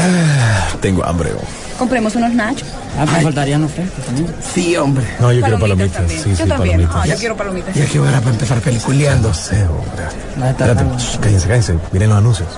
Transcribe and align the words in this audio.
Ah, 0.00 0.68
tengo 0.80 1.04
hambre. 1.04 1.30
oh. 1.36 1.78
Compremos 1.78 2.14
unos 2.14 2.32
nachos. 2.34 2.68
Ah, 2.98 3.06
me 3.06 3.22
faltarían 3.22 3.62
los 3.62 3.72
frescos 3.72 4.04
también. 4.04 4.26
Sí, 4.52 4.76
hombre. 4.76 5.04
No, 5.18 5.32
yo 5.32 5.40
quiero 5.40 5.58
palomitas. 5.58 6.10
Sí, 6.10 6.16
yo 6.16 6.36
sí, 6.36 6.48
también. 6.48 6.58
palomitas. 6.58 6.96
Ah, 6.96 7.06
yo 7.06 7.16
quiero 7.16 7.36
palomitas. 7.36 7.74
Ya 7.74 7.86
que 7.86 8.00
hora 8.00 8.18
para 8.20 8.30
empezar 8.32 8.60
peliculeando. 8.60 9.28
No 9.28 9.34
sé, 9.34 9.62
hombre. 9.64 10.04
No 10.36 10.46
está 10.46 10.66
Espérate, 10.66 11.18
cállense, 11.20 11.48
cállense. 11.48 11.74
Miren 11.92 12.08
los 12.10 12.18
anuncios. 12.18 12.48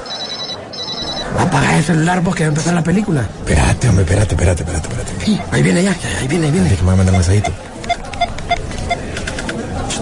Apaga 1.38 1.78
el 1.78 1.84
celular 1.84 2.20
vos 2.22 2.34
que 2.34 2.42
va 2.44 2.46
a 2.46 2.48
empezar 2.48 2.74
la 2.74 2.82
película. 2.82 3.22
Espérate, 3.38 3.88
hombre, 3.88 4.04
espérate, 4.04 4.34
espérate, 4.34 4.62
espérate, 4.62 4.88
espérate. 4.88 5.24
Sí, 5.24 5.40
ahí 5.50 5.62
viene 5.62 5.82
ya, 5.82 5.96
ahí 6.20 6.28
viene, 6.28 6.46
ahí 6.46 6.52
viene. 6.52 6.68
Déjame 6.68 6.90
mandar 6.96 7.14
un 7.14 7.18
mensajito. 7.20 7.50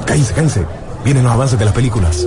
Cállense, 0.07 0.35
cállense. 0.35 0.65
Vienen 1.05 1.23
los 1.25 1.33
avances 1.33 1.59
de 1.59 1.65
las 1.65 1.75
películas. 1.75 2.27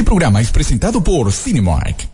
Este 0.00 0.08
programa 0.08 0.40
es 0.40 0.50
presentado 0.50 1.04
por 1.04 1.30
Cinemark. 1.30 2.08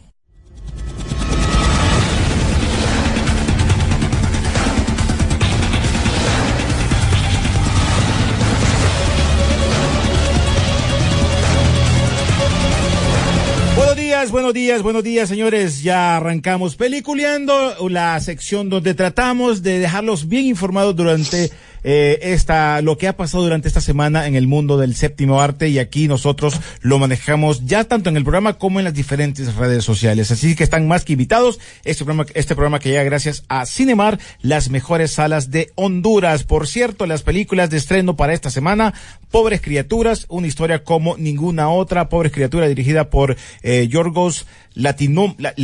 Buenos 13.77 13.95
días, 13.95 14.31
buenos 14.33 14.53
días, 14.53 14.83
buenos 14.83 15.05
días, 15.05 15.29
señores. 15.29 15.83
Ya 15.84 16.17
arrancamos 16.17 16.75
peliculeando 16.75 17.89
la 17.89 18.19
sección 18.19 18.69
donde 18.69 18.95
tratamos 18.95 19.62
de 19.62 19.79
dejarlos 19.79 20.27
bien 20.27 20.47
informados 20.47 20.97
durante 20.97 21.53
eh, 21.89 22.33
esta 22.33 22.83
lo 22.83 22.98
que 22.98 23.06
ha 23.06 23.17
pasado 23.17 23.45
durante 23.45 23.69
esta 23.69 23.81
semana 23.81 24.27
en 24.27 24.34
el 24.34 24.48
mundo 24.48 24.77
del 24.77 24.97
séptimo 24.97 25.41
arte 25.41 25.69
y 25.69 25.79
aquí 25.79 26.09
nosotros 26.09 26.61
lo 26.81 26.98
manejamos 26.98 27.65
ya 27.65 27.84
tanto 27.84 28.11
en 28.11 28.17
el 28.17 28.25
programa 28.25 28.55
como 28.55 28.81
en 28.81 28.84
las 28.84 28.95
diferentes 28.95 29.55
redes 29.55 29.84
sociales. 29.84 30.33
Así 30.33 30.57
que 30.57 30.64
están 30.64 30.89
más 30.89 31.05
que 31.05 31.12
invitados. 31.12 31.61
Este 31.84 32.05
programa, 32.05 32.27
este 32.34 32.57
programa 32.57 32.81
que 32.81 32.89
llega 32.89 33.05
gracias 33.05 33.45
a 33.47 33.67
Cinemar, 33.67 34.19
las 34.42 34.69
mejores 34.69 35.12
salas 35.12 35.53
de 35.53 35.70
Honduras. 35.77 36.42
Por 36.42 36.67
cierto, 36.67 37.07
las 37.07 37.23
películas 37.23 37.70
de 37.70 37.77
estreno 37.77 38.17
para 38.17 38.33
esta 38.33 38.51
semana, 38.51 38.92
Pobres 39.31 39.61
Criaturas, 39.61 40.27
una 40.29 40.48
historia 40.48 40.83
como 40.83 41.17
ninguna 41.17 41.70
otra. 41.70 42.09
Pobres 42.09 42.33
Criaturas 42.33 42.69
dirigida 42.69 43.11
por 43.11 43.37
eh, 43.62 43.87
Yorgos 43.87 44.47
Latino, 44.75 45.37
la. 45.39 45.55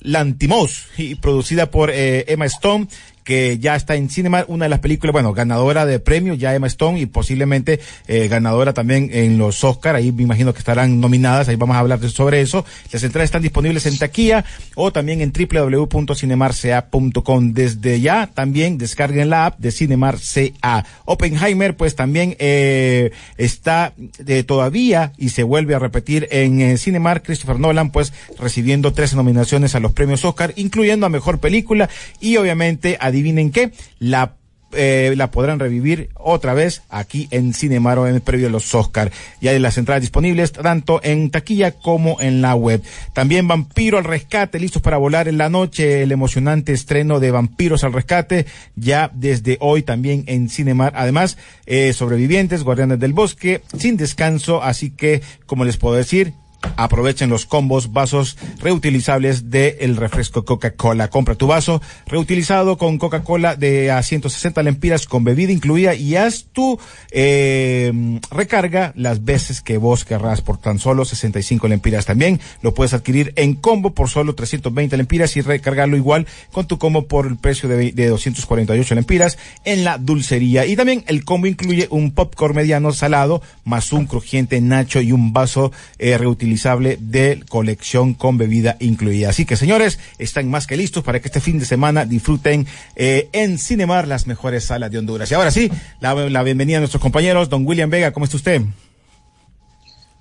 Lantimos 0.00 0.86
y 0.96 1.14
producida 1.14 1.70
por 1.70 1.90
eh, 1.90 2.24
Emma 2.26 2.46
Stone 2.46 2.88
que 3.28 3.58
ya 3.58 3.76
está 3.76 3.94
en 3.94 4.08
Cinema, 4.08 4.46
una 4.48 4.64
de 4.64 4.70
las 4.70 4.78
películas, 4.78 5.12
bueno, 5.12 5.34
ganadora 5.34 5.84
de 5.84 6.00
premio, 6.00 6.32
ya 6.32 6.54
Emma 6.54 6.66
Stone, 6.66 6.98
y 6.98 7.04
posiblemente 7.04 7.78
eh, 8.06 8.26
ganadora 8.26 8.72
también 8.72 9.10
en 9.12 9.36
los 9.36 9.62
Oscar, 9.64 9.96
ahí 9.96 10.12
me 10.12 10.22
imagino 10.22 10.54
que 10.54 10.60
estarán 10.60 10.98
nominadas, 10.98 11.46
ahí 11.50 11.56
vamos 11.56 11.76
a 11.76 11.80
hablar 11.80 12.00
sobre 12.08 12.40
eso. 12.40 12.64
Las 12.90 13.02
entradas 13.02 13.26
están 13.26 13.42
disponibles 13.42 13.84
en 13.84 13.98
taquilla 13.98 14.46
o 14.74 14.92
también 14.92 15.20
en 15.20 15.30
www.cinemarca.com. 15.30 17.52
Desde 17.52 18.00
ya 18.00 18.30
también 18.32 18.78
descarguen 18.78 19.28
la 19.28 19.44
app 19.44 19.58
de 19.58 19.72
Cinemar 19.72 20.16
CA. 20.16 20.86
Oppenheimer, 21.04 21.76
pues 21.76 21.96
también 21.96 22.34
eh, 22.38 23.10
está 23.36 23.92
eh, 24.26 24.42
todavía 24.42 25.12
y 25.18 25.28
se 25.28 25.42
vuelve 25.42 25.74
a 25.74 25.78
repetir 25.78 26.28
en 26.30 26.78
Cinemar, 26.78 27.22
Christopher 27.22 27.60
Nolan, 27.60 27.90
pues 27.90 28.14
recibiendo 28.38 28.94
13 28.94 29.16
nominaciones 29.16 29.74
a 29.74 29.80
los 29.80 29.92
premios 29.92 30.24
Oscar, 30.24 30.54
incluyendo 30.56 31.04
a 31.04 31.10
Mejor 31.10 31.40
Película 31.40 31.90
y 32.20 32.38
obviamente, 32.38 32.96
adivinen 33.18 33.50
qué, 33.50 33.72
la 33.98 34.38
eh, 34.72 35.14
la 35.16 35.30
podrán 35.30 35.58
revivir 35.58 36.10
otra 36.14 36.52
vez 36.52 36.82
aquí 36.90 37.26
en 37.30 37.54
Cinemaro 37.54 38.06
en 38.06 38.16
el 38.16 38.20
previo 38.20 38.48
a 38.48 38.50
los 38.50 38.74
Oscar. 38.74 39.10
Ya 39.40 39.52
hay 39.52 39.58
las 39.58 39.78
entradas 39.78 40.02
disponibles 40.02 40.52
tanto 40.52 41.00
en 41.02 41.30
taquilla 41.30 41.72
como 41.72 42.20
en 42.20 42.42
la 42.42 42.54
web. 42.54 42.82
También 43.14 43.48
Vampiro 43.48 43.96
al 43.96 44.04
Rescate, 44.04 44.60
listos 44.60 44.82
para 44.82 44.98
volar 44.98 45.26
en 45.26 45.38
la 45.38 45.48
noche, 45.48 46.02
el 46.02 46.12
emocionante 46.12 46.74
estreno 46.74 47.18
de 47.18 47.30
Vampiros 47.30 47.82
al 47.82 47.94
Rescate, 47.94 48.44
ya 48.76 49.10
desde 49.14 49.56
hoy 49.60 49.82
también 49.82 50.24
en 50.26 50.50
Cinemar. 50.50 50.92
Además, 50.96 51.38
eh, 51.64 51.94
sobrevivientes, 51.94 52.62
guardianes 52.62 53.00
del 53.00 53.14
bosque, 53.14 53.62
sin 53.78 53.96
descanso, 53.96 54.62
así 54.62 54.90
que, 54.90 55.22
como 55.46 55.64
les 55.64 55.78
puedo 55.78 55.94
decir, 55.94 56.34
Aprovechen 56.76 57.30
los 57.30 57.46
combos, 57.46 57.92
vasos 57.92 58.36
reutilizables 58.58 59.48
del 59.48 59.96
refresco 59.96 60.44
Coca-Cola. 60.44 61.08
Compra 61.08 61.36
tu 61.36 61.46
vaso 61.46 61.80
reutilizado 62.06 62.76
con 62.76 62.98
Coca-Cola 62.98 63.54
de 63.54 63.92
a 63.92 64.02
160 64.02 64.62
lempiras 64.64 65.06
con 65.06 65.22
bebida 65.22 65.52
incluida 65.52 65.94
y 65.94 66.16
haz 66.16 66.46
tu 66.52 66.78
eh, 67.12 68.20
recarga 68.32 68.92
las 68.96 69.24
veces 69.24 69.60
que 69.60 69.76
vos 69.76 70.04
querrás 70.04 70.40
por 70.40 70.58
tan 70.58 70.80
solo 70.80 71.04
65 71.04 71.68
lempiras. 71.68 72.06
También 72.06 72.40
lo 72.60 72.74
puedes 72.74 72.92
adquirir 72.92 73.32
en 73.36 73.54
combo 73.54 73.94
por 73.94 74.08
solo 74.08 74.34
320 74.34 74.96
lempiras 74.96 75.36
y 75.36 75.42
recargarlo 75.42 75.96
igual 75.96 76.26
con 76.50 76.66
tu 76.66 76.78
combo 76.78 77.06
por 77.06 77.28
el 77.28 77.36
precio 77.36 77.68
de, 77.68 77.92
de 77.92 78.06
248 78.08 78.94
lempiras 78.96 79.38
en 79.64 79.84
la 79.84 79.96
dulcería. 79.96 80.66
Y 80.66 80.74
también 80.74 81.04
el 81.06 81.24
combo 81.24 81.46
incluye 81.46 81.86
un 81.90 82.10
popcorn 82.10 82.56
mediano 82.56 82.92
salado 82.92 83.42
más 83.64 83.92
un 83.92 84.06
crujiente 84.06 84.60
nacho 84.60 85.00
y 85.00 85.12
un 85.12 85.32
vaso 85.32 85.70
eh, 85.98 86.18
reutilizable 86.18 86.47
de 86.56 87.42
colección 87.48 88.14
con 88.14 88.38
bebida 88.38 88.76
incluida. 88.80 89.30
Así 89.30 89.44
que 89.44 89.56
señores, 89.56 89.98
están 90.18 90.48
más 90.48 90.66
que 90.66 90.76
listos 90.76 91.04
para 91.04 91.20
que 91.20 91.28
este 91.28 91.40
fin 91.40 91.58
de 91.58 91.64
semana 91.64 92.04
disfruten 92.04 92.66
eh, 92.96 93.28
en 93.32 93.58
Cinemar 93.58 94.08
las 94.08 94.26
mejores 94.26 94.64
salas 94.64 94.90
de 94.90 94.98
Honduras. 94.98 95.30
Y 95.30 95.34
ahora 95.34 95.50
sí, 95.50 95.70
la, 96.00 96.14
la 96.14 96.42
bienvenida 96.42 96.78
a 96.78 96.80
nuestros 96.80 97.02
compañeros. 97.02 97.48
Don 97.48 97.66
William 97.66 97.90
Vega, 97.90 98.12
¿cómo 98.12 98.24
está 98.24 98.36
usted? 98.36 98.62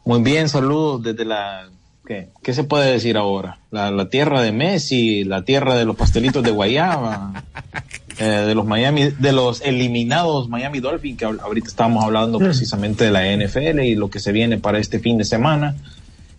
Muy 0.06 0.22
bien, 0.22 0.50
saludos 0.50 1.04
desde 1.04 1.26
la... 1.26 1.70
¿Qué, 2.06 2.30
qué 2.42 2.54
se 2.54 2.64
puede 2.64 2.90
decir 2.90 3.18
ahora? 3.18 3.60
La, 3.70 3.92
la 3.92 4.10
tierra 4.10 4.42
de 4.42 4.54
Messi, 4.54 5.26
la 5.26 5.44
tierra 5.44 5.76
de 5.76 5.84
los 5.84 5.98
pastelitos 5.98 6.42
de 6.42 6.52
Guayaba, 6.52 7.44
eh, 8.18 8.24
de 8.24 8.56
los 8.56 8.66
Miami, 8.66 9.10
de 9.10 9.34
los 9.34 9.60
eliminados 9.60 10.48
Miami 10.48 10.80
Dolphins, 10.80 11.18
que 11.20 11.26
ahor- 11.28 11.42
ahorita 11.42 11.68
estábamos 11.68 12.06
hablando 12.06 12.40
precisamente 12.40 13.04
de 13.04 13.12
la 13.12 13.26
NFL 13.36 13.82
y 13.82 13.96
lo 13.96 14.10
que 14.10 14.22
se 14.22 14.32
viene 14.32 14.58
para 14.58 14.80
este 14.80 15.00
fin 15.00 15.18
de 15.18 15.26
semana. 15.26 15.76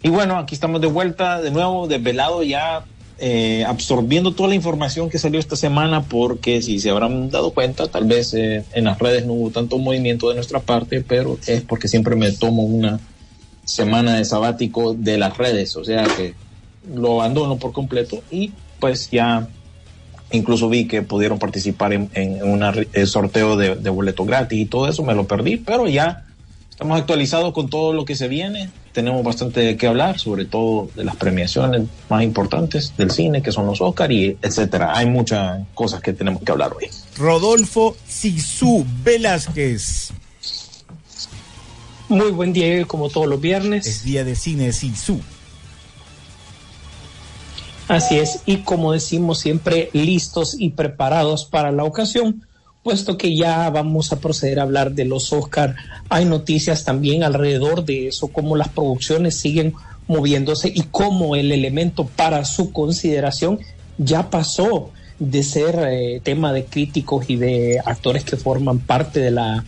Y 0.03 0.11
bueno, 0.11 0.39
aquí 0.39 0.55
estamos 0.55 0.81
de 0.81 0.87
vuelta, 0.87 1.41
de 1.41 1.51
nuevo, 1.51 1.89
desvelado 1.89 2.43
ya, 2.43 2.85
eh, 3.19 3.65
absorbiendo 3.67 4.33
toda 4.33 4.51
la 4.51 4.55
información 4.55 5.11
que 5.11 5.19
salió 5.19 5.41
esta 5.41 5.57
semana, 5.57 6.03
porque 6.03 6.63
si 6.63 6.79
se 6.79 6.91
habrán 6.91 7.31
dado 7.31 7.51
cuenta, 7.51 7.89
tal 7.89 8.05
vez 8.05 8.33
eh, 8.35 8.65
en 8.73 8.85
las 8.85 8.99
redes 9.01 9.27
no 9.27 9.33
hubo 9.33 9.51
tanto 9.51 9.79
movimiento 9.79 10.29
de 10.29 10.37
nuestra 10.37 10.61
parte, 10.61 11.01
pero 11.07 11.37
es 11.47 11.63
porque 11.63 11.89
siempre 11.89 12.15
me 12.15 12.31
tomo 12.31 12.63
una 12.63 13.01
semana 13.65 14.17
de 14.17 14.25
sabático 14.25 14.95
de 14.95 15.19
las 15.19 15.37
redes, 15.37 15.77
o 15.77 15.85
sea 15.85 16.05
que 16.05 16.35
lo 16.95 17.21
abandono 17.21 17.59
por 17.59 17.73
completo 17.73 18.23
y 18.31 18.53
pues 18.79 19.11
ya 19.11 19.49
incluso 20.31 20.69
vi 20.69 20.87
que 20.87 21.03
pudieron 21.03 21.39
participar 21.39 21.93
en, 21.93 22.09
en 22.15 22.43
un 22.43 22.63
sorteo 23.07 23.57
de, 23.57 23.75
de 23.75 24.15
gratis 24.25 24.59
y 24.59 24.67
todo 24.67 24.89
eso, 24.89 25.03
me 25.03 25.15
lo 25.15 25.27
perdí, 25.27 25.57
pero 25.57 25.89
ya 25.89 26.25
estamos 26.71 26.99
actualizados 26.99 27.53
con 27.53 27.69
todo 27.69 27.93
lo 27.93 28.05
que 28.05 28.15
se 28.15 28.29
viene, 28.29 28.71
tenemos 28.99 29.23
bastante 29.23 29.77
que 29.77 29.87
hablar, 29.87 30.19
sobre 30.19 30.45
todo 30.45 30.91
de 30.97 31.05
las 31.05 31.15
premiaciones 31.15 31.83
más 32.09 32.25
importantes 32.25 32.95
del 32.97 33.13
cine, 33.13 33.43
que 33.43 33.53
son 33.53 33.65
los 33.65 33.81
Oscar 33.81 34.11
y 34.11 34.37
etcétera. 34.43 34.91
Hay 34.93 35.07
muchas 35.07 35.61
cosas 35.73 36.01
que 36.01 36.13
tenemos 36.13 36.43
que 36.43 36.51
hablar 36.51 36.73
hoy. 36.77 36.91
Rodolfo 37.17 37.97
Sisu 38.09 38.85
Velázquez. 39.05 40.11
Muy 42.09 42.33
buen 42.33 42.53
día, 42.53 42.85
como 42.87 43.09
todos 43.09 43.29
los 43.29 43.41
viernes. 43.41 43.87
Es 43.87 44.03
día 44.03 44.25
de 44.25 44.35
cine 44.35 44.73
Sisu. 44.73 45.21
Así 47.87 48.19
es, 48.19 48.41
y 48.47 48.59
como 48.65 48.91
decimos 48.91 49.39
siempre, 49.39 49.91
listos 49.93 50.57
y 50.59 50.71
preparados 50.71 51.45
para 51.45 51.71
la 51.71 51.85
ocasión, 51.85 52.48
puesto 52.89 53.19
que 53.19 53.37
ya 53.37 53.69
vamos 53.69 54.13
a 54.13 54.19
proceder 54.19 54.59
a 54.59 54.63
hablar 54.63 54.93
de 54.93 55.05
los 55.05 55.31
Oscar. 55.35 55.77
Hay 56.09 56.25
noticias 56.25 56.87
también 56.87 57.23
alrededor 57.23 57.85
de 57.85 58.09
eso, 58.09 58.29
cómo 58.29 58.57
las 58.57 58.71
producciones 58.71 59.39
siguen 59.39 59.75
moviéndose 60.07 60.73
y 60.75 60.85
cómo 60.91 61.37
el 61.37 61.53
elemento 61.53 62.07
para 62.07 62.47
su 62.47 62.73
consideración 62.73 63.59
ya 63.99 64.31
pasó 64.31 64.91
de 65.19 65.43
ser 65.43 65.79
eh, 65.87 66.23
tema 66.25 66.55
de 66.55 66.65
críticos 66.65 67.29
y 67.29 67.37
de 67.37 67.79
actores 67.85 68.25
que 68.25 68.39
forman 68.39 68.79
parte 68.79 69.21
de 69.21 69.33
la 69.33 69.67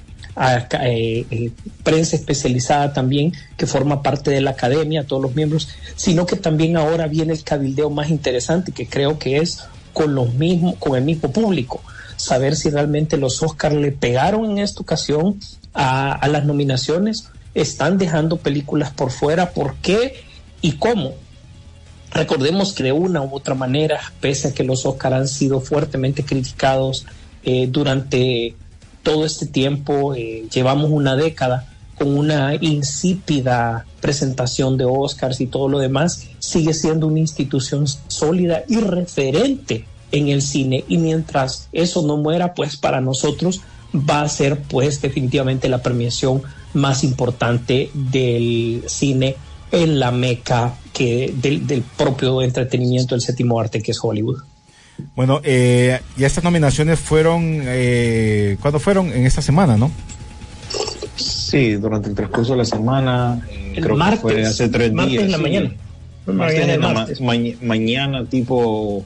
eh, 0.81 1.27
eh, 1.31 1.51
prensa 1.83 2.17
especializada 2.17 2.95
también 2.95 3.35
que 3.59 3.67
forma 3.67 4.03
parte 4.03 4.31
de 4.31 4.41
la 4.41 4.53
academia, 4.53 5.05
todos 5.05 5.21
los 5.21 5.35
miembros, 5.35 5.69
sino 5.95 6.25
que 6.25 6.37
también 6.37 6.79
ahora 6.79 7.07
viene 7.07 7.35
el 7.35 7.45
cabildeo 7.45 7.91
más 7.91 8.09
interesante 8.09 8.73
que 8.73 8.87
creo 8.87 9.19
que 9.19 9.37
es 9.37 9.63
con 9.93 10.15
los 10.15 10.33
mismos, 10.33 10.77
con 10.79 10.97
el 10.97 11.05
mismo 11.05 11.31
público, 11.31 11.83
saber 12.21 12.55
si 12.55 12.71
realmente 12.71 13.17
los 13.17 13.43
Oscars 13.43 13.75
le 13.75 13.93
pegaron 13.93 14.51
en 14.51 14.59
esta 14.59 14.81
ocasión 14.81 15.41
a, 15.73 16.27
las 16.29 16.45
nominaciones, 16.45 17.31
están 17.55 17.99
dejando 17.99 18.37
películas 18.37 18.91
por 18.91 19.11
fuera, 19.11 19.51
¿por 19.53 19.77
qué 19.77 20.23
y 20.61 20.73
cómo? 20.73 21.15
Recordemos 22.13 22.73
que 22.73 22.83
de 22.83 22.93
una 22.93 23.23
u 23.23 23.35
otra 23.35 23.55
manera, 23.55 24.01
pese 24.21 24.49
a 24.49 24.55
que 24.55 24.65
los 24.65 24.85
Oscar 24.85 25.15
han 25.15 25.29
sido 25.29 25.61
fuertemente 25.61 26.25
criticados 26.25 27.07
eh, 27.43 27.69
durante 27.71 28.55
todo 29.03 29.25
este 29.25 29.47
tiempo, 29.47 30.15
eh, 30.15 30.47
llevamos 30.53 30.91
una 30.91 31.17
década 31.17 31.67
con 31.97 32.19
una 32.19 32.55
insípida 32.55 33.87
presentación 34.01 34.77
de 34.77 34.85
Oscars 34.85 35.41
y 35.41 35.47
todo 35.47 35.69
lo 35.69 35.79
demás, 35.79 36.29
sigue 36.39 36.75
siendo 36.75 37.07
una 37.07 37.21
institución 37.21 37.87
sólida 38.09 38.65
y 38.69 38.77
referente 38.79 39.87
en 40.13 40.29
el 40.29 40.43
cine. 40.43 40.85
Y 40.89 40.99
mientras 40.99 41.69
eso 41.73 42.03
no 42.07 42.17
muera, 42.17 42.55
pues 42.55 42.77
para 42.77 43.01
nosotros 43.01 43.61
va 43.95 44.23
a 44.23 44.29
ser 44.29 44.61
pues 44.63 45.01
definitivamente 45.03 45.69
la 45.69 45.83
premiación 45.83 46.43
más 46.75 47.03
importante 47.05 47.91
del 47.95 48.85
cine 48.87 49.37
en 49.73 49.99
la 50.01 50.11
meca 50.11 50.75
que 50.93 51.33
del, 51.37 51.67
del 51.67 51.83
propio 51.83 52.43
entretenimiento 52.43 53.15
del 53.15 53.23
séptimo 53.23 53.59
arte 53.61 53.81
que 53.83 53.91
es 53.93 53.99
Hollywood. 54.03 54.39
Bueno, 55.17 55.41
eh, 55.45 55.99
ya 56.17 56.27
estas 56.27 56.45
nominaciones 56.45 56.99
fueron, 57.01 57.61
eh, 57.65 58.57
¿cuándo 58.61 58.79
fueron? 58.79 59.11
En 59.13 59.25
esta 59.27 59.41
semana, 59.43 59.77
¿no? 59.77 59.91
Sí, 61.17 61.73
durante 61.75 62.09
el 62.11 62.15
transcurso 62.15 62.53
de 62.53 62.59
la 62.59 62.65
semana, 62.65 63.41
eh, 63.51 63.75
El 63.77 63.83
creo 63.85 63.97
martes, 63.97 64.21
que 64.21 64.33
fue 64.33 64.45
hace 64.45 64.69
tres 64.69 64.93
martes 64.93 65.13
días. 65.13 65.25
en 65.25 65.31
la 65.33 65.37
sí. 65.39 65.43
mañana. 65.43 65.71
Martes 66.27 66.37
Mañana, 66.59 66.75
en 66.75 66.81
la 66.81 66.89
ma- 66.89 66.95
martes. 66.95 67.21
maña- 67.21 67.57
mañana, 67.63 68.25
tipo, 68.27 69.05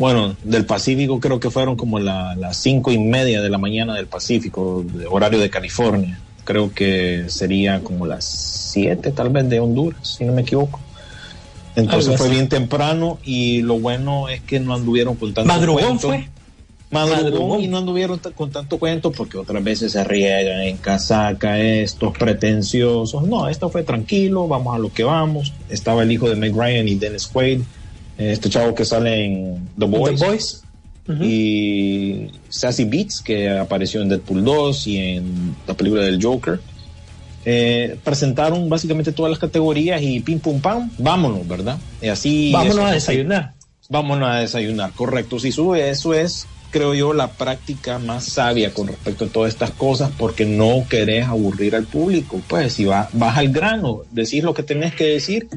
bueno, 0.00 0.34
del 0.42 0.64
Pacífico 0.64 1.20
creo 1.20 1.38
que 1.38 1.50
fueron 1.50 1.76
como 1.76 2.00
la- 2.00 2.34
las 2.34 2.56
cinco 2.56 2.90
y 2.90 2.98
media 2.98 3.40
de 3.42 3.50
la 3.50 3.58
mañana 3.58 3.94
del 3.94 4.06
Pacífico, 4.06 4.82
de 4.84 5.06
horario 5.06 5.38
de 5.38 5.50
California. 5.50 6.18
Creo 6.44 6.72
que 6.72 7.26
sería 7.28 7.80
como 7.80 8.06
las 8.06 8.24
siete 8.24 9.12
tal 9.12 9.28
vez 9.28 9.48
de 9.48 9.60
Honduras, 9.60 10.16
si 10.18 10.24
no 10.24 10.32
me 10.32 10.40
equivoco. 10.42 10.80
Entonces 11.76 12.16
fue 12.16 12.28
bien 12.28 12.48
temprano 12.48 13.18
y 13.24 13.62
lo 13.62 13.78
bueno 13.78 14.28
es 14.28 14.40
que 14.40 14.58
no 14.58 14.74
anduvieron 14.74 15.14
con 15.16 15.32
tanto 15.32 15.46
Madrugón 15.52 15.82
cuento. 15.84 16.08
fue. 16.08 16.28
Madrugón, 16.90 17.22
Madrugón. 17.24 17.60
y 17.60 17.68
no 17.68 17.78
anduvieron 17.78 18.18
con 18.34 18.50
tanto 18.50 18.78
cuento 18.78 19.12
porque 19.12 19.38
otras 19.38 19.62
veces 19.62 19.92
se 19.92 20.02
riegan 20.02 20.60
en 20.62 20.76
casaca 20.78 21.60
estos 21.60 22.16
pretenciosos. 22.18 23.22
No, 23.22 23.48
esto 23.48 23.68
fue 23.70 23.84
tranquilo, 23.84 24.48
vamos 24.48 24.74
a 24.74 24.78
lo 24.78 24.92
que 24.92 25.04
vamos. 25.04 25.52
Estaba 25.68 26.02
el 26.02 26.10
hijo 26.10 26.28
de 26.28 26.34
Meg 26.34 26.52
Ryan 26.56 26.88
y 26.88 26.96
Dennis 26.96 27.28
Quaid, 27.28 27.60
este 28.20 28.50
chavo 28.50 28.74
que 28.74 28.84
sale 28.84 29.24
en 29.24 29.68
The 29.78 29.86
Boys. 29.86 30.20
The 30.20 30.26
Boys. 30.26 30.62
Ujú. 31.08 31.24
Y 31.24 32.30
Sassy 32.48 32.84
Beats, 32.84 33.22
que 33.22 33.48
apareció 33.48 34.02
en 34.02 34.10
Deadpool 34.10 34.44
2 34.44 34.86
y 34.86 34.98
en 34.98 35.56
la 35.66 35.74
película 35.74 36.02
del 36.02 36.22
Joker. 36.22 36.60
Eh, 37.46 37.96
presentaron 38.04 38.68
básicamente 38.68 39.12
todas 39.12 39.30
las 39.30 39.38
categorías 39.38 40.02
y 40.02 40.20
pim 40.20 40.38
pum 40.40 40.60
pam, 40.60 40.90
vámonos, 40.98 41.48
¿verdad? 41.48 41.78
Y 42.02 42.08
así. 42.08 42.52
Vámonos 42.52 42.84
a 42.84 42.92
desayunar. 42.92 43.54
Vámonos 43.88 44.28
a 44.28 44.34
desayunar, 44.36 44.92
correcto. 44.92 45.38
Si 45.40 45.50
sube 45.50 45.88
eso 45.88 46.12
es, 46.12 46.46
creo 46.70 46.94
yo, 46.94 47.12
la 47.14 47.32
práctica 47.32 47.98
más 47.98 48.24
sabia 48.24 48.72
con 48.72 48.86
respecto 48.86 49.24
a 49.24 49.28
todas 49.28 49.52
estas 49.52 49.70
cosas, 49.70 50.12
porque 50.16 50.44
no 50.44 50.84
querés 50.88 51.26
aburrir 51.26 51.74
al 51.74 51.86
público. 51.86 52.40
Pues 52.46 52.74
si 52.74 52.84
va, 52.84 53.08
vas 53.14 53.38
al 53.38 53.48
grano, 53.48 54.02
decís 54.12 54.44
lo 54.44 54.54
que 54.54 54.62
tenés 54.62 54.94
que 54.94 55.06
decir 55.06 55.48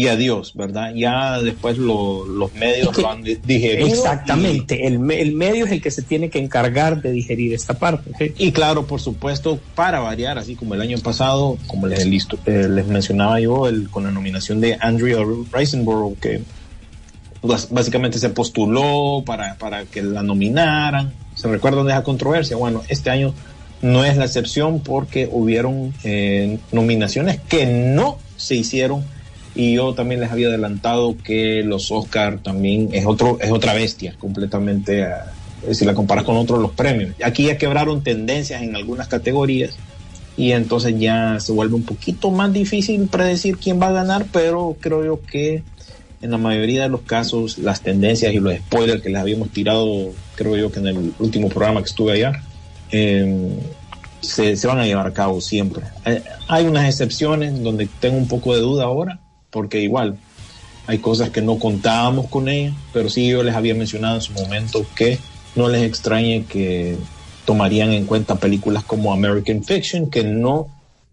y 0.00 0.08
adiós, 0.08 0.52
¿verdad? 0.54 0.94
Ya 0.94 1.42
después 1.42 1.76
lo- 1.76 2.24
los 2.24 2.54
medios 2.54 2.88
Es 2.88 2.96
que- 2.96 3.02
lo 3.02 3.10
han 3.10 3.22
di- 3.22 3.38
digerido. 3.44 3.86
Exactamente. 3.86 4.86
El, 4.86 4.94
el 5.10 5.32
medio 5.34 5.66
es 5.66 5.72
el 5.72 5.82
que 5.82 5.90
se 5.90 6.00
tiene 6.02 6.30
que 6.30 6.38
encargar 6.38 7.02
de 7.02 7.12
digerir 7.12 7.52
esta 7.52 7.74
parte. 7.74 8.32
Y, 8.38 8.50
claro, 8.52 8.86
por 8.86 9.00
supuesto, 9.02 9.60
para 9.74 10.00
variar, 10.00 10.38
así 10.38 10.54
como 10.56 10.72
el 10.74 10.80
año 10.80 10.96
pasado, 11.00 11.58
como 11.66 11.86
les, 11.86 12.00
eh, 12.46 12.66
les 12.70 12.86
mencionaba 12.86 13.40
yo, 13.40 13.68
el, 13.68 13.90
con 13.90 14.04
la 14.04 14.10
nominación 14.10 14.60
de 14.62 14.78
Andrea 14.80 15.18
Riseborough, 15.52 16.18
que 16.18 16.40
básicamente 17.70 18.18
se 18.18 18.30
postuló 18.30 19.22
para, 19.24 19.56
para 19.56 19.84
que 19.84 20.02
la 20.02 20.22
nominaran. 20.22 21.12
¿Se 21.34 21.48
recuerdan 21.48 21.86
de 21.86 21.92
esa 21.92 22.02
controversia? 22.02 22.56
Bueno, 22.56 22.82
este 22.88 23.10
año 23.10 23.34
no 23.82 24.04
es 24.04 24.16
la 24.16 24.24
excepción 24.26 24.80
porque 24.80 25.28
hubieron 25.30 25.92
eh, 26.04 26.58
nominaciones 26.72 27.38
que 27.48 27.66
no 27.66 28.18
se 28.36 28.54
hicieron 28.56 29.04
y 29.54 29.74
yo 29.74 29.94
también 29.94 30.20
les 30.20 30.30
había 30.30 30.48
adelantado 30.48 31.16
que 31.16 31.62
los 31.62 31.90
Oscar 31.90 32.38
también 32.38 32.90
es 32.92 33.06
otro 33.06 33.38
es 33.40 33.50
otra 33.50 33.74
bestia 33.74 34.14
completamente 34.18 35.04
ah, 35.04 35.32
si 35.72 35.84
la 35.84 35.94
comparas 35.94 36.24
con 36.24 36.36
otros 36.36 36.60
los 36.60 36.72
premios 36.72 37.14
aquí 37.24 37.46
ya 37.46 37.58
quebraron 37.58 38.02
tendencias 38.02 38.62
en 38.62 38.76
algunas 38.76 39.08
categorías 39.08 39.76
y 40.36 40.52
entonces 40.52 40.94
ya 40.98 41.38
se 41.40 41.52
vuelve 41.52 41.74
un 41.74 41.82
poquito 41.82 42.30
más 42.30 42.52
difícil 42.52 43.08
predecir 43.08 43.58
quién 43.58 43.80
va 43.80 43.88
a 43.88 43.92
ganar 43.92 44.26
pero 44.32 44.76
creo 44.80 45.04
yo 45.04 45.20
que 45.20 45.62
en 46.22 46.30
la 46.30 46.38
mayoría 46.38 46.82
de 46.82 46.88
los 46.88 47.00
casos 47.00 47.58
las 47.58 47.80
tendencias 47.80 48.32
y 48.32 48.38
los 48.38 48.54
spoilers 48.54 49.02
que 49.02 49.10
les 49.10 49.20
habíamos 49.20 49.50
tirado 49.50 50.12
creo 50.36 50.56
yo 50.56 50.70
que 50.70 50.78
en 50.78 50.86
el 50.86 51.12
último 51.18 51.48
programa 51.48 51.80
que 51.80 51.88
estuve 51.88 52.12
allá 52.12 52.42
eh, 52.92 53.58
se, 54.20 54.56
se 54.56 54.66
van 54.66 54.78
a 54.78 54.86
llevar 54.86 55.06
a 55.06 55.12
cabo 55.12 55.40
siempre. 55.40 55.82
Eh, 56.04 56.22
hay 56.48 56.66
unas 56.66 56.86
excepciones 56.86 57.62
donde 57.62 57.88
tengo 58.00 58.16
un 58.16 58.28
poco 58.28 58.54
de 58.54 58.60
duda 58.60 58.84
ahora, 58.84 59.18
porque 59.50 59.80
igual 59.80 60.16
hay 60.86 60.98
cosas 60.98 61.30
que 61.30 61.42
no 61.42 61.58
contábamos 61.58 62.26
con 62.28 62.48
ellas, 62.48 62.74
pero 62.92 63.08
sí 63.08 63.28
yo 63.28 63.42
les 63.42 63.54
había 63.54 63.74
mencionado 63.74 64.16
en 64.16 64.22
su 64.22 64.32
momento 64.32 64.84
que 64.94 65.18
no 65.54 65.68
les 65.68 65.82
extrañe 65.82 66.44
que 66.48 66.96
tomarían 67.44 67.92
en 67.92 68.06
cuenta 68.06 68.36
películas 68.36 68.84
como 68.84 69.12
American 69.12 69.62
Fiction, 69.62 70.10
que 70.10 70.24
no 70.24 70.68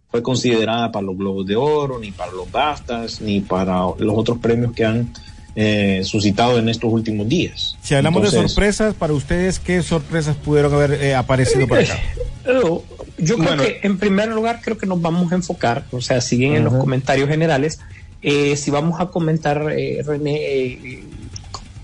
fue 0.10 0.22
considerada 0.24 0.92
para 0.92 1.06
los 1.06 1.18
Globos 1.18 1.46
de 1.46 1.56
Oro, 1.56 2.00
ni 2.00 2.12
para 2.12 2.32
los 2.32 2.50
BAFTAs, 2.52 3.22
ni 3.22 3.42
para 3.42 3.82
los 3.98 4.18
otros 4.18 4.38
premios 4.38 4.72
que 4.74 4.86
han 4.86 5.12
eh, 5.56 6.02
suscitado 6.04 6.60
en 6.60 6.70
estos 6.70 6.92
últimos 6.92 7.28
días. 7.28 7.76
Si 7.82 7.96
hablamos 7.96 8.32
de 8.32 8.48
sorpresas, 8.48 8.94
para 8.94 9.14
ustedes, 9.14 9.60
¿qué 9.60 9.82
sorpresas 9.82 10.36
pudieron 10.36 10.74
haber 10.74 10.94
eh, 10.94 11.16
aparecido 11.16 11.68
por 11.68 11.80
acá? 11.80 11.98
Pero 12.44 12.84
yo 13.18 13.36
creo 13.36 13.48
Bueno. 13.50 13.64
que 13.64 13.80
en 13.82 13.98
primer 13.98 14.30
lugar 14.30 14.62
creo 14.64 14.78
que 14.78 14.86
nos 14.86 15.02
vamos 15.02 15.32
a 15.32 15.36
enfocar, 15.36 15.86
o 15.92 16.00
sea, 16.00 16.22
si 16.22 16.38
bien 16.38 16.56
en 16.56 16.64
los 16.64 16.76
comentarios 16.76 17.28
generales, 17.28 17.80
eh, 18.22 18.56
si 18.56 18.72
vamos 18.72 19.00
a 19.00 19.08
comentar, 19.08 19.72
eh, 19.72 20.02
René, 20.06 20.36
eh, 20.36 21.04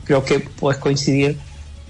creo 0.04 0.24
que 0.26 0.40
puedes 0.40 0.80
coincidir, 0.80 1.38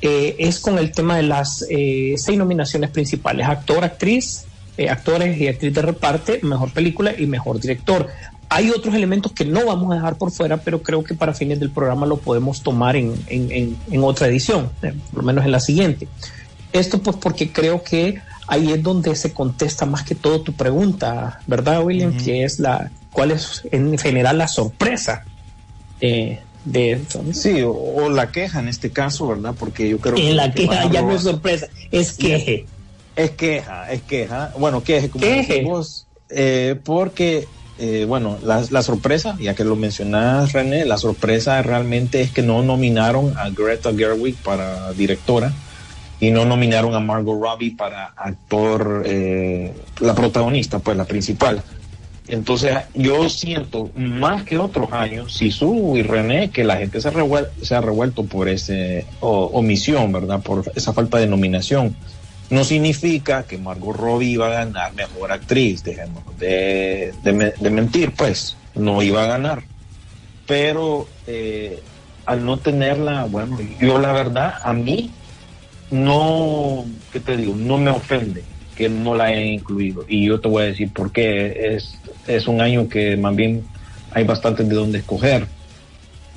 eh, 0.02 0.36
es 0.40 0.60
con 0.60 0.78
el 0.78 0.92
tema 0.92 1.16
de 1.18 1.24
las 1.24 1.66
eh, 1.70 2.16
seis 2.18 2.38
nominaciones 2.38 2.90
principales, 2.90 3.48
actor, 3.48 3.84
actriz, 3.84 4.46
actores 4.90 5.38
y 5.40 5.48
actriz 5.48 5.74
de 5.74 5.82
reparte, 5.82 6.40
mejor 6.44 6.72
película 6.74 7.14
y 7.18 7.26
mejor 7.28 7.60
director. 7.60 8.08
Hay 8.50 8.70
otros 8.70 8.94
elementos 8.94 9.32
que 9.32 9.46
no 9.46 9.66
vamos 9.66 9.92
a 9.92 9.96
dejar 9.96 10.18
por 10.18 10.32
fuera, 10.32 10.58
pero 10.58 10.82
creo 10.84 11.04
que 11.04 11.14
para 11.16 11.34
fines 11.34 11.60
del 11.60 11.70
programa 11.72 12.06
lo 12.06 12.18
podemos 12.18 12.62
tomar 12.64 12.96
en, 12.96 13.14
en- 13.28 13.52
en- 13.52 13.78
en 13.92 14.04
otra 14.04 14.28
edición, 14.28 14.70
por 14.82 15.18
lo 15.18 15.24
menos 15.24 15.46
en 15.46 15.52
la 15.52 15.60
siguiente. 15.60 16.08
Esto 16.72 17.00
pues 17.02 17.16
porque 17.18 17.52
creo 17.52 17.84
que 17.84 18.20
ahí 18.48 18.72
es 18.72 18.84
donde 18.84 19.16
se 19.16 19.34
contesta 19.34 19.86
más 19.86 20.04
que 20.04 20.16
todo 20.16 20.42
tu 20.42 20.54
pregunta, 20.54 21.40
¿verdad, 21.48 21.84
William? 21.84 22.16
Que 22.18 22.44
es 22.44 22.60
la, 22.60 22.92
¿cuál 23.12 23.32
es 23.32 23.64
en 23.72 23.98
general 23.98 24.38
la 24.38 24.48
sorpresa 24.48 25.24
eh, 26.02 26.40
de. 26.66 27.02
Sí, 27.34 27.62
o, 27.62 27.72
o 27.74 28.10
la 28.10 28.32
queja 28.32 28.60
en 28.60 28.68
este 28.68 28.92
caso, 28.92 29.28
¿verdad? 29.28 29.56
Porque 29.58 29.90
yo 29.90 30.00
creo 30.00 30.16
En 30.18 30.36
la 30.36 30.52
que 30.52 30.68
queja 30.68 30.90
ya 30.92 31.02
no 31.02 31.14
es 31.14 31.22
sorpresa, 31.24 31.68
es 31.92 32.14
queje. 32.14 32.66
Es 33.16 33.32
queja, 33.32 33.92
es 33.92 34.02
queja. 34.02 34.52
Bueno, 34.58 34.84
queje, 34.84 35.10
como 35.10 35.24
Queje. 35.24 35.64
vos, 35.64 36.08
eh, 36.30 36.76
porque, 36.84 37.48
eh, 37.78 38.06
bueno, 38.08 38.40
la, 38.44 38.64
la 38.72 38.82
sorpresa, 38.82 39.38
ya 39.40 39.54
que 39.54 39.64
lo 39.64 39.76
mencionas, 39.76 40.52
René, 40.52 40.84
la 40.86 40.98
sorpresa 40.98 41.62
realmente 41.62 42.22
es 42.22 42.32
que 42.32 42.42
no 42.42 42.64
nominaron 42.64 43.38
a 43.38 43.50
Greta 43.52 43.94
Gerwig 43.94 44.36
para 44.38 44.92
directora 44.94 45.54
y 46.24 46.32
no 46.32 46.46
nominaron 46.46 46.96
a 46.96 47.02
Margot 47.02 47.38
Robbie 47.38 47.72
para 47.72 48.14
actor, 48.16 49.04
eh, 49.06 49.74
la 50.00 50.16
protagonista, 50.16 50.80
pues 50.80 50.96
la 50.96 51.04
principal. 51.04 51.62
Entonces, 52.30 52.78
yo 52.94 53.28
siento 53.28 53.90
más 53.98 54.44
que 54.44 54.58
otros 54.58 54.94
años, 54.94 55.34
Sisu 55.34 55.98
y 55.98 56.02
René, 56.02 56.50
que 56.50 56.64
la 56.64 56.78
gente 56.78 57.02
se, 57.02 57.10
ha 57.10 57.82
revuelto 57.82 58.24
por 58.24 58.48
esa 58.48 58.74
omisión, 59.20 60.14
¿verdad? 60.14 60.42
Por 60.42 60.72
esa 60.76 60.94
falta 60.94 61.18
de 61.18 61.28
nominación. 61.28 61.94
No 62.50 62.64
significa 62.64 63.44
que 63.44 63.58
Margot 63.58 63.94
Robbie 63.94 64.30
iba 64.30 64.48
a 64.48 64.64
ganar 64.64 64.94
mejor 64.94 65.34
actriz, 65.34 65.84
dejemos 65.84 66.24
de, 66.40 67.14
de 67.22 67.70
mentir, 67.70 68.14
pues, 68.14 68.56
no 68.76 69.02
iba 69.02 69.26
a 69.26 69.28
ganar. 69.28 69.64
Pero 70.48 71.06
eh, 71.28 71.84
al 72.26 72.46
no 72.46 72.56
tenerla, 72.56 73.26
bueno, 73.26 73.58
yo 73.82 74.00
la 74.00 74.14
verdad, 74.14 74.54
a 74.64 74.72
mí 74.72 75.12
no, 75.94 76.86
¿qué 77.12 77.20
te 77.20 77.38
digo? 77.38 77.56
No 77.56 77.78
me 77.78 77.92
ofende 77.92 78.44
que 78.76 78.90
no 78.90 79.16
la 79.16 79.26
hayan 79.26 79.44
incluido. 79.44 80.06
Y 80.08 80.26
yo 80.26 80.40
te 80.40 80.48
voy 80.48 80.64
a 80.64 80.66
decir 80.66 80.92
por 80.92 81.12
qué. 81.12 81.76
Es, 81.76 81.98
es 82.28 82.48
un 82.48 82.62
año 82.62 82.90
que 82.90 83.16
más 83.18 83.36
bien 83.36 83.64
hay 84.12 84.24
bastante 84.24 84.64
de 84.64 84.76
dónde 84.76 85.00
escoger. 85.00 85.48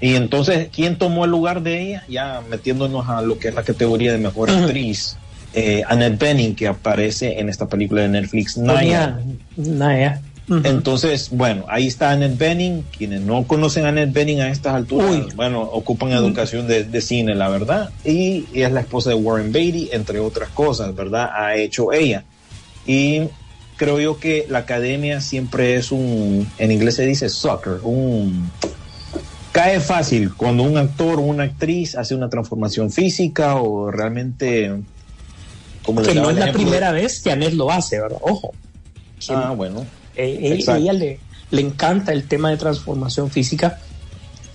Y 0.01 0.15
entonces, 0.15 0.69
¿quién 0.73 0.99
tomó 0.99 1.25
el 1.25 1.31
lugar 1.31 1.63
de 1.63 1.81
ella? 1.81 2.05
Ya 2.09 2.43
metiéndonos 2.51 3.09
a 3.09 3.23
lo 3.23 3.39
que 3.39 3.49
es 3.49 3.55
la 3.55 3.63
categoría 3.63 4.13
de 4.13 4.19
mejor 4.19 4.51
actriz. 4.51 5.17
Eh, 5.55 5.83
Annette 5.89 6.19
Bening, 6.19 6.55
que 6.55 6.69
aparece 6.69 7.41
en 7.41 7.49
esta 7.49 7.67
película 7.67 8.03
de 8.03 8.09
Netflix, 8.09 8.59
Naya. 8.59 9.19
Naya. 9.57 10.21
Entonces, 10.49 11.31
bueno, 11.31 11.65
ahí 11.69 11.88
está 11.88 12.12
Annette 12.12 12.38
Bening. 12.38 12.83
Quienes 12.97 13.21
no 13.21 13.45
conocen 13.47 13.85
a 13.85 13.88
Annette 13.88 14.12
Bening 14.12 14.41
a 14.41 14.49
estas 14.49 14.75
alturas, 14.75 15.11
Uy. 15.11 15.29
bueno, 15.35 15.62
ocupan 15.62 16.12
educación 16.12 16.69
de, 16.69 16.85
de 16.85 17.00
cine, 17.00 17.35
la 17.35 17.49
verdad. 17.49 17.91
Y, 18.05 18.45
es 18.53 18.71
la 18.71 18.81
esposa 18.81 19.11
de 19.11 19.17
Warren 19.17 19.50
Beatty, 19.50 19.91
entre 19.93 20.21
otras 20.21 20.49
cosas, 20.50 20.95
¿verdad? 20.95 21.31
Ha 21.35 21.57
hecho 21.57 21.93
ella. 21.93 22.25
Y 22.87 23.23
creo 23.76 23.99
yo 23.99 24.19
que 24.19 24.47
la 24.49 24.59
academia 24.59 25.21
siempre 25.21 25.76
es 25.76 25.91
un, 25.91 26.49
en 26.59 26.71
inglés 26.71 26.97
se 26.97 27.07
dice 27.07 27.29
sucker, 27.29 27.81
un... 27.83 28.50
Cae 29.50 29.81
fácil 29.81 30.35
cuando 30.35 30.65
un 30.65 30.76
actor 30.76 31.19
o 31.19 31.23
una 31.23 31.45
actriz 31.45 31.97
hace 31.97 32.15
una 32.15 32.29
transformación 32.29 32.91
física 32.91 33.57
o 33.57 33.91
realmente... 33.91 34.71
Como 35.83 36.03
que 36.03 36.15
no 36.15 36.31
es 36.31 36.37
la 36.37 36.53
primera 36.53 36.93
vez 36.93 37.23
que 37.23 37.31
Anet 37.31 37.55
lo 37.55 37.71
hace, 37.71 38.00
¿verdad? 38.00 38.19
Ojo. 38.21 38.53
Ah, 39.31 39.55
bueno. 39.57 39.87
Eh, 40.17 40.39
eh, 40.43 40.65
ella 40.77 40.93
le, 40.93 41.19
le 41.51 41.61
encanta 41.61 42.13
el 42.13 42.25
tema 42.29 42.51
de 42.51 42.57
transformación 42.57 43.31
física. 43.31 43.79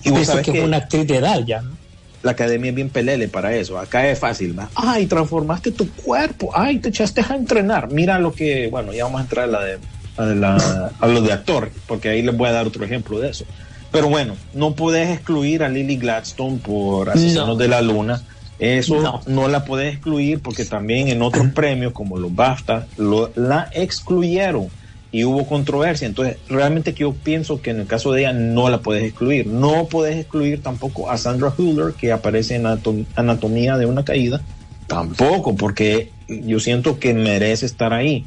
Y 0.04 0.10
vos 0.10 0.22
eso 0.22 0.32
sabés 0.32 0.46
que 0.46 0.52
es 0.52 0.58
que- 0.60 0.64
una 0.66 0.78
actriz 0.78 1.08
de 1.08 1.18
edad 1.18 1.40
ya, 1.46 1.62
¿no? 1.62 1.80
la 2.24 2.32
academia 2.32 2.70
es 2.70 2.76
bien 2.76 2.90
pelele 2.90 3.28
para 3.28 3.56
eso. 3.56 3.80
Acá 3.80 4.08
es 4.08 4.20
fácil, 4.20 4.58
¿va? 4.58 4.70
Ay, 4.76 5.08
transformaste 5.08 5.72
tu 5.72 5.90
cuerpo. 5.90 6.52
Ay, 6.54 6.78
te 6.78 6.90
echaste 6.90 7.22
a 7.28 7.34
entrenar. 7.36 7.92
Mira 7.92 8.20
lo 8.20 8.32
que, 8.32 8.68
bueno, 8.70 8.94
ya 8.94 9.06
vamos 9.06 9.22
a 9.22 9.24
entrar 9.24 9.46
a 9.46 9.52
la 9.52 9.64
de, 9.64 9.78
a 10.18 10.26
la- 10.26 10.92
a 11.00 11.08
lo 11.08 11.22
de 11.22 11.32
actor, 11.34 11.72
porque 11.88 12.10
ahí 12.10 12.22
les 12.22 12.38
voy 12.38 12.48
a 12.50 12.52
dar 12.52 12.68
otro 12.68 12.86
ejemplo 12.86 13.20
de 13.20 13.30
eso. 13.32 13.46
Pero 13.92 14.08
bueno, 14.08 14.36
no 14.54 14.76
puedes 14.76 15.10
excluir 15.10 15.64
a 15.64 15.70
Lily 15.70 15.98
Gladstone 15.98 16.58
por 16.60 17.10
Asesinos 17.10 17.48
No. 17.48 17.56
de 17.56 17.68
la 17.68 17.82
Luna. 17.82 18.22
Eso 18.60 19.02
No. 19.02 19.22
no. 19.26 19.48
la 19.48 19.66
puedes 19.66 19.92
excluir 19.92 20.42
porque 20.42 20.64
también 20.66 21.08
en 21.08 21.24
otros 21.24 21.48
premios 21.56 21.92
como 21.92 22.20
los 22.20 22.36
BAFTA 22.36 22.86
lo, 22.98 23.32
la 23.36 23.68
excluyeron 23.74 24.68
y 25.12 25.26
hubo 25.26 25.46
controversia. 25.46 26.08
Entonces, 26.08 26.38
realmente 26.48 26.94
que 26.94 27.02
yo 27.02 27.14
pienso 27.14 27.62
que 27.62 27.72
en 27.72 27.82
el 27.82 27.88
caso 27.88 28.12
de 28.14 28.22
ella 28.22 28.34
no 28.34 28.70
la 28.70 28.80
puedes 28.80 29.04
excluir. 29.04 29.46
No 29.48 29.88
puedes 29.88 30.16
excluir 30.18 30.62
tampoco 30.64 31.10
a 31.12 31.18
Sandra 31.18 31.54
Hüller, 31.58 31.94
que 31.94 32.12
aparece 32.12 32.56
en 32.56 32.64
Anatom- 32.64 33.06
Anatomía 33.16 33.78
de 33.78 33.86
una 33.86 34.06
caída. 34.06 34.42
Tampoco, 34.88 35.56
porque 35.56 36.12
yo 36.28 36.60
siento 36.60 37.00
que 37.00 37.14
merece 37.14 37.66
estar 37.66 37.94
ahí. 37.94 38.26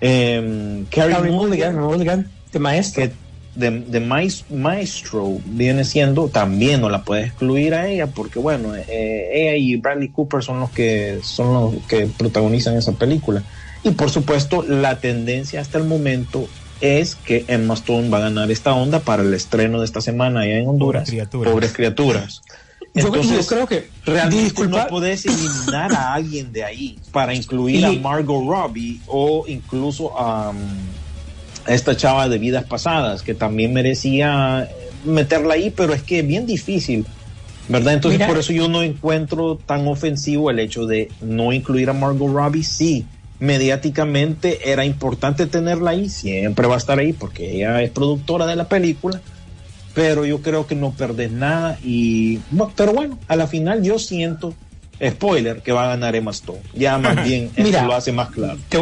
Eh, 0.00 0.84
Carey 0.90 1.14
Carey 1.14 1.32
Mulligan, 1.32 1.78
Mulligan, 1.78 2.30
de 2.52 2.58
maestro. 2.58 3.02
que 3.04 3.12
de, 3.54 3.70
de 3.70 4.00
mais- 4.00 4.44
maestro 4.50 5.38
viene 5.44 5.84
siendo, 5.84 6.28
también 6.28 6.80
no 6.80 6.88
la 6.88 7.02
puedes 7.02 7.26
excluir 7.26 7.74
a 7.74 7.88
ella, 7.88 8.06
porque 8.06 8.38
bueno, 8.38 8.74
eh, 8.76 9.28
ella 9.32 9.56
y 9.56 9.76
Bradley 9.76 10.08
Cooper 10.08 10.42
son 10.42 10.60
los 10.60 10.70
que 10.70 11.18
son 11.22 11.52
los 11.74 11.86
que 11.86 12.06
protagonizan 12.06 12.76
esa 12.76 12.92
película. 12.92 13.42
Y 13.82 13.90
por 13.92 14.10
supuesto, 14.10 14.62
la 14.62 15.00
tendencia 15.00 15.60
hasta 15.60 15.78
el 15.78 15.84
momento 15.84 16.48
es 16.80 17.14
que 17.14 17.44
Emma 17.48 17.74
Stone 17.74 18.08
va 18.08 18.18
a 18.18 18.22
ganar 18.22 18.50
esta 18.50 18.74
onda 18.74 19.00
para 19.00 19.22
el 19.22 19.32
estreno 19.34 19.80
de 19.80 19.84
esta 19.86 20.00
semana 20.00 20.40
allá 20.40 20.58
en 20.58 20.68
Honduras. 20.68 21.08
Pobres 21.08 21.12
criaturas. 21.12 21.52
Pobres 21.52 21.72
criaturas. 21.72 22.42
Yo- 22.94 23.06
Entonces, 23.06 23.36
yo 23.42 23.46
creo 23.46 23.66
que 23.66 23.88
realmente 24.04 24.44
disculpa- 24.44 24.82
no 24.82 24.88
puedes 24.88 25.24
eliminar 25.24 25.92
a 25.94 26.14
alguien 26.14 26.52
de 26.52 26.64
ahí 26.64 26.98
para 27.12 27.34
incluir 27.34 27.84
a 27.84 27.92
Margot 27.92 28.42
Robbie 28.46 29.00
o 29.06 29.44
incluso 29.46 30.18
a, 30.18 30.50
um, 30.50 30.56
a 31.66 31.72
esta 31.74 31.96
chava 31.96 32.28
de 32.28 32.38
vidas 32.38 32.64
pasadas 32.64 33.22
que 33.22 33.34
también 33.34 33.72
merecía 33.72 34.68
meterla 35.04 35.54
ahí, 35.54 35.70
pero 35.70 35.94
es 35.94 36.02
que 36.02 36.18
es 36.20 36.26
bien 36.26 36.46
difícil, 36.46 37.06
¿verdad? 37.68 37.94
Entonces 37.94 38.18
Mira- 38.18 38.26
por 38.28 38.38
eso 38.38 38.52
yo 38.52 38.68
no 38.68 38.82
encuentro 38.82 39.56
tan 39.56 39.86
ofensivo 39.86 40.50
el 40.50 40.58
hecho 40.58 40.86
de 40.86 41.10
no 41.20 41.52
incluir 41.52 41.90
a 41.90 41.92
Margot 41.92 42.32
Robbie. 42.32 42.64
Sí, 42.64 43.06
mediáticamente 43.40 44.70
era 44.70 44.84
importante 44.84 45.46
tenerla 45.46 45.90
ahí, 45.90 46.08
siempre 46.08 46.66
va 46.66 46.74
a 46.74 46.78
estar 46.78 46.98
ahí 46.98 47.12
porque 47.12 47.56
ella 47.56 47.82
es 47.82 47.90
productora 47.90 48.46
de 48.46 48.56
la 48.56 48.68
película 48.68 49.20
pero 49.92 50.24
yo 50.24 50.40
creo 50.40 50.68
que 50.68 50.76
no 50.76 50.92
perdés 50.92 51.32
nada 51.32 51.76
y 51.82 52.36
bu- 52.54 52.70
pero 52.76 52.92
bueno, 52.92 53.18
a 53.26 53.34
la 53.34 53.48
final 53.48 53.82
yo 53.82 53.98
siento 53.98 54.54
spoiler 55.04 55.62
que 55.62 55.72
va 55.72 55.84
a 55.86 55.88
ganar 55.88 56.14
Emma 56.14 56.30
Stone. 56.30 56.60
Ya 56.74 56.96
más 56.96 57.24
bien 57.24 57.50
eso 57.56 57.62
Mira. 57.64 57.84
lo 57.84 57.94
hace 57.94 58.12
más 58.12 58.30
claro. 58.30 58.56
te, 58.68 58.78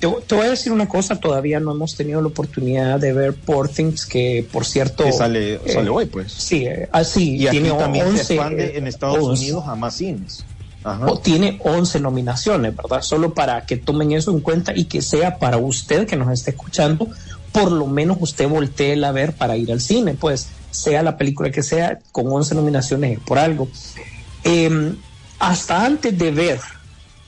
te- 0.00 0.08
te 0.26 0.34
voy 0.34 0.46
a 0.46 0.50
decir 0.50 0.72
una 0.72 0.88
cosa, 0.88 1.20
todavía 1.20 1.60
no 1.60 1.70
hemos 1.70 1.94
tenido 1.94 2.20
la 2.20 2.26
oportunidad 2.26 2.98
de 2.98 3.12
ver 3.12 3.34
Poor 3.34 3.68
Things, 3.68 4.04
que 4.04 4.44
por 4.50 4.64
cierto... 4.66 5.04
Que 5.04 5.12
sale, 5.12 5.54
eh, 5.54 5.60
sale 5.66 5.88
hoy 5.88 6.06
pues. 6.06 6.32
Sí, 6.32 6.66
eh, 6.66 6.88
así, 6.90 7.36
Y 7.36 7.46
aquí 7.46 7.60
tiene 7.60 7.78
también 7.78 8.06
11, 8.06 8.24
se 8.24 8.34
expande 8.34 8.76
en 8.78 8.88
Estados 8.88 9.18
11. 9.18 9.40
Unidos 9.40 9.64
a 9.68 9.76
más 9.76 9.94
cines. 9.94 10.44
O 10.84 11.18
tiene 11.18 11.60
11 11.62 12.00
nominaciones, 12.00 12.74
¿verdad? 12.74 13.02
Solo 13.02 13.34
para 13.34 13.64
que 13.66 13.76
tomen 13.76 14.12
eso 14.12 14.30
en 14.32 14.40
cuenta 14.40 14.72
y 14.74 14.84
que 14.86 15.00
sea 15.00 15.38
para 15.38 15.56
usted 15.56 16.06
que 16.06 16.16
nos 16.16 16.32
esté 16.32 16.50
escuchando, 16.50 17.08
por 17.52 17.70
lo 17.70 17.86
menos 17.86 18.18
usted 18.20 18.48
voltee 18.48 19.04
a 19.04 19.12
ver 19.12 19.34
para 19.34 19.56
ir 19.56 19.70
al 19.70 19.80
cine, 19.80 20.14
pues 20.14 20.48
sea 20.70 21.02
la 21.02 21.16
película 21.16 21.50
que 21.50 21.62
sea, 21.62 22.00
con 22.10 22.26
11 22.26 22.54
nominaciones 22.54 23.18
es 23.18 23.24
por 23.24 23.38
algo. 23.38 23.68
Eh, 24.44 24.94
hasta 25.38 25.84
antes 25.84 26.16
de 26.18 26.30
ver 26.30 26.60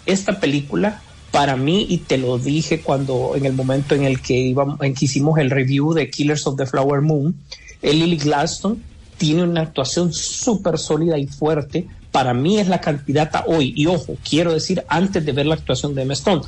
esta 0.06 0.40
película, 0.40 1.00
para 1.30 1.56
mí, 1.56 1.86
y 1.88 1.98
te 1.98 2.16
lo 2.16 2.38
dije 2.38 2.80
cuando 2.80 3.32
en 3.34 3.44
el 3.44 3.54
momento 3.54 3.94
en 3.94 4.04
el 4.04 4.20
que, 4.20 4.34
íbamos, 4.34 4.80
en 4.82 4.94
que 4.94 5.06
hicimos 5.06 5.38
el 5.38 5.50
review 5.50 5.92
de 5.92 6.08
Killers 6.08 6.46
of 6.46 6.56
the 6.56 6.64
Flower 6.64 7.00
Moon, 7.00 7.34
Lily 7.82 8.16
Gladstone 8.18 8.76
tiene 9.18 9.42
una 9.42 9.62
actuación 9.62 10.12
súper 10.12 10.78
sólida 10.78 11.18
y 11.18 11.26
fuerte. 11.26 11.86
Para 12.14 12.32
mí 12.32 12.60
es 12.60 12.68
la 12.68 12.80
candidata 12.80 13.42
hoy. 13.48 13.72
Y 13.74 13.86
ojo, 13.86 14.16
quiero 14.22 14.52
decir, 14.52 14.84
antes 14.86 15.26
de 15.26 15.32
ver 15.32 15.46
la 15.46 15.56
actuación 15.56 15.96
de 15.96 16.02
Emma 16.02 16.12
Stone, 16.12 16.42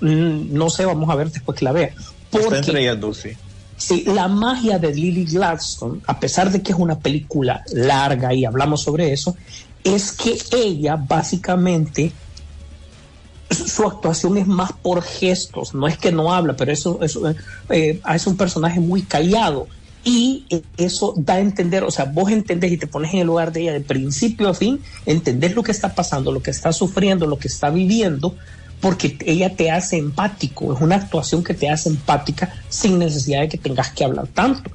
mm, 0.00 0.52
no 0.52 0.68
sé, 0.70 0.84
vamos 0.84 1.08
a 1.08 1.14
ver 1.14 1.30
después 1.30 1.56
que 1.56 1.64
la 1.64 1.70
vea. 1.70 1.86
Está 1.86 2.40
Porque 2.40 2.56
entre 2.56 2.82
ellas 2.82 2.98
dos, 2.98 3.18
sí. 3.18 3.30
Sí, 3.76 4.02
la 4.08 4.26
magia 4.26 4.80
de 4.80 4.92
Lily 4.92 5.24
Gladstone, 5.26 6.00
a 6.08 6.18
pesar 6.18 6.50
de 6.50 6.62
que 6.62 6.72
es 6.72 6.78
una 6.78 6.98
película 6.98 7.62
larga 7.72 8.34
y 8.34 8.44
hablamos 8.44 8.82
sobre 8.82 9.12
eso, 9.12 9.36
es 9.84 10.10
que 10.10 10.36
ella 10.50 10.96
básicamente 10.96 12.10
su 13.48 13.68
su 13.68 13.86
actuación 13.86 14.36
es 14.36 14.48
más 14.48 14.72
por 14.72 15.00
gestos, 15.00 15.74
no 15.74 15.86
es 15.86 15.96
que 15.96 16.10
no 16.10 16.32
habla, 16.32 16.56
pero 16.56 16.72
eso, 16.72 16.98
eso 17.02 17.32
eh, 17.70 18.00
es 18.12 18.26
un 18.26 18.36
personaje 18.36 18.80
muy 18.80 19.02
callado 19.02 19.68
y 20.04 20.44
eso 20.76 21.14
da 21.16 21.34
a 21.34 21.40
entender, 21.40 21.82
o 21.82 21.90
sea, 21.90 22.04
vos 22.04 22.30
entendés 22.30 22.72
y 22.72 22.76
te 22.76 22.86
pones 22.86 23.14
en 23.14 23.20
el 23.20 23.26
lugar 23.26 23.52
de 23.52 23.62
ella 23.62 23.72
de 23.72 23.80
principio 23.80 24.48
a 24.50 24.54
fin, 24.54 24.80
entendés 25.06 25.54
lo 25.54 25.62
que 25.62 25.72
está 25.72 25.94
pasando, 25.94 26.30
lo 26.30 26.42
que 26.42 26.50
está 26.50 26.72
sufriendo, 26.72 27.26
lo 27.26 27.38
que 27.38 27.48
está 27.48 27.70
viviendo, 27.70 28.36
porque 28.80 29.16
ella 29.24 29.56
te 29.56 29.70
hace 29.70 29.96
empático, 29.96 30.74
es 30.74 30.80
una 30.82 30.96
actuación 30.96 31.42
que 31.42 31.54
te 31.54 31.70
hace 31.70 31.88
empática 31.88 32.52
sin 32.68 32.98
necesidad 32.98 33.40
de 33.40 33.48
que 33.48 33.56
tengas 33.56 33.90
que 33.92 34.04
hablar 34.04 34.26
tanto. 34.28 34.70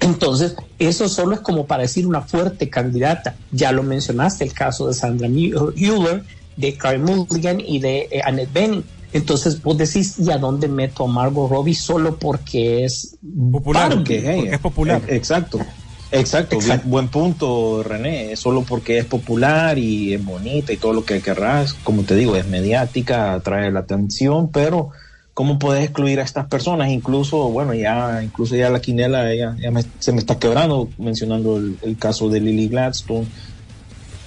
Entonces, 0.00 0.54
eso 0.78 1.08
solo 1.08 1.34
es 1.34 1.40
como 1.40 1.66
para 1.66 1.82
decir 1.82 2.06
una 2.06 2.20
fuerte 2.20 2.68
candidata. 2.68 3.34
Ya 3.50 3.72
lo 3.72 3.82
mencionaste, 3.82 4.44
el 4.44 4.52
caso 4.52 4.86
de 4.86 4.94
Sandra 4.94 5.28
Hüller, 5.28 6.22
de 6.56 6.74
Carey 6.74 7.00
Mulligan 7.00 7.60
y 7.60 7.78
de 7.78 8.08
eh, 8.10 8.20
Annette 8.24 8.52
Bening. 8.52 8.84
Entonces, 9.16 9.60
vos 9.62 9.76
decís, 9.76 10.18
¿y 10.18 10.30
a 10.30 10.38
dónde 10.38 10.68
meto 10.68 11.04
a 11.04 11.08
Margot 11.08 11.50
Robbie 11.50 11.74
solo 11.74 12.18
porque 12.18 12.84
es 12.84 13.16
Popular, 13.52 13.94
porque, 13.94 14.20
porque 14.36 14.50
es 14.54 14.60
popular. 14.60 15.02
Eh, 15.08 15.16
Exacto. 15.16 15.58
Exacto, 16.08 16.56
Exacto. 16.56 16.82
Bien- 16.84 16.90
buen 16.90 17.08
punto, 17.08 17.82
René. 17.82 18.36
Solo 18.36 18.62
porque 18.64 18.98
es 18.98 19.06
popular 19.06 19.76
y 19.76 20.14
es 20.14 20.22
bonita 20.24 20.72
y 20.72 20.76
todo 20.76 20.92
lo 20.92 21.04
que 21.04 21.20
querrás. 21.20 21.74
Como 21.74 22.04
te 22.04 22.14
digo, 22.14 22.36
es 22.36 22.46
mediática, 22.46 23.32
atrae 23.34 23.72
la 23.72 23.80
atención, 23.80 24.50
pero 24.52 24.90
¿cómo 25.34 25.58
puedes 25.58 25.82
excluir 25.84 26.20
a 26.20 26.22
estas 26.22 26.46
personas? 26.46 26.90
Incluso, 26.90 27.50
bueno, 27.50 27.74
ya, 27.74 28.22
incluso 28.22 28.54
ya 28.54 28.70
la 28.70 28.80
quinela 28.80 29.34
ya, 29.34 29.56
ya 29.60 29.70
me- 29.72 29.82
se 29.98 30.12
me 30.12 30.18
está 30.18 30.38
quebrando 30.38 30.94
mencionando 30.96 31.56
el, 31.58 31.76
el 31.82 31.98
caso 31.98 32.28
de 32.28 32.40
Lily 32.40 32.68
Gladstone. 32.68 33.28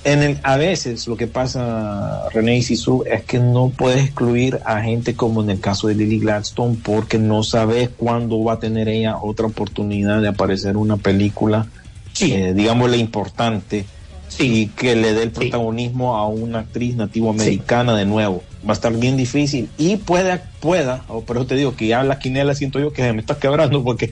En 0.06 0.24
el, 0.24 0.39
a 0.44 0.56
veces 0.56 1.08
lo 1.08 1.18
que 1.18 1.27
pasa, 1.27 2.29
René 2.34 2.58
y 2.58 2.62
Sisu, 2.62 3.03
es 3.06 3.24
que 3.24 3.39
no 3.39 3.70
puedes 3.70 4.06
excluir 4.06 4.60
a 4.65 4.82
gente 4.82 5.13
como 5.13 5.44
en 5.44 5.50
el 5.50 5.60
caso 5.60 5.88
de 5.88 5.96
Lily 5.96 6.20
Gladstone 6.20 6.77
porque 6.82 7.18
no 7.18 7.44
sabes 7.44 7.89
cuándo 7.89 8.41
va 8.44 8.53
a 8.53 8.60
tener 8.60 8.88
ella 8.88 9.18
otra 9.22 9.48
oportunidad 9.48 10.22
de 10.22 10.29
aparecer 10.29 10.72
en 10.72 10.77
una 10.77 10.98
película, 10.98 11.68
Sí. 12.13 12.32
eh, 12.34 12.53
digámosle, 12.53 12.98
importante 12.98 13.86
Sí. 14.29 14.44
y 14.62 14.68
que 14.68 14.96
le 14.96 15.13
dé 15.13 15.24
el 15.24 15.29
Sí. 15.29 15.36
protagonismo 15.36 16.15
a 16.15 16.27
una 16.27 16.60
actriz 16.60 16.96
nativoamericana 16.96 17.96
de 17.96 18.06
nuevo. 18.06 18.44
Va 18.65 18.72
a 18.72 18.74
estar 18.74 18.94
bien 18.94 19.18
difícil 19.18 19.70
y 19.77 19.98
pueda, 19.98 20.44
pueda, 20.60 21.03
pero 21.27 21.46
te 21.46 21.56
digo 21.56 21.75
que 21.75 21.88
ya 21.88 22.03
la 22.03 22.20
quinela 22.20 22.56
siento 22.56 22.79
yo 22.79 22.94
que 22.94 23.01
se 23.01 23.12
me 23.13 23.20
está 23.22 23.38
quebrando 23.38 23.84
porque 23.84 24.12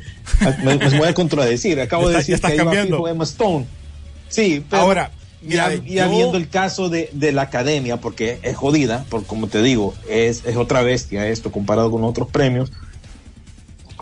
me, 0.66 0.76
me 0.78 0.98
voy 0.98 1.08
a 1.08 1.14
contradecir. 1.14 1.80
Acabo 1.80 2.10
de 2.10 2.18
decir 2.18 2.40
que 2.42 2.56
cambiando. 2.56 2.98
fijo 2.98 3.08
Emma 3.08 3.24
Stone. 3.26 3.66
Sí, 4.30 4.64
pero 4.70 4.82
Ahora, 4.84 5.12
Mira, 5.42 5.74
ya, 5.76 5.84
ya 5.84 6.06
yo- 6.06 6.12
viendo 6.12 6.38
el 6.38 6.50
caso 6.50 6.90
de, 6.90 7.10
de 7.14 7.32
la 7.32 7.44
academia, 7.44 7.98
porque 7.98 8.40
es 8.42 8.56
jodida, 8.58 9.06
porque 9.10 9.28
como 9.28 9.48
te 9.48 9.62
digo, 9.62 9.94
es, 10.10 10.44
es 10.46 10.56
otra 10.58 10.82
bestia 10.82 11.28
esto 11.28 11.52
comparado 11.52 11.92
con 11.92 12.04
otros 12.04 12.28
premios, 12.30 12.72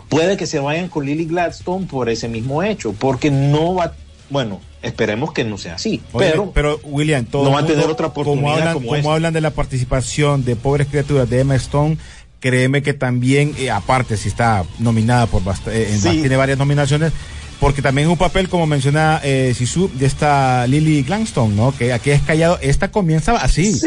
puede 0.08 0.36
que 0.36 0.46
se 0.46 0.58
vayan 0.58 0.88
con 0.88 1.04
Lily 1.06 1.26
Gladstone 1.26 1.86
por 1.86 2.08
ese 2.08 2.28
mismo 2.28 2.62
hecho, 2.62 2.92
porque 2.92 3.30
no 3.30 3.74
va, 3.74 3.94
bueno, 4.30 4.60
esperemos 4.82 5.32
que 5.32 5.44
no 5.44 5.58
sea 5.58 5.74
así, 5.74 6.00
Oye, 6.12 6.30
pero, 6.30 6.52
pero 6.52 6.80
William, 6.84 7.24
todo 7.24 7.44
no 7.44 7.50
va 7.52 7.60
a 7.60 7.66
tener 7.66 7.86
otra 7.86 8.08
como 8.10 8.22
oportunidad 8.22 8.58
hablan, 8.58 8.74
como 8.74 8.86
como 8.86 8.96
esta. 8.96 9.12
hablan 9.12 9.32
de 9.34 9.40
la 9.40 9.50
participación 9.50 10.44
de 10.44 10.56
pobres 10.56 10.86
criaturas 10.88 11.28
de 11.28 11.40
Emma 11.40 11.56
Stone, 11.56 11.98
créeme 12.40 12.82
que 12.82 12.94
también, 12.94 13.54
eh, 13.58 13.70
aparte 13.70 14.16
si 14.16 14.28
está 14.28 14.64
nominada 14.78 15.26
por 15.26 15.42
bast- 15.42 15.68
eh, 15.70 15.96
Sí. 16.00 16.20
tiene 16.20 16.36
varias 16.36 16.58
nominaciones, 16.58 17.12
porque 17.60 17.82
también 17.82 18.08
es 18.08 18.12
un 18.12 18.18
papel, 18.18 18.48
como 18.48 18.66
menciona 18.66 19.20
eh, 19.24 19.54
Sisu, 19.56 19.90
de 19.94 20.06
esta 20.06 20.66
Lily 20.66 21.02
Gladstone, 21.02 21.54
¿no? 21.54 21.74
Que 21.76 21.92
aquí 21.92 22.10
es 22.10 22.22
callado, 22.22 22.58
esta 22.60 22.90
comienza 22.90 23.36
así. 23.36 23.78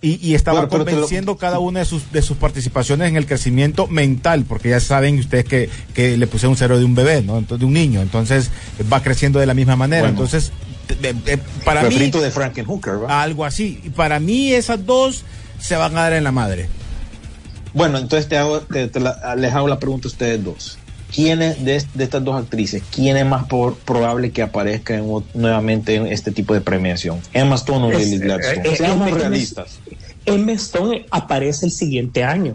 Y, 0.00 0.18
y 0.26 0.34
estaba 0.34 0.62
lo- 0.62 0.68
convenciendo 0.68 1.36
cada 1.38 1.58
una 1.60 1.78
de 1.80 1.86
sus, 1.86 2.12
de 2.12 2.20
sus 2.20 2.36
participaciones 2.36 3.08
en 3.08 3.16
el 3.16 3.26
crecimiento 3.26 3.86
mental, 3.86 4.44
porque 4.46 4.68
ya 4.68 4.80
saben 4.80 5.18
ustedes 5.18 5.46
que, 5.46 5.70
que 5.94 6.18
le 6.18 6.26
puse 6.26 6.46
un 6.46 6.56
cero 6.56 6.78
de 6.78 6.84
un 6.84 6.94
bebé, 6.94 7.22
¿no? 7.22 7.38
Entonces, 7.38 7.60
de 7.60 7.64
un 7.66 7.72
niño, 7.72 8.02
entonces 8.02 8.50
va 8.92 9.02
creciendo 9.02 9.38
de 9.38 9.46
la 9.46 9.54
misma 9.54 9.76
manera. 9.76 10.02
Bueno. 10.02 10.14
entonces, 10.24 10.52
de- 11.00 11.14
de- 11.14 11.38
para 11.64 11.82
mí, 11.84 11.88
refrito 11.88 12.20
de 12.20 12.30
Frankenhooker, 12.30 13.04
¿va? 13.04 13.22
algo 13.22 13.46
así. 13.46 13.80
Y 13.82 13.88
para 13.90 14.20
mí 14.20 14.52
esas 14.52 14.84
dos 14.84 15.24
se 15.58 15.76
van 15.76 15.96
a 15.96 16.02
dar 16.02 16.12
en 16.12 16.24
la 16.24 16.32
madre. 16.32 16.68
Bueno, 17.72 17.96
entonces 17.98 18.28
te 18.28 18.36
hago, 18.36 18.60
te- 18.60 18.88
te 18.88 19.00
la- 19.00 19.34
les 19.36 19.52
hago 19.54 19.68
la 19.68 19.78
pregunta 19.78 20.08
a 20.08 20.10
ustedes 20.10 20.44
dos. 20.44 20.78
¿Quiénes 21.14 21.64
de, 21.64 21.82
de 21.94 22.04
estas 22.04 22.24
dos 22.24 22.34
actrices, 22.42 22.82
quién 22.90 23.16
es 23.16 23.24
más 23.26 23.44
por- 23.46 23.76
probable 23.76 24.32
que 24.32 24.42
aparezca 24.42 24.94
en 24.96 25.06
nuevamente 25.34 25.94
en 25.94 26.06
este 26.08 26.32
tipo 26.32 26.54
de 26.54 26.60
premiación? 26.60 27.20
¿Emma 27.32 27.54
Stone 27.54 27.86
o 27.86 27.98
Lily 27.98 28.18
Gladstone? 28.18 28.56
eh, 28.68 28.72
eh, 28.72 28.76
Seamos 28.76 29.08
Emma- 29.08 29.18
realistas. 29.18 29.78
Emma 30.26 30.52
Stone 30.52 31.06
aparece 31.10 31.66
el 31.66 31.72
siguiente 31.72 32.24
año. 32.24 32.54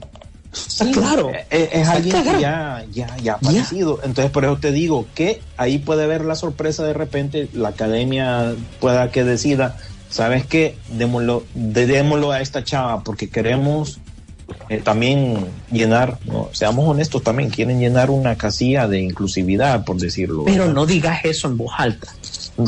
Está 0.52 0.90
claro. 0.92 1.30
Eh, 1.30 1.46
eh, 1.52 1.70
es 1.72 1.80
Está 1.82 1.92
alguien 1.94 2.24
que 2.24 2.42
ya, 2.42 2.84
ya, 2.92 3.18
ya 3.18 3.34
ha 3.34 3.36
aparecido. 3.36 4.00
Entonces, 4.04 4.32
por 4.32 4.44
eso 4.46 4.58
te 4.58 4.72
digo 4.72 5.06
que 5.14 5.42
ahí 5.58 5.78
puede 5.78 6.04
haber 6.04 6.26
la 6.26 6.34
sorpresa 6.36 6.84
de 6.84 6.94
repente, 6.94 7.48
la 7.54 7.70
academia 7.70 8.56
pueda 8.80 9.12
que 9.12 9.24
decida, 9.24 9.78
¿sabes 10.10 10.46
qué? 10.48 10.76
Démoslo, 10.90 11.46
démoslo 11.54 12.32
a 12.32 12.42
esta 12.42 12.64
chava 12.64 13.04
porque 13.04 13.30
queremos 13.30 14.00
eh, 14.70 14.82
también 14.84 15.46
llenar, 15.72 16.18
¿no? 16.26 16.50
seamos 16.54 16.88
honestos, 16.88 17.24
también 17.24 17.50
quieren 17.50 17.80
llenar 17.80 18.10
una 18.10 18.38
casilla 18.38 18.88
de 18.88 19.02
inclusividad, 19.02 19.84
por 19.86 19.98
decirlo. 19.98 20.44
Pero 20.46 20.60
¿verdad? 20.60 20.74
no 20.74 20.86
digas 20.86 21.20
eso 21.26 21.48
en 21.48 21.58
voz 21.58 21.74
alta. 21.78 22.08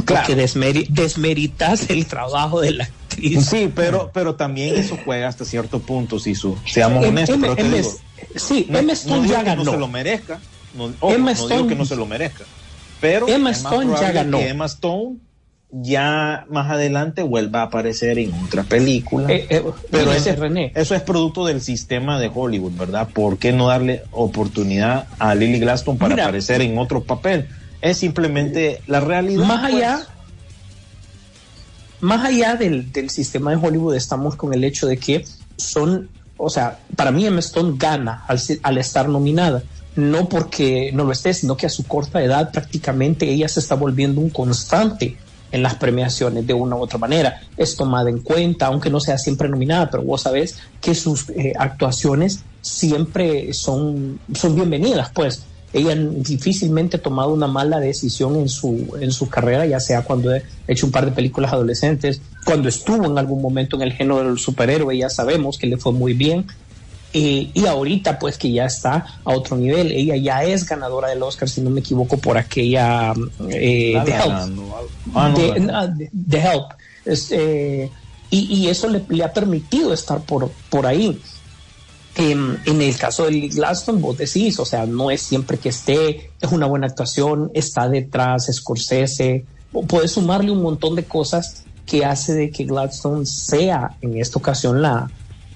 Claro. 0.05 0.25
Porque 0.27 0.41
desmeri- 0.41 0.87
desmeritas 0.89 1.89
el 1.89 2.05
trabajo 2.05 2.61
de 2.61 2.71
la 2.71 2.83
actriz. 2.85 3.45
Sí, 3.45 3.69
pero, 3.75 4.09
pero 4.13 4.35
también 4.35 4.75
eso 4.77 4.97
juega 5.03 5.27
hasta 5.27 5.43
cierto 5.43 5.79
punto, 5.79 6.17
Sisu. 6.19 6.57
Seamos 6.65 7.03
Em- 7.03 7.09
honestos, 7.09 7.35
Emma- 7.35 7.41
pero 7.47 7.55
te 7.55 7.61
Emma- 7.63 7.75
digo, 7.77 7.91
sí, 8.37 8.65
no, 8.69 8.79
Emma 8.79 8.87
no 8.87 8.93
Stone 8.93 9.27
ya 9.27 9.39
que 9.43 9.49
no 9.49 9.55
ganó. 9.57 9.71
se 9.71 9.77
lo 9.77 9.87
merezca. 9.87 10.39
No, 10.75 10.93
ojo, 11.01 11.13
Emma 11.13 11.31
no 11.33 11.37
digo 11.37 11.49
Stone- 11.49 11.67
que 11.69 11.75
no 11.75 11.85
se 11.85 11.95
lo 11.97 12.05
merezca. 12.05 12.45
Pero 13.01 13.27
Emma 13.27 13.51
Stone 13.51 13.93
ya 13.99 14.11
ganó. 14.11 14.37
que 14.37 14.47
Emma 14.47 14.65
Stone 14.67 15.17
ya 15.71 16.45
más 16.49 16.69
adelante 16.69 17.23
vuelva 17.23 17.61
a 17.61 17.65
aparecer 17.65 18.19
en 18.19 18.33
otra 18.43 18.63
película. 18.63 19.31
Eh, 19.31 19.47
eh, 19.49 19.63
pero 19.89 20.11
ese- 20.11 20.35
René. 20.35 20.71
eso 20.75 20.95
es 20.95 21.01
producto 21.01 21.45
del 21.45 21.61
sistema 21.61 22.19
de 22.19 22.29
Hollywood, 22.33 22.73
¿verdad? 22.77 23.07
¿Por 23.13 23.37
qué 23.37 23.53
no 23.53 23.67
darle 23.69 24.03
oportunidad 24.11 25.07
a 25.17 25.33
Lily 25.33 25.59
Gladstone 25.59 25.97
para 25.97 26.15
Mira. 26.15 26.23
aparecer 26.25 26.61
en 26.61 26.77
otro 26.77 27.03
papel? 27.03 27.47
Es 27.81 27.97
simplemente 27.97 28.81
la 28.87 28.99
realidad. 28.99 29.45
Más 29.45 29.61
pues. 29.61 29.75
allá, 29.75 30.07
más 32.01 32.25
allá 32.25 32.55
del, 32.55 32.91
del 32.91 33.09
sistema 33.09 33.51
de 33.51 33.57
Hollywood, 33.57 33.95
estamos 33.95 34.35
con 34.35 34.53
el 34.53 34.63
hecho 34.63 34.87
de 34.87 34.97
que 34.97 35.23
son, 35.57 36.09
o 36.37 36.49
sea, 36.49 36.79
para 36.95 37.11
mí 37.11 37.25
Emma 37.25 37.39
Stone 37.39 37.75
gana 37.77 38.23
al, 38.27 38.39
al 38.63 38.77
estar 38.77 39.07
nominada. 39.07 39.63
No 39.95 40.29
porque 40.29 40.91
no 40.93 41.03
lo 41.03 41.11
esté, 41.11 41.33
sino 41.33 41.57
que 41.57 41.65
a 41.65 41.69
su 41.69 41.83
corta 41.85 42.23
edad 42.23 42.51
prácticamente 42.51 43.29
ella 43.29 43.47
se 43.49 43.59
está 43.59 43.75
volviendo 43.75 44.21
un 44.21 44.29
constante 44.29 45.17
en 45.51 45.63
las 45.63 45.75
premiaciones 45.75 46.45
de 46.47 46.53
una 46.53 46.75
u 46.75 46.79
otra 46.79 46.97
manera. 46.97 47.41
Es 47.57 47.75
tomada 47.75 48.09
en 48.09 48.19
cuenta, 48.19 48.67
aunque 48.67 48.89
no 48.89 48.99
sea 48.99 49.17
siempre 49.17 49.49
nominada, 49.49 49.89
pero 49.89 50.03
vos 50.03 50.21
sabés 50.21 50.57
que 50.79 50.95
sus 50.95 51.29
eh, 51.29 51.53
actuaciones 51.57 52.43
siempre 52.61 53.53
son, 53.53 54.19
son 54.33 54.55
bienvenidas, 54.55 55.11
pues 55.13 55.45
ella 55.73 55.95
difícilmente 55.95 56.97
ha 56.97 57.01
tomado 57.01 57.33
una 57.33 57.47
mala 57.47 57.79
decisión 57.79 58.35
en 58.35 58.49
su, 58.49 58.97
en 58.99 59.11
su 59.11 59.29
carrera, 59.29 59.65
ya 59.65 59.79
sea 59.79 60.03
cuando 60.03 60.31
ha 60.31 60.39
hecho 60.67 60.85
un 60.85 60.91
par 60.91 61.05
de 61.05 61.11
películas 61.11 61.53
adolescentes, 61.53 62.21
cuando 62.45 62.67
estuvo 62.67 63.05
en 63.05 63.17
algún 63.17 63.41
momento 63.41 63.77
en 63.77 63.83
el 63.83 63.93
género 63.93 64.23
del 64.23 64.37
superhéroe, 64.37 64.97
ya 64.97 65.09
sabemos 65.09 65.57
que 65.57 65.67
le 65.67 65.77
fue 65.77 65.93
muy 65.93 66.13
bien. 66.13 66.45
Eh, 67.13 67.51
y 67.53 67.65
ahorita 67.65 68.19
pues 68.19 68.37
que 68.37 68.51
ya 68.51 68.65
está 68.65 69.05
a 69.25 69.33
otro 69.33 69.57
nivel, 69.57 69.91
ella 69.91 70.15
ya 70.15 70.43
es 70.43 70.65
ganadora 70.65 71.09
del 71.09 71.21
Oscar, 71.23 71.49
si 71.49 71.59
no 71.59 71.69
me 71.69 71.81
equivoco, 71.81 72.17
por 72.17 72.37
aquella 72.37 73.13
eh, 73.49 73.91
La 73.95 74.05
The 74.05 74.17
La 74.17 74.43
Help. 74.45 74.55
No. 74.55 74.75
Es, 77.03 77.31
eh, 77.31 77.89
y, 78.29 78.55
y 78.55 78.67
eso 78.69 78.87
le, 78.87 79.03
le 79.09 79.23
ha 79.23 79.33
permitido 79.33 79.91
estar 79.91 80.21
por, 80.21 80.51
por 80.69 80.85
ahí. 80.85 81.19
En, 82.15 82.59
en 82.65 82.81
el 82.81 82.97
caso 82.97 83.25
de 83.25 83.31
Lily 83.31 83.49
Gladstone, 83.49 83.99
vos 83.99 84.17
decís, 84.17 84.59
o 84.59 84.65
sea, 84.65 84.85
no 84.85 85.11
es 85.11 85.21
siempre 85.21 85.57
que 85.57 85.69
esté, 85.69 86.31
es 86.39 86.51
una 86.51 86.65
buena 86.65 86.87
actuación, 86.87 87.51
está 87.53 87.87
detrás, 87.87 88.49
Scorsese, 88.51 89.45
puedes 89.87 90.11
sumarle 90.11 90.51
un 90.51 90.61
montón 90.61 90.95
de 90.95 91.05
cosas 91.05 91.63
que 91.85 92.05
hace 92.05 92.33
de 92.33 92.51
que 92.51 92.65
Gladstone 92.65 93.25
sea 93.25 93.95
en 94.01 94.17
esta 94.17 94.39
ocasión 94.39 94.81
la, 94.81 95.09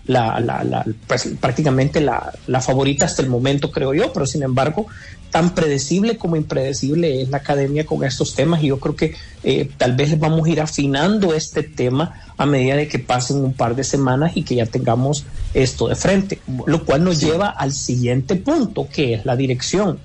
la, 0.07 0.39
la, 0.39 0.63
la- 0.63 0.85
pues, 1.07 1.29
prácticamente 1.39 2.01
la, 2.01 2.31
la 2.47 2.61
favorita 2.61 3.05
hasta 3.05 3.21
el 3.21 3.29
momento, 3.29 3.71
creo 3.71 3.93
yo, 3.93 4.11
pero 4.13 4.25
sin 4.25 4.43
embargo, 4.43 4.87
tan 5.31 5.53
predecible 5.53 6.17
como 6.17 6.37
impredecible 6.37 7.21
es 7.21 7.29
la 7.29 7.37
academia 7.37 7.85
con 7.85 8.03
estos 8.05 8.35
temas 8.35 8.63
y 8.63 8.67
yo 8.67 8.79
creo 8.79 8.95
que 8.95 9.15
eh, 9.43 9.69
tal 9.77 9.93
vez 9.95 10.17
vamos 10.17 10.47
a 10.47 10.49
ir 10.49 10.61
afinando 10.61 11.33
este 11.33 11.61
tema 11.63 12.21
a 12.37 12.45
medida 12.45 12.75
de 12.75 12.87
que 12.87 12.99
pasen 12.99 13.37
un 13.37 13.53
par 13.53 13.75
de 13.75 13.83
semanas 13.83 14.31
y 14.35 14.43
que 14.43 14.55
ya 14.55 14.65
tengamos 14.65 15.25
esto 15.53 15.87
de 15.89 15.95
frente, 15.95 16.39
lo 16.67 16.85
cual 16.85 17.03
nos 17.03 17.19
lleva 17.19 17.47
al 17.49 17.73
siguiente 17.73 18.35
punto, 18.35 18.87
que 18.89 19.13
es 19.15 19.25
la 19.25 19.35
dirección. 19.35 19.99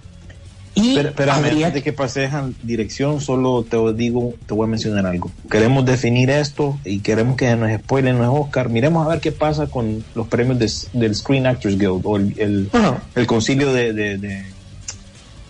Y 0.74 0.94
Pero, 0.94 1.12
pero 1.16 1.32
habría 1.32 1.66
antes 1.66 1.74
de 1.74 1.82
que 1.82 1.92
pases 1.92 2.32
a 2.32 2.48
dirección, 2.62 3.20
solo 3.20 3.64
te 3.68 3.76
digo, 3.94 4.34
te 4.46 4.54
voy 4.54 4.64
a 4.66 4.68
mencionar 4.68 5.04
algo. 5.04 5.30
Queremos 5.50 5.84
definir 5.84 6.30
esto 6.30 6.78
y 6.84 7.00
queremos 7.00 7.36
que 7.36 7.54
nos 7.56 7.72
spoilen 7.80 8.18
los 8.18 8.28
Oscar. 8.30 8.68
Miremos 8.68 9.04
a 9.04 9.08
ver 9.10 9.20
qué 9.20 9.32
pasa 9.32 9.66
con 9.66 10.04
los 10.14 10.28
premios 10.28 10.58
de- 10.60 10.98
del 10.98 11.14
Screen 11.16 11.46
Actors 11.48 11.76
Guild 11.76 12.02
o 12.04 12.16
el, 12.16 12.34
el, 12.38 12.70
el 13.16 13.26
concilio 13.26 13.72
de, 13.72 13.92
de, 13.92 14.18
de, 14.18 14.44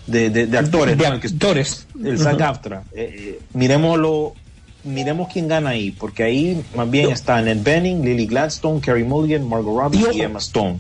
de- 0.06 0.30
de- 0.30 0.46
de 0.46 0.58
actores. 0.58 0.96
de 0.96 1.08
¿no? 1.08 1.14
El 1.14 1.20
que- 1.20 1.28
actores. 1.28 1.86
el 2.02 2.18
SAG-AFTRA. 2.18 2.84
Eh, 2.94 3.14
eh, 3.14 3.38
miremoslo, 3.52 4.32
miremos 4.84 5.28
quién 5.30 5.48
gana 5.48 5.70
ahí, 5.70 5.90
porque 5.90 6.22
ahí 6.22 6.62
más 6.74 6.90
bien 6.90 7.10
está 7.10 7.40
Ned 7.42 7.58
Benning, 7.62 8.02
Lily 8.02 8.26
Gladstone, 8.26 8.80
Carrie 8.80 9.04
Mulligan, 9.04 9.46
Margot 9.46 9.76
Robbie 9.78 10.02
y 10.14 10.22
Emma 10.22 10.38
Stone. 10.38 10.78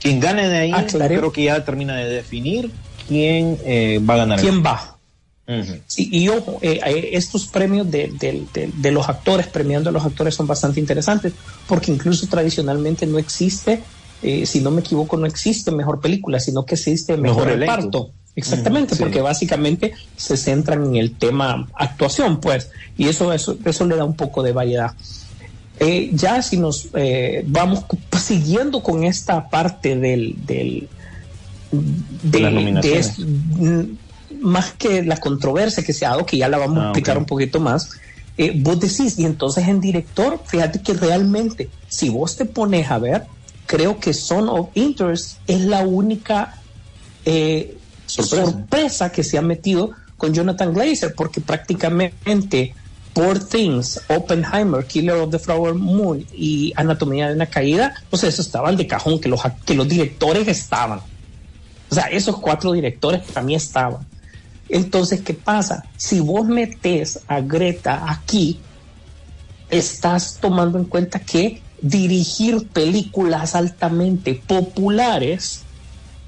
Quien 0.00 0.20
gane 0.20 0.48
de 0.48 0.56
ahí, 0.58 0.72
Aclaré. 0.72 1.16
creo 1.18 1.32
que 1.32 1.44
ya 1.44 1.64
termina 1.64 1.96
de 1.96 2.08
definir 2.08 2.70
quién 3.06 3.58
eh, 3.64 4.00
va 4.08 4.14
a 4.14 4.16
ganar. 4.18 4.40
¿Quién 4.40 4.62
va? 4.64 4.88
Sí, 5.86 6.08
y 6.10 6.28
ojo, 6.28 6.60
eh, 6.62 6.80
eh, 6.86 7.10
estos 7.12 7.46
premios 7.48 7.90
de, 7.90 8.08
de- 8.18 8.46
de- 8.54 8.70
de 8.72 8.90
los 8.90 9.08
actores, 9.08 9.48
premiando 9.48 9.90
a 9.90 9.92
los 9.92 10.04
actores, 10.04 10.34
son 10.34 10.46
bastante 10.46 10.80
interesantes, 10.80 11.34
porque 11.66 11.92
incluso 11.92 12.26
tradicionalmente 12.28 13.06
no 13.06 13.18
existe, 13.18 13.82
eh, 14.22 14.46
si 14.46 14.60
no 14.60 14.70
me 14.70 14.80
equivoco, 14.80 15.16
no 15.18 15.26
existe 15.26 15.70
mejor 15.70 16.00
película, 16.00 16.40
sino 16.40 16.64
que 16.64 16.76
existe 16.76 17.16
mejor, 17.18 17.48
reparto. 17.48 18.12
Exactamente, 18.34 18.94
sí. 18.94 19.02
porque 19.02 19.20
básicamente 19.20 19.92
se 20.16 20.38
centran 20.38 20.86
en 20.86 20.96
el 20.96 21.18
tema 21.18 21.68
actuación, 21.74 22.40
pues, 22.40 22.70
y 22.96 23.08
eso, 23.08 23.30
eso, 23.34 23.58
eso 23.62 23.84
le 23.84 23.96
da 23.96 24.04
un 24.04 24.16
poco 24.16 24.42
de 24.42 24.52
variedad. 24.52 24.92
Eh, 25.80 26.10
ya 26.14 26.40
si 26.40 26.56
nos 26.56 26.88
vamos 27.46 27.84
siguiendo 28.18 28.82
con 28.82 29.04
esta 29.04 29.50
parte 29.50 29.96
del, 29.98 30.36
del 30.46 30.88
De 31.72 32.40
las 32.40 32.52
nominaciones. 32.52 33.18
mm, 33.18 33.82
más 34.40 34.72
que 34.72 35.02
la 35.02 35.16
controversia 35.18 35.82
que 35.82 35.92
se 35.92 36.04
ha 36.06 36.10
dado, 36.10 36.26
que 36.26 36.36
ya 36.36 36.48
la 36.48 36.58
vamos 36.58 36.78
a 36.78 36.82
Ah, 36.82 36.88
explicar 36.88 37.16
un 37.18 37.24
poquito 37.24 37.60
más, 37.60 37.90
eh, 38.38 38.52
vos 38.56 38.78
decís, 38.80 39.18
y 39.18 39.24
entonces 39.24 39.66
en 39.68 39.80
director, 39.80 40.40
fíjate 40.46 40.80
que 40.82 40.94
realmente, 40.94 41.68
si 41.88 42.08
vos 42.08 42.36
te 42.36 42.44
pones 42.44 42.90
a 42.90 42.98
ver, 42.98 43.24
creo 43.66 43.98
que 44.00 44.12
Son 44.12 44.48
of 44.48 44.68
Interest 44.74 45.38
es 45.46 45.60
la 45.62 45.82
única 45.82 46.54
eh, 47.24 47.76
Sorpresa. 48.06 48.44
sorpresa. 48.50 49.12
que 49.12 49.22
se 49.24 49.38
ha 49.38 49.42
metido 49.42 49.92
con 50.16 50.34
Jonathan 50.34 50.72
Glazer, 50.74 51.14
porque 51.14 51.40
prácticamente 51.40 52.74
Poor 53.14 53.38
Things, 53.46 54.00
Oppenheimer, 54.08 54.84
Killer 54.86 55.16
of 55.16 55.30
the 55.30 55.38
Flower 55.38 55.74
Moon 55.74 56.24
y 56.34 56.72
Anatomía 56.76 57.28
de 57.28 57.34
una 57.34 57.46
Caída, 57.46 57.94
pues 58.10 58.24
eso 58.24 58.40
estaban 58.42 58.76
de 58.76 58.86
cajón, 58.86 59.20
que 59.20 59.28
los, 59.28 59.40
que 59.66 59.74
los 59.74 59.86
directores 59.88 60.48
estaban. 60.48 61.00
O 61.92 61.94
sea, 61.94 62.06
esos 62.06 62.38
cuatro 62.38 62.72
directores 62.72 63.20
para 63.20 63.42
mí 63.44 63.54
estaban. 63.54 64.06
Entonces, 64.70 65.20
¿qué 65.20 65.34
pasa? 65.34 65.84
Si 65.98 66.20
vos 66.20 66.46
metes 66.46 67.20
a 67.28 67.42
Greta 67.42 68.10
aquí, 68.10 68.58
estás 69.68 70.38
tomando 70.40 70.78
en 70.78 70.86
cuenta 70.86 71.18
que 71.18 71.60
dirigir 71.82 72.66
películas 72.68 73.54
altamente 73.54 74.34
populares 74.34 75.64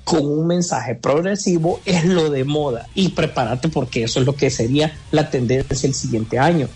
con 0.05 0.27
un 0.27 0.47
mensaje 0.49 0.97
progresivo 0.97 1.81
es 1.87 2.05
lo 2.05 2.29
de 2.29 2.45
moda 2.45 2.87
y 2.95 3.09
prepárate 3.09 3.71
porque 3.71 4.03
eso 4.03 4.21
es 4.21 4.27
lo 4.27 4.37
que 4.37 4.51
sería 4.51 4.95
la 5.13 5.31
tendencia 5.31 5.89
el 5.89 5.95
siguiente 5.95 6.39
año. 6.39 6.69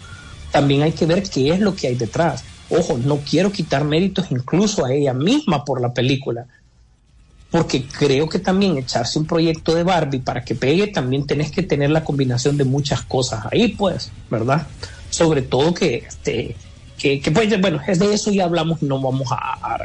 También 0.51 0.81
hay 0.81 0.93
que 0.93 1.05
ver 1.05 1.25
qué 1.29 1.51
es 1.51 1.61
lo 1.61 1.77
que 1.77 1.89
hay 1.89 1.95
detrás. 1.95 2.43
Ojo, 2.71 2.97
no 2.97 3.19
quiero 3.19 3.53
quitar 3.53 3.85
méritos 3.85 4.29
incluso 4.31 4.87
a 4.87 4.95
ella 4.95 5.13
misma 5.13 5.67
por 5.67 5.83
la 5.83 5.93
película, 5.93 6.47
porque 7.51 7.87
creo 7.87 8.29
que 8.29 8.39
también 8.39 8.77
echarse 8.77 9.19
un 9.19 9.27
proyecto 9.27 9.75
de 9.75 9.83
Barbie 9.83 10.21
para 10.21 10.45
que 10.45 10.55
pegue, 10.55 10.89
también 10.89 11.27
tenés 11.27 11.51
que 11.51 11.63
tener 11.63 11.91
la 11.91 12.05
combinación 12.05 12.57
de 12.57 12.65
muchas 12.65 13.03
cosas 13.03 13.47
ahí, 13.51 13.69
pues, 13.69 14.11
¿verdad? 14.31 14.67
Sobre 15.09 15.43
todo 15.43 15.73
que, 15.73 16.05
este, 16.07 16.57
que, 16.99 17.21
que 17.21 17.31
pues, 17.31 17.59
bueno, 17.61 17.81
es 17.87 17.99
de 17.99 18.13
eso 18.13 18.31
ya 18.31 18.45
hablamos 18.45 18.83
y 18.83 18.87
no 18.87 19.01
vamos 19.01 19.29
a, 19.31 19.79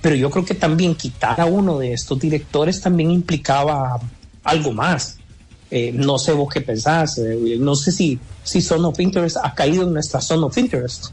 pero 0.00 0.16
yo 0.16 0.30
creo 0.30 0.44
que 0.44 0.54
también 0.54 0.94
quitar 0.94 1.40
a 1.40 1.44
uno 1.44 1.78
de 1.78 1.92
estos 1.92 2.18
directores 2.18 2.80
también 2.80 3.10
implicaba 3.10 4.00
algo 4.42 4.72
más. 4.72 5.18
Eh, 5.70 5.92
no 5.92 6.18
sé 6.18 6.32
vos 6.32 6.52
qué 6.52 6.60
pensás, 6.60 7.18
eh, 7.18 7.56
no 7.58 7.74
sé 7.74 7.90
si, 7.90 8.18
si 8.44 8.60
Son 8.60 8.84
of 8.84 9.00
Interest 9.00 9.38
ha 9.42 9.54
caído 9.54 9.82
en 9.82 9.92
nuestra 9.92 10.20
Son 10.20 10.44
of 10.44 10.56
Interest. 10.56 11.06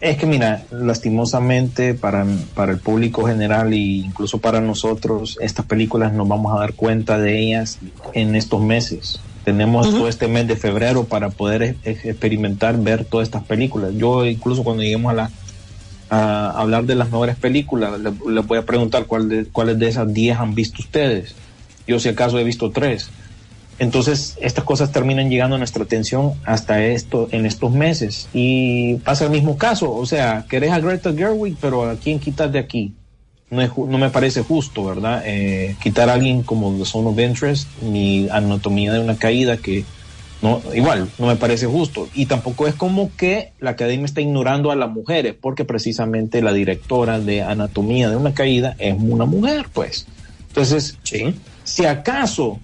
Es 0.00 0.18
que 0.18 0.26
mira, 0.26 0.64
lastimosamente 0.70 1.94
para, 1.94 2.26
para 2.54 2.72
el 2.72 2.78
público 2.78 3.26
general 3.26 3.72
e 3.72 3.76
incluso 3.76 4.38
para 4.38 4.60
nosotros, 4.60 5.38
estas 5.40 5.64
películas 5.64 6.12
nos 6.12 6.28
vamos 6.28 6.54
a 6.54 6.60
dar 6.60 6.74
cuenta 6.74 7.18
de 7.18 7.38
ellas 7.40 7.78
en 8.12 8.36
estos 8.36 8.60
meses. 8.60 9.20
Tenemos 9.44 9.86
uh 9.86 9.90
-huh. 9.90 9.98
todo 9.98 10.08
este 10.08 10.28
mes 10.28 10.46
de 10.46 10.56
febrero 10.56 11.04
para 11.04 11.30
poder 11.30 11.62
e 11.62 11.76
experimentar, 11.84 12.76
ver 12.78 13.06
todas 13.06 13.26
estas 13.28 13.44
películas. 13.44 13.92
Yo 13.96 14.26
incluso 14.26 14.62
cuando 14.62 14.82
lleguemos 14.82 15.10
a, 15.12 15.14
la, 15.14 15.30
a 16.10 16.50
hablar 16.50 16.84
de 16.84 16.94
las 16.94 17.10
mejores 17.10 17.36
películas, 17.36 17.98
les, 17.98 18.12
les 18.28 18.46
voy 18.46 18.58
a 18.58 18.66
preguntar 18.66 19.06
cuál 19.06 19.28
de, 19.28 19.46
cuáles 19.46 19.78
de 19.78 19.88
esas 19.88 20.12
10 20.12 20.38
han 20.38 20.54
visto 20.54 20.82
ustedes. 20.82 21.34
Yo 21.86 21.98
si 21.98 22.10
acaso 22.10 22.38
he 22.38 22.44
visto 22.44 22.70
tres. 22.70 23.10
Entonces, 23.82 24.38
estas 24.40 24.62
cosas 24.62 24.92
terminan 24.92 25.28
llegando 25.28 25.56
a 25.56 25.58
nuestra 25.58 25.82
atención 25.82 26.34
hasta 26.44 26.84
esto, 26.84 27.28
en 27.32 27.46
estos 27.46 27.72
meses. 27.72 28.28
Y 28.32 28.94
pasa 28.98 29.24
el 29.24 29.32
mismo 29.32 29.58
caso. 29.58 29.92
O 29.92 30.06
sea, 30.06 30.46
querés 30.48 30.70
a 30.70 30.78
Greta 30.78 31.12
Gerwig, 31.12 31.56
pero 31.60 31.90
¿a 31.90 31.96
quién 31.96 32.20
quitas 32.20 32.52
de 32.52 32.60
aquí? 32.60 32.94
No, 33.50 33.60
es, 33.60 33.76
no 33.76 33.98
me 33.98 34.08
parece 34.08 34.42
justo, 34.42 34.84
¿verdad? 34.84 35.24
Eh, 35.26 35.74
quitar 35.82 36.08
a 36.10 36.12
alguien 36.12 36.44
como 36.44 36.72
The 36.78 36.84
Zone 36.84 37.08
of 37.08 37.18
Interest, 37.18 37.68
ni 37.82 38.28
Anatomía 38.28 38.92
de 38.92 39.00
una 39.00 39.16
Caída, 39.16 39.56
que 39.56 39.84
no, 40.42 40.62
igual, 40.72 41.08
no 41.18 41.26
me 41.26 41.34
parece 41.34 41.66
justo. 41.66 42.08
Y 42.14 42.26
tampoco 42.26 42.68
es 42.68 42.76
como 42.76 43.10
que 43.16 43.50
la 43.58 43.70
academia 43.70 44.06
está 44.06 44.20
ignorando 44.20 44.70
a 44.70 44.76
las 44.76 44.90
mujeres, 44.90 45.34
porque 45.34 45.64
precisamente 45.64 46.40
la 46.40 46.52
directora 46.52 47.18
de 47.18 47.42
Anatomía 47.42 48.10
de 48.10 48.14
una 48.14 48.32
Caída 48.32 48.76
es 48.78 48.94
una 48.96 49.24
mujer, 49.24 49.66
pues. 49.72 50.06
Entonces, 50.50 50.98
¿sí? 51.02 51.34
si 51.64 51.84
acaso 51.84 52.60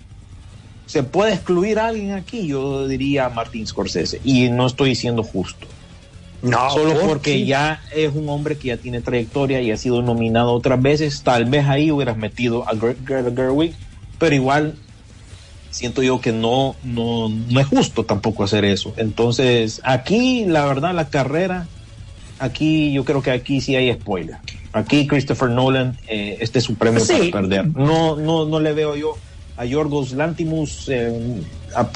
se 0.88 1.02
puede 1.02 1.34
excluir 1.34 1.78
a 1.78 1.88
alguien 1.88 2.12
aquí, 2.12 2.46
yo 2.46 2.88
diría 2.88 3.28
Martín 3.28 3.66
Scorsese. 3.66 4.20
Y 4.24 4.48
no 4.48 4.66
estoy 4.66 4.90
diciendo 4.90 5.22
justo. 5.22 5.66
No, 6.40 6.70
solo 6.70 6.98
porque 7.00 7.44
ya 7.44 7.82
es 7.94 8.14
un 8.14 8.28
hombre 8.30 8.56
que 8.56 8.68
ya 8.68 8.78
tiene 8.78 9.02
trayectoria 9.02 9.60
y 9.60 9.70
ha 9.70 9.76
sido 9.76 10.00
nominado 10.00 10.52
otras 10.52 10.80
veces. 10.80 11.22
Tal 11.22 11.44
vez 11.44 11.66
ahí 11.66 11.90
hubieras 11.90 12.16
metido 12.16 12.66
a 12.66 12.72
Greta 12.74 13.30
Gerwig, 13.36 13.74
pero 14.18 14.34
igual 14.34 14.76
siento 15.68 16.02
yo 16.02 16.22
que 16.22 16.32
no, 16.32 16.74
no, 16.82 17.28
no 17.28 17.60
es 17.60 17.66
justo 17.66 18.04
tampoco 18.04 18.44
hacer 18.44 18.64
eso. 18.64 18.94
Entonces, 18.96 19.82
aquí, 19.84 20.46
la 20.46 20.64
verdad, 20.64 20.94
la 20.94 21.10
carrera, 21.10 21.66
aquí 22.38 22.94
yo 22.94 23.04
creo 23.04 23.20
que 23.20 23.30
aquí 23.30 23.60
sí 23.60 23.76
hay 23.76 23.92
spoiler. 23.92 24.36
Aquí 24.72 25.06
Christopher 25.06 25.50
Nolan, 25.50 25.98
eh, 26.06 26.38
este 26.40 26.60
es 26.60 26.64
su 26.64 26.76
premio 26.76 27.00
sí. 27.00 27.30
para 27.30 27.42
perder. 27.42 27.66
No, 27.76 28.16
no, 28.16 28.46
no 28.46 28.60
le 28.60 28.72
veo 28.72 28.96
yo 28.96 29.18
a 29.58 29.64
Yorgos 29.64 30.12
Lantimus, 30.12 30.88
eh, 30.88 31.42
a, 31.74 31.90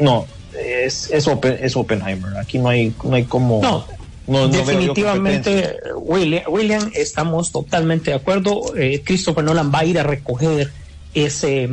no, 0.00 0.26
es, 0.52 1.10
es, 1.10 1.26
Open, 1.26 1.56
es, 1.60 1.74
Oppenheimer. 1.74 2.36
Aquí 2.36 2.58
no 2.58 2.68
hay, 2.68 2.92
no 3.02 3.14
hay 3.16 3.24
como. 3.24 3.60
No, 3.62 3.86
no, 4.26 4.46
no 4.46 4.48
definitivamente, 4.48 5.78
William, 5.96 6.44
William, 6.48 6.90
estamos 6.94 7.52
totalmente 7.52 8.10
de 8.10 8.16
acuerdo. 8.16 8.76
Eh, 8.76 9.02
Christopher 9.04 9.44
Nolan 9.44 9.72
va 9.72 9.80
a 9.80 9.84
ir 9.84 9.98
a 9.98 10.02
recoger 10.02 10.70
ese, 11.14 11.68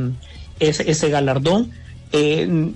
ese, 0.60 0.90
ese 0.90 1.10
galardón. 1.10 1.72
Eh, 2.14 2.72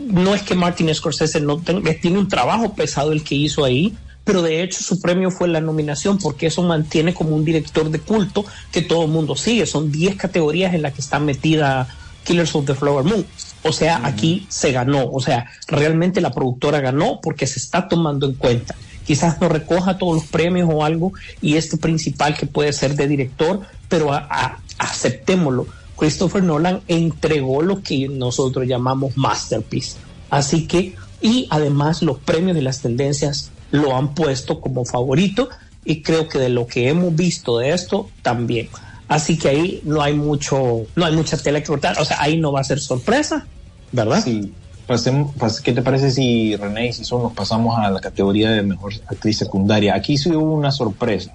no 0.00 0.34
es 0.34 0.42
que 0.42 0.54
Martin 0.54 0.92
Scorsese 0.94 1.40
no 1.40 1.58
tenga, 1.58 1.92
tiene 2.00 2.18
un 2.18 2.28
trabajo 2.28 2.74
pesado 2.74 3.12
el 3.12 3.22
que 3.22 3.34
hizo 3.34 3.64
ahí, 3.64 3.94
pero 4.24 4.42
de 4.42 4.62
hecho 4.62 4.82
su 4.82 5.00
premio 5.00 5.30
fue 5.30 5.48
la 5.48 5.60
nominación 5.60 6.18
porque 6.18 6.46
eso 6.46 6.62
mantiene 6.62 7.14
como 7.14 7.36
un 7.36 7.44
director 7.44 7.90
de 7.90 8.00
culto 8.00 8.44
que 8.72 8.82
todo 8.82 9.04
el 9.04 9.10
mundo 9.10 9.36
sigue. 9.36 9.66
Son 9.66 9.92
10 9.92 10.16
categorías 10.16 10.74
en 10.74 10.82
las 10.82 10.94
que 10.94 11.00
está 11.00 11.18
metida 11.18 11.88
Killers 12.26 12.54
of 12.54 12.66
the 12.66 12.74
Flower 12.74 13.04
Moon. 13.04 13.24
O 13.62 13.72
sea, 13.72 13.98
uh 13.98 14.02
-huh. 14.02 14.08
aquí 14.08 14.46
se 14.48 14.72
ganó. 14.72 15.08
O 15.10 15.20
sea, 15.20 15.46
realmente 15.68 16.20
la 16.20 16.30
productora 16.30 16.80
ganó 16.80 17.20
porque 17.22 17.46
se 17.46 17.58
está 17.58 17.88
tomando 17.88 18.26
en 18.26 18.34
cuenta. 18.34 18.74
Quizás 19.06 19.40
no 19.40 19.48
recoja 19.48 19.98
todos 19.98 20.16
los 20.16 20.24
premios 20.24 20.68
o 20.70 20.84
algo 20.84 21.12
y 21.40 21.54
este 21.54 21.76
principal 21.76 22.36
que 22.36 22.46
puede 22.46 22.72
ser 22.72 22.96
de 22.96 23.06
director, 23.06 23.60
pero 23.88 24.12
a, 24.12 24.18
a, 24.18 24.58
aceptémoslo. 24.78 25.66
Christopher 25.96 26.42
Nolan 26.42 26.82
entregó 26.88 27.62
lo 27.62 27.82
que 27.82 28.08
nosotros 28.08 28.66
llamamos 28.66 29.16
masterpiece. 29.16 29.96
Así 30.28 30.66
que, 30.66 30.94
y 31.22 31.46
además 31.50 32.02
los 32.02 32.18
premios 32.18 32.56
de 32.56 32.62
las 32.62 32.82
tendencias 32.82 33.50
lo 33.70 33.96
han 33.96 34.14
puesto 34.14 34.60
como 34.60 34.84
favorito 34.84 35.48
y 35.84 36.02
creo 36.02 36.28
que 36.28 36.38
de 36.38 36.48
lo 36.48 36.66
que 36.66 36.88
hemos 36.88 37.14
visto 37.14 37.58
de 37.58 37.72
esto 37.72 38.10
también. 38.22 38.68
Así 39.08 39.38
que 39.38 39.48
ahí 39.48 39.80
no 39.84 40.02
hay 40.02 40.14
mucho, 40.14 40.86
no 40.96 41.04
hay 41.04 41.14
mucha 41.14 41.36
tela 41.36 41.60
que 41.60 41.66
cortar. 41.66 42.00
O 42.00 42.04
sea, 42.04 42.20
ahí 42.20 42.38
no 42.38 42.52
va 42.52 42.60
a 42.60 42.64
ser 42.64 42.80
sorpresa, 42.80 43.46
¿verdad? 43.92 44.22
Sí. 44.22 44.52
Pues, 44.86 45.08
pues, 45.38 45.60
¿qué 45.60 45.72
te 45.72 45.82
parece 45.82 46.10
si 46.10 46.54
René 46.56 46.88
y 46.88 46.92
si 46.92 47.04
son 47.04 47.22
nos 47.22 47.32
pasamos 47.32 47.76
a 47.78 47.90
la 47.90 48.00
categoría 48.00 48.50
de 48.50 48.62
mejor 48.62 48.92
actriz 49.06 49.38
secundaria? 49.38 49.94
Aquí 49.94 50.16
sí 50.16 50.30
hubo 50.30 50.54
una 50.54 50.70
sorpresa. 50.70 51.34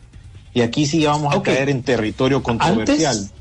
Y 0.54 0.62
aquí 0.62 0.86
sí 0.86 1.06
vamos 1.06 1.36
okay. 1.36 1.54
a 1.54 1.58
caer 1.58 1.70
en 1.70 1.84
territorio 1.84 2.44
controversial. 2.44 3.16
Antes, 3.18 3.34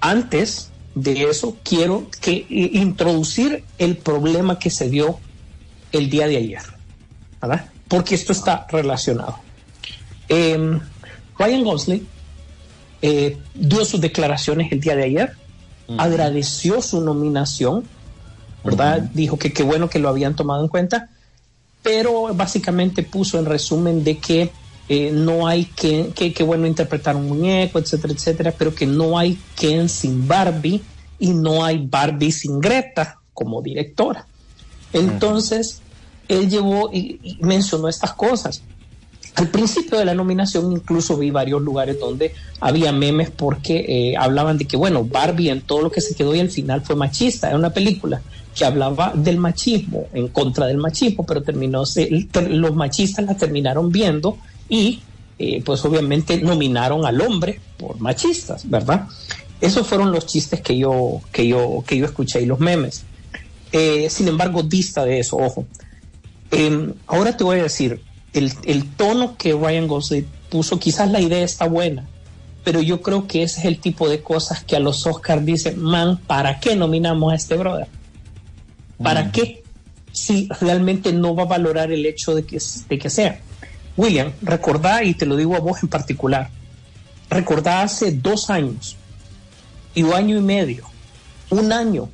antes 0.00 0.70
de 0.94 1.24
eso, 1.24 1.56
quiero 1.62 2.06
que 2.20 2.46
introducir 2.48 3.64
el 3.78 3.96
problema 3.96 4.58
que 4.58 4.70
se 4.70 4.88
dio 4.88 5.18
el 5.92 6.10
día 6.10 6.26
de 6.26 6.36
ayer, 6.36 6.62
¿verdad? 7.40 7.66
Porque 7.88 8.14
esto 8.14 8.32
está 8.32 8.66
relacionado. 8.70 9.38
Eh, 10.28 10.80
Ryan 11.38 11.64
Gosling 11.64 12.13
eh, 13.06 13.36
dio 13.54 13.84
sus 13.84 14.00
declaraciones 14.00 14.72
el 14.72 14.80
día 14.80 14.96
de 14.96 15.04
ayer, 15.04 15.32
uh 15.88 15.92
-huh. 15.92 15.96
agradeció 15.98 16.80
su 16.80 17.02
nominación, 17.02 17.84
¿verdad? 18.64 19.00
Uh 19.00 19.02
-huh. 19.02 19.12
Dijo 19.12 19.38
que 19.38 19.52
qué 19.52 19.62
bueno 19.62 19.90
que 19.90 19.98
lo 19.98 20.08
habían 20.08 20.34
tomado 20.34 20.62
en 20.62 20.68
cuenta, 20.68 21.10
pero 21.82 22.32
básicamente 22.34 23.02
puso 23.02 23.38
en 23.38 23.44
resumen 23.44 24.04
de 24.04 24.16
que 24.16 24.50
eh, 24.88 25.10
no 25.12 25.46
hay 25.46 25.66
que, 25.66 26.12
que, 26.14 26.32
que, 26.32 26.42
bueno 26.44 26.66
interpretar 26.66 27.14
un 27.14 27.28
muñeco, 27.28 27.78
etcétera, 27.78 28.14
etcétera, 28.14 28.54
pero 28.56 28.74
que 28.74 28.86
no 28.86 29.18
hay 29.18 29.38
Ken 29.54 29.90
sin 29.90 30.26
Barbie 30.26 30.80
y 31.18 31.34
no 31.34 31.62
hay 31.62 31.86
Barbie 31.86 32.32
sin 32.32 32.58
Greta 32.58 33.18
como 33.34 33.60
directora. 33.60 34.26
Entonces, 34.94 35.66
uh 35.66 36.32
-huh. 36.32 36.38
él 36.38 36.48
llevó 36.48 36.90
y, 36.90 37.20
y 37.22 37.38
mencionó 37.42 37.86
estas 37.86 38.14
cosas. 38.14 38.62
Al 39.34 39.48
principio 39.48 39.98
de 39.98 40.04
la 40.04 40.14
nominación 40.14 40.70
incluso 40.70 41.16
vi 41.16 41.30
varios 41.30 41.60
lugares 41.60 41.98
donde 41.98 42.34
había 42.60 42.92
memes 42.92 43.30
porque 43.30 43.84
eh, 43.88 44.16
hablaban 44.16 44.58
de 44.58 44.64
que, 44.66 44.76
bueno, 44.76 45.04
Barbie 45.04 45.50
en 45.50 45.60
todo 45.60 45.82
lo 45.82 45.90
que 45.90 46.00
se 46.00 46.14
quedó 46.14 46.34
y 46.34 46.40
al 46.40 46.50
final 46.50 46.82
fue 46.82 46.94
machista. 46.94 47.48
Era 47.48 47.56
una 47.56 47.70
película 47.70 48.22
que 48.54 48.64
hablaba 48.64 49.12
del 49.14 49.38
machismo, 49.38 50.06
en 50.12 50.28
contra 50.28 50.66
del 50.66 50.78
machismo, 50.78 51.26
pero 51.26 51.42
terminó, 51.42 51.82
los 52.48 52.74
machistas 52.76 53.24
la 53.24 53.36
terminaron 53.36 53.90
viendo 53.90 54.38
y 54.68 55.00
eh, 55.38 55.62
pues 55.64 55.84
obviamente 55.84 56.40
nominaron 56.40 57.04
al 57.04 57.20
hombre 57.20 57.58
por 57.76 57.98
machistas, 58.00 58.70
¿verdad? 58.70 59.08
Esos 59.60 59.86
fueron 59.86 60.12
los 60.12 60.26
chistes 60.26 60.60
que 60.60 60.78
yo, 60.78 61.20
que 61.32 61.48
yo, 61.48 61.82
que 61.84 61.96
yo 61.96 62.04
escuché 62.04 62.40
y 62.42 62.46
los 62.46 62.60
memes. 62.60 63.04
Eh, 63.72 64.08
sin 64.08 64.28
embargo, 64.28 64.62
dista 64.62 65.04
de 65.04 65.18
eso, 65.18 65.36
ojo. 65.36 65.66
Eh, 66.52 66.92
ahora 67.08 67.36
te 67.36 67.42
voy 67.42 67.58
a 67.58 67.64
decir, 67.64 68.00
el, 68.34 68.52
el, 68.64 68.90
tono 68.96 69.36
que 69.36 69.52
Ryan 69.52 69.86
Gosling 69.86 70.26
puso, 70.50 70.78
quizás 70.78 71.10
la 71.10 71.20
idea 71.20 71.42
está 71.42 71.66
buena, 71.66 72.04
pero 72.64 72.82
yo 72.82 73.00
creo 73.00 73.26
que 73.26 73.42
ese 73.42 73.60
es 73.60 73.66
el 73.66 73.78
tipo 73.78 74.08
de 74.08 74.22
cosas 74.22 74.62
que 74.64 74.76
a 74.76 74.80
los 74.80 75.06
Oscars 75.06 75.44
dicen, 75.44 75.80
man, 75.80 76.18
¿para 76.26 76.60
qué 76.60 76.76
nominamos 76.76 77.32
a 77.32 77.36
este 77.36 77.56
brother? 77.56 77.88
¿Para 79.02 79.24
mm. 79.24 79.32
qué? 79.32 79.62
Si 80.12 80.48
realmente 80.60 81.12
no 81.12 81.34
va 81.34 81.44
a 81.44 81.46
valorar 81.46 81.92
el 81.92 82.04
hecho 82.06 82.34
de 82.34 82.44
que, 82.44 82.60
de 82.88 82.98
que 82.98 83.10
sea. 83.10 83.40
William, 83.96 84.32
recordá, 84.42 85.04
y 85.04 85.14
te 85.14 85.26
lo 85.26 85.36
digo 85.36 85.54
a 85.54 85.60
vos 85.60 85.82
en 85.82 85.88
particular, 85.88 86.50
recordá 87.30 87.82
hace 87.82 88.12
dos 88.12 88.50
años 88.50 88.96
y 89.94 90.02
un 90.02 90.14
año 90.14 90.36
y 90.36 90.40
medio, 90.40 90.84
un 91.50 91.72
año, 91.72 92.08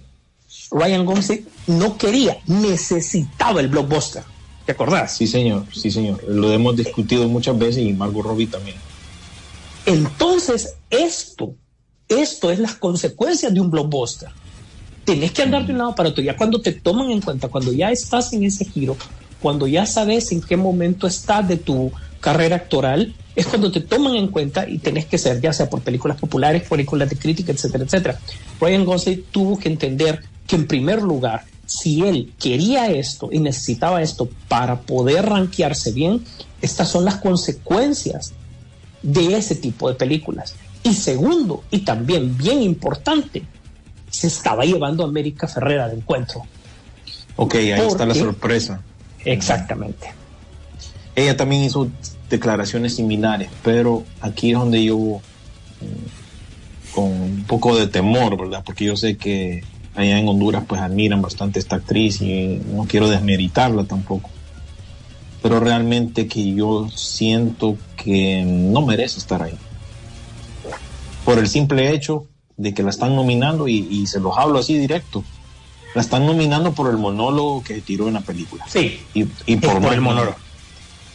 Ryan 0.70 1.06
Gosling 1.06 1.48
no 1.66 1.96
quería, 1.96 2.38
necesitaba 2.46 3.60
el 3.60 3.68
blockbuster 3.68 4.24
¿Te 4.70 4.74
acordás? 4.74 5.16
Sí, 5.16 5.26
señor, 5.26 5.64
sí, 5.74 5.90
señor. 5.90 6.22
Lo 6.28 6.52
hemos 6.52 6.76
discutido 6.76 7.26
muchas 7.28 7.58
veces 7.58 7.82
y 7.82 7.92
Margot 7.92 8.24
Robbie 8.24 8.46
también. 8.46 8.76
Entonces, 9.84 10.76
esto, 10.88 11.56
esto 12.08 12.52
es 12.52 12.60
las 12.60 12.76
consecuencias 12.76 13.52
de 13.52 13.60
un 13.60 13.68
blockbuster. 13.68 14.28
Tenés 15.04 15.32
que 15.32 15.42
andar 15.42 15.66
de 15.66 15.72
un 15.72 15.78
lado 15.78 15.96
para 15.96 16.10
otro. 16.10 16.22
Ya 16.22 16.36
cuando 16.36 16.60
te 16.60 16.70
toman 16.70 17.10
en 17.10 17.20
cuenta, 17.20 17.48
cuando 17.48 17.72
ya 17.72 17.90
estás 17.90 18.32
en 18.32 18.44
ese 18.44 18.64
giro, 18.64 18.96
cuando 19.42 19.66
ya 19.66 19.86
sabes 19.86 20.30
en 20.30 20.40
qué 20.40 20.56
momento 20.56 21.08
estás 21.08 21.48
de 21.48 21.56
tu 21.56 21.90
carrera 22.20 22.54
actoral, 22.54 23.12
es 23.34 23.48
cuando 23.48 23.72
te 23.72 23.80
toman 23.80 24.14
en 24.14 24.28
cuenta 24.28 24.68
y 24.68 24.78
tenés 24.78 25.06
que 25.06 25.18
ser, 25.18 25.40
ya 25.40 25.52
sea 25.52 25.68
por 25.68 25.80
películas 25.80 26.16
populares, 26.16 26.68
películas 26.68 27.10
de 27.10 27.18
crítica, 27.18 27.50
etcétera, 27.50 27.82
etcétera. 27.82 28.20
Ryan 28.60 28.84
Gosling 28.84 29.24
tuvo 29.32 29.58
que 29.58 29.68
entender 29.68 30.20
que 30.46 30.54
en 30.54 30.68
primer 30.68 31.02
lugar, 31.02 31.42
si 31.70 32.02
él 32.02 32.32
quería 32.40 32.90
esto 32.90 33.28
y 33.30 33.38
necesitaba 33.38 34.02
esto 34.02 34.28
para 34.48 34.80
poder 34.80 35.26
rankearse 35.26 35.92
bien, 35.92 36.24
estas 36.60 36.88
son 36.88 37.04
las 37.04 37.18
consecuencias 37.18 38.32
de 39.02 39.36
ese 39.36 39.54
tipo 39.54 39.88
de 39.88 39.94
películas. 39.94 40.56
Y 40.82 40.94
segundo, 40.94 41.62
y 41.70 41.78
también 41.78 42.36
bien 42.36 42.60
importante, 42.60 43.44
se 44.10 44.26
estaba 44.26 44.64
llevando 44.64 45.04
a 45.04 45.06
América 45.06 45.46
Ferrera 45.46 45.88
de 45.88 45.98
encuentro. 45.98 46.42
Ok, 47.36 47.54
ahí 47.54 47.70
está 47.70 48.04
la 48.04 48.16
sorpresa. 48.16 48.82
Exactamente. 49.24 50.12
Ella 51.14 51.36
también 51.36 51.62
hizo 51.62 51.88
declaraciones 52.28 52.96
similares, 52.96 53.48
pero 53.62 54.02
aquí 54.20 54.50
es 54.50 54.58
donde 54.58 54.82
yo, 54.82 54.96
mm, 54.96 56.94
con 56.94 57.04
un 57.04 57.44
poco 57.46 57.76
de 57.76 57.86
temor, 57.86 58.36
¿verdad? 58.36 58.64
Porque 58.66 58.86
yo 58.86 58.96
sé 58.96 59.16
que 59.16 59.62
allá 59.94 60.18
en 60.18 60.28
Honduras 60.28 60.64
pues 60.66 60.80
admiran 60.80 61.20
bastante 61.22 61.58
esta 61.58 61.76
actriz 61.76 62.20
y 62.20 62.60
no 62.72 62.84
quiero 62.84 63.08
desmeritarla 63.08 63.84
tampoco. 63.84 64.30
Pero 65.42 65.58
realmente 65.60 66.26
que 66.26 66.54
yo 66.54 66.88
siento 66.94 67.76
que 67.96 68.42
no 68.44 68.82
merece 68.82 69.18
estar 69.18 69.42
ahí. 69.42 69.54
Por 71.24 71.38
el 71.38 71.48
simple 71.48 71.94
hecho 71.94 72.26
de 72.56 72.74
que 72.74 72.82
la 72.82 72.90
están 72.90 73.16
nominando 73.16 73.68
y, 73.68 73.86
y 73.90 74.06
se 74.06 74.20
los 74.20 74.36
hablo 74.36 74.58
así 74.58 74.76
directo. 74.76 75.24
La 75.94 76.02
están 76.02 76.26
nominando 76.26 76.72
por 76.72 76.90
el 76.90 76.98
monólogo 76.98 77.62
que 77.64 77.80
tiró 77.80 78.06
en 78.08 78.14
la 78.14 78.20
película. 78.20 78.64
Sí, 78.68 79.00
Y, 79.14 79.24
y 79.46 79.56
por, 79.56 79.72
por 79.74 79.80
más 79.82 79.92
el 79.94 80.00
monólogo. 80.00 80.30
nada. 80.32 80.42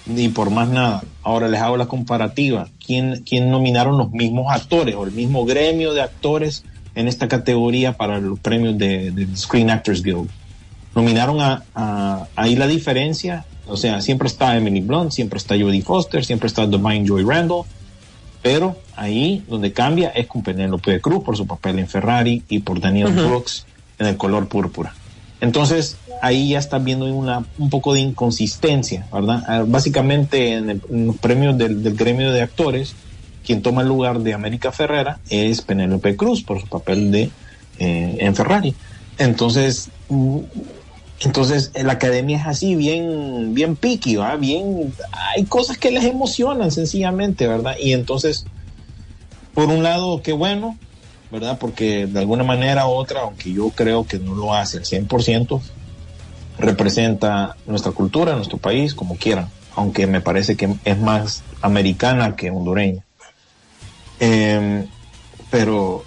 Ni 0.08 0.28
por 0.30 0.50
más 0.50 0.68
nada. 0.70 1.04
Ahora 1.24 1.48
les 1.48 1.62
hago 1.62 1.78
la 1.78 1.88
comparativa. 1.88 2.68
¿Quién, 2.86 3.24
quién 3.28 3.50
nominaron 3.50 3.98
los 3.98 4.12
mismos 4.12 4.48
actores 4.52 4.96
o 4.96 5.04
el 5.04 5.12
mismo 5.12 5.46
gremio 5.46 5.94
de 5.94 6.02
actores 6.02 6.64
en 6.96 7.08
esta 7.08 7.28
categoría 7.28 7.94
para 7.94 8.20
los 8.20 8.40
premios 8.40 8.78
de, 8.78 9.12
del 9.12 9.38
Screen 9.38 9.70
Actors 9.70 10.02
Guild? 10.02 10.30
Nominaron 10.96 11.42
a, 11.42 11.64
a- 11.76 12.28
ahí 12.36 12.56
la 12.56 12.68
diferencia. 12.68 13.46
O 13.68 13.78
sea, 13.78 14.02
siempre 14.02 14.28
está 14.28 14.56
Emily 14.56 14.82
Blunt, 14.82 15.12
siempre 15.12 15.38
está 15.38 15.56
Jodie 15.60 15.82
Foster, 15.82 16.24
siempre 16.24 16.48
está 16.48 16.66
Divine 16.68 17.06
Joy 17.06 17.24
Randall. 17.24 17.64
Pero 18.42 18.78
ahí 18.96 19.44
donde 19.50 19.74
cambia 19.74 20.10
es 20.10 20.28
con 20.28 20.44
Penélope 20.44 21.02
Cruz 21.02 21.24
por 21.24 21.36
su 21.36 21.48
papel 21.48 21.80
en 21.80 21.88
Ferrari 21.88 22.44
y 22.48 22.60
por 22.60 22.80
Daniel 22.80 23.12
Brooks 23.12 23.66
en 23.98 24.06
el 24.08 24.18
color 24.18 24.48
púrpura. 24.48 24.94
Entonces, 25.42 25.98
ahí 26.22 26.50
ya 26.50 26.60
estás 26.60 26.84
viendo 26.84 27.06
una, 27.14 27.44
un 27.58 27.70
poco 27.72 27.94
de 27.94 28.02
inconsistencia, 28.02 29.08
¿verdad? 29.12 29.44
Ah, 29.48 29.64
Básicamente, 29.68 30.54
en, 30.54 30.70
el- 30.70 30.82
en 30.92 31.08
los 31.08 31.18
premios 31.18 31.58
del, 31.58 31.82
del 31.84 31.96
gremio 31.96 32.32
de 32.32 32.42
actores, 32.44 32.94
quien 33.46 33.62
toma 33.62 33.82
el 33.82 33.88
lugar 33.88 34.20
de 34.20 34.34
América 34.34 34.72
Ferrera 34.72 35.20
es 35.30 35.62
Penélope 35.62 36.16
Cruz 36.16 36.44
por 36.44 36.60
su 36.60 36.68
papel 36.68 37.12
de 37.12 37.30
eh, 37.80 38.18
en 38.20 38.36
Ferrari. 38.36 38.76
Entonces, 39.18 39.90
mm, 40.10 40.40
entonces 41.22 41.72
la 41.82 41.94
academia 41.94 42.38
es 42.38 42.46
así, 42.46 42.76
bien, 42.76 43.54
bien 43.54 43.76
picky, 43.76 44.18
¿va? 44.18 44.36
Bien, 44.36 44.94
hay 45.36 45.46
cosas 45.46 45.78
que 45.78 45.92
les 45.92 46.04
emocionan 46.04 46.72
sencillamente, 46.72 47.48
¿verdad? 47.48 47.76
Y 47.80 47.94
entonces, 47.94 48.46
por 49.54 49.70
un 49.70 49.84
lado, 49.84 50.22
qué 50.22 50.34
bueno, 50.34 50.78
¿verdad? 51.32 51.58
Porque 51.60 52.08
de 52.08 52.20
alguna 52.20 52.44
manera 52.44 52.88
u 52.88 52.92
otra, 52.92 53.22
aunque 53.22 53.54
yo 53.54 53.70
creo 53.70 54.06
que 54.06 54.20
no 54.20 54.36
lo 54.36 54.54
hace 54.54 54.78
al 54.78 54.84
100%, 54.84 55.62
representa 56.58 57.56
nuestra 57.66 57.92
cultura, 57.92 58.36
nuestro 58.36 58.58
país, 58.58 58.94
como 58.94 59.16
quieran, 59.16 59.50
aunque 59.76 60.08
me 60.08 60.22
parece 60.22 60.56
que 60.56 60.74
es 60.84 61.00
más 61.00 61.44
americana 61.62 62.36
que 62.36 62.52
hondureña. 62.52 63.05
Eh, 64.20 64.86
pero 65.50 66.04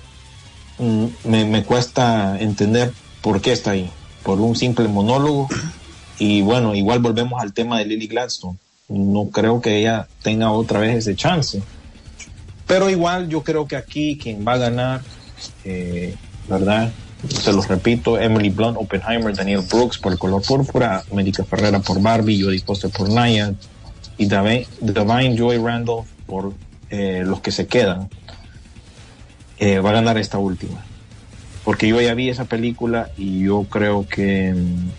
mm, 0.79 1.07
me, 1.25 1.65
cuesta 1.65 2.39
entender 2.41 2.93
por 3.23 3.41
qué 3.41 3.53
está 3.53 3.73
ahí, 3.73 3.91
por 4.23 4.41
un 4.41 4.57
simple 4.57 4.89
monólogo. 4.89 5.49
Y 6.19 6.43
bueno, 6.43 6.75
igual 6.75 6.99
volvemos 6.99 7.41
al 7.41 7.53
tema 7.53 7.79
de 7.79 7.87
Lily 7.87 8.09
Gladstone. 8.09 8.59
No 8.89 9.29
creo 9.31 9.61
que 9.61 9.79
ella 9.79 10.09
tenga 10.23 10.51
otra 10.51 10.81
vez 10.81 10.97
ese 10.97 11.15
chance. 11.15 11.63
Pero 12.67 12.91
igual 12.91 13.29
yo 13.29 13.43
creo 13.43 13.67
que 13.67 13.77
aquí 13.77 14.19
quien 14.19 14.47
va 14.47 14.55
a 14.55 14.59
ganar, 14.59 15.01
eh, 15.65 16.15
¿verdad? 16.49 16.93
Se 17.29 17.53
los 17.53 17.67
repito, 17.69 18.19
Emily 18.19 18.51
Blunt, 18.51 18.77
Oppenheimer, 18.79 19.35
Daniel 19.35 19.63
Brooks 19.63 19.99
por 19.99 20.13
el 20.13 20.19
color 20.19 20.43
púrpura, 20.43 21.03
América 21.11 21.45
Ferrera 21.45 21.81
por 21.81 22.01
Barbie, 22.01 22.43
Jodie 22.43 22.61
Foster 22.61 22.91
por 22.91 23.09
Naya 23.11 23.53
y 24.19 24.27
Divine 24.27 25.37
Joy 25.37 25.59
Randall 25.59 26.05
por 26.27 26.53
eh, 26.91 27.23
los 27.25 27.41
que 27.41 27.51
se 27.51 27.67
quedan. 27.67 28.09
Eh, 29.59 29.81
va 29.81 29.91
a 29.91 29.95
ganar 29.95 30.19
esta 30.19 30.39
última. 30.39 30.85
Porque 31.65 31.89
yo 31.89 32.01
ya 32.01 32.15
vi 32.15 32.29
esa 32.31 32.45
película 32.45 33.11
y 33.17 33.45
yo 33.45 33.65
creo 33.65 34.07
que 34.07 34.55
mm, 34.55 34.91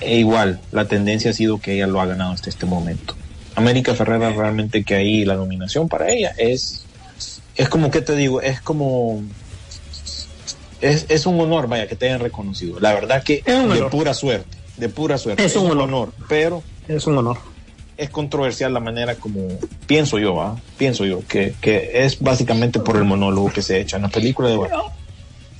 e 0.00 0.18
igual 0.18 0.60
la 0.70 0.86
tendencia 0.86 1.30
ha 1.30 1.34
sido 1.34 1.58
que 1.58 1.74
ella 1.74 1.86
lo 1.86 2.00
ha 2.00 2.06
ganado 2.06 2.32
hasta 2.32 2.50
este 2.50 2.66
momento. 2.66 3.14
América 3.54 3.94
Ferrera 3.94 4.30
realmente 4.30 4.84
que 4.84 4.94
ahí 4.94 5.24
la 5.24 5.34
nominación 5.34 5.88
para 5.88 6.10
ella 6.10 6.32
es 6.38 6.84
es 7.56 7.68
como 7.68 7.90
que 7.90 8.00
te 8.00 8.16
digo, 8.16 8.40
es 8.40 8.60
como 8.60 9.22
es, 10.80 11.06
es 11.08 11.26
un 11.26 11.40
honor, 11.40 11.68
vaya, 11.68 11.86
que 11.86 11.96
te 11.96 12.06
hayan 12.06 12.20
reconocido. 12.20 12.80
La 12.80 12.92
verdad 12.92 13.22
que 13.22 13.42
Es 13.44 13.54
un 13.54 13.70
de 13.70 13.78
honor. 13.78 13.90
pura 13.90 14.14
suerte, 14.14 14.56
de 14.76 14.88
pura 14.88 15.16
suerte. 15.18 15.44
Es 15.44 15.54
un 15.56 15.70
honor. 15.78 16.12
pero 16.28 16.62
Es 16.88 17.06
un 17.06 17.18
honor. 17.18 17.38
Es 18.02 18.10
controversial 18.10 18.72
la 18.72 18.80
manera 18.80 19.14
como 19.14 19.48
pienso 19.86 20.18
yo, 20.18 20.40
¿ah? 20.40 20.60
pienso 20.76 21.04
yo, 21.04 21.22
que, 21.26 21.54
que 21.60 22.04
es 22.04 22.18
básicamente 22.20 22.80
por 22.80 22.96
el 22.96 23.04
monólogo 23.04 23.52
que 23.52 23.62
se 23.62 23.80
echa 23.80 23.96
en 23.96 24.02
la 24.02 24.08
película 24.08 24.48
de 24.48 24.56
bueno, 24.56 24.92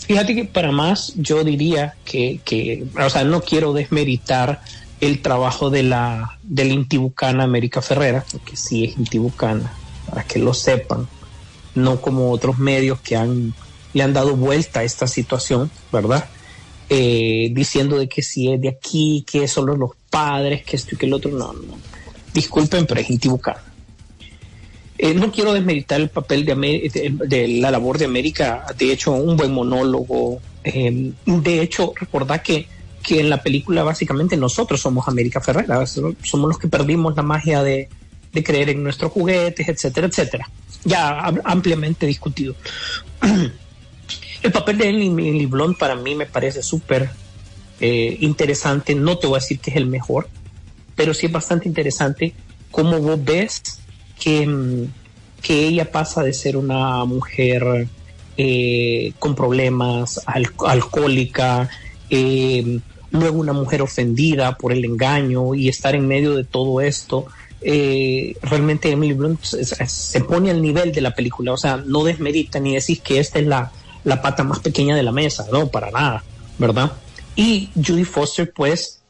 Fíjate 0.07 0.35
que 0.35 0.45
para 0.45 0.73
más 0.73 1.13
yo 1.17 1.45
diría 1.45 1.95
que, 2.05 2.41
que, 2.45 2.85
o 3.01 3.09
sea, 3.09 3.25
no 3.25 3.41
quiero 3.41 3.73
desmeritar 3.73 4.61
el 5.01 5.23
trabajo 5.23 5.71
de 5.71 5.85
la, 5.85 6.39
de 6.43 6.67
intibucana 6.67 7.45
América 7.45 7.83
Ferrera, 7.83 8.25
porque 8.31 8.57
sí 8.57 8.85
es 8.85 8.97
intibucana, 8.99 9.73
para 10.09 10.25
que 10.25 10.39
lo 10.39 10.55
sepan, 10.55 11.09
no 11.75 12.01
como 12.01 12.31
otros 12.31 12.59
medios 12.59 13.01
que 13.01 13.17
han, 13.17 13.55
le 13.95 14.03
han 14.03 14.13
dado 14.13 14.37
vuelta 14.37 14.81
a 14.81 14.85
esta 14.85 15.07
situación, 15.07 15.71
¿verdad? 15.93 16.29
Eh, 16.89 17.51
diciendo 17.53 17.97
de 17.97 18.09
que 18.09 18.23
si 18.23 18.53
es 18.53 18.61
de 18.61 18.69
aquí, 18.69 19.25
que 19.27 19.47
solo 19.49 19.77
los 19.77 19.93
padres, 20.11 20.65
que 20.65 20.77
esto 20.77 20.95
y 20.95 20.99
que 20.99 21.07
el 21.07 21.15
otro, 21.15 21.31
no, 21.31 21.53
no. 21.53 21.92
Disculpen, 22.35 22.87
pero 22.87 23.01
es 23.01 23.11
intibucana. 23.11 23.63
Eh, 24.99 25.15
no 25.15 25.33
quiero 25.33 25.53
desmeritar 25.53 26.01
el 26.01 26.09
papel 26.11 26.45
de, 26.45 27.49
la 27.61 27.71
labor 27.71 27.99
de 27.99 28.05
América, 28.05 28.65
de 28.79 28.93
hecho, 28.93 29.13
un 29.13 29.37
buen 29.37 29.53
monólogo. 29.53 30.41
eh, 30.65 31.13
de 31.27 31.61
hecho, 31.61 31.93
recordad 31.99 32.41
que, 32.43 32.69
que 33.03 33.19
en 33.21 33.29
la 33.31 33.43
película 33.43 33.83
básicamente 33.83 34.37
nosotros 34.37 34.81
somos 34.81 35.09
América 35.09 35.41
Ferrera, 35.41 35.85
so- 35.87 36.15
somos 36.23 36.49
los 36.49 36.59
que 36.59 36.69
perdimos 36.69 37.17
la 37.17 37.23
magia 37.23 37.63
de, 37.65 37.89
creer 38.45 38.71
en 38.71 38.83
nuestros 38.85 39.11
juguetes, 39.13 39.69
etcétera, 39.69 40.07
etcétera. 40.07 40.49
Ya 40.85 41.19
am- 41.21 41.41
ampliamente 41.45 42.07
discutido. 42.07 42.55
el 44.43 44.53
papel 44.53 44.79
de 44.79 44.89
Emily 44.89 45.47
Blunt 45.47 45.79
para 45.79 45.97
mí 45.97 46.15
me 46.15 46.27
parece 46.27 46.63
súper 46.63 47.11
eh, 47.81 48.17
interesante. 48.21 48.95
No 48.95 49.19
te 49.19 49.27
voy 49.27 49.37
a 49.37 49.41
decir 49.41 49.59
que 49.59 49.71
es 49.71 49.77
el 49.77 49.87
mejor, 49.87 50.29
pero 50.95 51.15
sí 51.15 51.27
es 51.27 51.33
bastante 51.33 51.69
interesante 51.69 52.35
cómo 52.71 52.99
vos 53.01 53.23
ves 53.25 53.61
que, 54.21 54.47
mm, 54.47 54.87
que 55.43 55.67
ella 55.67 55.91
pasa 55.91 56.23
de 56.23 56.33
ser 56.33 56.57
una 56.57 57.05
mujer 57.05 57.89
eh, 58.37 59.13
con 59.19 59.35
problemas, 59.35 60.21
al- 60.27 60.53
alcohólica, 60.67 61.69
eh, 62.09 62.79
luego 63.11 63.39
una 63.39 63.53
mujer 63.53 63.83
ofendida 63.83 64.57
por 64.57 64.73
el 64.73 64.85
engaño 64.85 65.55
y 65.55 65.69
estar 65.69 65.95
en 65.95 66.07
medio 66.09 66.35
de 66.35 66.45
todo 66.45 66.81
esto. 66.81 67.27
eh, 67.65 68.35
realmente 68.43 68.91
Emily 68.91 69.13
Blunt 69.13 69.41
se, 69.45 70.21
pone 70.23 70.51
al 70.51 70.61
nivel 70.61 70.91
de 70.91 71.01
la 71.01 71.13
película, 71.13 71.53
o 71.53 71.57
sea, 71.57 71.77
no 71.77 72.03
desmerita 72.03 72.59
ni 72.59 72.75
decís 72.75 73.01
que 73.01 73.21
esta 73.21 73.39
es 73.39 73.47
la, 73.47 73.71
la 74.03 74.21
pata 74.21 74.43
más 74.43 74.59
pequeña 74.59 74.97
de 74.97 75.05
la 75.05 75.13
mesa, 75.13 75.47
no, 75.53 75.69
para 75.69 75.91
nada, 75.93 76.25
¿verdad? 76.59 76.91
Y 77.37 77.71
Judy 77.75 78.03
Foster, 78.05 78.53
pues, 78.53 79.03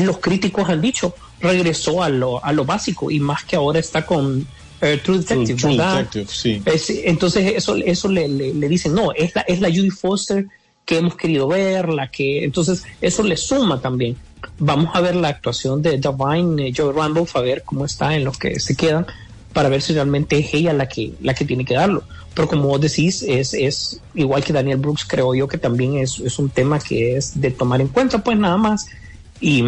los 0.00 0.18
críticos 0.18 0.68
han 0.68 0.80
dicho, 0.80 1.14
regresó 1.40 2.02
a 2.02 2.08
lo, 2.08 2.44
a 2.44 2.52
lo 2.52 2.64
básico 2.64 3.10
y 3.10 3.20
más 3.20 3.44
que 3.44 3.56
ahora 3.56 3.78
está 3.80 4.04
con 4.06 4.46
eh, 4.80 5.00
True 5.02 5.18
Detective, 5.18 5.58
True 5.58 5.70
¿verdad? 5.76 5.96
Detective, 5.98 6.26
sí. 6.32 6.62
Es- 6.64 6.90
entonces 6.90 7.52
eso, 7.56 7.76
eso 7.76 8.08
le, 8.08 8.28
le- 8.28 8.54
le 8.54 8.68
dicen, 8.68 8.94
no, 8.94 9.12
es 9.12 9.34
la, 9.34 9.42
es 9.42 9.60
la 9.60 9.68
Judy 9.68 9.90
Foster 9.90 10.46
que 10.84 10.98
hemos 10.98 11.16
querido 11.16 11.46
ver, 11.48 11.88
la 11.88 12.08
que, 12.08 12.44
entonces 12.44 12.82
eso 13.00 13.22
le 13.22 13.36
suma 13.36 13.80
también. 13.80 14.16
Vamos 14.58 14.90
a 14.94 15.00
ver 15.00 15.14
la 15.14 15.28
actuación 15.28 15.80
de 15.82 15.98
Divine 15.98 16.68
eh, 16.68 16.72
Joy 16.74 16.92
Randolph, 16.92 17.34
a 17.36 17.40
ver 17.40 17.62
cómo 17.64 17.84
está 17.84 18.14
en 18.16 18.24
los 18.24 18.36
que 18.38 18.58
se 18.58 18.74
quedan, 18.74 19.06
para 19.52 19.68
ver 19.68 19.82
si 19.82 19.92
realmente 19.92 20.38
es 20.38 20.52
ella 20.54 20.72
la 20.72 20.88
que, 20.88 21.12
la 21.20 21.34
que 21.34 21.44
tiene 21.44 21.64
que 21.64 21.74
darlo. 21.74 22.02
Pero 22.34 22.48
como 22.48 22.66
vos 22.68 22.80
decís, 22.80 23.22
es, 23.22 23.54
es 23.54 24.00
igual 24.14 24.42
que 24.42 24.52
Daniel 24.52 24.78
Brooks, 24.78 25.04
creo 25.04 25.34
yo 25.34 25.46
que 25.46 25.58
también 25.58 25.98
es, 25.98 26.18
es 26.18 26.38
un 26.38 26.50
tema 26.50 26.80
que 26.80 27.16
es 27.16 27.38
de 27.40 27.50
tomar 27.50 27.80
en 27.80 27.88
cuenta, 27.88 28.18
pues 28.24 28.36
nada 28.38 28.56
más. 28.56 28.86
Y, 29.42 29.62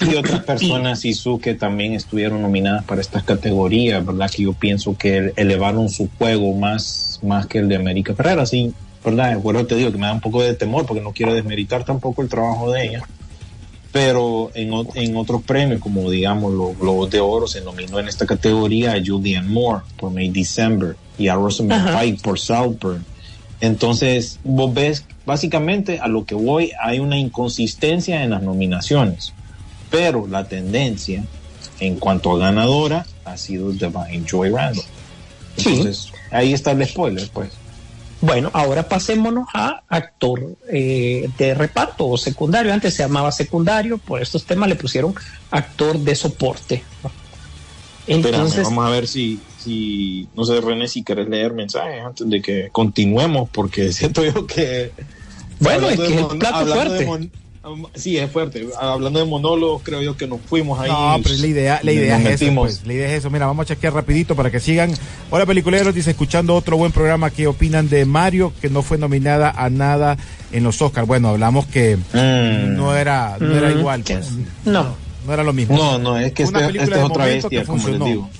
y 0.00 0.14
otras 0.16 0.44
personas, 0.44 1.04
Isu, 1.04 1.40
que 1.40 1.54
también 1.54 1.92
estuvieron 1.92 2.40
nominadas 2.40 2.84
para 2.84 3.00
estas 3.00 3.24
categorías, 3.24 4.06
¿verdad? 4.06 4.30
Que 4.30 4.44
yo 4.44 4.52
pienso 4.52 4.96
que 4.96 5.32
elevaron 5.36 5.88
su 5.88 6.08
juego 6.16 6.54
más, 6.54 7.18
más 7.22 7.46
que 7.46 7.58
el 7.58 7.68
de 7.68 7.76
América 7.76 8.14
Ferrera, 8.14 8.46
sí, 8.46 8.72
¿verdad? 9.04 9.38
Bueno, 9.38 9.66
te 9.66 9.74
digo 9.74 9.90
que 9.90 9.98
me 9.98 10.06
da 10.06 10.12
un 10.12 10.20
poco 10.20 10.42
de 10.42 10.54
temor 10.54 10.86
porque 10.86 11.02
no 11.02 11.12
quiero 11.12 11.34
desmeritar 11.34 11.84
tampoco 11.84 12.22
el 12.22 12.28
trabajo 12.28 12.70
de 12.70 12.86
ella. 12.86 13.02
Pero 13.90 14.52
en, 14.54 14.70
en 14.94 15.16
otros 15.16 15.42
premios, 15.42 15.80
como 15.80 16.10
digamos 16.10 16.52
los 16.52 16.78
Globos 16.78 17.10
de 17.10 17.20
Oro, 17.20 17.48
se 17.48 17.62
nominó 17.62 17.98
en 17.98 18.06
esta 18.06 18.26
categoría 18.26 18.92
a 18.92 19.02
Julianne 19.04 19.48
Moore 19.48 19.82
por 19.96 20.12
May 20.12 20.28
December 20.28 20.94
y 21.18 21.28
a 21.28 21.34
Rosamund 21.34 21.98
Pike 21.98 22.22
por 22.22 22.38
Saltburn. 22.38 23.04
Entonces, 23.60 24.38
vos 24.44 24.72
ves, 24.72 25.04
básicamente 25.28 26.00
a 26.00 26.08
lo 26.08 26.24
que 26.24 26.34
voy, 26.34 26.72
hay 26.82 26.98
una 26.98 27.16
inconsistencia 27.16 28.24
en 28.24 28.30
las 28.30 28.42
nominaciones 28.42 29.32
pero 29.90 30.26
la 30.26 30.46
tendencia 30.46 31.24
en 31.80 31.96
cuanto 31.96 32.32
a 32.32 32.38
ganadora 32.38 33.06
ha 33.24 33.36
sido 33.36 33.70
Divine 33.70 34.24
Joy 34.28 34.50
Randall. 34.50 34.84
Entonces, 35.56 36.12
ahí 36.30 36.52
está 36.52 36.72
el 36.72 36.86
spoiler, 36.86 37.28
pues. 37.32 37.50
Bueno, 38.20 38.50
ahora 38.52 38.88
pasémonos 38.88 39.46
a 39.54 39.82
actor 39.88 40.56
eh, 40.68 41.30
de 41.38 41.54
reparto 41.54 42.08
o 42.08 42.16
secundario. 42.16 42.72
Antes 42.72 42.94
se 42.94 43.04
llamaba 43.04 43.30
secundario, 43.30 43.98
por 43.98 44.20
estos 44.20 44.44
temas 44.44 44.68
le 44.68 44.74
pusieron 44.74 45.14
actor 45.50 45.98
de 45.98 46.14
soporte. 46.16 46.82
Entonces, 48.08 48.64
vamos 48.64 48.86
a 48.86 48.90
ver 48.90 49.06
si, 49.06 49.40
si, 49.58 50.28
no 50.34 50.44
sé, 50.44 50.60
René, 50.60 50.88
si 50.88 51.04
quieres 51.04 51.28
leer 51.28 51.52
mensajes 51.52 52.02
antes 52.04 52.28
de 52.28 52.42
que 52.42 52.70
continuemos, 52.72 53.48
porque 53.50 53.92
siento 53.92 54.24
yo 54.24 54.46
que. 54.46 54.92
Bueno, 55.60 55.88
es 55.88 55.98
que 55.98 56.18
el 56.18 56.26
plato 56.38 56.66
fuerte. 56.66 57.30
Sí, 57.94 58.16
es 58.16 58.30
fuerte. 58.30 58.66
Hablando 58.80 59.18
de 59.18 59.26
monólogos, 59.26 59.82
creo 59.82 60.00
yo 60.00 60.16
que 60.16 60.26
nos 60.26 60.40
fuimos 60.40 60.80
ahí. 60.80 60.88
No, 60.90 61.18
pero 61.22 61.34
la 61.36 61.46
idea, 61.46 61.80
la 61.82 61.92
idea 61.92 62.18
es 62.18 62.40
eso, 62.40 62.54
pues. 62.54 62.86
La 62.86 62.92
idea 62.94 63.08
es 63.08 63.18
eso. 63.18 63.30
Mira, 63.30 63.46
vamos 63.46 63.64
a 63.64 63.74
chequear 63.74 63.92
rapidito 63.92 64.34
para 64.34 64.50
que 64.50 64.58
sigan. 64.58 64.92
Hola, 65.30 65.44
peliculeros, 65.44 65.94
dice, 65.94 66.12
escuchando 66.12 66.54
otro 66.54 66.78
buen 66.78 66.92
programa, 66.92 67.30
¿qué 67.30 67.46
opinan 67.46 67.88
de 67.90 68.06
Mario, 68.06 68.54
que 68.62 68.70
no 68.70 68.82
fue 68.82 68.96
nominada 68.96 69.50
a 69.50 69.68
nada 69.68 70.16
en 70.50 70.64
los 70.64 70.80
Oscars? 70.80 71.06
Bueno, 71.06 71.28
hablamos 71.28 71.66
que 71.66 71.96
mm. 71.96 72.74
no 72.76 72.96
era, 72.96 73.36
no 73.38 73.54
era 73.54 73.68
Mm, 73.68 73.78
igual, 73.78 74.02
pues. 74.02 74.30
No. 74.64 74.94
No 75.26 75.34
era 75.34 75.42
lo 75.42 75.52
mismo. 75.52 75.76
No, 75.76 75.98
no, 75.98 76.16
es 76.18 76.32
que 76.32 76.44
Una 76.44 76.60
este, 76.60 76.72
película 76.72 76.96
este 76.96 76.98
es 77.04 77.10
otra 77.10 77.24
bestia, 77.26 77.60
que 77.60 77.66
como 77.66 77.76
les 77.76 77.84
funcionó. 77.84 78.04
digo. 78.06 78.30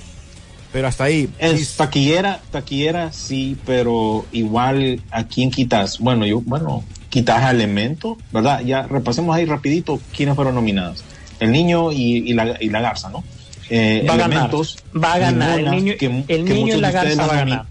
Pero 0.72 0.88
hasta 0.88 1.04
ahí. 1.04 1.28
Es 1.38 1.76
taquillera, 1.76 2.40
taquillera, 2.50 3.12
sí, 3.12 3.58
pero 3.66 4.24
igual, 4.32 5.02
¿a 5.10 5.24
quién 5.24 5.50
quitas? 5.50 5.98
Bueno, 5.98 6.24
yo, 6.24 6.40
bueno, 6.40 6.82
quitas 7.10 7.42
a 7.42 7.50
Elemento, 7.50 8.18
¿verdad? 8.32 8.60
Ya 8.64 8.82
repasemos 8.82 9.34
ahí 9.36 9.44
rapidito 9.44 10.00
quiénes 10.14 10.34
fueron 10.34 10.54
nominadas. 10.54 11.04
El 11.40 11.52
niño 11.52 11.92
y, 11.92 12.30
y 12.30 12.32
la, 12.34 12.56
y 12.60 12.68
la 12.68 12.80
garza, 12.80 13.08
¿no? 13.10 13.24
Eh, 13.70 14.04
Va 14.08 14.14
a 14.14 14.16
ganar. 14.16 14.32
Elementos, 14.38 14.78
Va 14.96 15.12
a 15.14 15.18
ganar. 15.18 15.56
Nimona, 15.58 15.76
el 15.76 15.84
niño, 15.84 15.94
que- 15.98 16.06
el 16.06 16.44
que 16.44 16.54
niño 16.54 16.54
y 16.54 16.60
muchos 16.76 16.80
la 16.80 16.88
de 16.90 16.96
ustedes 16.98 17.16
garza 17.16 17.32
va 17.32 17.38
a 17.40 17.44
ganar. 17.44 17.66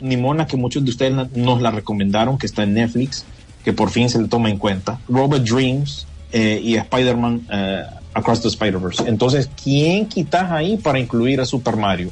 Nimona, 0.00 0.46
que 0.46 0.56
muchos 0.56 0.84
de 0.84 0.90
ustedes 0.90 1.12
nos 1.36 1.62
la 1.62 1.70
recomendaron, 1.70 2.38
que 2.38 2.46
está 2.46 2.64
en 2.64 2.74
Netflix, 2.74 3.24
que 3.64 3.72
por 3.72 3.90
fin 3.90 4.08
se 4.10 4.20
le 4.20 4.28
toma 4.28 4.50
en 4.50 4.58
cuenta. 4.58 4.98
Robert 5.08 5.44
Dreams 5.44 6.06
eh, 6.32 6.60
y 6.62 6.74
Spider-Man 6.76 7.46
eh, 7.52 7.82
Across 8.14 8.42
the 8.42 8.48
Spider-Verse. 8.48 9.04
Entonces, 9.06 9.48
¿quién 9.62 10.06
quitas 10.06 10.50
ahí 10.50 10.76
para 10.76 10.98
incluir 10.98 11.40
a 11.40 11.44
Super 11.44 11.76
Mario? 11.76 12.10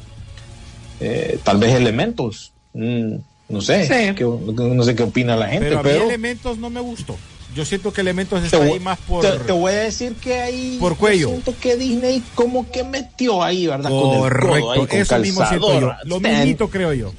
Eh, 1.01 1.39
tal 1.43 1.59
vez 1.59 1.75
Elementos. 1.75 2.53
Mm, 2.75 3.17
no 3.55 3.61
sé. 3.63 3.87
Sí. 3.87 4.15
qué- 4.15 4.25
no 4.25 4.83
sé 4.83 4.95
qué 4.95 5.03
opina 5.05 5.37
la 5.37 5.49
gente, 5.49 5.67
Pero 5.69 5.83
pero, 5.83 5.97
a 5.97 5.99
mí 6.01 6.09
Elementos 6.11 6.59
no 6.59 6.69
me 6.71 6.81
gustó. 6.81 7.17
Yo 7.55 7.65
siento 7.65 7.93
que 7.93 8.01
Elementos 8.01 8.43
está 8.43 8.59
voy- 8.59 8.73
ahí 8.73 8.81
más 8.81 8.99
por... 8.99 9.23
te- 9.25 9.39
te 9.39 9.53
voy 9.53 9.73
a 9.73 9.77
decir 9.77 10.15
que 10.15 10.41
ahí 10.41 10.77
por 10.81 10.97
cuello. 10.97 11.29
yo 11.29 11.29
siento 11.31 11.55
que 11.61 11.77
Disney 11.77 12.21
como 12.35 12.69
que 12.71 12.83
metió 12.83 13.43
ahí, 13.45 13.67
¿verdad? 13.69 13.91
Con 13.91 14.13
el 14.15 14.19
Correcto, 14.19 14.61
codo 14.61 14.73
ahí, 14.73 14.87
con 14.87 14.99
eso 14.99 15.19
mismo 15.21 15.47
siento 15.47 15.67
yo. 15.69 15.81
calzador. 15.89 15.97
Lo 16.07 16.21
mismito 16.21 16.69
creo 16.69 16.93
yo. 16.93 17.13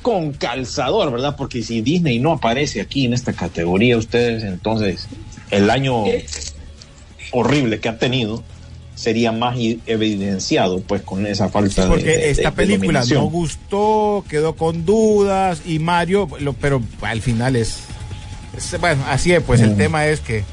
con 0.00 0.32
calzador, 0.32 1.10
¿verdad? 1.12 1.34
Porque 1.36 1.62
si 1.62 1.80
Disney 1.82 2.18
no 2.18 2.32
aparece 2.32 2.80
aquí 2.80 3.04
en 3.06 3.12
esta 3.14 3.32
categoría, 3.34 3.96
ustedes, 3.98 4.42
entonces 4.42 5.06
el 5.50 5.68
año 5.70 6.04
horrible 7.32 7.80
que 7.80 7.88
ha 7.88 7.98
tenido 7.98 8.42
sería 8.94 9.32
más 9.32 9.56
evidenciado, 9.86 10.80
pues, 10.80 11.02
con 11.02 11.26
esa 11.26 11.48
falta 11.48 11.82
de- 11.82 11.88
Porque 11.88 12.04
de, 12.04 12.16
de- 12.18 12.30
esta 12.30 12.50
de 12.50 12.56
película 12.56 13.04
no 13.12 13.24
gustó, 13.24 14.24
quedó 14.28 14.54
con 14.54 14.84
dudas 14.84 15.62
y 15.66 15.78
Mario, 15.80 16.28
lo- 16.40 16.52
pero 16.52 16.80
al 17.02 17.20
final 17.20 17.56
es, 17.56 17.78
es- 18.56 18.80
bueno, 18.80 19.02
así 19.08 19.32
es, 19.32 19.42
pues 19.42 19.60
el 19.60 19.72
Mm. 19.72 19.76
tema 19.76 20.06
es 20.06 20.20
que 20.20 20.44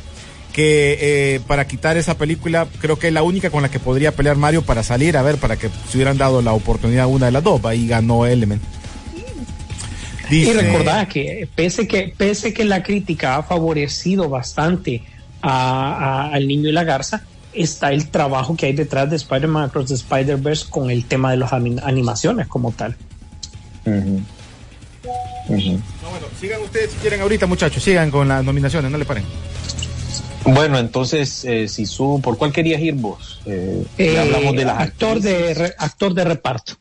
que 0.54 0.98
eh, 1.00 1.40
para 1.48 1.66
quitar 1.66 1.96
esa 1.96 2.18
película 2.18 2.68
creo 2.82 3.00
que 3.00 3.08
es 3.08 3.14
la 3.14 3.24
única 3.24 3.50
con 3.50 3.62
la 3.62 3.72
que 3.72 3.80
podría 3.80 4.12
pelear 4.14 4.36
Mario 4.36 4.64
para 4.64 4.84
salir, 4.84 5.16
a 5.16 5.22
ver, 5.22 5.38
para 5.38 5.56
que 5.56 5.70
se 5.90 5.96
hubieran 5.98 6.18
dado 6.18 6.42
la 6.42 6.52
oportunidad 6.52 7.04
a 7.06 7.08
una 7.08 7.28
de 7.28 7.32
las 7.32 7.42
dos, 7.42 7.64
ahí 7.64 7.88
ganó 7.88 8.26
Element. 8.26 8.62
Y 10.30 10.52
recordad 10.52 11.08
que 11.08 11.48
pese 11.56 11.88
que 11.88 12.14
pese 12.18 12.54
que 12.54 12.64
la 12.66 12.84
crítica 12.84 13.36
ha 13.38 13.44
favorecido 13.44 14.30
bastante 14.30 15.04
a- 15.42 16.28
a- 16.30 16.34
al 16.34 16.48
niño 16.48 16.70
y 16.70 16.72
la 16.72 16.84
garza, 16.84 17.22
está 17.54 17.92
el 17.92 18.10
trabajo 18.10 18.56
que 18.56 18.68
hay 18.68 18.74
detrás 18.74 19.10
de 19.10 19.16
Spider-Man 19.18 19.64
Across 19.66 19.88
the 19.88 19.94
Spider-Verse 19.96 20.66
con 20.70 20.90
el 20.92 21.06
tema 21.06 21.32
de 21.32 21.38
las 21.38 21.54
ani- 21.54 21.80
animaciones 21.84 22.48
como 22.48 22.72
tal. 22.72 22.96
No, 23.86 23.92
bueno, 25.50 26.28
sigan 26.40 26.62
ustedes 26.62 26.92
si 26.92 26.98
quieren 26.98 27.22
ahorita, 27.22 27.48
muchachos, 27.48 27.84
sigan 27.84 28.12
con 28.12 28.28
las 28.28 28.44
nominaciones, 28.44 28.92
no 28.92 28.98
le 28.98 29.06
paren. 29.06 29.24
Bueno, 30.46 30.80
entonces, 30.80 31.46
eh, 31.46 31.68
Sisu, 31.68 32.20
¿por 32.24 32.38
cuál 32.38 32.52
querías 32.52 32.82
ir 32.82 32.96
vos? 32.96 33.42
Eh, 33.46 33.84
Eh, 33.98 34.18
hablamos 34.20 34.56
de 34.56 34.66
las 34.66 34.80
actor 34.80 35.20
de 35.20 35.54
re- 35.54 35.74
actor 35.78 36.14
de 36.14 36.24
reparto. 36.24 36.74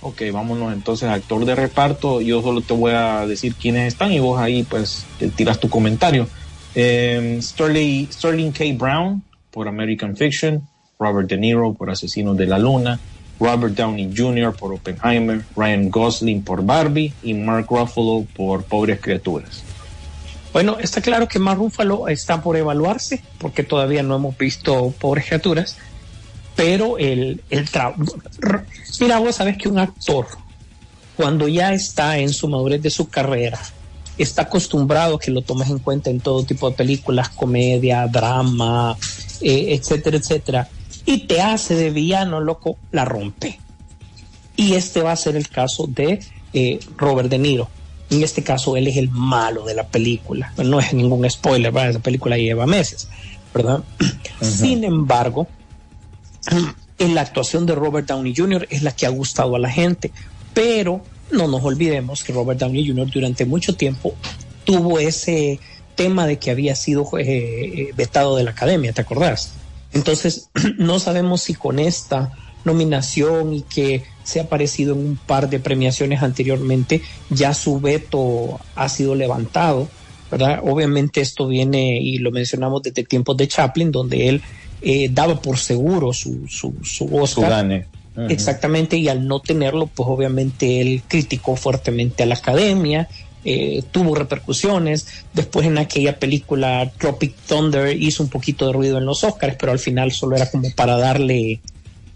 Ok, 0.00 0.22
vámonos 0.32 0.72
entonces, 0.72 1.08
actor 1.08 1.44
de 1.44 1.54
reparto. 1.54 2.20
Yo 2.20 2.42
solo 2.42 2.60
te 2.60 2.74
voy 2.74 2.92
a 2.92 3.26
decir 3.26 3.54
quiénes 3.54 3.88
están 3.88 4.12
y 4.12 4.20
vos 4.20 4.38
ahí 4.40 4.62
pues 4.62 5.04
te 5.18 5.28
tiras 5.28 5.58
tu 5.60 5.68
comentario. 5.68 6.28
Eh, 6.74 7.38
Sterling, 7.42 8.06
Sterling 8.10 8.52
K. 8.52 8.64
Brown 8.76 9.22
por 9.54 9.68
American 9.68 10.16
Fiction, 10.16 10.66
Robert 10.98 11.28
De 11.28 11.36
Niro 11.38 11.72
por 11.72 11.88
Asesinos 11.88 12.36
de 12.36 12.46
la 12.46 12.58
Luna, 12.58 12.98
Robert 13.38 13.74
Downey 13.74 14.12
Jr. 14.14 14.52
por 14.54 14.74
Oppenheimer, 14.74 15.42
Ryan 15.56 15.88
Gosling 15.90 16.42
por 16.42 16.64
Barbie 16.64 17.12
y 17.22 17.34
Mark 17.34 17.66
Ruffalo 17.70 18.26
por 18.36 18.64
Pobres 18.64 19.00
Criaturas. 19.00 19.62
Bueno, 20.52 20.76
está 20.80 21.00
claro 21.00 21.26
que 21.28 21.38
Mark 21.38 21.58
Ruffalo 21.58 22.08
está 22.08 22.42
por 22.42 22.56
evaluarse 22.56 23.22
porque 23.38 23.62
todavía 23.62 24.02
no 24.02 24.16
hemos 24.16 24.36
visto 24.36 24.92
Pobres 25.00 25.26
Criaturas, 25.26 25.76
pero 26.56 26.98
el, 26.98 27.42
el 27.50 27.68
tra- 27.68 27.94
r- 28.42 28.60
Mira, 29.00 29.18
vos 29.18 29.34
sabes 29.36 29.56
que 29.58 29.68
un 29.68 29.78
actor, 29.78 30.26
cuando 31.16 31.48
ya 31.48 31.72
está 31.74 32.18
en 32.18 32.32
su 32.32 32.48
madurez 32.48 32.80
de 32.82 32.90
su 32.90 33.08
carrera, 33.08 33.58
está 34.18 34.42
acostumbrado 34.42 35.16
a 35.16 35.20
que 35.20 35.30
lo 35.30 35.42
tomes 35.42 35.70
en 35.70 35.78
cuenta 35.78 36.10
en 36.10 36.20
todo 36.20 36.44
tipo 36.44 36.70
de 36.70 36.76
películas, 36.76 37.28
comedia, 37.30 38.06
drama, 38.06 38.96
eh, 39.40 39.74
etcétera, 39.74 40.16
etcétera, 40.16 40.68
y 41.06 41.26
te 41.26 41.40
hace 41.40 41.74
de 41.74 41.90
villano, 41.90 42.40
loco, 42.40 42.76
la 42.92 43.04
rompe. 43.04 43.58
Y 44.56 44.74
este 44.74 45.02
va 45.02 45.12
a 45.12 45.16
ser 45.16 45.36
el 45.36 45.48
caso 45.48 45.86
de 45.86 46.20
eh, 46.52 46.78
Robert 46.96 47.28
De 47.28 47.38
Niro. 47.38 47.68
En 48.10 48.22
este 48.22 48.42
caso, 48.44 48.76
él 48.76 48.86
es 48.86 48.96
el 48.96 49.10
malo 49.10 49.64
de 49.64 49.74
la 49.74 49.86
película. 49.88 50.52
No 50.62 50.78
es 50.78 50.92
ningún 50.92 51.28
spoiler, 51.28 51.72
¿verdad? 51.72 51.94
La 51.94 51.98
película 51.98 52.36
lleva 52.36 52.66
meses, 52.66 53.08
¿verdad? 53.52 53.82
Sin 54.40 54.84
embargo, 54.84 55.48
en 56.98 57.14
la 57.14 57.22
actuación 57.22 57.66
de 57.66 57.74
Robert 57.74 58.06
Downey 58.06 58.34
Jr. 58.36 58.68
es 58.70 58.82
la 58.82 58.92
que 58.92 59.06
ha 59.06 59.10
gustado 59.10 59.56
a 59.56 59.58
la 59.58 59.70
gente. 59.70 60.12
Pero 60.52 61.02
no 61.30 61.48
nos 61.48 61.62
olvidemos 61.64 62.22
que 62.22 62.32
Robert 62.32 62.60
Downey 62.60 62.86
Jr. 62.86 63.10
durante 63.10 63.44
mucho 63.44 63.74
tiempo 63.74 64.14
tuvo 64.64 64.98
ese 64.98 65.60
tema 65.94 66.26
de 66.26 66.38
que 66.38 66.50
había 66.50 66.74
sido 66.74 67.06
eh, 67.18 67.24
eh, 67.24 67.90
vetado 67.96 68.36
de 68.36 68.44
la 68.44 68.50
academia, 68.50 68.92
¿te 68.92 69.00
acordás? 69.00 69.52
Entonces, 69.92 70.50
no 70.78 70.98
sabemos 70.98 71.42
si 71.42 71.54
con 71.54 71.78
esta 71.78 72.32
nominación 72.64 73.54
y 73.54 73.62
que 73.62 74.02
se 74.22 74.40
ha 74.40 74.44
aparecido 74.44 74.94
en 74.94 75.00
un 75.00 75.16
par 75.16 75.50
de 75.50 75.60
premiaciones 75.60 76.22
anteriormente, 76.22 77.02
ya 77.30 77.52
su 77.54 77.78
veto 77.78 78.58
ha 78.74 78.88
sido 78.88 79.14
levantado, 79.14 79.88
¿verdad? 80.30 80.60
Obviamente 80.64 81.20
esto 81.20 81.46
viene, 81.46 82.00
y 82.00 82.18
lo 82.18 82.30
mencionamos 82.30 82.82
desde 82.82 83.04
tiempos 83.04 83.36
de 83.36 83.48
Chaplin, 83.48 83.92
donde 83.92 84.28
él 84.28 84.42
eh, 84.80 85.08
daba 85.12 85.40
por 85.40 85.58
seguro 85.58 86.12
su, 86.12 86.48
su, 86.48 86.74
su 86.82 87.06
Su 87.06 87.16
Oscar. 87.16 87.86
Exactamente, 88.28 88.96
y 88.96 89.08
al 89.08 89.26
no 89.26 89.40
tenerlo, 89.40 89.88
pues 89.88 90.08
obviamente 90.08 90.80
él 90.80 91.02
criticó 91.08 91.56
fuertemente 91.56 92.22
a 92.22 92.26
la 92.26 92.36
academia 92.36 93.08
eh, 93.44 93.82
tuvo 93.90 94.14
repercusiones. 94.14 95.06
Después 95.32 95.66
en 95.66 95.78
aquella 95.78 96.18
película 96.18 96.90
Tropic 96.98 97.34
Thunder 97.46 97.94
hizo 97.94 98.22
un 98.22 98.30
poquito 98.30 98.66
de 98.66 98.72
ruido 98.72 98.98
en 98.98 99.04
los 99.04 99.22
Oscars, 99.22 99.56
pero 99.58 99.72
al 99.72 99.78
final 99.78 100.12
solo 100.12 100.36
era 100.36 100.50
como 100.50 100.70
para 100.70 100.96
darle 100.96 101.60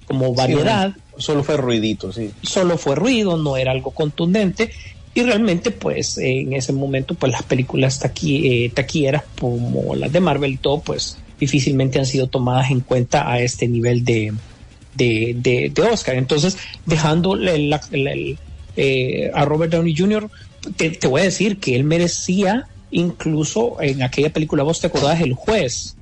como 0.07 0.35
variedad. 0.35 0.95
Solo 1.19 1.45
fue 1.45 1.57
ruidito, 1.57 2.13
sí. 2.13 2.31
Solo 2.43 2.79
fue 2.79 2.95
ruido, 2.95 3.37
no 3.37 3.57
era 3.57 3.73
algo 3.73 3.91
contundente. 3.91 4.71
Y 5.15 5.23
realmente, 5.23 5.71
pues, 5.71 6.17
eh, 6.17 6.41
en 6.41 6.53
ese 6.53 6.73
momento, 6.73 7.15
pues 7.15 7.33
las 7.33 7.43
películas 7.43 7.99
taqui, 7.99 8.65
eh, 8.65 8.71
taquilleras 8.71 9.25
como 9.39 9.95
las 9.97 10.13
de 10.13 10.21
Marvel 10.21 10.53
y 10.53 10.57
todo, 10.59 10.81
pues 10.81 11.19
difícilmente 11.39 11.99
han 11.99 12.07
sido 12.07 12.29
tomadas 12.29 12.71
en 12.71 12.81
cuenta 12.81 13.31
a 13.31 13.41
este 13.41 13.69
nivel 13.69 14.05
de, 14.05 14.33
de, 14.99 15.33
de, 15.37 15.71
de 15.75 15.83
Oscar. 15.83 16.17
Entonces, 16.17 16.59
dejando 16.85 17.35
el, 17.35 17.73
el, 17.93 18.39
eh, 18.77 19.31
a 19.33 19.45
Robert 19.45 19.73
Downey 19.73 19.97
Jr., 19.97 20.29
te, 20.77 20.91
te, 20.91 21.07
voy 21.07 21.21
a 21.23 21.25
decir 21.25 21.59
que 21.59 21.75
él 21.77 21.85
merecía 21.85 22.67
incluso 22.91 23.81
en 23.81 24.03
aquella 24.03 24.31
película, 24.31 24.63
vos 24.65 24.81
te 24.81 24.89
acordás, 24.89 25.21
El 25.21 25.35
Juez. 25.35 25.95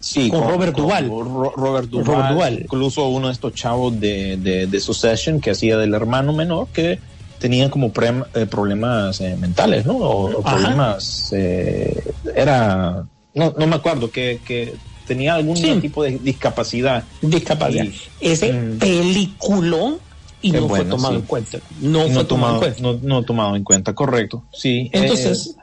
Sí, 0.00 0.28
con, 0.28 0.40
con 0.40 0.50
Robert 0.50 0.72
con 0.74 0.82
Duvall. 0.84 1.08
Ro- 1.08 1.54
Robert 1.56 1.88
Duvall. 1.88 2.34
Robert. 2.34 2.60
Incluso 2.64 3.08
uno 3.08 3.28
de 3.28 3.32
estos 3.32 3.54
chavos 3.54 3.98
de, 3.98 4.36
de, 4.36 4.66
de 4.66 4.80
Succession 4.80 5.40
que 5.40 5.50
hacía 5.52 5.78
del 5.78 5.94
hermano 5.94 6.32
menor 6.34 6.68
que 6.72 6.98
tenían 7.38 7.70
como 7.70 7.86
eh, 8.34 8.46
problemas 8.46 9.20
eh, 9.20 9.36
mentales, 9.38 9.86
¿no? 9.86 9.96
O, 9.96 10.42
problemas. 10.42 11.32
eh, 11.32 12.02
era. 12.34 13.04
No, 13.34 13.54
no 13.58 13.66
me 13.66 13.76
acuerdo, 13.76 14.10
que, 14.10 14.40
que 14.46 14.74
tenía 15.06 15.34
algún 15.34 15.56
Sí. 15.56 15.78
tipo 15.80 16.02
de 16.02 16.18
discapacidad. 16.18 17.04
Discapacidad. 17.22 17.86
Ese 18.20 18.52
Mm. 18.52 18.78
peliculón 18.78 19.98
y 20.42 20.52
no 20.52 20.68
fue 20.68 20.84
tomado 20.84 21.14
sí. 21.14 21.20
en 21.20 21.26
cuenta. 21.26 21.58
No, 21.80 22.08
fue 22.08 22.24
tomado 22.24 22.54
en 22.54 22.60
cuenta. 22.60 22.82
no, 22.82 22.98
no 23.02 23.22
tomado 23.22 23.56
en 23.56 23.64
cuenta, 23.64 23.94
correcto. 23.94 24.44
Sí. 24.52 24.90
Entonces, 24.92 25.56
eh, 25.56 25.62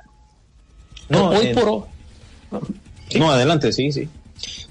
no, 1.09 1.29
hoy 1.29 1.47
eh, 1.47 1.53
por 1.53 1.69
hoy. 1.69 1.81
sí. 3.09 3.19
no, 3.19 3.31
adelante, 3.31 3.71
sí, 3.73 3.91
sí. 3.91 4.07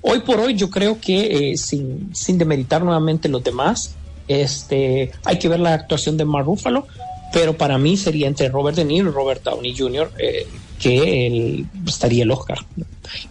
Hoy 0.03 0.21
por 0.21 0.41
hoy 0.41 0.55
yo 0.55 0.71
creo 0.71 0.99
que 1.01 1.53
eh, 1.53 1.57
sin, 1.57 2.11
sin 2.15 2.39
demeritar 2.39 2.83
nuevamente 2.83 3.29
los 3.29 3.45
demás, 3.45 3.95
este, 4.29 5.13
hay 5.25 5.39
que 5.39 5.49
ver 5.49 5.61
la 5.61 5.75
actuación 5.75 6.17
de 6.17 6.25
Mark 6.25 6.47
Ruffalo, 6.47 6.87
pero 7.33 7.57
para 7.57 7.79
mí 7.79 7.97
sería 7.97 8.27
entre 8.27 8.49
Robert 8.49 8.77
De 8.77 8.85
Niro 8.85 9.11
y 9.11 9.13
Robert 9.13 9.43
Downey 9.45 9.77
Jr. 9.77 10.11
eh, 10.19 10.47
que 10.81 11.27
él 11.27 11.67
estaría 11.87 12.23
el 12.25 12.31
Oscar. 12.31 12.59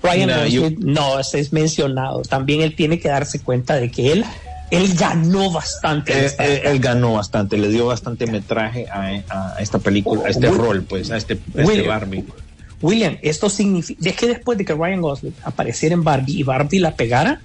Ryan 0.04 0.20
Mira, 0.28 0.44
Gosling, 0.44 0.78
no, 0.82 1.20
es 1.20 1.52
mencionado. 1.54 2.22
También 2.22 2.62
él 2.62 2.76
tiene 2.76 3.00
que 3.00 3.10
darse 3.10 3.40
cuenta 3.40 3.76
de 3.76 3.90
que 3.90 4.12
él, 4.12 4.26
él 4.72 4.94
ganó 4.94 5.52
bastante. 5.52 6.14
Él, 6.18 6.26
esta- 6.26 6.46
él- 6.46 6.62
él 6.64 6.80
ganó 6.80 7.14
bastante, 7.14 7.58
le 7.58 7.70
dio 7.70 7.88
bastante 7.88 8.28
metraje 8.28 8.88
a, 8.88 9.56
a 9.56 9.60
esta 9.60 9.80
película, 9.80 10.24
a 10.26 10.30
este 10.30 10.48
Will- 10.50 10.58
rol, 10.58 10.84
pues, 10.84 11.10
a 11.12 11.18
este, 11.18 11.34
a 11.34 11.38
este 11.62 11.64
Will- 11.64 11.88
Barbie. 11.88 12.24
William, 12.82 13.18
esto 13.24 13.50
significa, 13.50 14.10
es 14.10 14.16
que 14.16 14.28
después 14.28 14.58
de 14.58 14.64
que 14.64 14.74
Ryan 14.74 15.02
Gosling 15.02 15.34
apareciera 15.44 15.94
en 15.94 16.04
Barbie 16.04 16.40
y 16.40 16.44
Barbie 16.44 16.80
la 16.80 16.96
pegara, 16.96 17.42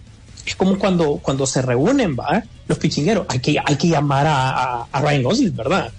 es 0.46 0.54
como 0.54 0.78
cuando, 0.78 1.16
cuando 1.22 1.46
se 1.46 1.60
reúnen, 1.62 2.14
¿va? 2.14 2.44
Los 2.68 2.78
pichingueros, 2.78 3.26
hay 3.28 3.38
que, 3.40 3.56
hay 3.64 3.76
que 3.76 3.88
llamar 3.88 4.26
a, 4.28 4.82
a- 4.92 5.00
Ryan 5.00 5.22
Gosling, 5.24 5.56
¿verdad? 5.56 5.90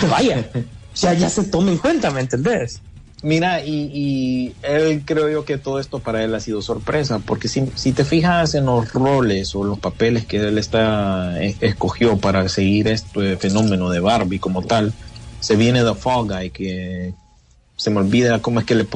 Que 0.00 0.06
vaya, 0.06 0.50
ya, 0.96 1.12
ya 1.12 1.28
se 1.28 1.44
tome 1.44 1.72
en 1.72 1.78
cuenta, 1.78 2.10
¿me 2.10 2.20
entendés? 2.20 2.80
Mira, 3.22 3.62
y, 3.62 3.90
y 3.92 4.54
él 4.62 5.02
creo 5.04 5.28
yo 5.28 5.44
que 5.44 5.58
todo 5.58 5.78
esto 5.78 5.98
para 5.98 6.24
él 6.24 6.34
ha 6.34 6.40
sido 6.40 6.62
sorpresa, 6.62 7.18
porque 7.18 7.48
si, 7.48 7.66
si 7.74 7.92
te 7.92 8.04
fijas 8.04 8.54
en 8.54 8.64
los 8.64 8.92
roles 8.94 9.54
o 9.54 9.62
los 9.62 9.78
papeles 9.78 10.24
que 10.24 10.38
él 10.38 10.56
está 10.56 11.42
eh, 11.42 11.54
escogió 11.60 12.16
para 12.16 12.48
seguir 12.48 12.88
este 12.88 13.36
fenómeno 13.36 13.90
de 13.90 14.00
Barbie 14.00 14.38
como 14.38 14.62
tal, 14.62 14.94
se 15.40 15.56
viene 15.56 15.82
The 15.82 15.94
Fall 15.94 16.28
Guy, 16.28 16.50
que 16.50 17.12
se 17.76 17.90
me 17.90 18.00
olvida 18.00 18.40
cómo 18.40 18.60
es 18.60 18.66
que 18.66 18.74
le, 18.74 18.86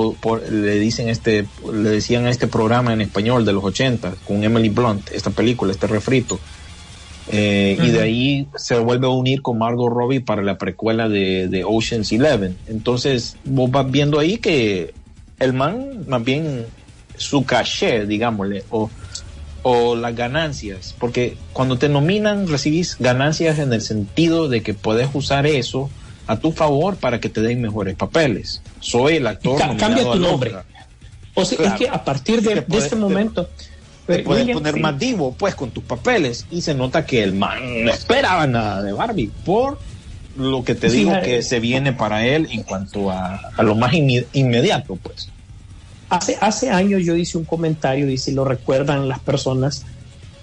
le 0.50 0.78
dicen 0.78 1.08
este, 1.08 1.46
le 1.70 1.90
decían 1.90 2.26
a 2.26 2.30
este 2.30 2.46
programa 2.46 2.92
en 2.92 3.02
español 3.02 3.44
de 3.44 3.52
los 3.52 3.64
80 3.64 4.14
con 4.26 4.42
Emily 4.42 4.70
Blunt, 4.70 5.10
esta 5.12 5.30
película, 5.30 5.72
este 5.72 5.86
refrito. 5.86 6.38
Eh, 7.30 7.78
Y 7.82 7.88
de 7.90 8.00
ahí 8.02 8.46
se 8.56 8.78
vuelve 8.78 9.06
a 9.06 9.10
unir 9.10 9.40
con 9.42 9.58
Margot 9.58 9.90
Robbie 9.90 10.20
para 10.20 10.42
la 10.42 10.58
precuela 10.58 11.08
de, 11.08 11.48
de 11.48 11.64
Ocean's 11.64 12.12
Eleven. 12.12 12.56
Entonces, 12.68 13.36
vos 13.44 13.70
vas 13.70 13.90
viendo 13.90 14.18
ahí 14.18 14.36
que 14.38 14.92
el 15.38 15.52
man, 15.54 16.04
más 16.06 16.22
bien 16.22 16.66
su 17.16 17.44
caché, 17.44 18.06
digámosle, 18.06 18.64
o, 18.70 18.90
o 19.62 19.96
las 19.96 20.14
ganancias, 20.14 20.94
porque 20.98 21.36
cuando 21.52 21.78
te 21.78 21.88
nominan 21.88 22.46
recibís 22.48 22.96
ganancias 22.98 23.58
en 23.58 23.72
el 23.72 23.80
sentido 23.80 24.48
de 24.48 24.62
que 24.62 24.74
puedes 24.74 25.08
usar 25.14 25.46
eso 25.46 25.88
a 26.26 26.36
tu 26.38 26.52
favor 26.52 26.96
para 26.96 27.20
que 27.20 27.28
te 27.30 27.40
den 27.40 27.62
mejores 27.62 27.94
papeles. 27.96 28.60
Soy 28.80 29.14
el 29.16 29.26
actor. 29.26 29.58
Ca- 29.58 29.76
cambia 29.76 30.04
tu 30.04 30.16
nombre. 30.18 30.54
O 31.34 31.44
sea, 31.44 31.56
Claro. 31.58 31.74
es 31.74 31.80
que 31.80 31.88
a 31.88 32.04
partir 32.04 32.42
de, 32.42 32.54
de 32.60 32.76
este 32.78 32.90
te- 32.90 32.96
momento, 32.96 33.46
Te 33.46 33.52
eh, 34.08 34.22
puedes 34.24 34.42
William, 34.42 34.58
poner 34.58 34.80
más 34.80 34.98
divo, 34.98 35.34
pues, 35.38 35.54
con 35.54 35.70
tus 35.70 35.84
papeles. 35.84 36.46
Y 36.50 36.60
se 36.60 36.74
nota 36.74 37.06
que 37.06 37.22
el 37.22 37.32
man 37.34 37.84
no 37.84 37.90
esperaba 37.90 38.46
nada 38.46 38.82
de 38.82 38.92
Barbie. 38.92 39.30
Por 39.44 39.78
lo 40.36 40.64
que 40.64 40.74
te 40.74 40.90
Sí, 40.90 40.98
digo 40.98 41.12
que 41.22 41.42
se 41.42 41.60
viene 41.60 41.92
para 41.92 42.26
él 42.26 42.48
en 42.50 42.62
cuanto 42.62 43.10
a, 43.10 43.40
a 43.56 43.62
lo 43.62 43.74
más 43.74 43.92
inmediato, 43.94 44.96
pues. 44.96 45.28
Hace, 46.10 46.36
hace 46.40 46.70
años 46.70 47.02
yo 47.04 47.16
hice 47.16 47.38
un 47.38 47.44
comentario 47.44 48.10
y 48.10 48.18
si 48.18 48.32
lo 48.32 48.44
recuerdan 48.44 49.08
las 49.08 49.20
personas 49.20 49.84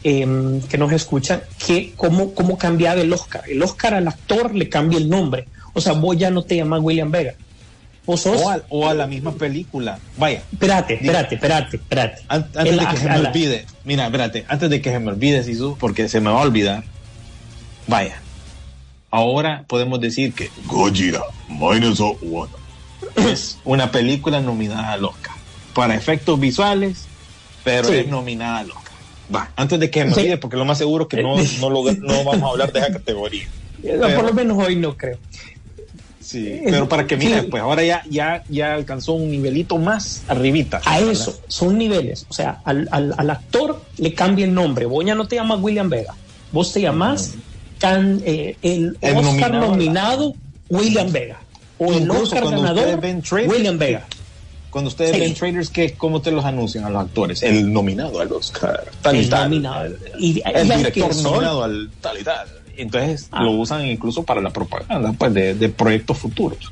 em, 0.03 0.59
que 0.61 0.77
nos 0.77 0.91
escuchan, 0.91 1.41
que 1.65 1.93
cómo, 1.95 2.33
cómo 2.33 2.57
cambiaba 2.57 2.99
el 2.99 3.13
Oscar. 3.13 3.43
El 3.47 3.61
Oscar 3.61 3.93
al 3.93 4.07
actor 4.07 4.55
le 4.55 4.69
cambia 4.69 4.97
el 4.97 5.09
nombre. 5.09 5.47
O 5.73 5.81
sea, 5.81 5.93
vos 5.93 6.17
ya 6.17 6.31
no 6.31 6.43
te 6.43 6.55
llamas 6.55 6.81
William 6.81 7.11
Vega. 7.11 7.35
Sos... 8.05 8.25
O 8.41 8.49
a, 8.49 8.61
o 8.69 8.87
a 8.87 8.93
la 8.93 9.07
misma 9.07 9.31
película. 9.33 9.99
Vaya, 10.17 10.41
Espérate, 10.51 10.95
espérate, 10.95 11.35
espérate, 11.35 11.77
espérate. 11.77 12.21
an- 12.27 12.49
antes 12.55 12.73
El- 12.73 12.79
de 12.79 12.87
que 12.87 12.97
se 12.97 13.09
me 13.09 13.19
la- 13.19 13.29
olvide. 13.29 13.65
Mira, 13.85 14.05
espérate, 14.05 14.45
antes 14.49 14.69
de 14.69 14.81
que 14.81 14.91
se 14.91 14.99
me 14.99 15.11
olvide, 15.11 15.43
Sisu, 15.43 15.77
porque 15.79 16.09
se 16.09 16.19
me 16.19 16.29
va 16.31 16.39
a 16.39 16.43
olvidar. 16.43 16.83
Vaya. 17.87 18.19
Ahora 19.11 19.65
podemos 19.67 19.99
decir 19.99 20.33
que 20.33 20.49
Gojira, 20.65 21.21
minus 21.49 21.99
one. 21.99 22.17
es 23.17 23.59
una 23.65 23.91
película 23.91 24.39
nominada 24.41 24.93
al 24.93 25.05
Oscar. 25.05 25.35
Para 25.73 25.95
efectos 25.95 26.39
visuales, 26.39 27.05
pero 27.63 27.87
Sí. 27.89 27.95
es 27.97 28.07
nominada 28.07 28.59
al 28.59 28.71
Oscar. 28.71 28.81
Va, 29.33 29.51
antes 29.55 29.79
de 29.79 29.89
que 29.89 30.03
me 30.05 30.13
Sí. 30.13 30.19
olvide, 30.21 30.37
porque 30.37 30.57
lo 30.57 30.65
más 30.65 30.77
seguro 30.77 31.07
que 31.07 31.21
no, 31.21 31.35
no, 31.59 31.69
lo- 31.69 31.91
no 31.93 32.23
vamos 32.23 32.43
a 32.43 32.47
hablar 32.47 32.71
de 32.71 32.79
esa 32.79 32.91
categoría. 32.93 33.47
Eh, 33.83 33.97
Por 34.15 34.25
lo 34.25 34.33
menos 34.35 34.59
hoy 34.63 34.75
no 34.75 34.95
creo. 34.95 35.17
Sí, 36.31 36.61
pero 36.65 36.87
para 36.87 37.05
que 37.07 37.17
mires, 37.17 37.41
Sí. 37.43 37.47
pues 37.49 37.61
ahora 37.61 37.83
ya, 37.83 38.03
ya, 38.09 38.43
ya 38.49 38.73
alcanzó 38.73 39.13
un 39.13 39.29
nivelito 39.31 39.77
más 39.77 40.23
arribita. 40.27 40.81
A 40.85 40.97
¿verdad? 40.99 41.11
eso, 41.11 41.39
son 41.47 41.77
niveles. 41.77 42.25
O 42.29 42.33
sea, 42.33 42.61
al, 42.63 42.87
al, 42.91 43.13
al 43.17 43.29
actor 43.29 43.81
le 43.97 44.13
cambia 44.13 44.45
el 44.45 44.53
nombre. 44.53 44.85
Vos 44.85 45.03
ya 45.05 45.15
no 45.15 45.27
te 45.27 45.35
llamas 45.35 45.59
William 45.61 45.89
Vega. 45.89 46.15
Vos 46.51 46.71
te 46.73 46.81
llamas 46.81 47.33
can- 47.79 48.21
eh, 48.25 48.55
el, 48.61 48.97
El 49.01 49.17
Oscar 49.17 49.51
nominado. 49.53 49.67
nominado 49.67 50.33
William 50.69 51.11
Vega. 51.11 51.39
O 51.77 51.91
el 51.93 52.09
Oscar 52.11 52.43
ganador 52.45 52.99
trailers, 53.01 53.31
William 53.51 53.77
Vega. 53.77 54.05
Cuando 54.69 54.87
ustedes 54.89 55.13
Sí. 55.15 55.19
ven 55.19 55.33
trailers, 55.33 55.69
¿qué, 55.69 55.93
¿cómo 55.95 56.21
te 56.21 56.31
los 56.31 56.45
anuncian 56.45 56.85
a 56.85 56.89
los 56.89 57.01
actores? 57.01 57.43
El 57.43 57.73
nominado 57.73 58.21
al 58.21 58.31
Oscar. 58.31 58.85
Tal 59.01 59.15
y 59.17 59.19
El 59.19 59.29
tal. 59.29 59.43
nominado. 59.49 59.93
Y, 60.17 60.41
El 60.45 60.67
y 60.67 60.71
al 60.71 60.77
director 60.77 61.13
nominado 61.17 61.63
al 61.63 61.89
tal 61.99 62.17
y 62.19 62.23
tal. 62.23 62.47
Entonces 62.77 63.27
Ah. 63.31 63.43
lo 63.43 63.51
usan 63.51 63.85
incluso 63.85 64.23
para 64.23 64.41
la 64.41 64.51
propaganda 64.51 65.13
pues, 65.13 65.33
de, 65.33 65.53
de 65.55 65.69
proyectos 65.69 66.17
futuros. 66.17 66.71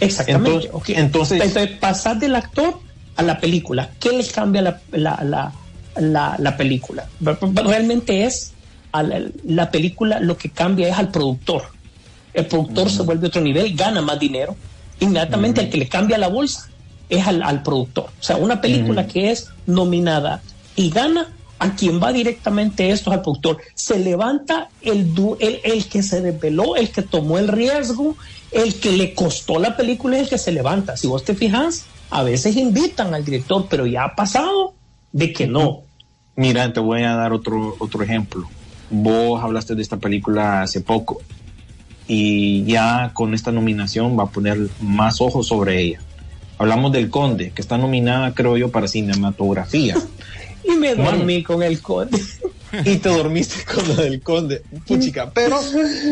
Exactamente. 0.00 0.66
Entonces- 0.66 0.70
ok. 0.72 0.88
entonces- 0.90 1.42
Entonces, 1.42 1.76
pasar 1.78 2.18
del 2.18 2.36
actor 2.36 2.78
a 3.16 3.22
la 3.22 3.40
película. 3.40 3.90
¿Qué 3.98 4.10
le 4.12 4.24
cambia 4.26 4.62
la, 4.62 4.80
la, 4.92 5.20
la, 5.24 5.52
la, 5.96 6.36
la 6.38 6.56
película? 6.56 7.06
Realmente 7.20 8.24
es 8.24 8.52
a 8.92 9.02
la, 9.02 9.20
la 9.44 9.70
película 9.70 10.20
lo 10.20 10.36
que 10.38 10.50
cambia 10.50 10.88
es 10.88 10.96
al 10.98 11.10
productor. 11.10 11.64
El 12.32 12.46
productor 12.46 12.90
se 12.90 13.02
vuelve 13.02 13.26
otro 13.26 13.40
nivel, 13.40 13.74
gana 13.74 14.00
más 14.02 14.18
dinero. 14.20 14.54
Inmediatamente 15.00 15.60
el 15.62 15.70
que 15.70 15.78
le 15.78 15.88
cambia 15.88 16.18
la 16.18 16.28
bolsa 16.28 16.68
es 17.08 17.26
al, 17.26 17.42
al 17.42 17.62
productor. 17.62 18.04
O 18.20 18.22
sea, 18.22 18.36
una 18.36 18.60
película 18.60 19.06
que 19.06 19.30
es 19.30 19.48
nominada 19.66 20.42
y 20.76 20.90
gana, 20.90 21.28
a 21.58 21.74
quien 21.74 22.00
va 22.02 22.12
directamente 22.12 22.90
esto 22.90 23.10
es 23.10 23.16
al 23.16 23.22
productor. 23.22 23.58
Se 23.74 23.98
levanta 23.98 24.68
el, 24.82 25.12
el, 25.40 25.60
el 25.64 25.86
que 25.88 26.02
se 26.02 26.20
desveló, 26.20 26.76
el 26.76 26.90
que 26.90 27.02
tomó 27.02 27.38
el 27.38 27.48
riesgo, 27.48 28.16
el 28.52 28.78
que 28.80 28.92
le 28.92 29.14
costó 29.14 29.58
la 29.58 29.76
película 29.76 30.16
es 30.16 30.24
el 30.24 30.28
que 30.30 30.38
se 30.38 30.52
levanta. 30.52 30.96
Si 30.96 31.06
vos 31.06 31.24
te 31.24 31.34
fijas, 31.34 31.86
a 32.10 32.22
veces 32.22 32.56
invitan 32.56 33.14
al 33.14 33.24
director, 33.24 33.66
pero 33.68 33.86
ya 33.86 34.04
ha 34.04 34.14
pasado 34.14 34.74
de 35.12 35.32
que 35.32 35.46
no. 35.46 35.82
Mira, 36.36 36.72
te 36.72 36.80
voy 36.80 37.02
a 37.02 37.14
dar 37.14 37.32
otro, 37.32 37.76
otro 37.78 38.02
ejemplo. 38.02 38.48
Vos 38.90 39.42
hablaste 39.42 39.74
de 39.74 39.82
esta 39.82 39.96
película 39.96 40.62
hace 40.62 40.80
poco 40.80 41.20
y 42.06 42.64
ya 42.64 43.10
con 43.12 43.34
esta 43.34 43.52
nominación 43.52 44.18
va 44.18 44.24
a 44.24 44.30
poner 44.30 44.58
más 44.80 45.20
ojos 45.20 45.48
sobre 45.48 45.82
ella. 45.82 46.00
Hablamos 46.56 46.90
del 46.90 47.10
Conde, 47.10 47.50
que 47.50 47.60
está 47.60 47.76
nominada, 47.78 48.34
creo 48.34 48.56
yo, 48.56 48.70
para 48.70 48.88
cinematografía. 48.88 49.94
Y 50.68 50.76
me 50.76 50.94
dormí 50.94 51.42
con 51.42 51.62
el 51.62 51.80
conde. 51.80 52.18
y 52.84 52.96
te 52.96 53.08
dormiste 53.08 53.64
con 53.64 53.88
la 53.88 54.02
del 54.02 54.20
Conde, 54.22 54.62
puchica. 54.86 55.30
Pero 55.30 55.58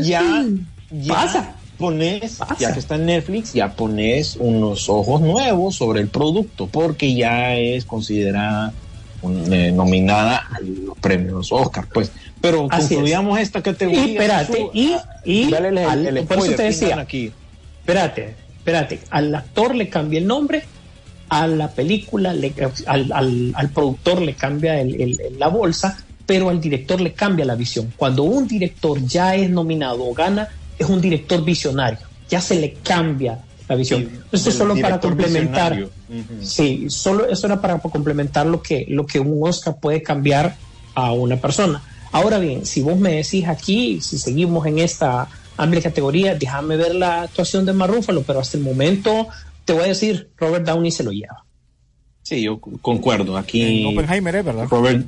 ya, 0.03 0.45
ya, 0.91 1.15
Pasa. 1.15 1.55
pones, 1.77 2.37
Pasa. 2.37 2.57
ya 2.59 2.73
que 2.73 2.79
está 2.79 2.95
en 2.95 3.05
Netflix, 3.07 3.53
ya 3.53 3.75
pones 3.75 4.37
unos 4.37 4.89
ojos 4.89 5.21
nuevos 5.21 5.75
sobre 5.77 6.01
el 6.01 6.09
producto, 6.09 6.67
porque 6.67 7.15
ya 7.15 7.55
es 7.57 7.85
considerada 7.85 8.73
un- 9.21 9.53
eh, 9.53 9.71
nominada 9.73 10.39
a 10.51 10.61
los 10.61 10.97
premios 10.99 11.53
Oscar, 11.53 11.87
pues. 11.93 12.11
Pero 12.41 12.67
Así 12.71 12.95
concluyamos 12.95 13.39
esta 13.39 13.63
categoría. 13.63 14.07
Y 14.07 14.11
espérate, 14.13 14.71
y, 14.73 14.95
y 15.27 15.51
Dale 15.51 15.69
el- 15.69 15.79
al- 15.79 16.07
el 16.07 16.25
por 16.25 16.39
eso 16.39 16.47
te 16.47 16.55
¿quién 16.57 16.57
gana 16.57 16.71
decía, 16.71 17.01
aquí. 17.01 17.33
espérate, 17.81 18.35
espérate, 18.59 19.01
al 19.11 19.35
actor 19.35 19.75
le 19.75 19.91
cambia 19.91 20.19
el 20.21 20.27
nombre, 20.27 20.65
a 21.29 21.47
la 21.47 21.71
película, 21.73 22.33
le- 22.33 22.55
al, 22.87 23.11
al- 23.13 23.53
al 23.55 23.71
productor 23.71 24.21
le 24.23 24.35
cambia 24.35 24.81
el- 24.81 25.19
la 25.39 25.49
bolsa, 25.49 25.99
pero 26.25 26.49
al 26.49 26.61
director 26.61 27.01
le 27.01 27.13
cambia 27.13 27.45
la 27.45 27.55
visión. 27.55 27.93
Cuando 27.97 28.23
un 28.25 28.47
director 28.49 29.01
ya 29.07 29.35
es 29.37 29.49
nominado 29.51 30.05
o 30.05 30.15
gana, 30.15 30.49
es 30.79 30.89
un 30.89 31.01
director 31.01 31.45
visionario, 31.45 31.99
ya 32.29 32.41
se 32.41 32.61
le 32.61 32.75
cambia 32.83 33.39
la 33.69 33.75
visión. 33.75 34.03
Sí, 34.03 34.09
Esto 34.33 34.37
es 34.37 34.47
el 34.47 34.53
solo 34.53 34.75
para 34.83 35.01
complementar. 35.01 35.73
Sí, 36.43 36.87
solo 36.89 37.27
eso 37.29 37.47
era 37.47 37.61
para 37.61 37.79
complementar 37.79 38.47
lo 38.47 38.63
que, 38.63 38.87
lo 38.89 39.07
que 39.07 39.19
un 39.19 39.39
Oscar 39.49 39.77
puede 39.81 40.03
cambiar 40.03 40.57
a 40.95 41.13
una 41.13 41.37
persona. 41.37 41.83
Ahora 42.13 42.39
bien, 42.39 42.65
si 42.65 42.83
vos 42.83 42.97
me 42.99 43.13
decís 43.15 43.47
aquí, 43.49 44.01
si 44.01 44.19
seguimos 44.19 44.67
en 44.67 44.79
esta 44.79 45.29
amplia 45.57 45.83
categoría, 45.83 46.35
déjame 46.35 46.77
ver 46.77 46.95
la 46.95 47.23
actuación 47.23 47.67
de 47.67 47.73
Marrúfalo, 47.73 48.23
pero 48.23 48.41
hasta 48.41 48.57
el 48.57 48.63
momento 48.63 49.27
te 49.67 49.75
voy 49.75 49.83
a 49.85 49.89
decir, 49.89 50.31
Robert 50.39 50.65
Downey 50.65 50.91
se 50.91 51.05
lo 51.05 51.11
lleva. 51.13 51.45
Sí, 52.23 52.41
yo 52.43 52.59
concuerdo. 52.59 53.37
Aquí 53.37 53.83
En 53.83 53.87
Oppenheimer, 53.99 54.35
¿eh? 54.37 54.43
¿verdad? 54.43 54.67
Robert, 54.71 55.07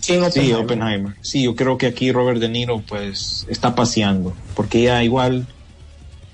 Sí, 0.00 0.14
en 0.14 0.20
Sí, 0.20 0.26
Oppenheimer. 0.26 0.64
Oppenheimer. 0.64 1.14
Sí, 1.20 1.42
yo 1.42 1.54
creo 1.54 1.76
que 1.76 1.86
aquí 1.86 2.10
Robert 2.10 2.40
De 2.40 2.48
Niro 2.48 2.82
pues 2.88 3.46
está 3.50 3.74
paseando, 3.74 4.34
porque 4.54 4.82
ya 4.82 5.04
igual... 5.04 5.46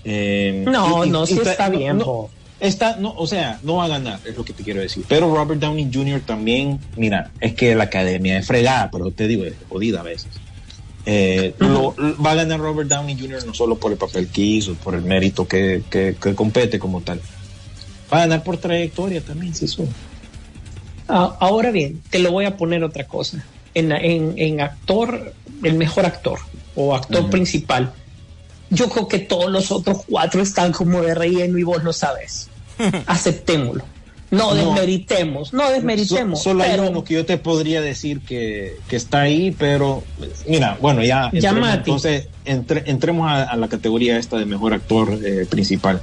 eh, 0.04 0.64
No, 0.66 1.04
y- 1.04 1.10
no, 1.10 1.24
y 1.24 1.26
sí 1.26 1.38
está 1.42 1.68
no- 1.68 1.78
bien. 1.78 1.98
no, 1.98 2.30
está, 2.60 2.96
no, 2.96 3.12
o 3.16 3.26
sea, 3.26 3.58
no 3.62 3.76
va 3.76 3.86
a 3.86 3.88
ganar, 3.88 4.20
es 4.24 4.36
lo 4.36 4.44
que 4.44 4.52
te 4.52 4.62
quiero 4.62 4.80
decir. 4.80 5.04
Pero 5.08 5.34
Robert 5.34 5.60
Downey 5.60 5.90
Jr. 5.92 6.20
también, 6.20 6.78
mira, 6.96 7.32
es 7.40 7.54
que 7.54 7.74
la 7.74 7.84
academia 7.84 8.38
es 8.38 8.46
fregada, 8.46 8.90
pero 8.90 9.10
te 9.10 9.26
digo, 9.26 9.44
es 9.44 9.54
jodida 9.68 10.00
a 10.00 10.04
veces. 10.04 10.28
Eh, 11.04 11.54
lo- 11.58 11.94
va 12.24 12.32
a 12.32 12.34
ganar 12.36 12.58
Robert 12.60 12.88
Downey 12.88 13.16
Jr. 13.18 13.44
no 13.46 13.54
solo 13.54 13.76
por 13.78 13.92
el 13.92 13.98
papel 13.98 14.28
que 14.28 14.42
hizo, 14.42 14.74
por 14.74 14.94
el 14.94 15.02
mérito 15.02 15.46
que, 15.46 15.82
que, 15.90 16.16
que 16.20 16.34
compete 16.34 16.78
como 16.78 17.00
tal. 17.00 17.20
Va 18.12 18.18
a 18.18 18.20
ganar 18.20 18.42
por 18.44 18.56
trayectoria 18.58 19.20
también, 19.20 19.52
eso. 19.60 19.86
Ah, 21.08 21.36
ahora 21.40 21.70
bien, 21.70 22.02
te 22.10 22.18
lo 22.18 22.32
voy 22.32 22.44
a 22.44 22.56
poner 22.56 22.82
otra 22.84 23.04
cosa. 23.06 23.44
En, 23.74 23.92
en, 23.92 24.34
en 24.36 24.60
actor, 24.60 25.32
el 25.62 25.74
mejor 25.74 26.06
actor 26.06 26.38
o 26.74 26.94
actor 26.94 27.28
principal, 27.30 27.92
yo 28.70 28.88
creo 28.88 29.06
que 29.08 29.18
todos 29.20 29.50
los 29.50 29.70
otros 29.70 30.02
cuatro 30.08 30.42
están 30.42 30.72
como 30.72 31.02
de 31.02 31.14
relleno 31.14 31.58
y 31.58 31.62
vos 31.62 31.82
lo 31.84 31.92
sabes. 31.92 32.48
Aceptémoslo. 33.06 33.84
No, 34.28 34.54
No. 34.54 34.72
desmeritemos, 34.74 35.52
no 35.52 35.70
desmeritemos. 35.70 36.40
So- 36.42 36.50
solo 36.50 36.64
hay 36.64 36.78
uno 36.80 37.04
que 37.04 37.14
yo 37.14 37.24
te 37.24 37.38
podría 37.38 37.80
decir 37.80 38.20
que, 38.22 38.74
que 38.88 38.96
está 38.96 39.20
ahí, 39.20 39.54
pero 39.56 40.02
mira, 40.48 40.76
bueno, 40.80 41.02
ya 41.04 41.30
Ya, 41.32 41.50
entremos, 41.50 41.60
Mati. 41.60 41.78
entonces 41.78 42.28
entre- 42.44 42.82
entremos 42.90 43.30
a, 43.30 43.44
a 43.44 43.56
la 43.56 43.68
categoría 43.68 44.18
esta 44.18 44.36
de 44.36 44.44
mejor 44.46 44.74
actor 44.74 45.16
eh, 45.24 45.46
principal. 45.48 46.02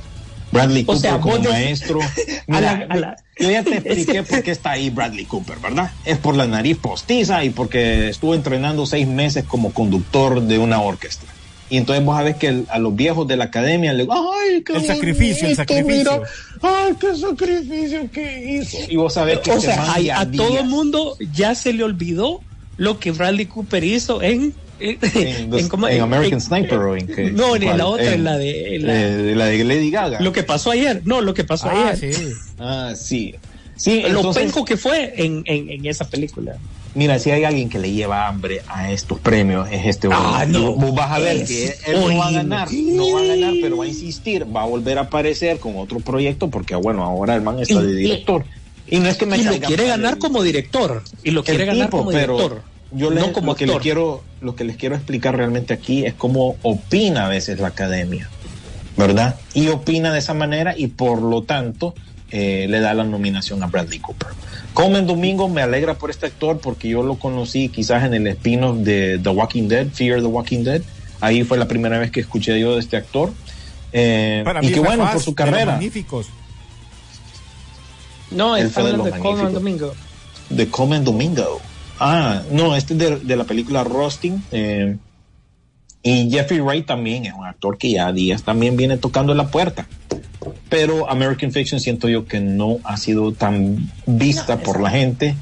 Bradley 0.53 0.83
O 0.83 0.85
Cooper 0.85 1.01
sea, 1.01 1.19
como 1.19 1.37
yo- 1.39 1.51
maestro. 1.51 1.99
A 2.47 2.57
Mira, 2.59 2.61
la- 2.61 2.85
a 2.93 2.95
la- 2.97 3.15
Yo 3.39 3.49
ya 3.49 3.63
te 3.63 3.75
expliqué 3.77 4.23
por 4.23 4.43
qué 4.43 4.51
está 4.51 4.71
ahí 4.71 4.89
Bradley 4.89 5.25
Cooper, 5.25 5.57
¿verdad? 5.59 5.91
Es 6.05 6.17
por 6.17 6.35
la 6.35 6.45
nariz 6.47 6.77
postiza 6.77 7.43
y 7.43 7.49
porque 7.49 8.09
estuvo 8.09 8.35
entrenando 8.35 8.85
seis 8.85 9.07
meses 9.07 9.43
como 9.45 9.73
conductor 9.73 10.41
de 10.41 10.57
una 10.59 10.79
orquesta. 10.81 11.25
Y 11.69 11.77
entonces 11.77 12.05
vos 12.05 12.15
sabés 12.17 12.35
que 12.35 12.47
el- 12.47 12.67
a 12.69 12.77
los 12.77 12.95
viejos 12.95 13.27
de 13.27 13.35
la 13.37 13.45
academia 13.45 13.93
le 13.93 14.03
ay, 14.11 14.61
qué 14.63 14.73
El 14.73 14.85
sacrificio, 14.85 15.47
el 15.47 15.55
sacrificio. 15.55 16.11
mira, 16.11 16.21
ay, 16.61 16.93
qué 16.99 17.15
sacrificio 17.15 18.11
que 18.11 18.57
hizo. 18.61 18.77
Y 18.89 18.95
vos 18.97 19.13
sabés 19.13 19.39
que 19.39 19.51
o 19.51 19.55
este 19.55 19.67
sea, 19.73 19.83
a, 20.17 20.21
a 20.21 20.31
todo 20.31 20.59
el 20.59 20.65
mundo 20.67 21.17
ya 21.33 21.55
se 21.55 21.73
le 21.73 21.83
olvidó 21.83 22.41
lo 22.77 22.99
que 22.99 23.11
Bradley 23.11 23.45
Cooper 23.47 23.83
hizo 23.83 24.21
en 24.21 24.53
en, 24.91 24.99
en, 25.27 25.49
los- 25.51 25.67
cómo- 25.67 25.87
en 25.87 25.95
en- 25.97 26.01
American 26.01 26.33
en- 26.39 26.41
Sniper 26.41 26.77
o 26.79 26.95
en 26.97 27.07
qué? 27.07 27.31
No, 27.31 27.55
en 27.55 27.77
la 27.77 27.85
otra, 27.85 28.05
en, 28.07 28.13
En- 28.13 28.23
la 28.23 28.37
de 28.37 28.75
en 28.75 28.85
la- 28.87 28.93
eh, 29.01 29.35
la 29.35 29.45
de 29.45 29.63
Lady 29.63 29.89
Gaga. 29.91 30.19
lo 30.19 30.31
que 30.33 30.43
pasó 30.43 30.71
ayer. 30.71 31.01
No, 31.05 31.21
lo 31.21 31.33
que 31.33 31.43
pasó 31.43 31.69
Ah, 31.69 31.89
ayer. 31.93 32.13
sí. 32.15 32.25
Ah, 32.59 32.93
sí. 32.95 33.35
Sí, 33.75 34.03
Lo 34.07 34.31
penco 34.33 34.63
que 34.63 34.77
fue 34.77 35.13
en, 35.17 35.43
en, 35.45 35.69
en 35.69 35.85
esa 35.87 36.07
película. 36.07 36.57
mira, 36.93 37.17
si 37.17 37.31
hay 37.31 37.43
alguien 37.43 37.69
que 37.69 37.79
le 37.79 37.91
lleva 37.91 38.27
hambre 38.27 38.61
a 38.67 38.91
estos 38.91 39.19
premios, 39.19 39.67
es 39.71 39.87
este 39.87 40.07
Ah, 40.11 40.45
no. 40.47 40.73
Vos 40.73 40.93
vas 40.93 41.11
a 41.11 41.17
ver 41.19 41.37
Es 41.37 41.49
que 41.49 41.65
él 41.91 41.99
no 41.99 42.17
va 42.19 42.27
a 42.27 42.31
ganar, 42.31 42.67
no 42.71 43.11
va 43.13 43.21
a 43.21 43.23
ganar, 43.25 43.53
pero 43.61 43.77
va 43.77 43.85
a 43.85 43.87
insistir, 43.87 44.45
va 44.55 44.61
a 44.61 44.65
volver 44.67 44.99
a 44.99 45.01
aparecer 45.01 45.57
con 45.59 45.75
otro 45.77 45.99
proyecto, 46.01 46.49
porque 46.49 46.75
bueno, 46.75 47.03
ahora 47.03 47.33
el 47.35 47.41
man 47.41 47.59
está 47.59 47.81
de 47.81 47.95
director. 47.95 48.45
Y 48.87 48.99
no 48.99 49.09
es 49.09 49.17
que 49.17 49.25
me 49.25 49.37
Y 49.37 49.43
lo 49.43 49.59
quiere 49.59 49.87
ganar 49.87 50.13
el- 50.13 50.19
como 50.19 50.43
director. 50.43 51.01
Y 51.23 51.31
lo 51.31 51.43
quiere 51.43 51.65
ganar 51.65 51.87
tipo, 51.87 51.97
como 51.97 52.11
pero 52.11 52.35
director. 52.37 52.61
Yo 52.95 53.09
le- 53.09 53.21
no 53.21 53.33
como 53.33 53.47
lo 53.51 53.55
que 53.55 53.65
les 53.65 53.77
quiero, 53.77 54.23
lo 54.41 54.55
que 54.55 54.63
les 54.63 54.75
quiero 54.77 54.95
explicar 54.95 55.35
realmente 55.35 55.73
aquí 55.73 56.05
es 56.05 56.13
cómo 56.13 56.55
opina 56.61 57.25
a 57.25 57.29
veces 57.29 57.59
la 57.59 57.69
academia, 57.69 58.29
¿verdad? 58.97 59.35
Y 59.53 59.67
opina 59.69 60.11
de 60.13 60.19
esa 60.19 60.33
manera 60.33 60.75
y 60.77 60.87
por 60.87 61.21
lo 61.21 61.43
tanto 61.43 61.93
eh, 62.31 62.65
le 62.69 62.79
da 62.79 62.93
la 62.95 63.03
nominación 63.03 63.61
a 63.63 63.67
Bradley 63.67 63.99
Cooper. 63.99 64.29
Comen 64.73 65.05
Domingo 65.05 65.47
me 65.49 65.61
alegra 65.61 65.93
por 65.95 66.09
este 66.09 66.25
actor 66.25 66.59
porque 66.59 66.89
yo 66.89 67.03
lo 67.03 67.15
conocí 67.19 67.69
quizás 67.69 68.03
en 68.05 68.13
el 68.15 68.25
spin-off 68.27 68.77
de 68.77 69.19
The 69.21 69.29
Walking 69.29 69.67
Dead, 69.67 69.87
Fear 69.87 70.19
the 70.21 70.25
Walking 70.27 70.63
Dead. 70.63 70.81
Ahí 71.21 71.43
fue 71.43 71.57
la 71.59 71.67
primera 71.67 71.99
vez 71.99 72.09
que 72.11 72.19
escuché 72.21 72.59
yo 72.59 72.73
de 72.73 72.79
este 72.79 72.97
actor. 72.97 73.31
Eh, 73.91 74.41
Para 74.43 74.63
y 74.63 74.67
mí 74.67 74.73
fue 74.73 74.81
bueno, 74.83 75.03
por 75.11 75.21
su 75.21 75.35
de 75.35 75.43
los 75.43 75.51
carrera. 75.51 75.71
magníficos. 75.73 76.27
No, 78.31 78.53
fue 78.55 78.63
de 78.63 78.71
hablando 78.75 78.97
los 78.97 79.05
de 79.05 79.11
magníficos. 79.11 79.53
Domingo. 79.53 79.93
de 80.49 80.67
Comen 80.69 81.03
Domingo. 81.03 81.61
Ah, 81.99 82.41
no, 82.51 82.75
este 82.75 82.93
es 82.93 82.99
de, 82.99 83.19
de 83.19 83.35
la 83.35 83.43
película 83.43 83.83
Rusting. 83.83 84.43
eh, 84.51 84.97
y 86.05 86.29
Jeffrey 86.29 86.59
Wright 86.59 86.85
también 86.85 87.25
es 87.25 87.33
un 87.33 87.45
actor 87.45 87.77
que 87.77 87.91
ya 87.91 88.11
días 88.11 88.43
también 88.43 88.75
viene 88.75 88.97
tocando 88.97 89.33
la 89.33 89.47
puerta. 89.47 89.87
Pero 90.67 91.09
American 91.09 91.51
Fiction 91.51 91.79
siento 91.79 92.09
yo 92.09 92.25
que 92.25 92.41
no 92.41 92.79
ha 92.83 92.97
sido 92.97 93.31
tan 93.31 93.89
vista 94.05 94.57
No, 94.57 94.63
por 94.63 94.81
la 94.81 94.89
gente. 94.89 95.35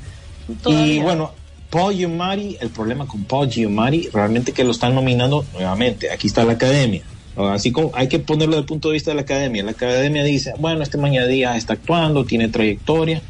Y 0.67 0.99
bueno, 0.99 1.31
Paul 1.71 1.95
Giamatti, 1.95 2.57
el 2.61 2.69
problema 2.69 3.07
con 3.07 3.23
Paul 3.23 3.49
Giamatti, 3.49 4.09
realmente 4.13 4.51
que 4.51 4.63
lo 4.63 4.71
están 4.71 4.93
nominando 4.93 5.45
nuevamente. 5.53 6.11
Aquí 6.11 6.27
está 6.27 6.43
la 6.43 6.53
academia. 6.53 7.01
Así 7.35 7.71
como 7.71 7.91
hay 7.95 8.07
que 8.07 8.19
ponerlo 8.19 8.51
desde 8.51 8.61
el 8.61 8.65
punto 8.67 8.89
de 8.89 8.93
vista 8.93 9.11
de 9.11 9.15
la 9.15 9.21
academia. 9.21 9.63
La 9.63 9.71
academia 9.71 10.23
dice, 10.23 10.53
bueno, 10.59 10.83
este 10.83 10.97
mañana 10.99 11.25
día 11.25 11.55
está 11.55 11.73
actuando, 11.73 12.25
tiene 12.25 12.49
trayectoria, 12.49 13.21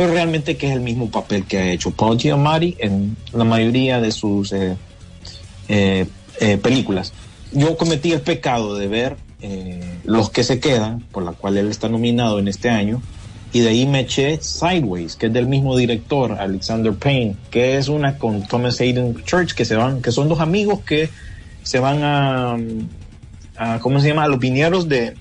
pero 0.00 0.14
realmente 0.14 0.56
que 0.56 0.66
es 0.66 0.72
el 0.72 0.80
mismo 0.80 1.10
papel 1.10 1.44
que 1.44 1.58
ha 1.58 1.72
hecho 1.72 1.90
Paul 1.90 2.16
Giamatti 2.16 2.74
en 2.78 3.18
la 3.34 3.44
mayoría 3.44 4.00
de 4.00 4.12
sus 4.12 4.50
eh, 4.50 4.74
eh, 5.68 6.06
eh, 6.40 6.56
películas. 6.56 7.12
Yo 7.52 7.76
cometí 7.76 8.10
el 8.10 8.22
pecado 8.22 8.76
de 8.76 8.88
ver 8.88 9.18
eh, 9.42 9.98
Los 10.04 10.30
que 10.30 10.42
se 10.42 10.58
quedan, 10.58 11.00
por 11.12 11.22
la 11.22 11.32
cual 11.32 11.58
él 11.58 11.68
está 11.68 11.90
nominado 11.90 12.38
en 12.38 12.48
este 12.48 12.70
año, 12.70 13.02
y 13.52 13.60
de 13.60 13.68
ahí 13.68 13.84
me 13.84 14.00
eché 14.00 14.38
Sideways, 14.40 15.16
que 15.16 15.26
es 15.26 15.34
del 15.34 15.48
mismo 15.48 15.76
director, 15.76 16.32
Alexander 16.32 16.94
Payne, 16.94 17.36
que 17.50 17.76
es 17.76 17.88
una 17.88 18.16
con 18.16 18.46
Thomas 18.46 18.80
Hayden 18.80 19.22
Church, 19.24 19.52
que 19.52 19.66
se 19.66 19.76
van, 19.76 20.00
que 20.00 20.12
son 20.12 20.30
dos 20.30 20.40
amigos 20.40 20.80
que 20.80 21.10
se 21.62 21.78
van 21.78 22.02
a, 22.02 22.56
a 23.58 23.78
¿cómo 23.80 24.00
se 24.00 24.08
llama? 24.08 24.24
A 24.24 24.28
los 24.28 24.38
viñedos 24.38 24.88
de, 24.88 25.14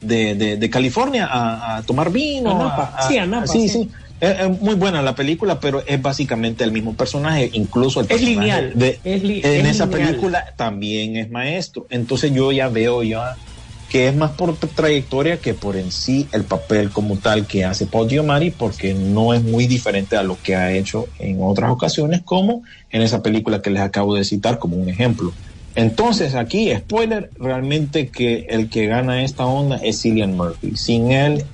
de, 0.00 0.34
de, 0.34 0.56
de 0.56 0.70
California 0.70 1.26
a, 1.30 1.76
a 1.78 1.82
tomar 1.84 2.10
vino. 2.10 2.50
A 2.50 2.54
Napa. 2.54 2.94
Sí, 3.08 3.18
a 3.18 3.26
Napa, 3.26 3.46
Sí, 3.46 3.68
sí. 3.68 3.84
sí. 3.84 3.90
Es, 4.20 4.40
es 4.40 4.50
muy 4.60 4.74
buena 4.74 5.00
la 5.02 5.14
película, 5.14 5.60
pero 5.60 5.82
es 5.86 6.00
básicamente 6.00 6.64
el 6.64 6.72
mismo 6.72 6.94
personaje, 6.96 7.50
incluso 7.54 8.00
el 8.00 8.06
Es 8.06 8.12
personaje 8.12 8.48
lineal, 8.48 8.72
de- 8.78 9.00
es 9.04 9.22
li- 9.22 9.40
en 9.42 9.66
es 9.66 9.76
esa 9.76 9.86
lineal. 9.86 10.08
película 10.08 10.44
también 10.56 11.16
es 11.16 11.30
maestro. 11.30 11.86
Entonces 11.90 12.32
yo 12.32 12.52
ya 12.52 12.68
veo 12.68 13.02
ya 13.02 13.40
que 13.88 14.06
es 14.06 14.14
más 14.14 14.32
por 14.32 14.56
trayectoria 14.58 15.40
que 15.40 15.54
por 15.54 15.76
en 15.76 15.90
sí 15.90 16.28
el 16.32 16.46
papel 16.46 16.92
como 16.92 17.18
tal 17.18 17.46
que 17.48 17.64
hace 17.64 17.86
Paul 17.86 18.08
Giamatti, 18.08 18.52
porque 18.52 18.94
no 18.94 19.34
es 19.34 19.42
muy 19.42 19.66
diferente 19.66 20.16
a 20.16 20.22
lo 20.22 20.40
que 20.40 20.54
ha 20.54 20.72
hecho 20.72 21.10
en 21.18 21.38
otras 21.42 21.70
ocasiones, 21.72 22.22
como 22.22 22.62
en 22.90 23.02
esa 23.02 23.20
película 23.22 23.60
que 23.62 23.70
les 23.70 23.82
acabo 23.82 24.14
de 24.14 24.22
citar 24.24 24.58
como 24.60 24.76
un 24.76 24.88
ejemplo. 24.88 25.36
Entonces 25.74 26.34
aquí, 26.34 26.74
spoiler, 26.74 27.30
realmente 27.38 28.08
que 28.08 28.46
el 28.48 28.68
que 28.68 28.86
gana 28.86 29.22
esta 29.22 29.46
onda 29.46 29.76
es 29.82 30.00
Cillian 30.02 30.36
Murphy. 30.36 30.76
Sin 30.76 31.12
él 31.12 31.44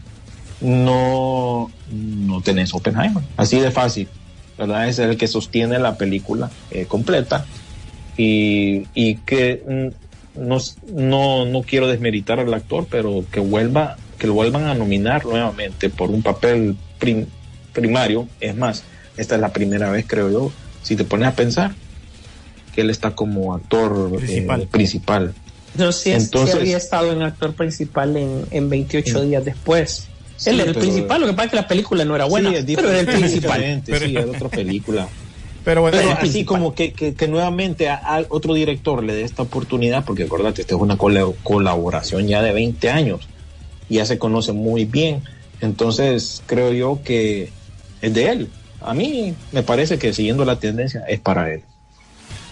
no, 0.61 1.71
no 1.91 2.41
tenés 2.41 2.75
Oppenheimer. 2.75 3.23
Así 3.37 3.61
de 3.61 3.71
fácil, 3.71 4.09
¿verdad? 4.59 4.89
Es 4.89 4.99
el 4.99 5.17
que 5.17 5.27
sostiene 5.29 5.79
la 5.79 5.97
película 5.97 6.51
eh, 6.71 6.87
completa 6.87 7.45
y, 8.17 8.87
y 8.95 9.17
que 9.17 9.63
mm, 9.67 10.41
no, 10.49 10.59
no, 10.95 11.45
no 11.47 11.63
quiero 11.63 11.87
desmeritar 11.87 12.41
al 12.41 12.53
actor, 12.55 12.87
pero 12.91 13.25
que 13.31 13.41
vuelva, 13.41 13.97
que 14.19 14.27
lo 14.27 14.33
vuelvan 14.35 14.65
a 14.65 14.75
nominar 14.75 15.25
nuevamente 15.27 15.91
por 15.91 16.11
un 16.11 16.23
papel 16.23 16.77
prim- 16.99 17.27
primario. 17.73 18.27
Es 18.41 18.57
más, 18.57 18.85
esta 19.17 19.35
es 19.35 19.41
la 19.41 19.53
primera 19.53 19.91
vez, 19.91 20.07
creo 20.09 20.31
yo, 20.31 20.53
si 20.83 20.97
te 20.97 21.05
pones 21.05 21.29
a 21.29 21.33
pensar, 21.37 21.73
que 22.77 22.83
él 22.83 22.91
está 22.91 23.13
como 23.13 23.55
actor 23.55 24.13
eh, 24.29 24.47
Principal. 24.71 25.35
No 25.77 25.91
Entonces- 26.05 26.55
había 26.55 26.77
estado 26.77 27.11
en 27.11 27.23
actor 27.23 27.55
principal 27.55 28.17
en, 28.17 28.45
en 28.51 28.69
28 28.71 29.23
días 29.25 29.45
después. 29.45 30.07
Sí, 30.37 30.51
Él 30.51 30.61
era 30.61 30.71
el 30.71 30.77
principal, 30.77 31.23
lo 31.23 31.27
que 31.27 31.33
pasa 31.33 31.45
es 31.47 31.51
que 31.53 31.57
la 31.57 31.67
película 31.69 32.05
no 32.05 32.15
era 32.15 32.27
buena, 32.27 32.51
Sí, 32.51 32.57
es 32.57 32.65
pero 32.77 32.91
era 32.91 33.01
el 33.01 33.07
diferente, 33.07 33.93
principal. 33.93 34.01
sí, 34.11 34.17
es 34.17 34.27
otra 34.37 34.49
película. 34.51 35.09
Pero 35.65 35.81
bueno, 35.81 35.97
Pero 35.99 36.11
así 36.21 36.45
como 36.45 36.75
que, 36.75 36.93
que, 36.93 37.15
que 37.15 37.27
nuevamente 37.27 37.89
a, 37.89 37.97
a 37.97 38.23
otro 38.29 38.53
director 38.55 39.03
le 39.03 39.15
dé 39.15 39.23
esta 39.23 39.43
oportunidad, 39.43 40.05
porque 40.05 40.25
acordate, 40.25 40.61
esta 40.61 40.75
es 40.75 40.81
una 40.81 40.99
colaboración 40.99 42.29
ya 42.29 42.43
de 42.43 42.53
20 42.53 42.91
años, 42.91 43.27
ya 43.89 44.05
se 44.05 44.19
conoce 44.19 44.53
muy 44.53 44.85
bien, 44.85 45.23
entonces 45.63 46.43
creo 46.47 46.73
yo 46.73 47.01
que 47.03 47.51
es 48.03 48.15
de 48.15 48.29
él. 48.29 48.49
A 48.83 48.93
mí 48.95 49.35
me 49.53 49.63
parece 49.63 49.99
que 49.99 50.13
siguiendo 50.13 50.45
la 50.45 50.59
tendencia 50.61 51.03
es 51.09 51.19
para 51.21 51.51
él. 51.53 51.63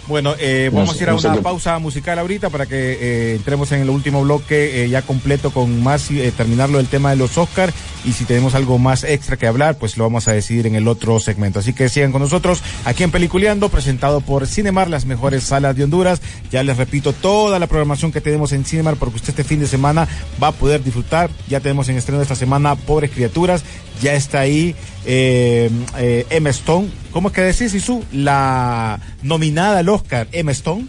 Bueno, 0.07 0.35
eh, 0.39 0.71
vamos 0.73 1.01
a 1.01 1.03
ir 1.03 1.09
a 1.09 1.15
una 1.15 1.35
pausa 1.37 1.79
musical 1.79 2.19
ahorita 2.19 2.51
para 2.51 2.67
que 2.67 2.99
eh, 3.01 3.35
entremos 3.37 3.73
en 3.73 3.81
el 3.81 3.89
último 3.89 4.23
bloque 4.23 4.85
eh, 4.85 4.89
ya 4.91 5.01
completo 5.01 5.51
con 5.51 5.83
más, 5.83 6.11
eh, 6.11 6.31
terminarlo 6.37 6.77
del 6.77 6.89
tema 6.89 7.11
de 7.11 7.17
los 7.17 7.39
Oscar 7.39 7.73
y 8.05 8.13
si 8.13 8.27
tenemos 8.27 8.55
algo 8.55 8.79
más 8.79 9.03
extra 9.03 9.39
que 9.39 9.47
hablar, 9.47 9.79
pues 9.79 9.97
lo 9.97 10.05
vamos 10.05 10.29
a 10.29 10.33
decidir 10.33 10.67
en 10.67 10.75
el 10.75 10.89
otro 10.89 11.19
segmento. 11.21 11.61
Así 11.61 11.73
que 11.73 11.89
sigan 11.89 12.13
con 12.13 12.21
nosotros 12.21 12.63
aquí 12.85 13.03
en 13.03 13.11
Peliculeando, 13.11 13.71
presentado 13.71 14.21
por 14.21 14.47
Cinemar, 14.47 14.91
las 14.91 15.07
mejores 15.07 15.45
salas 15.45 15.75
de 15.75 15.85
Honduras. 15.85 16.21
Ya 16.51 16.63
les 16.63 16.77
repito 16.77 17.15
toda 17.15 17.59
la 17.59 17.67
programación 17.67 18.13
que 18.13 18.21
tenemos 18.21 18.53
en 18.53 18.67
Cinemar 18.67 18.97
porque 18.97 19.17
usted 19.17 19.31
este 19.31 19.45
fin 19.45 19.61
de 19.61 19.67
semana 19.67 20.07
va 20.43 20.49
a 20.49 20.53
poder 20.53 20.85
disfrutar. 20.85 21.31
Ya 21.49 21.61
tenemos 21.61 21.89
en 21.89 21.97
estreno 21.97 22.21
esta 22.21 22.37
semana 22.37 22.77
Pobres 22.77 23.11
Criaturas, 23.11 23.65
ya 24.03 24.13
está 24.15 24.41
ahí 24.41 24.77
eh, 25.07 25.71
eh, 25.97 26.27
Emma 26.29 26.51
Stone. 26.51 26.89
¿Cómo 27.15 27.29
es 27.29 27.35
que 27.35 27.43
decís, 27.43 27.73
Isu? 27.73 28.03
La 28.13 28.99
nominada 29.23 29.79
al 29.79 29.89
Oscar, 29.89 30.27
Emma 30.33 30.51
Stone. 30.51 30.87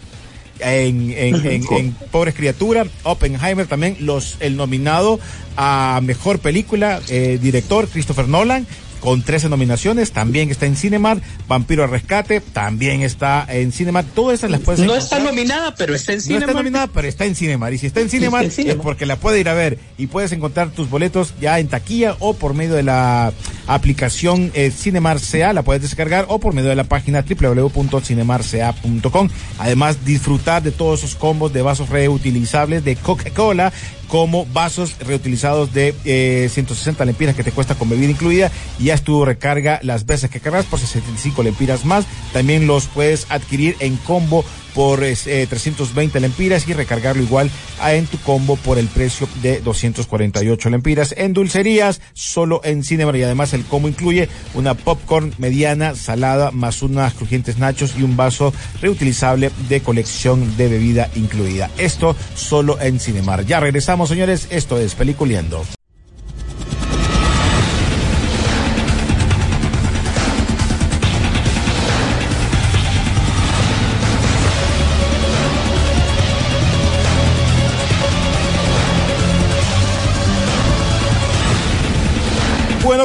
En, 0.58 1.12
en, 1.12 1.46
en, 1.46 1.62
en 1.70 1.92
Pobres 2.10 2.34
Criaturas, 2.34 2.88
Oppenheimer 3.04 3.66
también, 3.66 3.96
los, 4.00 4.36
el 4.40 4.56
nominado 4.56 5.20
a 5.56 6.00
Mejor 6.02 6.38
Película, 6.40 7.00
eh, 7.10 7.38
director 7.40 7.86
Christopher 7.86 8.26
Nolan, 8.26 8.66
con 9.06 9.22
13 9.22 9.48
nominaciones, 9.48 10.10
también 10.10 10.50
está 10.50 10.66
en 10.66 10.74
Cinemar, 10.74 11.22
Vampiro 11.46 11.84
al 11.84 11.90
Rescate, 11.90 12.40
también 12.40 13.02
está 13.02 13.46
en 13.48 13.70
Cinemar, 13.70 14.04
todas 14.04 14.40
esas 14.40 14.50
las 14.50 14.58
puedes 14.62 14.80
No 14.80 14.86
encontrar. 14.96 15.04
está 15.04 15.18
nominada, 15.20 15.76
pero 15.76 15.94
está 15.94 16.10
en 16.10 16.18
No 16.18 16.24
cine. 16.24 16.38
está 16.40 16.52
nominada, 16.54 16.88
pero 16.88 17.06
está 17.06 17.24
en 17.24 17.36
Cinemar. 17.36 17.72
Y 17.72 17.78
si 17.78 17.86
está 17.86 18.00
en 18.00 18.10
Cinemar, 18.10 18.46
es 18.46 18.56
Cinemar. 18.56 18.82
porque 18.82 19.06
la 19.06 19.14
puede 19.14 19.38
ir 19.38 19.48
a 19.48 19.54
ver. 19.54 19.78
Y 19.96 20.08
puedes 20.08 20.32
encontrar 20.32 20.70
tus 20.70 20.90
boletos 20.90 21.34
ya 21.40 21.60
en 21.60 21.68
taquilla 21.68 22.16
o 22.18 22.34
por 22.34 22.54
medio 22.54 22.74
de 22.74 22.82
la 22.82 23.32
aplicación 23.68 24.50
eh, 24.54 24.72
Cinemar 24.76 25.20
CA, 25.20 25.52
la 25.52 25.62
puedes 25.62 25.82
descargar, 25.82 26.24
o 26.28 26.40
por 26.40 26.52
medio 26.52 26.70
de 26.70 26.74
la 26.74 26.82
página 26.84 27.22
www.cinemarca.com. 27.22 29.28
Además, 29.60 30.04
disfrutar 30.04 30.64
de 30.64 30.72
todos 30.72 30.98
esos 31.04 31.14
combos 31.14 31.52
de 31.52 31.62
vasos 31.62 31.90
reutilizables 31.90 32.82
de 32.84 32.96
Coca-Cola 32.96 33.72
como 34.08 34.46
vasos 34.46 34.96
reutilizados 35.00 35.72
de 35.72 35.94
eh, 36.04 36.48
160 36.50 37.04
lempiras 37.04 37.34
que 37.34 37.44
te 37.44 37.52
cuesta 37.52 37.74
con 37.74 37.88
bebida 37.88 38.10
incluida 38.10 38.50
y 38.78 38.84
ya 38.84 38.94
estuvo 38.94 39.24
recarga 39.24 39.80
las 39.82 40.06
veces 40.06 40.30
que 40.30 40.40
cargas 40.40 40.66
por 40.66 40.78
65 40.78 41.42
lempiras 41.42 41.84
más. 41.84 42.06
También 42.32 42.66
los 42.66 42.86
puedes 42.86 43.26
adquirir 43.30 43.76
en 43.80 43.96
combo 43.96 44.44
por 44.76 45.02
eh, 45.02 45.16
320 45.48 46.20
lempiras 46.20 46.68
y 46.68 46.74
recargarlo 46.74 47.22
igual 47.22 47.50
a, 47.80 47.94
en 47.94 48.06
tu 48.06 48.18
combo 48.18 48.56
por 48.56 48.78
el 48.78 48.88
precio 48.88 49.26
de 49.40 49.60
248 49.62 50.68
lempiras. 50.68 51.14
En 51.16 51.32
dulcerías, 51.32 52.02
solo 52.12 52.60
en 52.62 52.84
Cinemar 52.84 53.16
y 53.16 53.22
además 53.22 53.54
el 53.54 53.64
combo 53.64 53.88
incluye 53.88 54.28
una 54.52 54.74
popcorn 54.74 55.32
mediana, 55.38 55.94
salada, 55.94 56.50
más 56.50 56.82
unas 56.82 57.14
crujientes 57.14 57.56
nachos 57.56 57.94
y 57.98 58.02
un 58.02 58.18
vaso 58.18 58.52
reutilizable 58.82 59.50
de 59.70 59.80
colección 59.80 60.58
de 60.58 60.68
bebida 60.68 61.10
incluida. 61.14 61.70
Esto 61.78 62.14
solo 62.34 62.78
en 62.78 63.00
Cinemar. 63.00 63.46
Ya 63.46 63.60
regresamos, 63.60 64.10
señores. 64.10 64.46
Esto 64.50 64.78
es 64.78 64.94
Peliculeando. 64.94 65.64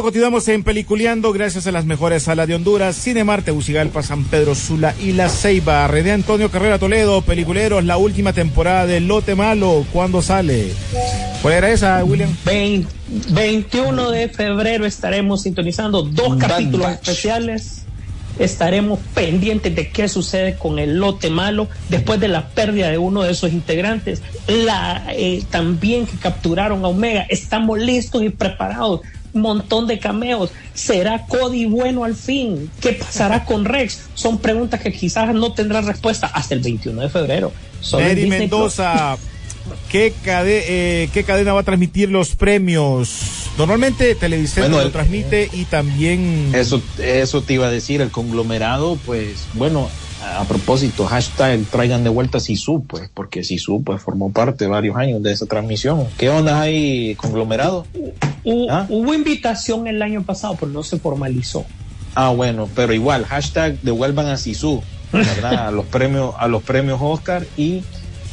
Bueno, 0.02 0.14
continuamos 0.14 0.47
en 0.47 0.64
Peliculeando 0.64 1.32
gracias 1.32 1.68
a 1.68 1.72
las 1.72 1.86
mejores 1.86 2.24
salas 2.24 2.47
de 2.47 2.56
Honduras, 2.56 2.99
Cinemar, 2.99 3.43
Tegucigalpa, 3.43 4.02
San 4.02 4.24
Pedro 4.24 4.56
Sula 4.56 4.95
y 4.99 5.12
La 5.12 5.30
Ceiba. 5.30 5.88
René 5.88 6.12
Antonio 6.12 6.49
Carrera 6.49 6.80
Toledo, 6.80 7.22
Peliculeros, 7.22 7.86
la 7.86 7.97
última 7.97 8.34
temporada 8.34 8.88
de 8.88 8.99
Lote 8.99 9.36
Malo. 9.36 9.86
¿Cuándo 9.93 10.24
sale? 10.24 10.74
¿Cuál 11.43 11.54
era 11.54 11.70
esa, 11.70 12.04
William? 12.04 12.36
20 12.45 12.91
21 13.30 14.10
de 14.10 14.30
febrero 14.30 14.88
estaremos 14.88 15.43
sintonizando 15.43 16.02
dos 16.02 16.36
capítulos 16.38 16.93
especiales. 16.93 17.84
Estaremos 18.39 18.97
pendientes 19.14 19.76
de 19.76 19.89
qué 19.91 20.08
sucede 20.08 20.58
con 20.58 20.80
el 20.80 20.97
lote 20.97 21.30
malo 21.30 21.68
después 21.89 22.20
de 22.20 22.28
la 22.28 22.47
pérdida 22.47 22.89
de 22.89 22.97
uno 22.97 23.22
de 23.22 23.34
esos 23.34 23.54
integrantes. 23.54 24.24
La, 24.47 25.04
eh, 25.10 25.43
también 25.52 26.08
que 26.08 26.18
capturaron 26.18 26.84
a 26.86 26.88
Omega. 26.88 27.28
Estamos 27.30 27.78
listos 27.78 28.24
y 28.24 28.30
preparados. 28.30 29.02
Montón 29.34 29.88
de 29.88 29.99
cameos. 29.99 30.51
¿Será 30.73 31.25
Cody 31.27 31.65
bueno 31.65 32.03
al 32.03 32.15
fin? 32.15 32.69
¿Qué 32.82 32.93
pasará 32.93 33.45
con 33.45 33.65
Rex? 33.65 34.01
Son 34.13 34.38
preguntas 34.39 34.79
que 34.82 34.91
quizás 34.91 35.34
no 35.34 35.53
tendrán 35.53 35.86
respuesta 35.88 36.27
hasta 36.27 36.53
el 36.55 36.61
21 36.61 37.01
de 37.01 37.09
febrero. 37.09 37.51
Mary. 37.93 38.27
Mendoza, 38.27 39.17
¿qué, 39.89 40.13
cade- 40.23 40.63
eh, 40.67 41.09
¿qué 41.13 41.23
cadena 41.23 41.53
va 41.53 41.61
a 41.61 41.63
transmitir 41.63 42.09
los 42.09 42.36
premios? 42.36 43.09
Normalmente 43.57 44.15
Bueno, 44.61 44.77
lo 44.77 44.84
el- 44.84 44.91
transmite 44.91 45.49
y 45.51 45.65
también... 45.65 46.51
Eso, 46.53 46.82
eso 46.99 47.41
te 47.41 47.53
iba 47.55 47.67
a 47.67 47.71
decir, 47.71 48.01
el 48.01 48.09
conglomerado, 48.11 48.97
pues, 49.05 49.45
bueno, 49.53 49.89
a 50.22 50.45
propósito, 50.45 51.05
hashtag 51.05 51.61
traigan 51.72 52.03
de 52.03 52.09
vuelta 52.09 52.38
a 52.38 52.41
Sisu, 52.41 52.84
pues, 52.86 53.09
porque 53.13 53.43
Sisu, 53.43 53.84
pues, 53.84 54.01
formó 54.01 54.32
parte 54.32 54.67
varios 54.67 54.95
años 54.95 55.22
de 55.24 55.32
esa 55.32 55.45
transmisión. 55.45 56.05
¿Qué 56.17 56.30
onda 56.30 56.61
hay, 56.61 57.15
conglomerado? 57.15 57.86
¿Ah? 58.69 58.86
Hubo 58.89 59.13
invitación 59.13 59.88
el 59.88 60.01
año 60.01 60.24
pasado, 60.24 60.55
pero 60.59 60.72
no 60.72 60.84
se 60.84 60.97
formalizó. 60.99 61.65
Ah, 62.15 62.30
bueno, 62.30 62.67
pero 62.76 62.93
igual, 62.93 63.26
hashtag 63.26 63.80
devuelvan 63.82 64.28
a 64.28 64.38
Sisu, 64.38 64.82
¿verdad? 65.11 65.67
a 65.67 65.72
los 65.72 65.86
premios, 65.86 66.34
a 66.38 66.47
los 66.47 66.61
premios 66.63 66.99
Oscar 67.01 67.45
y 67.57 67.84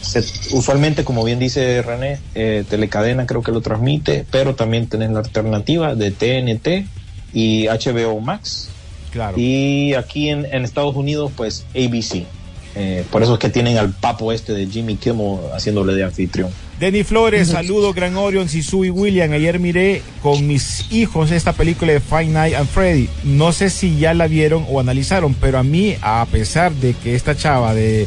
se- 0.00 0.24
usualmente, 0.54 1.04
como 1.04 1.24
bien 1.24 1.38
dice 1.38 1.80
René, 1.82 2.18
eh, 2.34 2.64
Telecadena 2.68 3.26
creo 3.26 3.42
que 3.42 3.52
lo 3.52 3.60
transmite, 3.60 4.26
pero 4.30 4.54
también 4.54 4.88
tenés 4.88 5.10
la 5.10 5.20
alternativa 5.20 5.94
de 5.94 6.10
TNT 6.10 6.86
y 7.32 7.66
HBO 7.68 8.20
Max. 8.20 8.70
Claro. 9.10 9.36
Y 9.38 9.94
aquí 9.94 10.28
en, 10.28 10.44
en 10.46 10.64
Estados 10.64 10.94
Unidos, 10.96 11.32
pues 11.36 11.64
ABC. 11.74 12.26
Eh, 12.80 13.04
por 13.10 13.24
eso 13.24 13.34
es 13.34 13.40
que 13.40 13.48
tienen 13.48 13.76
al 13.76 13.92
papo 13.92 14.30
este 14.30 14.52
de 14.52 14.68
Jimmy 14.68 14.94
Kimmel 14.94 15.38
haciéndole 15.52 15.94
de 15.94 16.04
anfitrión. 16.04 16.48
Denny 16.78 17.02
Flores, 17.02 17.48
saludo 17.48 17.92
Gran 17.92 18.16
Orion, 18.16 18.48
Sisu 18.48 18.84
y 18.84 18.90
William. 18.90 19.32
Ayer 19.32 19.58
miré 19.58 20.00
con 20.22 20.46
mis 20.46 20.86
hijos 20.92 21.32
esta 21.32 21.52
película 21.52 21.92
de 21.92 21.98
Five 21.98 22.26
Night 22.26 22.54
and 22.54 22.68
Freddy. 22.68 23.08
No 23.24 23.50
sé 23.50 23.68
si 23.68 23.98
ya 23.98 24.14
la 24.14 24.28
vieron 24.28 24.64
o 24.70 24.78
analizaron, 24.78 25.34
pero 25.34 25.58
a 25.58 25.64
mí, 25.64 25.96
a 26.02 26.24
pesar 26.30 26.72
de 26.72 26.94
que 26.94 27.16
esta 27.16 27.36
chava 27.36 27.74
de, 27.74 28.06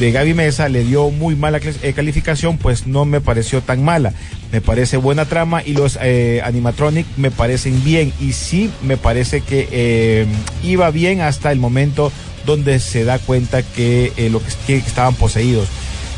de 0.00 0.10
Gaby 0.10 0.34
Mesa 0.34 0.68
le 0.68 0.82
dio 0.82 1.10
muy 1.10 1.36
mala 1.36 1.60
eh, 1.62 1.92
calificación, 1.92 2.58
pues 2.58 2.88
no 2.88 3.04
me 3.04 3.20
pareció 3.20 3.60
tan 3.60 3.84
mala. 3.84 4.12
Me 4.50 4.60
parece 4.60 4.96
buena 4.96 5.26
trama 5.26 5.62
y 5.64 5.74
los 5.74 5.96
eh, 6.02 6.40
animatronic 6.42 7.06
me 7.18 7.30
parecen 7.30 7.84
bien. 7.84 8.12
Y 8.20 8.32
sí, 8.32 8.68
me 8.82 8.96
parece 8.96 9.42
que 9.42 9.68
eh, 9.70 10.26
iba 10.64 10.90
bien 10.90 11.20
hasta 11.20 11.52
el 11.52 11.60
momento 11.60 12.10
donde 12.48 12.80
se 12.80 13.04
da 13.04 13.18
cuenta 13.18 13.62
que 13.62 14.12
eh, 14.16 14.30
lo 14.30 14.40
que, 14.40 14.46
que 14.66 14.76
estaban 14.78 15.14
poseídos. 15.14 15.68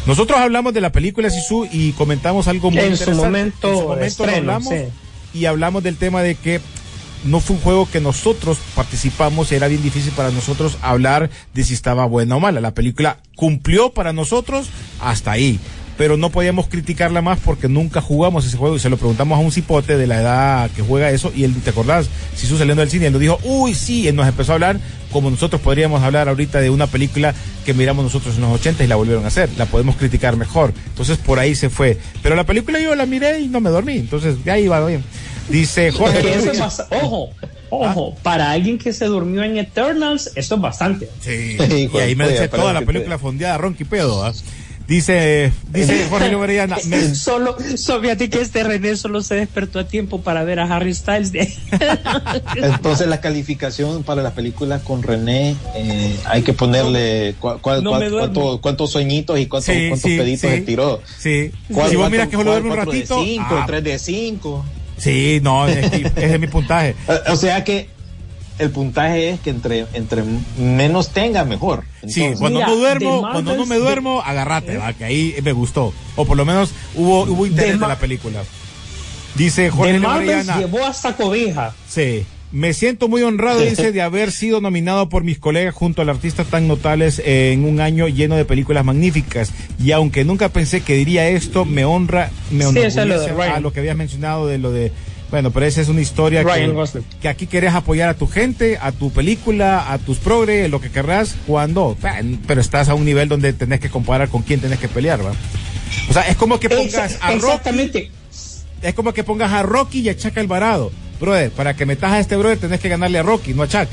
Nosotros 0.06 0.38
hablamos 0.38 0.72
de 0.72 0.80
la 0.80 0.92
película 0.92 1.28
Sisu 1.28 1.66
y 1.70 1.90
comentamos 1.92 2.46
algo 2.46 2.70
muy 2.70 2.78
En 2.78 2.96
su 2.96 3.02
interesante. 3.02 3.26
momento 3.26 3.68
En 3.68 3.74
su 3.76 3.82
momento 3.82 4.04
estreno, 4.06 4.36
hablamos 4.52 4.68
sí. 4.68 5.38
y 5.38 5.44
hablamos 5.46 5.82
del 5.82 5.96
tema 5.96 6.22
de 6.22 6.36
que 6.36 6.60
no 7.24 7.40
fue 7.40 7.56
un 7.56 7.62
juego 7.62 7.88
que 7.90 8.00
nosotros 8.00 8.58
participamos, 8.74 9.50
era 9.52 9.66
bien 9.66 9.82
difícil 9.82 10.12
para 10.12 10.30
nosotros 10.30 10.78
hablar 10.82 11.28
de 11.52 11.64
si 11.64 11.74
estaba 11.74 12.06
buena 12.06 12.36
o 12.36 12.40
mala. 12.40 12.60
La 12.60 12.74
película 12.74 13.18
cumplió 13.34 13.90
para 13.92 14.12
nosotros 14.12 14.68
hasta 15.00 15.32
ahí, 15.32 15.58
pero 16.00 16.16
no 16.16 16.30
podíamos 16.30 16.66
criticarla 16.66 17.20
más 17.20 17.38
porque 17.44 17.68
nunca 17.68 18.00
jugamos 18.00 18.46
ese 18.46 18.56
juego 18.56 18.74
y 18.74 18.78
se 18.78 18.88
lo 18.88 18.96
preguntamos 18.96 19.36
a 19.38 19.42
un 19.42 19.52
cipote 19.52 19.98
de 19.98 20.06
la 20.06 20.18
edad 20.22 20.70
que 20.70 20.80
juega 20.80 21.10
eso 21.10 21.30
y 21.36 21.44
él, 21.44 21.54
¿te 21.62 21.68
acordás? 21.68 22.08
Si 22.34 22.46
su 22.46 22.56
saliendo 22.56 22.80
del 22.80 22.88
cine, 22.88 23.08
él 23.08 23.12
nos 23.12 23.20
dijo, 23.20 23.38
uy, 23.44 23.74
sí, 23.74 24.08
él 24.08 24.16
nos 24.16 24.26
empezó 24.26 24.52
a 24.52 24.54
hablar 24.54 24.80
como 25.12 25.30
nosotros 25.30 25.60
podríamos 25.60 26.02
hablar 26.02 26.30
ahorita 26.30 26.58
de 26.62 26.70
una 26.70 26.86
película 26.86 27.34
que 27.66 27.74
miramos 27.74 28.02
nosotros 28.02 28.34
en 28.36 28.40
los 28.40 28.52
80 28.52 28.82
y 28.82 28.86
la 28.86 28.96
volvieron 28.96 29.24
a 29.24 29.28
hacer, 29.28 29.50
la 29.58 29.66
podemos 29.66 29.94
criticar 29.96 30.38
mejor. 30.38 30.72
Entonces 30.86 31.18
por 31.18 31.38
ahí 31.38 31.54
se 31.54 31.68
fue. 31.68 31.98
Pero 32.22 32.34
la 32.34 32.44
película 32.44 32.80
yo 32.80 32.94
la 32.94 33.04
miré 33.04 33.40
y 33.40 33.48
no 33.48 33.60
me 33.60 33.68
dormí, 33.68 33.96
entonces 33.98 34.36
ya 34.42 34.58
iba 34.58 34.82
bien. 34.86 35.04
Dice 35.50 35.92
Jorge. 35.92 36.22
Que 36.22 36.34
eso 36.34 36.50
es 36.52 36.60
bast- 36.62 36.86
ojo, 37.02 37.28
ojo, 37.68 38.14
para 38.22 38.52
alguien 38.52 38.78
que 38.78 38.94
se 38.94 39.04
durmió 39.04 39.42
en 39.42 39.58
Eternals, 39.58 40.30
eso 40.34 40.54
es 40.54 40.60
bastante. 40.62 41.10
Sí, 41.20 41.58
y 41.92 41.98
ahí 41.98 42.14
me 42.16 42.26
dice 42.26 42.48
toda 42.48 42.72
la 42.72 42.80
película 42.82 43.16
te- 43.16 43.20
fondeada, 43.20 43.58
ronqui 43.58 43.84
pedo. 43.84 44.24
¿ah? 44.24 44.32
Dice, 44.90 45.52
dice 45.68 46.04
Jorge 46.10 46.32
Lorellana, 46.32 46.76
me- 46.88 47.14
Solo, 47.14 47.56
so, 47.76 48.00
fíjate 48.00 48.28
que 48.28 48.40
este 48.40 48.64
René 48.64 48.96
solo 48.96 49.22
se 49.22 49.36
despertó 49.36 49.78
a 49.78 49.84
tiempo 49.86 50.20
para 50.22 50.42
ver 50.42 50.58
a 50.58 50.64
Harry 50.64 50.92
Styles 50.92 51.30
de 51.30 51.48
Entonces 52.56 53.06
la 53.06 53.20
calificación 53.20 54.02
para 54.02 54.20
la 54.20 54.32
película 54.34 54.80
con 54.80 55.04
René 55.04 55.54
eh, 55.76 56.16
hay 56.24 56.42
que 56.42 56.52
ponerle 56.54 57.36
cua- 57.40 57.60
cua- 57.60 57.80
No 57.82 57.92
cua- 57.92 57.98
me 58.00 58.08
duermo. 58.08 58.32
cuánto- 58.34 58.60
cuántos 58.60 58.90
sueñitos 58.90 59.38
y 59.38 59.46
cuántos, 59.46 59.72
Sí, 59.72 59.88
cuántos 59.90 60.10
sí, 60.10 60.18
peditos 60.18 60.50
sí. 60.50 60.56
se 60.56 60.62
tiró. 60.62 61.00
sí. 61.18 61.50
¿Cuál- 61.72 61.90
si 61.90 61.94
vos 61.96 62.10
miras 62.10 62.26
que 62.28 62.36
solo 62.36 62.50
duerme 62.50 62.70
un 62.72 62.76
ratito, 62.76 63.20
de 63.20 63.24
5, 63.26 63.46
ah, 63.48 63.64
3 63.68 63.84
de 63.84 63.98
5. 63.98 64.64
sí, 64.96 65.38
no, 65.40 65.68
es 65.68 65.88
que 65.88 65.96
ese 66.16 66.34
es 66.34 66.40
mi 66.40 66.48
puntaje. 66.48 66.96
O 67.28 67.36
sea 67.36 67.62
que 67.62 67.88
el 68.60 68.70
puntaje 68.70 69.30
es 69.30 69.40
que 69.40 69.50
entre, 69.50 69.86
entre 69.94 70.22
menos 70.58 71.10
tenga, 71.12 71.44
mejor. 71.44 71.84
Sí, 72.06 72.26
cuando 72.38 72.58
Mira, 72.60 72.66
no 72.68 72.76
duermo, 72.76 73.20
cuando 73.32 73.56
no 73.56 73.66
me 73.66 73.74
de- 73.76 73.80
duermo, 73.80 74.20
agarrate, 74.24 74.76
va, 74.76 74.92
que 74.92 75.04
ahí 75.04 75.34
me 75.42 75.52
gustó. 75.52 75.92
O 76.16 76.24
por 76.24 76.36
lo 76.36 76.44
menos 76.44 76.70
hubo, 76.94 77.22
hubo 77.24 77.46
interés 77.46 77.74
Dema- 77.76 77.82
de 77.86 77.88
la 77.88 77.98
película. 77.98 78.42
Dice 79.34 79.70
Jorge 79.70 79.98
Lorellana. 79.98 80.58
llevó 80.58 80.84
hasta 80.84 81.14
cobija. 81.16 81.74
Sí. 81.88 82.24
Me 82.52 82.74
siento 82.74 83.06
muy 83.06 83.22
honrado, 83.22 83.60
dice, 83.60 83.92
de 83.92 84.02
haber 84.02 84.32
sido 84.32 84.60
nominado 84.60 85.08
por 85.08 85.22
mis 85.22 85.38
colegas 85.38 85.72
junto 85.72 86.02
al 86.02 86.08
artistas 86.08 86.48
tan 86.48 86.66
notables 86.66 87.22
en 87.24 87.64
un 87.64 87.80
año 87.80 88.08
lleno 88.08 88.34
de 88.34 88.44
películas 88.44 88.84
magníficas. 88.84 89.52
Y 89.80 89.92
aunque 89.92 90.24
nunca 90.24 90.48
pensé 90.48 90.80
que 90.80 90.94
diría 90.96 91.28
esto, 91.28 91.64
me 91.64 91.84
honra, 91.84 92.30
me 92.50 92.64
Sí, 92.64 92.72
de 92.74 92.86
enorgullece 92.88 93.32
Ryan. 93.34 93.52
a 93.54 93.60
lo 93.60 93.72
que 93.72 93.78
habías 93.78 93.96
mencionado 93.96 94.48
de 94.48 94.58
lo 94.58 94.72
de, 94.72 94.90
bueno, 95.30 95.50
pero 95.50 95.66
esa 95.66 95.80
es 95.80 95.88
una 95.88 96.00
historia 96.00 96.44
que, 96.44 96.72
que 97.20 97.28
aquí 97.28 97.46
querés 97.46 97.74
apoyar 97.74 98.08
a 98.08 98.14
tu 98.14 98.26
gente, 98.26 98.78
a 98.80 98.92
tu 98.92 99.12
película, 99.12 99.92
a 99.92 99.98
tus 99.98 100.18
progres, 100.18 100.70
lo 100.70 100.80
que 100.80 100.90
querrás, 100.90 101.36
cuando, 101.46 101.96
pero 102.46 102.60
estás 102.60 102.88
a 102.88 102.94
un 102.94 103.04
nivel 103.04 103.28
donde 103.28 103.52
tenés 103.52 103.80
que 103.80 103.90
comparar 103.90 104.28
con 104.28 104.42
quién 104.42 104.60
tenés 104.60 104.78
que 104.78 104.88
pelear, 104.88 105.24
¿va? 105.24 105.32
O 106.08 106.12
sea, 106.12 106.22
es 106.22 106.36
como 106.36 106.58
que 106.58 106.68
pongas 106.68 107.18
a 107.20 107.30
Rocky 107.32 107.36
exactamente. 107.36 108.10
es 108.82 108.94
como 108.94 109.12
que 109.12 109.24
pongas 109.24 109.52
a 109.52 109.62
Rocky 109.62 110.00
y 110.00 110.08
a 110.08 110.16
Chuck 110.16 110.36
Alvarado. 110.38 110.90
Brother, 111.20 111.50
para 111.50 111.74
que 111.76 111.84
metas 111.84 112.12
a 112.12 112.18
este 112.18 112.36
brother 112.36 112.58
tenés 112.58 112.80
que 112.80 112.88
ganarle 112.88 113.18
a 113.18 113.22
Rocky, 113.22 113.52
no 113.52 113.62
a 113.62 113.68
Chuck. 113.68 113.88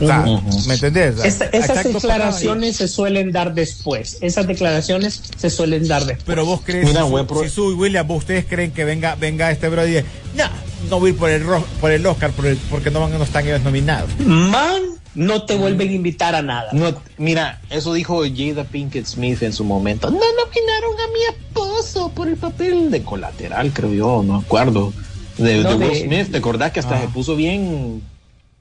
O 0.00 0.06
sea, 0.06 0.20
Ujú. 0.26 0.68
¿me 0.68 0.74
entendés? 0.74 1.16
Esas 1.24 1.84
declaraciones 1.84 2.76
se 2.76 2.88
suelen 2.88 3.30
dar 3.32 3.54
después. 3.54 4.18
Esas 4.20 4.46
declaraciones 4.46 5.22
se 5.36 5.50
suelen 5.50 5.86
dar 5.86 6.04
después. 6.04 6.24
Pero 6.26 6.44
vos 6.44 6.60
crees, 6.64 6.86
Mira, 6.86 7.04
si, 7.04 7.48
su, 7.48 7.70
si 7.70 7.74
William, 7.76 8.06
vos 8.06 8.18
ustedes 8.18 8.44
creen 8.46 8.72
que 8.72 8.84
venga, 8.84 9.14
venga 9.14 9.50
este 9.50 9.68
brother 9.68 9.90
y 9.90 9.94
dice, 9.96 10.06
no, 10.36 10.44
no 10.90 11.00
voy 11.00 11.12
por 11.12 11.30
el, 11.30 11.44
por 11.80 11.90
el 11.92 12.04
Oscar 12.06 12.30
por 12.32 12.46
el- 12.46 12.56
porque 12.70 12.90
no, 12.90 13.00
van, 13.00 13.12
no 13.12 13.22
están 13.22 13.46
ellos 13.46 13.62
nominados. 13.62 14.10
Man, 14.18 14.82
no 15.14 15.44
te 15.44 15.54
vuelven 15.56 15.88
a 15.90 15.92
invitar 15.92 16.34
a 16.34 16.42
nada. 16.42 16.70
No, 16.72 16.94
mira, 17.18 17.60
eso 17.70 17.92
dijo 17.92 18.22
Jada 18.34 18.64
Pinkett 18.64 19.06
Smith 19.06 19.42
en 19.42 19.52
su 19.52 19.62
momento. 19.64 20.10
No 20.10 20.16
nominaron 20.18 20.94
a 21.00 21.12
mi 21.12 21.36
esposo 21.36 22.10
por 22.14 22.28
el 22.28 22.36
papel 22.36 22.90
de 22.90 23.02
colateral, 23.02 23.72
creo 23.72 23.92
yo, 23.92 24.22
no 24.26 24.38
me 24.38 24.44
acuerdo. 24.44 24.92
De, 25.38 25.58
No, 25.62 25.76
de 25.78 25.86
Will 25.86 26.02
Smith, 26.04 26.30
¿te 26.30 26.38
acordás 26.38 26.72
que 26.72 26.80
hasta 26.80 26.96
Ah. 26.96 27.00
se 27.02 27.08
puso 27.08 27.36
bien, 27.36 28.02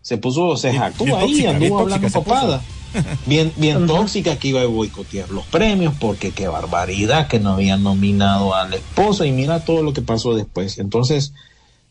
se 0.01 0.17
puso, 0.17 0.57
se 0.57 0.73
jactó 0.73 1.03
ahí, 1.17 1.45
anduvo 1.45 1.79
hablando 1.79 2.09
papada. 2.09 2.61
Bien, 3.25 3.53
bien 3.55 3.87
tóxica 3.87 4.35
que 4.37 4.49
iba 4.49 4.59
a 4.61 4.65
boicotear 4.65 5.29
los 5.29 5.45
premios 5.45 5.93
porque 5.97 6.31
qué 6.31 6.49
barbaridad 6.49 7.29
que 7.29 7.39
no 7.39 7.51
habían 7.53 7.83
nominado 7.83 8.53
al 8.53 8.73
esposo 8.73 9.23
y 9.23 9.31
mira 9.31 9.63
todo 9.63 9.81
lo 9.81 9.93
que 9.93 10.01
pasó 10.01 10.35
después. 10.35 10.77
Entonces, 10.77 11.31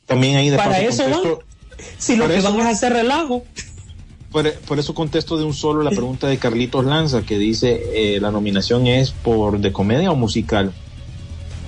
también 0.04 0.36
ahí 0.36 0.50
de 0.50 0.58
Para 0.58 0.72
paso 0.72 0.82
eso 0.88 1.04
contesto- 1.04 1.38
Si 1.96 2.16
lo 2.16 2.28
que 2.28 2.36
eso- 2.36 2.52
van 2.54 2.66
a 2.66 2.70
hacer 2.70 2.92
relajo. 2.92 3.44
por, 4.30 4.52
por 4.52 4.78
eso 4.78 4.92
contesto 4.94 5.38
de 5.38 5.44
un 5.44 5.54
solo 5.54 5.82
la 5.82 5.88
pregunta 5.90 6.26
de 6.26 6.36
Carlitos 6.36 6.84
Lanza, 6.84 7.22
que 7.22 7.38
dice, 7.38 7.80
eh, 7.94 8.20
la 8.20 8.30
nominación 8.30 8.86
es 8.86 9.10
por 9.10 9.58
de 9.58 9.72
comedia 9.72 10.10
o 10.10 10.16
musical. 10.16 10.70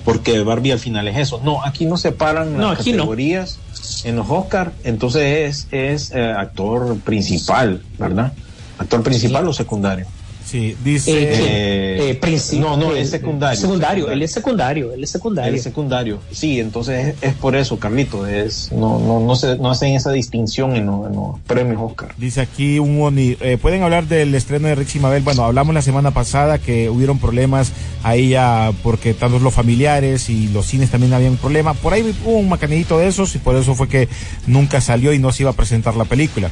Porque 0.04 0.42
Barbie 0.42 0.72
al 0.72 0.78
final 0.78 1.06
es 1.08 1.16
eso. 1.16 1.40
No, 1.44 1.64
aquí 1.64 1.86
no 1.86 1.96
separan 1.96 2.56
No, 2.56 2.70
las 2.70 2.80
aquí 2.80 2.92
no. 2.92 2.98
categorías 2.98 3.58
en 4.04 4.16
los 4.16 4.26
Oscar. 4.28 4.72
Entonces 4.84 5.66
es, 5.70 5.72
es 5.72 6.10
eh, 6.12 6.22
actor 6.36 6.98
principal, 6.98 7.82
¿verdad? 7.98 8.32
Actor 8.78 9.02
principal 9.02 9.46
o 9.46 9.52
secundario. 9.52 10.06
Sí, 10.44 10.76
dice... 10.84 11.12
Eh, 11.22 11.92
Eh, 12.02 12.18
eh, 12.22 12.58
no, 12.58 12.76
no, 12.76 12.94
eh, 12.94 13.00
es 13.00 13.10
secundario. 13.10 13.60
Secundario, 13.60 14.10
él 14.10 14.22
es 14.22 14.32
secundario, 14.32 14.92
él 14.92 15.04
es 15.04 15.10
secundario. 15.10 15.54
El 15.54 15.60
secundario. 15.60 16.20
Sí, 16.30 16.60
entonces 16.60 17.08
es, 17.08 17.14
es 17.22 17.34
por 17.34 17.56
eso, 17.56 17.78
Carlito. 17.78 18.26
Es, 18.26 18.70
no, 18.72 18.98
no, 18.98 19.20
no, 19.20 19.36
se, 19.36 19.56
no 19.56 19.70
hacen 19.70 19.94
esa 19.94 20.10
distinción 20.12 20.76
en 20.76 20.86
los, 20.86 21.06
en 21.06 21.14
los 21.14 21.40
premios 21.46 21.80
Oscar. 21.80 22.14
Dice 22.16 22.40
aquí 22.40 22.78
un 22.78 23.00
Oni, 23.00 23.36
eh, 23.40 23.58
pueden 23.60 23.82
hablar 23.82 24.06
del 24.06 24.34
estreno 24.34 24.68
de 24.68 24.74
Rixi 24.74 24.98
Mabel. 24.98 25.22
Bueno, 25.22 25.44
hablamos 25.44 25.74
la 25.74 25.82
semana 25.82 26.10
pasada 26.10 26.58
que 26.58 26.90
hubieron 26.90 27.18
problemas 27.18 27.72
ahí 28.02 28.30
ya 28.30 28.72
porque 28.82 29.14
tanto 29.14 29.38
los 29.38 29.54
familiares 29.54 30.28
y 30.28 30.48
los 30.48 30.66
cines 30.66 30.90
también 30.90 31.12
habían 31.12 31.32
un 31.32 31.38
problema. 31.38 31.74
Por 31.74 31.92
ahí 31.92 32.14
hubo 32.24 32.38
un 32.38 32.48
macanidito 32.48 32.98
de 32.98 33.08
esos 33.08 33.34
y 33.34 33.38
por 33.38 33.56
eso 33.56 33.74
fue 33.74 33.88
que 33.88 34.08
nunca 34.46 34.80
salió 34.80 35.12
y 35.12 35.18
no 35.18 35.32
se 35.32 35.44
iba 35.44 35.50
a 35.50 35.54
presentar 35.54 35.96
la 35.96 36.04
película. 36.04 36.50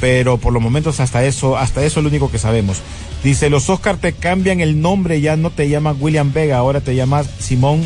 Pero 0.00 0.38
por 0.38 0.52
los 0.52 0.62
momentos 0.62 0.98
hasta 1.00 1.24
eso, 1.24 1.56
hasta 1.58 1.84
eso 1.84 2.00
es 2.00 2.04
lo 2.04 2.08
único 2.08 2.30
que 2.30 2.38
sabemos. 2.38 2.78
Dice, 3.22 3.50
los 3.50 3.68
Oscar 3.68 3.98
te 3.98 4.12
cambian 4.14 4.60
el 4.60 4.80
nombre, 4.80 5.20
ya 5.20 5.36
no 5.36 5.50
te 5.50 5.68
llamas 5.68 5.96
William 6.00 6.32
Vega, 6.32 6.56
ahora 6.56 6.80
te 6.80 6.94
llamas 6.94 7.28
Simón 7.38 7.82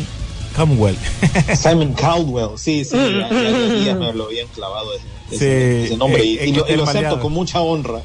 Cromwell. 0.55 0.95
Simon 1.57 1.91
Caldwell, 1.93 2.51
sí, 2.57 2.85
sí, 2.85 2.95
ya, 2.95 3.29
ya, 3.29 3.51
ya- 3.51 3.85
ya 3.85 3.95
me 3.95 4.13
lo 4.13 4.25
habían 4.27 4.47
clavado 4.47 4.87
ese, 4.93 5.05
ese- 5.35 5.37
Sí, 5.37 5.85
ese 5.87 5.97
nombre 5.97 6.23
y, 6.23 6.37
eh, 6.37 6.47
y 6.47 6.53
lo, 6.53 6.65
eh, 6.65 6.73
y 6.73 6.77
lo 6.77 6.83
acepto 6.83 7.19
con 7.19 7.33
mucha 7.33 7.59
honra. 7.59 7.99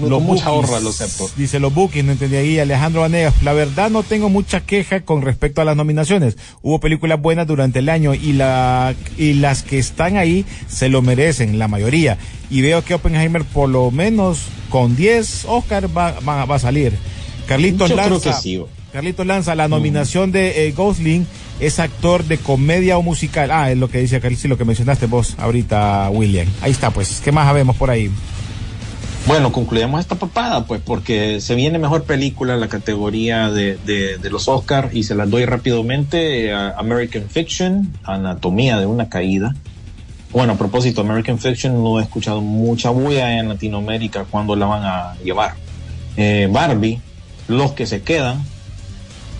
Los 0.00 0.22
mucha 0.22 0.48
bookies. 0.50 0.70
honra 0.70 0.80
lo 0.80 0.90
acepto. 0.90 1.30
Dice 1.36 1.60
los 1.60 1.74
bookies, 1.74 2.04
no 2.04 2.12
entendí 2.12 2.36
ahí. 2.36 2.58
Alejandro 2.58 3.02
Vanegas, 3.02 3.42
la 3.42 3.52
verdad 3.52 3.90
no 3.90 4.02
tengo 4.02 4.28
mucha 4.30 4.60
queja 4.60 5.00
con 5.02 5.22
respecto 5.22 5.60
a 5.60 5.64
las 5.64 5.76
nominaciones. 5.76 6.36
Hubo 6.62 6.80
películas 6.80 7.20
buenas 7.20 7.46
durante 7.46 7.80
el 7.80 7.88
año 7.88 8.14
y 8.14 8.32
la 8.32 8.94
y 9.18 9.34
las 9.34 9.62
que 9.62 9.78
están 9.78 10.16
ahí 10.16 10.46
se 10.68 10.88
lo 10.88 11.02
merecen, 11.02 11.58
la 11.58 11.68
mayoría. 11.68 12.16
Y 12.50 12.62
veo 12.62 12.82
que 12.84 12.94
Oppenheimer 12.94 13.44
por 13.44 13.68
lo 13.68 13.90
menos 13.90 14.38
con 14.70 14.96
10 14.96 15.44
Oscar 15.46 15.86
va, 15.96 16.12
va, 16.20 16.44
va 16.46 16.54
a 16.54 16.58
salir. 16.58 16.94
Carlitos 17.46 17.90
Yo 17.90 17.96
creo 17.96 18.08
Lanza. 18.08 18.30
que 18.30 18.36
sí. 18.40 18.62
Carlitos 18.92 19.26
Lanza, 19.26 19.54
la 19.54 19.68
nominación 19.68 20.32
de 20.32 20.66
eh, 20.68 20.72
Gosling 20.72 21.26
es 21.60 21.78
actor 21.78 22.24
de 22.24 22.38
comedia 22.38 22.98
o 22.98 23.02
musical. 23.02 23.50
Ah, 23.50 23.70
es 23.70 23.78
lo 23.78 23.88
que 23.90 23.98
dice 23.98 24.20
Carlitos, 24.20 24.46
lo 24.46 24.58
que 24.58 24.64
mencionaste 24.64 25.06
vos 25.06 25.34
ahorita, 25.38 26.08
William. 26.10 26.46
Ahí 26.60 26.72
está, 26.72 26.90
pues. 26.90 27.20
¿Qué 27.24 27.32
más 27.32 27.46
sabemos 27.46 27.76
por 27.76 27.90
ahí? 27.90 28.10
Bueno, 29.26 29.52
concluyamos 29.52 30.00
esta 30.00 30.16
papada, 30.16 30.64
pues, 30.64 30.80
porque 30.84 31.40
se 31.40 31.54
viene 31.54 31.78
mejor 31.78 32.04
película 32.04 32.54
en 32.54 32.60
la 32.60 32.68
categoría 32.68 33.50
de, 33.50 33.76
de, 33.86 34.18
de 34.18 34.30
los 34.30 34.48
Oscar 34.48 34.90
y 34.92 35.04
se 35.04 35.14
las 35.14 35.30
doy 35.30 35.44
rápidamente. 35.44 36.52
a 36.52 36.70
American 36.76 37.28
Fiction, 37.30 37.92
Anatomía 38.02 38.78
de 38.78 38.86
una 38.86 39.08
caída. 39.08 39.54
Bueno, 40.32 40.54
a 40.54 40.56
propósito, 40.56 41.02
American 41.02 41.38
Fiction 41.38 41.82
no 41.82 42.00
he 42.00 42.02
escuchado 42.02 42.40
mucha 42.40 42.90
bulla 42.90 43.38
en 43.38 43.48
Latinoamérica 43.48 44.24
cuando 44.28 44.56
la 44.56 44.66
van 44.66 44.82
a 44.84 45.14
llevar. 45.22 45.54
Eh, 46.16 46.48
Barbie, 46.50 47.00
Los 47.48 47.72
que 47.72 47.86
se 47.86 48.02
quedan, 48.02 48.42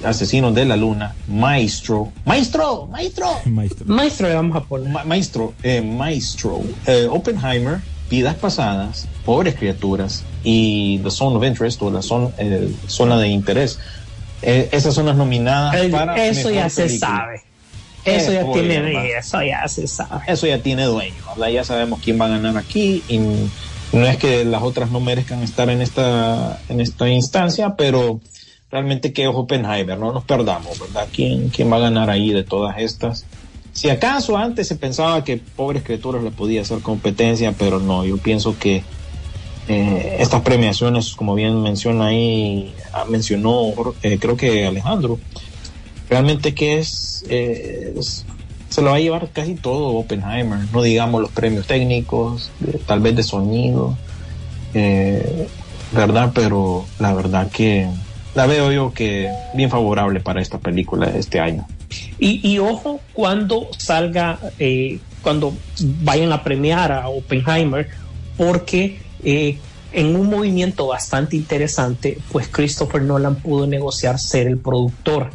Asesinos 0.05 0.55
de 0.55 0.65
la 0.65 0.77
Luna, 0.77 1.15
Maestro, 1.29 2.13
Maestro, 2.25 2.87
Maestro, 2.87 3.27
Maestro. 3.47 3.87
Maestro 3.87 4.29
le 4.29 4.35
vamos 4.35 4.57
a 4.57 4.61
poner. 4.65 4.89
Ma- 4.91 5.05
maestro, 5.05 5.55
eh, 5.63 5.81
maestro, 5.83 6.61
eh, 6.87 7.09
Oppenheimer, 7.11 7.79
Vidas 8.13 8.35
Pasadas, 8.35 9.09
Pobres 9.25 9.55
Criaturas 9.55 10.23
y 10.45 10.99
The 10.99 11.11
Zone 11.11 11.37
of 11.39 11.45
Interest 11.45 11.81
o 11.81 11.91
la 11.91 12.03
zona, 12.03 12.29
eh, 12.37 12.69
zona 12.87 13.19
de 13.19 13.29
interés. 13.29 13.79
Eh, 14.43 14.69
esas 14.71 14.93
son 14.95 15.07
las 15.07 15.17
nominadas 15.17 15.75
El- 15.77 15.91
para 15.91 16.15
eso 16.27 16.51
ya 16.51 16.57
mejor 16.57 16.71
se 16.71 16.83
película. 16.85 17.09
sabe. 17.09 17.43
Eso 18.05 18.33
ya 18.33 18.53
tiene, 18.53 18.81
¿verdad? 18.81 19.07
eso 19.19 19.43
ya 19.43 19.67
se 19.67 19.87
sabe. 19.87 20.21
Eso 20.27 20.47
ya 20.47 20.59
tiene 20.59 20.85
dueño, 20.85 21.25
¿verdad? 21.35 21.49
Ya 21.53 21.65
sabemos 21.65 22.01
quién 22.05 22.21
va 22.21 22.27
a 22.27 22.29
ganar 22.29 22.59
aquí 22.59 23.03
y 23.09 23.19
no 23.19 24.07
es 24.07 24.19
que 24.19 24.45
las 24.45 24.63
otras 24.63 24.91
no 24.91 25.01
merezcan 25.01 25.43
estar 25.43 25.71
en 25.71 25.81
esta, 25.81 26.61
en 26.69 26.83
esta 26.83 27.09
instancia, 27.09 27.77
pero 27.79 28.21
realmente 28.71 29.13
que 29.15 29.23
es 29.23 29.31
Oppenheimer, 29.33 29.99
no 29.99 30.13
nos 30.13 30.25
perdamos, 30.25 30.79
¿verdad? 30.79 31.09
¿Quién, 31.13 31.49
quién 31.49 31.73
va 31.73 31.77
a 31.77 31.81
ganar 31.81 32.11
ahí 32.11 32.31
de 32.31 32.43
todas 32.45 32.77
estas? 32.79 33.25
Si 33.73 33.89
acaso 33.89 34.37
antes 34.37 34.69
se 34.69 34.77
pensaba 34.77 35.25
que 35.25 35.39
Pobres 35.39 35.83
Criaturas 35.83 36.23
le 36.23 36.31
podía 36.31 36.61
hacer 36.63 36.81
competencia, 36.81 37.53
pero 37.59 37.81
no, 37.81 38.05
yo 38.05 38.19
pienso 38.19 38.59
que 38.59 38.83
eh, 39.69 40.17
estas 40.21 40.43
premiaciones, 40.43 41.15
como 41.15 41.35
bien 41.35 41.63
menciona 41.63 42.07
ahí, 42.07 42.75
ah, 42.93 43.05
mencionó, 43.09 43.73
eh, 44.03 44.19
creo 44.21 44.37
que 44.37 44.67
Alejandro, 44.67 45.19
realmente 46.11 46.55
que 46.55 46.79
es, 46.79 47.25
eh, 47.29 47.95
es- 47.99 48.27
se 48.69 48.83
lo 48.83 48.91
va 48.91 48.97
a 48.97 49.01
llevar 49.01 49.29
casi 49.33 49.55
todo 49.55 49.89
Oppenheimer, 49.97 50.59
no 50.73 50.83
digamos 50.83 51.21
los 51.21 51.31
premios 51.31 51.67
técnicos, 51.67 52.51
tal 52.87 53.01
vez 53.01 53.15
de 53.17 53.23
sonido, 53.23 53.97
eh, 54.75 55.47
¿verdad? 55.93 56.33
Pero 56.35 56.85
la 56.99 57.13
verdad 57.15 57.51
que 57.51 57.87
la 58.35 58.47
veo 58.47 58.73
yo 58.73 58.93
que 58.95 59.31
bien 59.55 59.69
favorable 59.71 60.21
para 60.21 60.41
esta 60.41 60.59
película 60.59 61.07
este 61.15 61.39
año. 61.39 61.67
Y, 62.19 62.47
y 62.47 62.59
ojo 62.59 63.01
cuando 63.13 63.69
salga, 63.79 64.39
eh, 64.59 64.99
cuando 65.23 65.55
vayan 66.03 66.33
a 66.33 66.45
premiar 66.45 66.93
a 66.93 67.09
Oppenheimer, 67.09 67.89
porque 68.37 69.01
eh, 69.25 69.59
en 69.93 70.17
un 70.17 70.29
movimiento 70.29 70.87
bastante 70.87 71.37
interesante, 71.37 72.19
pues 72.31 72.49
Christopher 72.49 73.03
Nolan 73.03 73.37
pudo 73.37 73.67
negociar 73.67 74.19
ser 74.19 74.47
el 74.47 74.59
productor. 74.59 75.31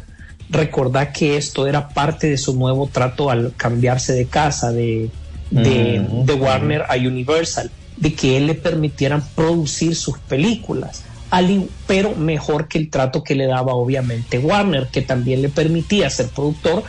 Recordad 0.50 1.12
que 1.12 1.36
esto 1.36 1.66
era 1.66 1.88
parte 1.88 2.28
de 2.30 2.38
su 2.38 2.56
nuevo 2.56 2.88
trato 2.90 3.30
al 3.30 3.52
cambiarse 3.56 4.14
de 4.14 4.26
casa 4.26 4.72
de, 4.72 5.10
de, 5.50 6.00
Mm, 6.00 6.24
de 6.24 6.34
Warner 6.34 6.84
a 6.88 6.96
Universal, 6.96 7.70
de 7.96 8.14
que 8.14 8.36
él 8.36 8.46
le 8.46 8.54
permitieran 8.54 9.22
producir 9.34 9.94
sus 9.94 10.18
películas, 10.18 11.02
al 11.30 11.70
pero 11.86 12.16
mejor 12.16 12.68
que 12.68 12.78
el 12.78 12.90
trato 12.90 13.22
que 13.22 13.34
le 13.34 13.46
daba 13.46 13.74
obviamente 13.74 14.38
Warner, 14.38 14.90
que 14.90 15.02
también 15.02 15.42
le 15.42 15.50
permitía 15.50 16.08
ser 16.10 16.32
productor, 16.32 16.84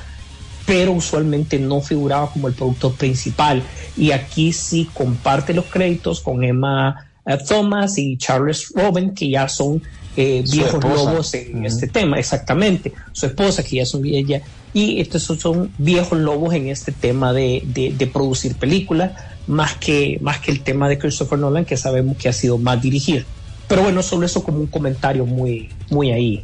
pero 0.66 0.94
usualmente 0.94 1.60
no 1.60 1.82
figuraba 1.82 2.32
como 2.32 2.48
el 2.48 2.56
productor 2.56 2.96
principal. 2.98 3.68
Y 3.96 4.12
aquí 4.12 4.54
sí 4.54 4.92
comparte 4.94 5.54
los 5.54 5.68
créditos 5.68 6.22
con 6.22 6.44
Emma 6.44 7.12
eh, 7.26 7.38
Thomas 7.48 7.98
y 7.98 8.18
Charles 8.18 8.72
Robin, 8.76 9.14
que 9.14 9.30
ya 9.30 9.48
son 9.50 9.82
eh, 10.16 10.44
viejos 10.48 10.76
esposa. 10.76 11.12
lobos 11.12 11.34
en 11.34 11.66
este 11.66 11.88
tema, 11.88 12.20
exactamente. 12.20 12.94
Su 13.12 13.26
esposa, 13.26 13.64
que 13.64 13.78
ya 13.78 13.86
son 13.86 14.06
ella, 14.06 14.42
y 14.72 15.00
estos 15.02 15.24
son, 15.24 15.40
son 15.40 15.74
viejos 15.78 16.20
lobos 16.20 16.54
en 16.54 16.68
este 16.68 16.92
tema 16.92 17.34
de, 17.34 17.64
de- 17.66 17.94
de 17.96 18.08
producir 18.08 18.58
películas, 18.58 19.14
más 19.48 19.78
que, 19.78 20.18
más 20.22 20.40
que 20.40 20.52
el 20.52 20.64
tema 20.64 20.88
de 20.88 21.00
Christopher 21.00 21.40
Nolan, 21.40 21.66
que 21.66 21.78
sabemos 21.78 22.16
que 22.18 22.30
ha 22.30 22.34
sido 22.34 22.60
más 22.60 22.80
dirigir. 22.82 23.32
Pero 23.70 23.84
bueno, 23.84 24.04
solo 24.04 24.26
eso 24.26 24.44
como 24.44 24.58
un 24.58 24.68
comentario 24.68 25.26
muy, 25.26 25.70
muy 25.90 26.12
ahí. 26.12 26.44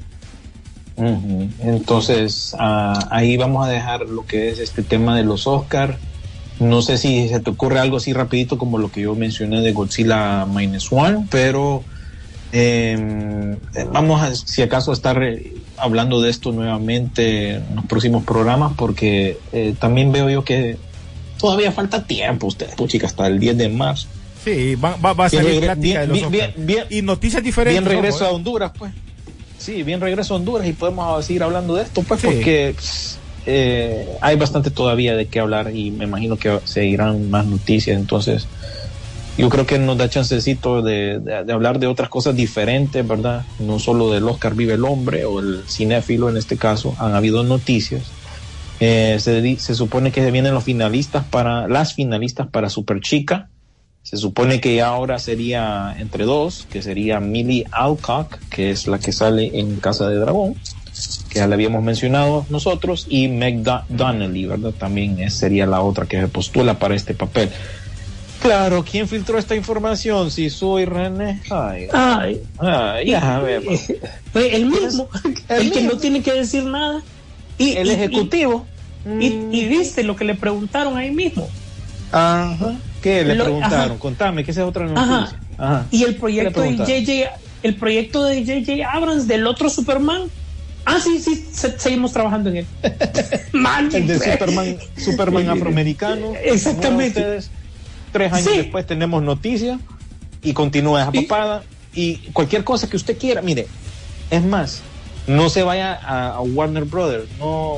Entonces, 1.59 2.55
ah, 2.57 3.07
ahí 3.11 3.36
vamos 3.36 3.67
a 3.67 3.69
dejar 3.69 4.01
lo 4.01 4.26
que 4.26 4.49
es 4.49 4.59
este 4.59 4.84
tema 4.84 5.17
de 5.17 5.23
los 5.23 5.45
Oscar. 5.47 5.97
No 6.59 6.82
sé 6.82 6.97
si 6.97 7.28
se 7.28 7.41
te 7.41 7.49
ocurre 7.49 7.80
algo 7.80 7.97
así 7.97 8.13
rapidito 8.13 8.57
como 8.57 8.78
lo 8.78 8.89
que 8.89 9.01
yo 9.01 9.15
mencioné 9.15 9.59
de 9.61 9.73
Godzilla 9.73 10.45
Minus 10.45 10.89
One, 10.91 11.28
pero 11.30 11.84
eh, 12.53 13.57
vamos 13.91 14.21
a, 14.21 14.34
si 14.34 14.61
acaso, 14.61 14.91
a 14.91 14.93
estar 14.93 15.21
eh, 15.21 15.53
hablando 15.76 16.21
de 16.21 16.30
esto 16.30 16.53
nuevamente 16.53 17.55
en 17.55 17.76
los 17.76 17.86
próximos 17.86 18.23
programas, 18.23 18.73
porque 18.78 19.38
eh, 19.51 19.76
también 19.78 20.13
veo 20.13 20.30
yo 20.30 20.45
que 20.45 20.78
todavía 21.38 21.73
falta 21.73 22.05
tiempo, 22.05 22.47
ustedes, 22.47 22.76
puchica, 22.76 23.07
hasta 23.07 23.28
el 23.28 23.39
10 23.39 23.57
de 23.57 23.69
marzo. 23.69 24.07
Sí, 24.46 24.76
va, 24.76 24.96
va, 24.98 25.14
va 25.14 25.26
a 25.26 25.30
Bien 25.30 25.43
salir 25.43 25.62
plática 25.64 25.82
bien- 25.82 26.02
de 26.02 26.08
los 26.22 26.32
bien- 26.32 26.54
bien- 26.56 26.66
bien- 26.68 26.86
y 26.91 27.02
noticias 27.02 27.43
diferentes. 27.43 27.84
Bien 27.84 27.91
regreso 28.02 28.26
a 28.26 28.30
¿eh? 28.30 28.34
Honduras, 28.34 28.72
pues. 28.78 28.93
Sí, 29.58 29.84
bien 29.84 30.00
regreso 30.00 30.36
a 30.36 30.38
Honduras 30.38 30.68
y 30.68 30.74
podemos 30.74 31.26
seguir 31.26 31.41
hablando 31.43 31.76
de 31.76 31.84
esto, 31.84 32.04
pues, 32.04 32.22
Sí. 32.22 32.28
porque 32.28 32.76
pss, 32.78 33.18
eh, 33.48 34.08
hay 34.22 34.36
bastante 34.38 34.70
todavía 34.72 35.16
de 35.16 35.28
qué 35.28 35.39
hablar 35.39 35.76
y 35.76 35.89
me 35.91 36.06
imagino 36.06 36.38
que 36.38 36.60
seguirán 36.66 37.30
más 37.32 37.46
noticias. 37.48 37.98
Entonces, 37.98 38.48
yo 39.38 39.50
creo 39.50 39.66
que 39.66 39.80
nos 39.80 39.98
da 39.98 40.10
chancecito 40.10 40.82
de, 40.84 41.20
de- 41.20 41.43
de 41.43 41.52
hablar 41.54 41.80
de 41.80 41.88
otras 41.88 42.10
cosas 42.10 42.36
diferentes, 42.36 43.06
¿verdad? 43.08 43.46
No 43.60 43.80
solo 43.80 44.12
del 44.12 44.28
Oscar 44.30 44.54
Vive 44.56 44.76
el 44.76 44.86
Hombre 44.86 45.26
o 45.26 45.39
el 45.39 45.64
cinéfilo 45.68 46.30
en 46.30 46.38
este 46.38 46.56
caso, 46.58 46.96
han 47.00 47.16
habido 47.16 47.43
noticias. 47.43 48.04
Eh, 48.80 49.18
se, 49.20 49.58
se 49.58 49.74
supone 49.74 50.12
que 50.12 50.22
se 50.22 50.32
vienen 50.32 50.54
los 50.54 50.64
finalistas 50.66 51.26
para, 51.26 51.68
las 51.68 51.93
finalistas 51.96 52.48
para 52.48 52.70
Super 52.70 53.00
Chica. 53.02 53.50
Se 54.06 54.18
supone 54.18 54.62
que 54.62 54.82
ahora 54.84 55.18
sería 55.18 55.95
entre 55.97 56.26
dos, 56.26 56.68
que 56.72 56.84
sería 56.84 57.20
Millie 57.20 57.66
Alcock, 57.72 58.38
que 58.51 58.70
es 58.70 58.86
la 58.88 58.99
que 58.99 59.12
sale 59.12 59.58
en 59.60 59.78
Casa 59.78 60.08
de 60.08 60.18
Dragón, 60.18 60.53
que 61.30 61.39
ya 61.39 61.47
la 61.47 61.56
habíamos 61.56 61.82
mencionado 61.84 62.45
nosotros, 62.49 63.08
y 63.10 63.28
Meg 63.30 63.64
Do- 63.64 63.82
Donnelly, 63.89 64.45
¿verdad? 64.45 64.74
También 64.78 65.32
sería 65.32 65.66
la 65.66 65.82
otra 65.82 66.06
que 66.06 66.22
se 66.22 66.28
postula 66.28 66.78
para 66.78 66.93
este 66.95 67.16
papel. 67.16 67.49
Claro, 68.43 68.86
¿quién 68.89 69.08
filtró 69.08 69.39
esta 69.39 69.56
información? 69.56 70.30
Si 70.30 70.51
soy 70.51 70.86
René. 70.86 71.41
Ay, 71.49 71.88
Ay, 71.91 72.41
ay, 72.60 73.10
ya 73.10 73.39
vemos. 73.39 73.80
Fue 74.34 74.56
el 74.56 74.68
mismo, 74.68 75.10
El 75.49 75.64
el, 75.64 75.72
que 75.72 75.80
mismo. 75.80 75.93
no 75.95 75.99
tiene 75.99 76.22
que 76.22 76.32
decir 76.32 76.64
nada. 76.64 77.01
Y, 77.58 77.72
El 77.72 77.88
y- 77.88 77.91
ejecutivo. 77.91 78.68
Y, 79.20 79.26
y- 79.28 79.49
y 79.51 79.66
viste 79.68 80.03
lo 80.03 80.16
que 80.16 80.26
le 80.26 80.36
preguntaron 80.36 80.95
ahí 80.95 81.10
mismo. 81.10 81.49
Ajá. 82.12 82.76
¿Qué 83.06 83.24
le 83.24 83.36
Lo- 83.36 83.43
preguntaron? 83.43 83.91
ajá. 83.91 83.99
Contame, 83.99 84.43
que 84.43 84.49
esa 84.49 84.62
es 84.62 84.68
otra 84.68 84.88
noticia. 84.88 85.39
Ajá. 85.60 85.86
Y 85.91 86.03
el 86.06 86.16
proyecto 86.16 86.64
¿Qué 86.64 86.72
de? 86.72 87.06
JJ, 87.06 87.30
el 87.62 87.76
proyecto 87.76 88.24
de 88.24 88.43
JJ 88.43 88.84
Abrams 88.84 89.28
del 89.28 89.45
otro 89.45 89.70
Superman. 89.70 90.24
Ah, 90.86 90.97
sí, 91.03 91.20
sí, 91.20 91.45
se- 91.51 91.78
seguimos 91.78 92.14
trabajando 92.14 92.49
en 92.49 92.58
él. 92.58 92.66
El 93.93 94.08
de 94.08 94.18
Superman, 94.20 94.78
Superman 94.97 95.49
afroamericano. 95.49 96.34
Exactamente. 96.43 97.20
Ustedes, 97.20 97.51
tres 98.12 98.34
años 98.34 98.49
Sí. 98.51 98.58
después 98.58 98.88
tenemos 98.88 99.22
noticias 99.22 99.80
y 100.41 100.53
continúa 100.53 101.03
esa 101.03 101.12
Y- 101.14 101.22
papada. 101.22 101.62
Y 101.93 102.16
cualquier 102.34 102.64
cosa 102.64 102.89
que 102.89 102.97
usted 102.97 103.18
quiera, 103.20 103.43
mire, 103.43 103.68
es 104.32 104.43
más, 104.43 104.82
no 105.28 105.49
se 105.49 105.62
vaya 105.62 105.93
a, 105.93 106.30
a 106.38 106.41
Warner 106.41 106.86
Brothers, 106.86 107.28
no, 107.38 107.78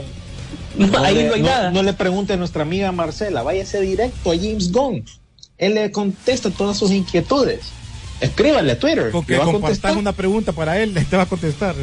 No, 0.75 0.97
ahí 0.99 1.15
le, 1.15 1.27
no 1.27 1.33
hay 1.33 1.41
nada. 1.41 1.71
no 1.71 1.83
le 1.83 1.93
pregunte 1.93 2.33
a 2.33 2.37
nuestra 2.37 2.61
amiga 2.61 2.91
Marcela, 2.91 3.43
váyase 3.43 3.81
directo 3.81 4.31
a 4.31 4.35
James 4.35 4.71
Gunn. 4.71 5.03
Él 5.57 5.73
le 5.73 5.91
contesta 5.91 6.51
todas 6.51 6.77
sus 6.77 6.91
inquietudes. 6.91 7.61
Escríbale 8.21 8.73
a 8.73 8.79
Twitter. 8.79 9.11
Con 9.11 9.21
le 9.21 9.27
que 9.27 9.37
va 9.37 9.43
a 9.43 9.45
compartas 9.45 9.79
contestar. 9.79 9.97
una 9.97 10.13
pregunta 10.13 10.51
para 10.51 10.79
él, 10.79 10.93
te 11.09 11.17
va 11.17 11.23
a 11.23 11.27
contestar. 11.27 11.75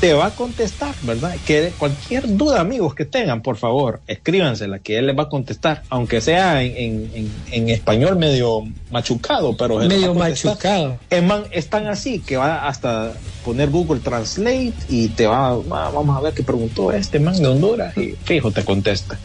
Te 0.00 0.12
va 0.12 0.26
a 0.26 0.30
contestar, 0.34 0.94
¿verdad? 1.02 1.34
Que 1.46 1.72
cualquier 1.78 2.36
duda, 2.36 2.60
amigos, 2.60 2.94
que 2.94 3.04
tengan, 3.04 3.40
por 3.42 3.56
favor, 3.56 4.00
escríbansela, 4.06 4.78
que 4.78 4.98
él 4.98 5.06
les 5.06 5.18
va 5.18 5.24
a 5.24 5.28
contestar, 5.28 5.82
aunque 5.88 6.20
sea 6.20 6.62
en, 6.62 7.10
en- 7.14 7.30
en- 7.50 7.68
español 7.70 8.16
medio 8.16 8.62
machucado, 8.90 9.56
pero 9.56 9.78
Medio 9.78 10.14
machucado. 10.14 10.98
Man 11.22 11.44
es 11.50 11.68
tan 11.68 11.86
así 11.86 12.20
que 12.20 12.36
va 12.36 12.66
hasta 12.68 13.14
poner 13.44 13.70
Google 13.70 14.00
Translate 14.00 14.74
y 14.88 15.08
te 15.08 15.26
va, 15.26 15.56
va- 15.56 15.90
vamos 15.90 16.16
a 16.16 16.20
ver 16.20 16.34
qué 16.34 16.42
preguntó 16.42 16.92
este 16.92 17.18
man 17.18 17.36
de 17.40 17.46
Honduras 17.48 17.96
y 17.96 18.14
fijo, 18.24 18.50
te 18.50 18.64
contesta. 18.64 19.18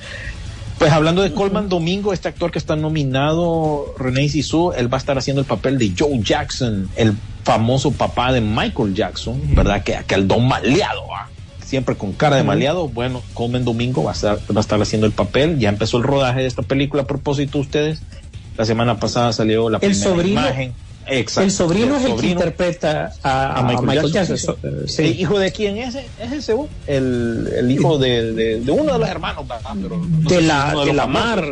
Pues 0.80 0.91
hablando 0.91 1.22
de 1.22 1.32
Coleman 1.32 1.69
Domingo, 1.69 2.11
este 2.11 2.28
actor 2.28 2.49
que 2.49 2.57
está 2.57 2.76
nominado, 2.76 3.93
René 3.99 4.28
Sisu, 4.30 4.72
él 4.76 4.91
va 4.91 4.97
a 4.97 4.99
estar 4.99 5.15
haciendo 5.17 5.41
el 5.41 5.45
papel 5.47 5.78
de 5.78 5.93
Joe 5.97 6.19
Jackson, 6.24 6.89
el 6.95 7.13
famoso 7.44 7.92
papá 7.92 8.32
de 8.34 8.42
Michael 8.42 8.94
Jackson, 8.94 9.39
¿verdad? 9.56 9.84
Que 9.84 9.96
aquel 9.96 10.28
don 10.28 10.48
maleado, 10.48 11.04
¿ah? 11.16 11.28
siempre 11.66 11.96
con 11.96 12.12
cara 12.12 12.36
de 12.36 12.44
maleado. 12.44 12.89
Bueno, 12.89 13.22
Coleman 13.34 13.64
Domingo 13.64 14.04
va 14.04 14.12
a, 14.12 14.14
estar, 14.14 14.38
va 14.38 14.58
a 14.58 14.60
estar 14.60 14.82
haciendo 14.82 15.08
el 15.08 15.14
papel. 15.14 15.58
Ya 15.58 15.70
empezó 15.70 15.98
el 15.98 16.04
rodaje 16.04 16.42
de 16.42 16.48
esta 16.48 16.64
película 16.64 17.04
a 17.04 17.08
propósito 17.08 17.60
ustedes. 17.60 18.02
La 18.58 18.66
semana 18.66 19.00
pasada 19.00 19.32
salió 19.32 19.70
la 19.70 19.78
El 19.78 19.92
primera 19.92 20.10
sobrino- 20.12 20.32
imagen. 20.42 20.74
Exacto. 21.08 21.42
el 21.46 21.52
sobrino 21.52 21.96
es 21.96 22.02
el 22.04 22.08
que 22.12 22.16
sobrino 22.18 22.32
interpreta 22.34 23.12
a, 23.24 23.60
a 23.60 23.64
Michael, 23.64 24.12
Jackson. 24.12 24.38
Jackson. 24.38 24.38
sí. 24.38 24.46
So- 24.46 24.58
eh. 25.02 25.08
¿El 25.14 25.20
hijo 25.20 25.39
de 25.39 25.52
quién 25.52 25.78
es? 25.78 25.96
¿Es 25.96 26.32
ese? 26.32 26.56
El, 26.88 27.50
el 27.58 27.72
hijo 27.72 27.98
de, 27.98 28.34
de, 28.34 28.60
de 28.60 28.72
uno 28.72 28.94
de 28.94 29.00
los 29.00 29.10
hermanos, 29.10 29.48
¿verdad? 29.48 29.72
Pero 29.82 29.98
no 29.98 30.30
sé 30.30 30.36
de 30.36 30.42
la, 30.44 30.76
de 30.86 30.94
la 30.94 31.08
mar, 31.08 31.44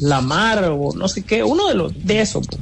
la 0.00 0.20
mar 0.20 0.64
o 0.70 0.92
no 0.94 1.08
sé 1.08 1.22
qué, 1.24 1.42
uno 1.42 1.66
de 1.68 1.74
los 1.74 1.92
de 2.06 2.20
eso. 2.20 2.40
pues. 2.42 2.60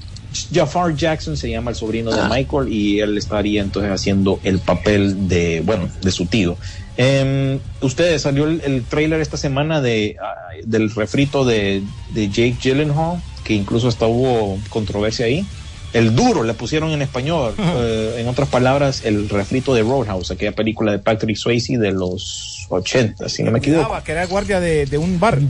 Jafar 0.53 0.94
Jackson 0.94 1.36
se 1.36 1.51
llama 1.51 1.70
el 1.70 1.76
sobrino 1.76 2.11
de 2.11 2.20
Ah. 2.20 2.28
Michael 2.30 2.72
y 2.72 3.01
él 3.01 3.16
estaría 3.18 3.62
entonces 3.62 3.90
haciendo 3.92 4.40
el 4.44 4.59
papel 4.59 5.28
de, 5.28 5.62
bueno, 5.64 5.88
de 6.03 6.11
su 6.11 6.26
tío. 6.26 6.57
Em, 6.96 7.59
ustedes 7.80 8.22
salió 8.22 8.44
el, 8.44 8.61
el 8.64 8.82
trailer 8.84 9.20
esta 9.20 9.36
semana 9.36 9.80
de 9.80 10.16
ah, 10.22 10.34
del 10.64 10.90
refrito 10.90 11.44
de, 11.44 11.82
de 12.12 12.28
Jake 12.28 12.57
Gyllenhaal, 12.61 13.22
que 13.44 13.55
incluso 13.55 13.88
hasta 13.88 14.07
hubo 14.07 14.59
controversia 14.68 15.26
ahí. 15.26 15.46
El 15.92 16.14
duro 16.14 16.44
le 16.44 16.55
pusieron 16.55 16.90
en 16.92 17.03
español, 17.03 17.53
eh, 17.59 18.16
en 18.18 18.28
otras 18.28 18.48
palabras, 18.48 19.03
el 19.05 19.28
refrito 19.28 19.74
de 19.74 19.82
Roadhouse, 19.82 20.30
aquella 20.30 20.53
película 20.53 20.92
de 20.92 21.01
Patrick 21.01 21.36
Swayze 21.36 21.78
de 21.78 21.90
los 21.90 22.66
80, 22.68 23.28
si 23.28 23.42
no 23.42 23.51
me 23.51 23.59
equivoco. 23.59 24.01
Que 24.05 24.12
era 24.12 24.24
guardia 24.26 24.61
de, 24.61 24.86
de 24.86 24.98
un 24.98 25.18
bar. 25.18 25.40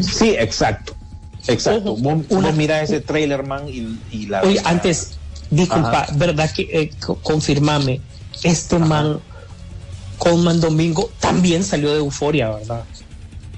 Sí, 0.00 0.36
exacto. 0.38 0.94
Exacto. 1.48 1.92
Ojo, 1.92 2.00
una- 2.30 2.50
vos 2.52 2.70
ese 2.82 3.00
trailer, 3.00 3.42
man, 3.42 3.68
y, 3.68 3.98
y 4.10 4.26
la. 4.26 4.42
Oye, 4.42 4.60
antes, 4.64 5.18
disculpa, 5.50 6.02
Ajá. 6.02 6.12
¿verdad 6.16 6.50
que 6.54 6.62
eh, 6.72 6.90
co- 7.04 7.20
confirmame? 7.20 8.02
Este 8.42 8.78
man, 8.78 9.20
Coleman 10.18 10.60
Domingo, 10.60 11.10
también 11.20 11.64
salió 11.64 11.90
de 11.92 11.98
Euforia, 11.98 12.50
¿verdad? 12.50 12.84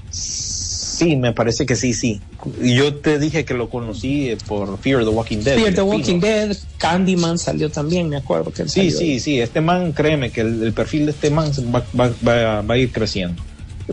Sí, 0.09 1.15
me 1.15 1.33
parece 1.33 1.65
que 1.65 1.75
sí, 1.75 1.93
sí. 1.93 2.21
Yo 2.61 2.95
te 2.95 3.17
dije 3.19 3.43
que 3.45 3.53
lo 3.53 3.69
conocí 3.69 4.29
eh, 4.29 4.37
por 4.47 4.77
Fear 4.79 5.03
the 5.03 5.09
Walking 5.09 5.39
Dead. 5.39 5.57
Fear 5.57 5.73
the 5.73 5.81
Walking 5.81 6.19
Pino. 6.19 6.27
Dead, 6.27 6.57
Candyman 6.77 7.37
salió 7.39 7.69
también, 7.71 8.07
me 8.09 8.17
acuerdo 8.17 8.51
que 8.51 8.67
Sí, 8.67 8.91
sí, 8.91 9.19
sí. 9.19 9.39
Este 9.39 9.61
man, 9.61 9.93
créeme 9.93 10.31
que 10.31 10.41
el, 10.41 10.61
el 10.63 10.73
perfil 10.73 11.05
de 11.05 11.11
este 11.11 11.29
man 11.31 11.51
va, 11.73 11.85
va- 11.99 12.13
va- 12.27 12.61
va 12.61 12.73
a 12.75 12.77
ir 12.77 12.91
creciendo. 12.91 13.41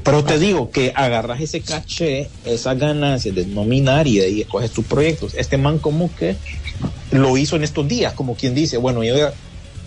Pero 0.02 0.24
te 0.24 0.38
digo 0.38 0.70
que 0.70 0.92
agarras 0.94 1.40
ese 1.40 1.60
caché, 1.60 2.28
esas 2.44 2.78
ganancias 2.78 3.34
de 3.34 3.46
nominar 3.46 4.06
y 4.06 4.18
de 4.18 4.24
ahí 4.26 4.40
escoges 4.42 4.70
tus 4.70 4.84
proyectos. 4.84 5.34
Este 5.34 5.56
man 5.58 5.78
como 5.78 6.14
que 6.14 6.36
lo 7.10 7.36
hizo 7.36 7.56
en 7.56 7.64
estos 7.64 7.86
días, 7.88 8.12
como 8.12 8.34
quien 8.34 8.54
dice, 8.54 8.76
bueno, 8.76 9.02
yo 9.02 9.14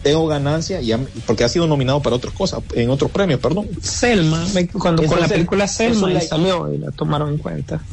tengo 0.03 0.25
ganancia, 0.27 0.81
ya, 0.81 0.99
porque 1.27 1.43
ha 1.43 1.49
sido 1.49 1.67
nominado 1.67 2.01
para 2.01 2.15
otras 2.15 2.33
cosas, 2.33 2.61
en 2.73 2.89
otros 2.89 3.11
premios, 3.11 3.39
perdón. 3.39 3.67
Selma, 3.81 4.43
cuando 4.79 5.03
con 5.03 5.11
la 5.19 5.25
Entonces, 5.25 5.31
película 5.33 5.67
Selma 5.67 6.09
la- 6.09 6.21
salió 6.21 6.73
y 6.73 6.77
la 6.79 6.91
tomaron 6.91 7.29
en 7.33 7.37
cuenta. 7.37 7.83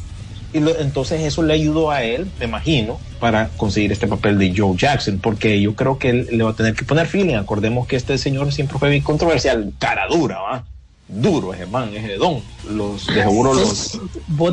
Y 0.51 0.59
lo- 0.61 0.75
entonces 0.79 1.21
eso 1.21 1.43
le 1.43 1.53
ayudó 1.53 1.91
a 1.91 2.01
él, 2.03 2.27
me 2.39 2.45
imagino, 2.45 2.99
para 3.19 3.49
conseguir 3.49 3.91
este 3.91 4.07
papel 4.07 4.39
de 4.39 4.51
Joe 4.57 4.75
Jackson, 4.75 5.19
porque 5.21 5.61
yo 5.61 5.75
creo 5.75 5.99
que 5.99 6.09
él 6.09 6.27
le 6.31 6.43
va 6.43 6.49
a 6.51 6.55
tener 6.55 6.73
que 6.73 6.83
poner 6.85 7.05
feeling. 7.05 7.35
Acordemos 7.35 7.85
que 7.87 7.95
este 7.97 8.17
señor 8.17 8.51
siempre 8.51 8.79
fue 8.79 8.89
bien 8.89 9.03
controversial, 9.03 9.71
cara 9.77 10.07
dura, 10.09 10.39
¿va? 10.39 10.65
Duro 11.09 11.53
ese 11.95 12.15
don. 12.17 12.41
Los, 12.69 13.05
de 13.07 13.13
seguro 13.23 13.53
los, 13.53 13.99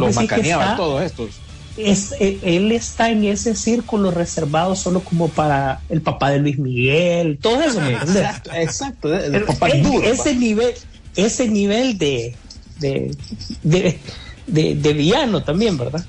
los 0.01 0.15
decís 0.15 0.29
que 0.29 0.37
macaneaba 0.37 0.65
está- 0.65 0.77
todos 0.77 1.03
estos. 1.03 1.31
es, 1.77 2.13
eh, 2.19 2.39
él 2.43 2.73
está 2.73 3.11
en 3.11 3.25
ese 3.25 3.55
círculo 3.55 4.11
reservado 4.11 4.75
solo 4.75 5.01
como 5.01 5.29
para 5.29 5.83
el 5.91 6.01
papá 6.01 6.31
de 6.31 6.39
Luis 6.39 6.59
Miguel, 6.59 7.39
todo 7.43 7.61
eso. 7.61 7.85
Exacto, 7.87 8.51
exacto. 8.55 9.15
El- 9.15 9.45
papás 9.45 9.73
el- 9.75 9.83
duros, 9.83 10.05
ese 10.09 10.33
¿va? 10.33 10.39
nivel, 10.41 10.73
ese 11.15 11.49
nivel 11.49 11.99
de, 11.99 12.35
de, 12.79 13.15
de, 13.63 13.99
de- 14.47 14.75
de 14.77 14.93
villano 14.95 15.43
también, 15.43 15.77
¿verdad? 15.77 16.05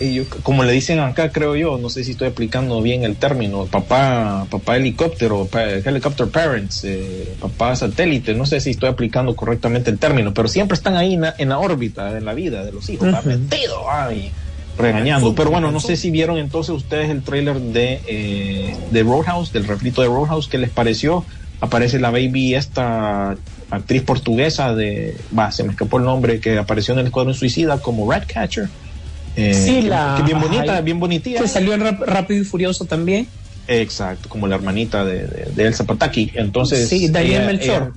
Y 0.00 0.14
yo, 0.14 0.24
como 0.42 0.64
le 0.64 0.72
dicen 0.72 0.98
acá, 0.98 1.30
creo 1.30 1.54
yo, 1.54 1.78
no 1.78 1.88
sé 1.88 2.02
si 2.02 2.10
estoy 2.12 2.26
aplicando 2.28 2.82
bien 2.82 3.04
el 3.04 3.14
término, 3.14 3.66
papá, 3.66 4.44
papá 4.50 4.76
helicóptero, 4.76 5.46
pa- 5.46 5.62
helicopter 5.70 6.26
parents, 6.28 6.82
eh, 6.84 7.28
papá 7.40 7.76
satélite, 7.76 8.34
no 8.34 8.44
sé 8.44 8.60
si 8.60 8.70
estoy 8.70 8.88
aplicando 8.88 9.36
correctamente 9.36 9.90
el 9.90 9.98
término, 10.00 10.34
pero 10.34 10.48
siempre 10.48 10.74
están 10.74 10.96
ahí 10.96 11.14
en 11.14 11.20
la, 11.20 11.34
en 11.38 11.48
la 11.48 11.58
órbita, 11.60 12.16
en 12.18 12.24
la 12.24 12.34
vida 12.34 12.64
de 12.64 12.72
los 12.72 12.88
hijos. 12.90 13.08
Ujú. 13.08 13.28
metido, 13.28 13.88
ay, 13.88 14.32
regañando. 14.76 15.32
Pero 15.34 15.50
bueno, 15.50 15.70
no 15.70 15.78
sé 15.78 15.96
si 15.96 16.10
vieron 16.10 16.38
entonces 16.38 16.74
ustedes 16.74 17.08
el 17.08 17.22
tráiler 17.22 17.60
de, 17.60 18.00
eh, 18.08 18.76
de 18.90 19.02
Roadhouse, 19.04 19.52
del 19.52 19.64
refrito 19.66 20.02
de 20.02 20.08
Roadhouse, 20.08 20.48
¿qué 20.48 20.58
les 20.58 20.70
pareció? 20.70 21.24
Aparece 21.60 22.00
la 22.00 22.10
baby 22.10 22.56
esta 22.56 23.36
actriz 23.70 24.02
portuguesa 24.02 24.74
de, 24.74 25.16
va, 25.36 25.52
se 25.52 25.62
me 25.62 25.70
escapó 25.70 25.98
el 25.98 26.04
nombre, 26.04 26.40
que 26.40 26.58
apareció 26.58 26.94
en 26.94 27.00
el 27.00 27.06
Escuadrón 27.06 27.34
Suicida 27.34 27.78
como 27.78 28.10
Ratcatcher. 28.10 28.68
Eh, 29.36 29.54
Sí, 29.54 29.82
la- 29.82 30.14
que 30.16 30.22
bien 30.24 30.40
bonita, 30.40 30.80
bien 30.80 31.00
bonitilla. 31.00 31.40
Que 31.40 31.48
salió 31.48 31.74
en 31.74 31.98
Rápido 32.00 32.40
y 32.42 32.44
Furioso 32.44 32.84
también. 32.84 33.26
Exacto, 33.66 34.28
como 34.28 34.46
la 34.46 34.56
hermanita 34.56 35.04
de, 35.04 35.26
de, 35.26 35.48
de 35.54 35.66
Elsa 35.66 35.84
Pataki. 35.84 36.30
Entonces, 36.34 36.88
Sí, 36.88 37.08
Daniel 37.08 37.46
Melchor. 37.46 37.82
ella- 37.82 37.92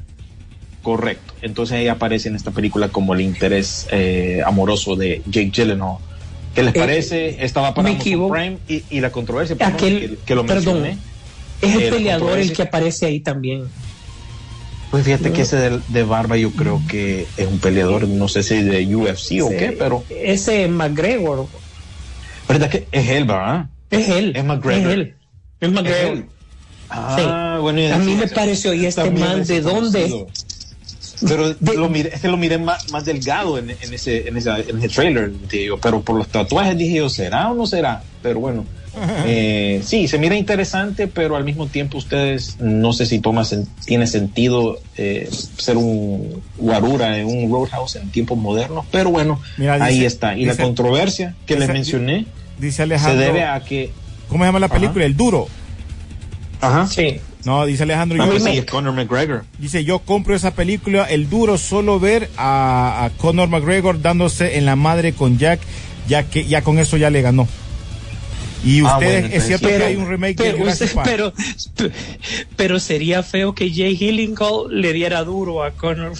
correcto. 0.81 1.33
Entonces 1.41 1.79
ella 1.79 1.93
aparece 1.93 2.29
en 2.29 2.35
esta 2.35 2.51
película 2.51 2.87
como 2.89 3.13
el 3.13 3.21
interés 3.21 3.87
eh, 3.91 4.41
amoroso 4.45 4.95
de 4.95 5.21
Jake 5.25 5.51
Gyllenhaal. 5.53 5.97
¿Qué 6.55 6.63
les 6.63 6.75
Eh, 6.75 6.79
parece? 6.79 7.45
Estaba 7.45 7.73
para. 7.73 7.89
Prime 7.99 8.57
y, 8.67 8.83
y 8.89 8.99
la 9.01 9.11
controversia 9.11 9.55
perdón, 9.55 9.73
Aquel- 9.75 9.99
que, 9.99 10.17
que 10.25 10.35
lo 10.35 10.45
perdón. 10.45 10.81
mencioné. 10.81 10.97
Es 11.61 11.75
el 11.75 11.81
Eh, 11.81 11.85
la 11.91 11.97
peleador 11.97 12.39
el 12.39 12.53
que 12.53 12.61
aparece 12.63 13.05
ahí 13.05 13.19
también. 13.19 13.65
Pues 14.89 15.03
fíjate 15.03 15.33
que 15.33 15.41
ese 15.41 15.57
de, 15.57 15.81
de 15.87 16.03
barba 16.03 16.37
yo 16.37 16.53
creo 16.53 16.81
que 16.87 17.27
es 17.35 17.47
un 17.47 17.59
peleador, 17.59 18.07
no 18.07 18.27
sé 18.27 18.41
si 18.43 18.61
de 18.63 18.95
UFC 18.95 19.41
o 19.41 19.49
qué, 19.49 19.75
pero 19.77 20.05
Ese 20.09 20.67
McGregor. 20.67 21.49
verdad 22.47 22.69
que 22.69 22.87
es 22.91 23.09
él, 23.09 23.25
¿verdad? 23.25 23.67
Es 23.89 24.07
él. 24.09 24.33
Es 24.35 24.43
McGregor. 24.45 24.87
Es 24.87 24.93
él. 24.93 25.15
Es 25.59 25.71
McGregor. 25.71 26.17
él. 26.17 26.25
Ah, 26.89 27.57
bueno, 27.61 27.81
y 27.81 27.87
A 27.87 27.97
mí 27.97 28.15
me 28.15 28.23
ese- 28.25 28.35
pareció, 28.35 28.73
¿y 28.73 28.85
este 28.85 29.11
man 29.11 29.41
es 29.41 29.47
de 29.49 29.61
dónde? 29.61 30.25
Pero 31.27 31.53
De- 31.53 31.73
lo 31.75 31.89
miré, 31.89 32.11
es 32.13 32.21
que 32.21 32.27
lo 32.27 32.37
miré 32.37 32.57
más, 32.57 32.89
más 32.91 33.03
delgado 33.03 33.57
en, 33.57 33.71
en 33.71 33.93
ese, 33.93 34.27
en, 34.27 34.37
esa- 34.37 34.59
en 34.59 34.77
ese 34.77 34.89
trailer, 34.89 35.31
digo, 35.49 35.77
pero 35.81 36.01
por 36.01 36.15
los 36.17 36.27
tatuajes 36.29 36.77
dije 36.77 36.97
yo, 36.97 37.09
¿será 37.09 37.51
o 37.51 37.55
no 37.55 37.65
será? 37.65 38.03
Pero 38.21 38.39
bueno, 38.39 38.65
eh, 39.25 39.81
sí, 39.83 40.07
se 40.07 40.17
mira 40.17 40.35
interesante, 40.35 41.07
pero 41.07 41.35
al 41.35 41.43
mismo 41.43 41.67
tiempo 41.67 41.97
ustedes, 41.97 42.57
no 42.59 42.93
sé 42.93 43.05
si 43.05 43.19
toma 43.19 43.41
sen- 43.43 43.67
tiene 43.85 44.07
sentido 44.07 44.79
eh, 44.97 45.29
ser 45.57 45.77
un 45.77 46.41
guarura 46.57 47.17
en 47.17 47.27
un 47.27 47.51
roadhouse 47.51 47.95
en 47.97 48.09
tiempos 48.11 48.37
modernos, 48.37 48.85
pero 48.91 49.09
bueno, 49.11 49.39
Mira, 49.57 49.75
dice- 49.75 49.85
ahí 49.85 50.05
está. 50.05 50.35
Y 50.37 50.45
la 50.45 50.55
controversia 50.57 51.35
que 51.45 51.53
les 51.55 51.63
dice- 51.63 51.73
mencioné 51.73 52.25
Dice 52.59 52.77
se 52.77 52.83
Alejandro. 52.83 53.19
debe 53.25 53.43
a 53.43 53.59
que... 53.63 53.91
¿Cómo 54.29 54.43
se 54.43 54.47
llama 54.47 54.59
la 54.59 54.67
película? 54.69 55.05
El 55.05 55.15
duro. 55.15 55.47
Ajá. 56.59 56.87
Sí. 56.87 57.19
No, 57.45 57.65
dice 57.65 57.83
Alejandro. 57.83 58.17
Yo- 58.25 58.39
sí, 58.39 58.61
Conor 58.63 58.93
McGregor. 58.93 59.45
Dice, 59.59 59.83
yo 59.85 59.99
compro 59.99 60.35
esa 60.35 60.51
película, 60.51 61.05
El 61.05 61.29
Duro, 61.29 61.57
solo 61.57 61.99
ver 61.99 62.29
a, 62.35 63.05
a 63.05 63.09
Conor 63.11 63.47
McGregor 63.47 64.01
dándose 64.01 64.57
en 64.57 64.65
la 64.65 64.75
madre 64.75 65.13
con 65.13 65.37
Jack, 65.37 65.59
ya 66.09 66.23
que 66.23 66.45
ya 66.45 66.61
con 66.61 66.77
eso 66.79 66.97
ya 66.97 67.09
le 67.09 67.21
ganó. 67.21 67.47
Y 68.65 68.79
Ah, 68.81 68.93
ustedes, 68.95 69.21
bueno, 69.21 69.35
es 69.35 69.45
cierto 69.47 69.67
que 69.67 69.75
hay 69.83 69.95
un 69.95 70.07
remake 70.09 70.37
de 70.37 70.43
pero, 70.45 70.57
Jurassic 70.57 70.87
usted- 70.87 70.95
Park. 70.95 71.07
pero, 71.09 71.33
pero 72.55 72.79
sería 72.79 73.23
feo 73.23 73.53
que 73.53 73.69
Jay 73.71 73.95
Hillinghall 73.99 74.81
le 74.81 74.93
diera 74.93 75.23
duro 75.23 75.63
a 75.63 75.71
Conor 75.71 76.13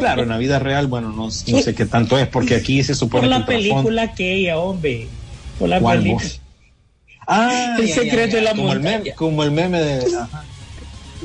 Claro, 0.00 0.22
en 0.22 0.28
la 0.30 0.38
vida 0.38 0.58
real, 0.58 0.86
bueno, 0.86 1.10
no, 1.10 1.24
no 1.26 1.30
sé 1.30 1.74
qué 1.74 1.84
tanto 1.86 2.18
es, 2.18 2.26
porque 2.28 2.54
aquí 2.56 2.82
se 2.82 2.92
por 2.92 2.96
supone 2.98 3.28
la 3.28 3.44
que 3.44 3.54
el 3.54 3.62
trasfondo- 3.62 3.74
película 3.74 4.02
aquella, 4.02 4.58
hombre. 4.58 5.06
Por 5.58 5.68
la 5.68 5.80
¿Cuál, 5.80 5.98
película. 5.98 6.24
vos? 6.24 6.40
Ah, 7.28 7.76
El 7.78 7.86
ya, 7.88 7.94
secreto 7.94 8.28
ya, 8.28 8.36
de 8.36 8.40
la 8.42 8.50
como 8.50 8.72
el 8.72 8.80
meme, 8.80 9.12
como 9.14 9.42
el 9.42 9.50
meme 9.50 9.80
de 9.80 10.16
ajá. 10.16 10.44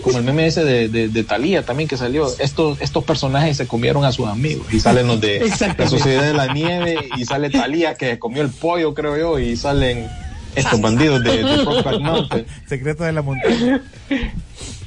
Como 0.03 0.17
el 0.17 0.23
meme 0.23 0.47
ese 0.47 0.63
de, 0.63 0.87
de, 0.89 1.09
de 1.09 1.23
Thalía 1.23 1.63
también 1.63 1.87
que 1.89 1.97
salió. 1.97 2.27
Estos, 2.39 2.79
estos 2.81 3.03
personajes 3.03 3.57
se 3.57 3.67
comieron 3.67 4.05
a 4.05 4.11
sus 4.11 4.27
amigos 4.27 4.65
y 4.73 4.79
salen 4.79 5.07
los 5.07 5.19
de 5.21 5.41
la. 5.77 5.87
Sociedad 5.89 6.23
de 6.23 6.33
la 6.33 6.53
Nieve 6.53 6.97
y 7.17 7.25
sale 7.25 7.49
Thalía 7.49 7.95
que 7.95 8.17
comió 8.19 8.41
el 8.41 8.49
pollo, 8.49 8.93
creo 8.93 9.17
yo, 9.17 9.39
y 9.39 9.55
salen 9.57 10.07
estos 10.55 10.79
bandidos 10.81 11.23
de, 11.23 11.43
de 11.43 11.99
Mountain. 11.99 12.45
Secreto 12.67 13.03
de 13.03 13.11
la 13.13 13.21
montaña. 13.21 13.81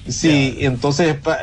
Sí, 0.09 0.57
entonces 0.61 1.15
pa- 1.17 1.39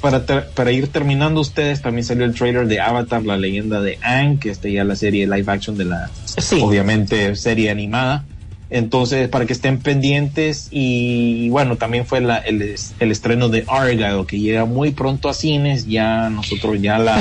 para, 0.00 0.26
ter- 0.26 0.48
para 0.50 0.72
ir 0.72 0.88
terminando 0.88 1.40
ustedes, 1.40 1.80
también 1.80 2.04
salió 2.04 2.24
el 2.24 2.34
trailer 2.34 2.66
de 2.66 2.80
Avatar, 2.80 3.22
la 3.24 3.36
leyenda 3.36 3.80
de 3.80 3.98
Aang, 4.02 4.38
que 4.38 4.50
está 4.50 4.68
ya 4.68 4.84
la 4.84 4.96
serie 4.96 5.26
live 5.26 5.50
action 5.50 5.76
de 5.78 5.84
la, 5.84 6.10
Sí. 6.38 6.60
obviamente, 6.62 7.34
serie 7.36 7.70
animada. 7.70 8.24
Entonces, 8.74 9.28
para 9.28 9.44
que 9.44 9.52
estén 9.52 9.82
pendientes 9.82 10.68
y 10.70 11.50
bueno, 11.50 11.76
también 11.76 12.06
fue 12.06 12.22
la- 12.22 12.38
el, 12.38 12.74
el 12.98 13.10
estreno 13.12 13.50
de 13.50 13.66
Argyle, 13.68 14.24
que 14.26 14.40
llega 14.40 14.64
muy 14.64 14.92
pronto 14.92 15.28
a 15.28 15.34
cines, 15.34 15.84
ya 15.86 16.30
nosotros 16.30 16.80
ya 16.80 16.96
la, 16.98 17.18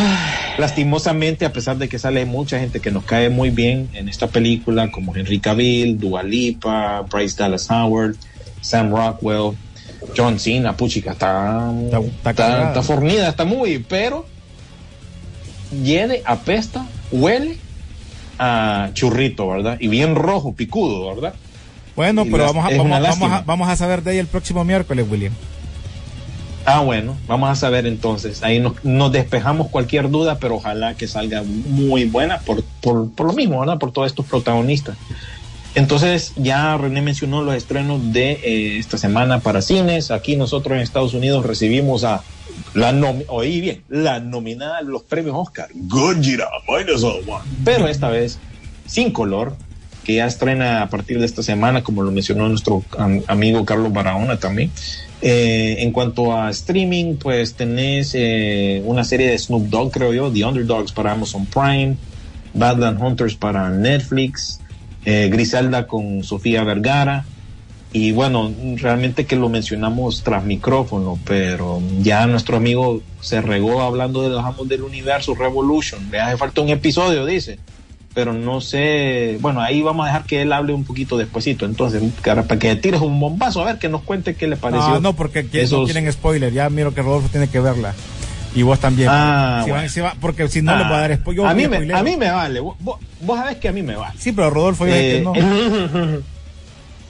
lastimosamente, 0.58 1.44
a 1.46 1.52
pesar 1.52 1.78
de 1.78 1.90
que 1.90 2.00
sale 2.00 2.26
mucha 2.26 2.58
gente 2.58 2.80
que 2.80 2.90
nos 2.90 3.04
cae 3.04 3.30
muy 3.30 3.50
bien 3.50 3.90
en 3.94 4.08
esta 4.08 4.28
película, 4.28 4.90
como 4.92 5.14
Henry 5.14 5.40
Cavill, 5.40 6.00
Dua 6.00 6.24
Lipa, 6.24 7.02
Bryce 7.12 7.36
Dallas 7.38 7.70
Howard, 7.70 8.16
Sam 8.62 8.92
Rockwell, 8.96 9.58
John 10.16 10.40
Cena, 10.40 10.78
puchica, 10.78 11.12
está, 11.12 11.70
Está- 12.32 12.68
está 12.70 12.82
fornida, 12.84 13.28
está 13.28 13.44
muy, 13.44 13.80
pero 13.80 14.26
hiede, 15.84 16.22
apesta, 16.26 16.86
huele 17.12 17.58
a 18.44 18.90
churrito, 18.94 19.48
¿verdad? 19.48 19.78
Y 19.80 19.88
bien 19.88 20.16
rojo, 20.16 20.54
picudo, 20.54 21.08
¿verdad? 21.14 21.36
Bueno, 21.96 22.24
Y 22.26 22.32
pero 22.32 22.46
las- 22.46 22.54
vamos 22.56 22.66
a, 22.72 23.00
vamos, 23.00 23.32
a, 23.32 23.42
vamos 23.46 23.70
a 23.70 23.76
saber 23.76 24.02
de 24.04 24.12
ahí 24.12 24.18
el 24.18 24.26
próximo 24.28 24.64
miércoles, 24.64 25.06
William. 25.10 25.34
Ah, 26.66 26.80
bueno, 26.82 27.18
vamos 27.28 27.50
a 27.50 27.56
saber 27.56 27.86
entonces. 27.86 28.44
Ahí 28.44 28.60
nos, 28.60 28.84
nos 28.84 29.12
despejamos 29.12 29.68
cualquier 29.70 30.10
duda, 30.10 30.38
pero 30.40 30.56
ojalá 30.56 30.96
que 30.96 31.08
salga 31.08 31.44
muy 31.44 32.06
buena 32.06 32.40
por, 32.40 32.64
por, 32.82 33.12
por 33.12 33.28
lo 33.28 33.34
mismo, 33.34 33.60
¿verdad? 33.60 33.78
Por 33.78 33.92
todos 33.92 34.08
estos 34.08 34.26
protagonistas. 34.26 34.96
Entonces, 35.74 36.34
ya 36.36 36.76
René 36.78 37.02
mencionó 37.02 37.42
los 37.44 37.56
estrenos 37.56 38.12
de 38.14 38.32
eh, 38.44 38.78
esta 38.80 38.98
semana 38.98 39.40
para 39.40 39.62
cines. 39.62 40.12
Aquí 40.12 40.36
nosotros 40.36 40.76
en 40.76 40.82
Estados 40.82 41.14
Unidos 41.14 41.46
recibimos 41.46 42.04
a 42.04 42.22
la 42.74 42.92
oí 43.28 43.62
bien, 43.62 43.84
la 43.90 44.20
nominada 44.20 44.78
a 44.78 44.82
los 44.82 45.04
premios 45.04 45.36
Oscar, 45.38 45.68
Gojira 45.74 46.48
minus 46.68 47.04
one. 47.04 47.22
pero 47.66 47.88
esta 47.88 48.10
vez 48.10 48.38
sin 48.86 49.12
color, 49.12 49.56
que 50.04 50.16
ya 50.16 50.26
estrena 50.26 50.82
a 50.82 50.90
partir 50.90 51.20
de 51.20 51.26
esta 51.26 51.44
semana, 51.44 51.84
como 51.84 52.02
lo 52.04 52.12
mencionó 52.12 52.48
nuestro 52.50 52.84
am- 52.98 53.22
amigo 53.28 53.66
Carlos 53.66 53.94
Barahona 53.94 54.38
también. 54.40 54.72
Eh, 55.22 55.76
en 55.80 55.92
cuanto 55.92 56.36
a 56.36 56.50
streaming, 56.50 57.16
pues 57.18 57.54
tenés 57.54 58.14
eh, 58.16 58.82
una 58.86 59.04
serie 59.04 59.28
de 59.30 59.38
Snoop 59.38 59.68
Dogg, 59.70 59.92
creo 59.92 60.14
yo, 60.14 60.32
The 60.32 60.44
Underdogs 60.46 60.92
para 60.92 61.12
Amazon 61.12 61.46
Prime, 61.46 61.96
Badland 62.56 63.00
Hunters 63.02 63.36
para 63.36 63.70
Netflix, 63.70 64.60
eh, 65.06 65.30
Griselda 65.32 65.86
con 65.88 66.24
Sofía 66.24 66.64
Vergara. 66.64 67.26
Y 67.94 68.14
bueno, 68.14 68.52
realmente 68.78 69.26
que 69.26 69.36
lo 69.36 69.50
mencionamos 69.50 70.24
tras 70.24 70.46
micrófono, 70.46 71.20
pero 71.26 71.82
ya 72.00 72.26
nuestro 72.26 72.56
amigo 72.56 73.02
se 73.20 73.42
regó 73.42 73.82
hablando 73.82 74.24
de 74.24 74.30
los 74.30 74.44
amos 74.46 74.68
del 74.70 74.84
universo 74.84 75.36
Revolution. 75.36 76.10
Le 76.10 76.20
hace 76.22 76.38
falta 76.38 76.62
un 76.62 76.70
episodio, 76.70 77.26
dice. 77.26 77.60
Pero 78.14 78.34
no 78.34 78.60
sé, 78.62 79.38
bueno, 79.42 79.62
ahí 79.62 79.82
vamos 79.82 80.04
a 80.04 80.08
dejar 80.08 80.26
que 80.26 80.42
él 80.42 80.52
hable 80.54 80.74
un 80.74 80.84
poquito 80.86 81.18
despuesito. 81.18 81.66
Entonces, 81.66 82.02
para 82.24 82.46
que 82.60 82.76
tires 82.76 83.00
un 83.02 83.18
bombazo, 83.20 83.62
a 83.62 83.66
ver 83.66 83.78
que 83.78 83.88
nos 83.90 84.02
cuente 84.04 84.36
qué 84.36 84.48
le 84.48 84.56
pareció. 84.58 84.90
No, 84.90 85.00
no, 85.00 85.14
porque 85.14 85.40
aquí 85.40 85.58
no 85.58 85.64
esos- 85.64 85.86
quieren 85.92 86.12
spoiler. 86.12 86.52
Ya 86.54 86.70
miro 86.70 86.94
que 86.94 87.02
Rodolfo 87.02 87.28
tiene 87.30 87.48
que 87.50 87.60
verla. 87.62 87.94
Y 88.54 88.64
vos 88.64 88.80
también. 88.80 89.08
Ah, 89.12 89.62
Si 89.64 89.70
bueno. 89.70 89.84
van- 89.84 89.90
si 89.90 90.00
va- 90.02 90.16
porque 90.20 90.48
si 90.50 90.62
no 90.62 90.78
le 90.78 90.84
voy 90.84 90.94
a 90.94 91.00
dar 91.00 91.16
spoiler. 91.18 91.44
yo 91.44 91.48
a, 91.50 91.54
mí 91.54 91.68
me, 91.70 91.94
a 91.94 92.04
mí 92.04 92.18
me 92.18 92.30
vale. 92.32 92.60
Vos, 92.60 92.76
vos- 92.82 93.00
sabés 93.38 93.58
que 93.58 93.70
a 93.70 93.72
mí 93.72 93.82
me 93.82 93.96
vale. 93.96 94.14
Sí, 94.20 94.34
pero 94.34 94.50
Rodolfo 94.50 94.86
dice 94.86 95.18
Eh, 95.18 95.18
que 95.18 95.22
no. 95.24 95.34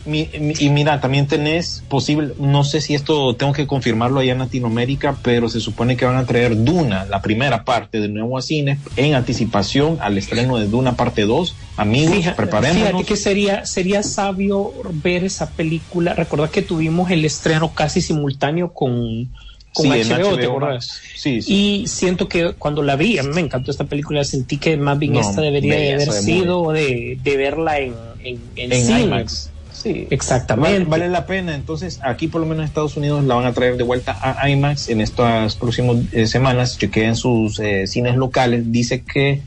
mi- 0.06 0.30
mi- 0.40 0.54
y 0.60 0.70
mira, 0.70 1.00
también 1.00 1.28
tenés 1.28 1.84
posible, 1.90 2.34
no 2.38 2.64
sé 2.64 2.82
si 2.82 2.94
esto 2.96 3.36
tengo 3.36 3.54
que 3.54 3.68
confirmarlo 3.68 4.20
allá 4.20 4.34
en 4.34 4.40
Latinoamérica, 4.40 5.20
pero 5.24 5.50
se 5.50 5.60
supone 5.60 5.96
que 5.98 6.06
van 6.06 6.18
a 6.18 6.26
traer 6.26 6.56
Duna, 6.64 7.06
la 7.06 7.22
primera 7.22 7.64
parte 7.64 8.00
de 8.00 8.08
nuevo 8.08 8.38
a 8.38 8.42
cine, 8.42 8.82
en 8.96 9.14
anticipación 9.16 9.98
al 10.02 10.18
estreno 10.18 10.58
de 10.58 10.68
Duna 10.68 10.96
parte 10.96 11.24
2. 11.24 11.56
Amigos, 11.78 12.16
Fíjate, 12.16 12.36
preparémonos. 12.38 12.90
fíjate 12.90 13.04
que 13.06 13.16
sería, 13.18 13.66
sería 13.66 14.04
sabio 14.04 14.72
ver 14.94 15.24
esa 15.24 15.54
película. 15.56 16.14
Recordad 16.14 16.50
que 16.52 16.62
tuvimos 16.62 17.10
el 17.12 17.26
estreno 17.26 17.74
casi 17.74 18.02
simultáneo 18.02 18.74
con, 18.74 19.32
con 19.74 19.86
Sí, 19.86 19.90
HBO, 19.90 20.38
¿te 20.38 20.48
HBO. 20.48 20.82
Sí, 20.82 21.42
sí. 21.42 21.54
Y 21.54 21.88
siento 21.88 22.28
que 22.28 22.54
cuando 22.54 22.84
la 22.84 22.96
vi, 22.96 23.18
a 23.18 23.24
mí 23.24 23.30
me 23.34 23.42
encantó 23.42 23.72
esta 23.72 23.86
película, 23.86 24.24
sentí 24.24 24.58
que 24.58 24.78
más 24.78 24.98
bien 25.00 25.14
No, 25.14 25.22
esta 25.22 25.42
debería 25.42 25.76
de 25.76 25.94
haber 25.94 26.12
sido 26.12 26.72
de, 26.72 27.18
de 27.22 27.38
verla 27.38 27.80
en, 27.80 27.96
en, 28.20 28.52
en 28.56 28.72
en 28.74 28.86
cine. 28.86 29.02
IMAX. 29.02 29.52
Sí. 29.82 30.08
Exactamente. 30.12 30.80
Vale, 30.80 30.86
vale 30.86 31.10
la 31.10 31.26
pena. 31.26 31.56
Entonces, 31.56 32.00
aquí 32.04 32.28
por 32.28 32.42
lo 32.42 32.48
menos 32.48 32.62
en 32.62 32.68
Estados 32.68 32.98
Unidos 32.98 33.24
la 33.24 33.36
van 33.36 33.46
a 33.46 33.54
traer 33.54 33.78
de 33.78 33.84
vuelta 33.84 34.18
a 34.22 34.48
IMAX 34.50 34.90
en 34.90 35.02
estas 35.02 35.56
próximas 35.56 35.98
eh, 36.12 36.28
semanas. 36.28 36.78
Chequeé 36.78 37.06
en 37.06 37.16
sus 37.16 37.60
eh, 37.60 37.88
cines 37.88 38.16
locales. 38.16 38.72
Dice 38.72 39.02
que 39.02 39.42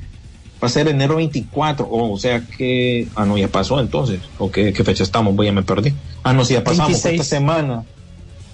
va 0.63 0.67
a 0.67 0.71
ser 0.71 0.89
enero 0.89 1.17
24. 1.17 1.87
Oh, 1.89 2.13
o 2.13 2.19
sea 2.19 2.41
que. 2.41 3.07
Ah, 3.15 3.25
no, 3.27 3.39
ya 3.39 3.49
pasó 3.49 3.79
entonces. 3.79 4.21
¿O 4.39 4.51
qué, 4.51 4.73
qué 4.73 4.83
fecha 4.83 5.05
estamos? 5.05 5.37
Voy, 5.37 5.47
ya 5.47 5.53
me 5.53 5.63
perdí. 5.63 5.95
Ah, 6.25 6.33
no, 6.33 6.45
sí, 6.45 6.55
ya 6.55 6.65
pasamos. 6.65 7.01
Fue 7.01 7.11
26. 7.11 7.21
esta 7.21 7.37
semana. 7.37 7.85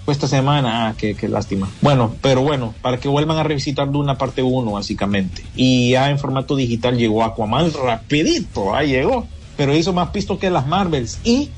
Fue 0.05 0.13
esta 0.13 0.27
semana. 0.27 0.87
Ah, 0.87 0.93
qué, 0.95 1.15
qué 1.15 1.27
lástima. 1.27 1.67
Bueno, 1.81 2.13
pero 2.21 2.41
bueno, 2.41 2.75
para 2.83 2.99
que 2.99 3.07
vuelvan 3.07 3.37
a 3.37 3.43
revisitar 3.43 3.89
de 3.89 3.97
una 3.97 4.19
parte 4.19 4.43
1, 4.43 4.71
básicamente. 4.71 5.43
Y 5.55 5.91
ya 5.91 6.11
en 6.11 6.19
formato 6.19 6.55
digital 6.55 6.95
llegó 6.95 7.23
Aquaman 7.23 7.71
rapidito. 7.73 8.75
Ahí 8.75 8.89
llegó. 8.89 9.25
Pero 9.57 9.75
hizo 9.75 9.93
más 9.93 10.09
pisto 10.09 10.37
que 10.37 10.51
las 10.51 10.67
Marvels. 10.67 11.19
Y 11.23 11.49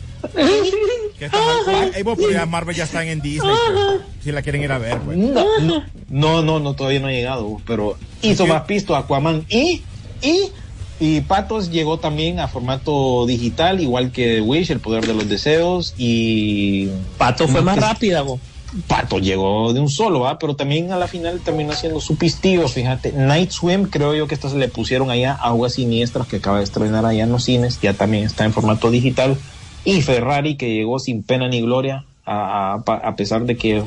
¿Qué 1.18 1.26
está 1.26 1.38
mal? 1.38 1.92
Ay, 1.94 2.04
vos, 2.04 2.18
pero 2.18 2.32
ya 2.32 2.46
Marvel 2.46 2.76
ya 2.76 2.86
están 2.86 3.08
en 3.08 3.22
Disney. 3.22 3.52
pues, 3.52 4.02
si 4.24 4.32
la 4.32 4.42
quieren 4.42 4.62
ir 4.64 4.72
a 4.72 4.78
ver, 4.78 5.00
pues. 5.00 5.18
No, 5.18 5.46
no, 5.60 5.84
no, 6.10 6.42
no, 6.42 6.60
no, 6.60 6.74
todavía 6.74 7.00
no 7.00 7.08
ha 7.08 7.12
llegado, 7.12 7.62
pero 7.66 7.98
hizo 8.22 8.48
más 8.48 8.64
pisto 8.64 8.96
Aquaman 8.96 9.46
y, 9.50 9.82
y, 10.22 10.52
y 11.00 11.22
Patos 11.22 11.72
llegó 11.72 12.00
también 12.00 12.40
a 12.40 12.48
formato 12.48 13.26
digital, 13.26 13.82
igual 13.82 14.12
que 14.12 14.42
Wish, 14.42 14.72
el 14.72 14.80
poder 14.80 15.06
de 15.06 15.14
los 15.14 15.28
deseos, 15.28 15.94
y 15.98 16.88
Pato 17.18 17.48
fue 17.48 17.62
más 17.62 17.78
rápida, 17.78 18.22
vos. 18.22 18.40
Pato 18.88 19.20
llegó 19.20 19.72
de 19.72 19.80
un 19.80 19.90
solo, 19.90 20.22
¿va? 20.22 20.40
pero 20.40 20.56
también 20.56 20.92
a 20.92 20.98
la 20.98 21.08
final 21.08 21.40
terminó 21.42 21.74
siendo 21.74 22.00
su 22.00 22.16
pistillo, 22.16 22.68
fíjate. 22.68 23.12
Night 23.12 23.52
Swim, 23.52 23.86
creo 23.86 24.16
yo 24.16 24.28
que 24.28 24.34
estas 24.34 24.52
se 24.52 24.58
le 24.58 24.68
pusieron 24.68 25.12
allá 25.12 25.34
Aguas 25.34 25.74
Siniestras, 25.74 26.28
que 26.28 26.38
acaba 26.38 26.58
de 26.58 26.64
estrenar 26.64 27.06
allá 27.06 27.24
en 27.24 27.32
los 27.32 27.44
cines, 27.44 27.80
ya 27.82 27.94
también 27.94 28.24
está 28.24 28.46
en 28.46 28.54
formato 28.54 28.90
digital. 28.90 29.38
Y 29.86 30.02
Ferrari, 30.02 30.56
que 30.56 30.74
llegó 30.74 31.00
sin 31.00 31.24
pena 31.24 31.48
ni 31.48 31.62
gloria, 31.62 32.06
a, 32.26 32.76
a- 32.86 32.94
a 33.08 33.16
pesar 33.16 33.46
de 33.46 33.58
que 33.58 33.84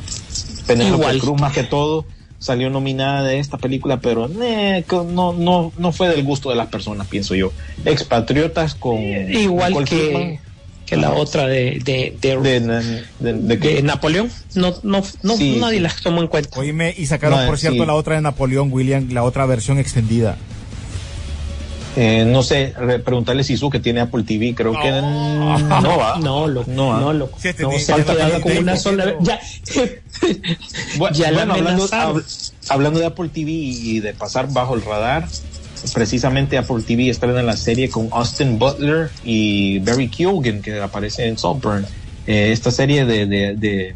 Penélope. 0.67 1.19
Cruz, 1.19 1.41
más 1.41 1.53
que 1.55 1.63
todo, 1.63 2.05
salió 2.39 2.69
nominada 2.71 3.23
de 3.23 3.39
esta 3.39 3.57
película, 3.57 3.99
pero 4.01 4.29
eh, 4.43 4.85
que 4.89 4.97
no, 4.97 5.33
no, 5.33 5.73
no 5.79 5.93
fue 5.93 6.09
del 6.09 6.23
gusto 6.23 6.51
de 6.51 6.57
las 6.57 6.67
personas, 6.69 7.07
pienso 7.07 7.35
yo. 7.35 7.53
Expatriotas 7.85 8.75
con. 8.75 8.97
Igual 9.01 9.75
que, 9.85 9.85
Kidman, 9.85 10.39
que 10.85 10.97
la 10.97 11.13
otra 11.13 11.47
de, 11.47 11.81
de, 11.83 12.17
de, 12.21 12.37
de, 12.41 12.61
de- 12.61 13.05
de- 13.21 13.33
de- 13.33 13.57
de 13.57 13.83
Napoleón. 13.83 14.31
No, 14.55 14.75
no, 14.83 15.03
no 15.23 15.37
Sí, 15.37 15.57
nadie 15.59 15.79
sí. 15.79 15.83
las 15.83 16.03
tomó 16.03 16.21
en 16.21 16.29
cuenta. 16.29 16.61
Oíme, 16.61 16.95
y 16.97 17.07
sacaron, 17.07 17.41
No, 17.41 17.47
por 17.47 17.59
cierto, 17.59 17.81
sí. 17.83 17.87
la 17.87 17.95
otra 17.95 18.17
de 18.17 18.21
Napoleón 18.21 18.71
William, 18.71 19.09
la 19.13 19.23
otra 19.25 19.47
versión 19.47 19.79
extendida. 19.79 20.37
Eh, 21.99 22.25
no 22.27 22.43
sé, 22.43 22.75
re- 22.79 22.99
preguntarle 22.99 23.43
si 23.43 23.57
su 23.57 23.71
que 23.71 23.81
tiene 23.81 24.01
Apple 24.01 24.23
TV, 24.25 24.55
creo 24.55 24.73
que 24.73 24.91
no 25.01 25.97
va. 25.99 26.19
No, 26.21 26.47
loco, 26.47 26.71
No, 26.71 27.01
no, 27.01 27.13
loco. 27.15 27.39
Sí, 27.41 27.49
este 27.49 27.63
no, 27.63 27.71
ni- 27.71 27.79
se 27.79 27.93
ha 27.93 27.97
falta 27.97 28.13
quedado 28.15 28.35
que 28.37 28.41
con 28.43 28.59
una 28.59 28.77
sola. 28.77 29.15
Ya, 29.21 29.41
Bu- 30.99 31.11
ya 31.15 31.33
bueno, 31.33 31.55
hablando, 31.55 31.89
hab- 31.89 32.53
hablando 32.69 33.01
de 33.01 33.07
Apple 33.07 33.29
TV 33.31 33.51
y 33.51 34.01
de 34.01 34.13
pasar 34.13 34.53
bajo 34.53 34.75
el 34.75 34.83
radar, 34.83 35.27
precisamente 35.95 36.59
Apple 36.59 36.83
TV 36.87 37.09
estrena 37.11 37.43
la 37.43 37.57
serie 37.57 37.89
con 37.89 38.09
Austin 38.13 38.59
Butler 38.59 39.11
y 39.25 39.79
Barry 39.81 40.09
Keoghan, 40.09 40.61
que 40.63 40.81
aparece 40.81 41.27
en 41.27 41.39
Saltburn. 41.39 41.87
Eh, 42.27 42.51
esta 42.53 42.71
serie 42.71 43.05
de, 43.05 43.27
de, 43.27 43.55
de, 43.57 43.95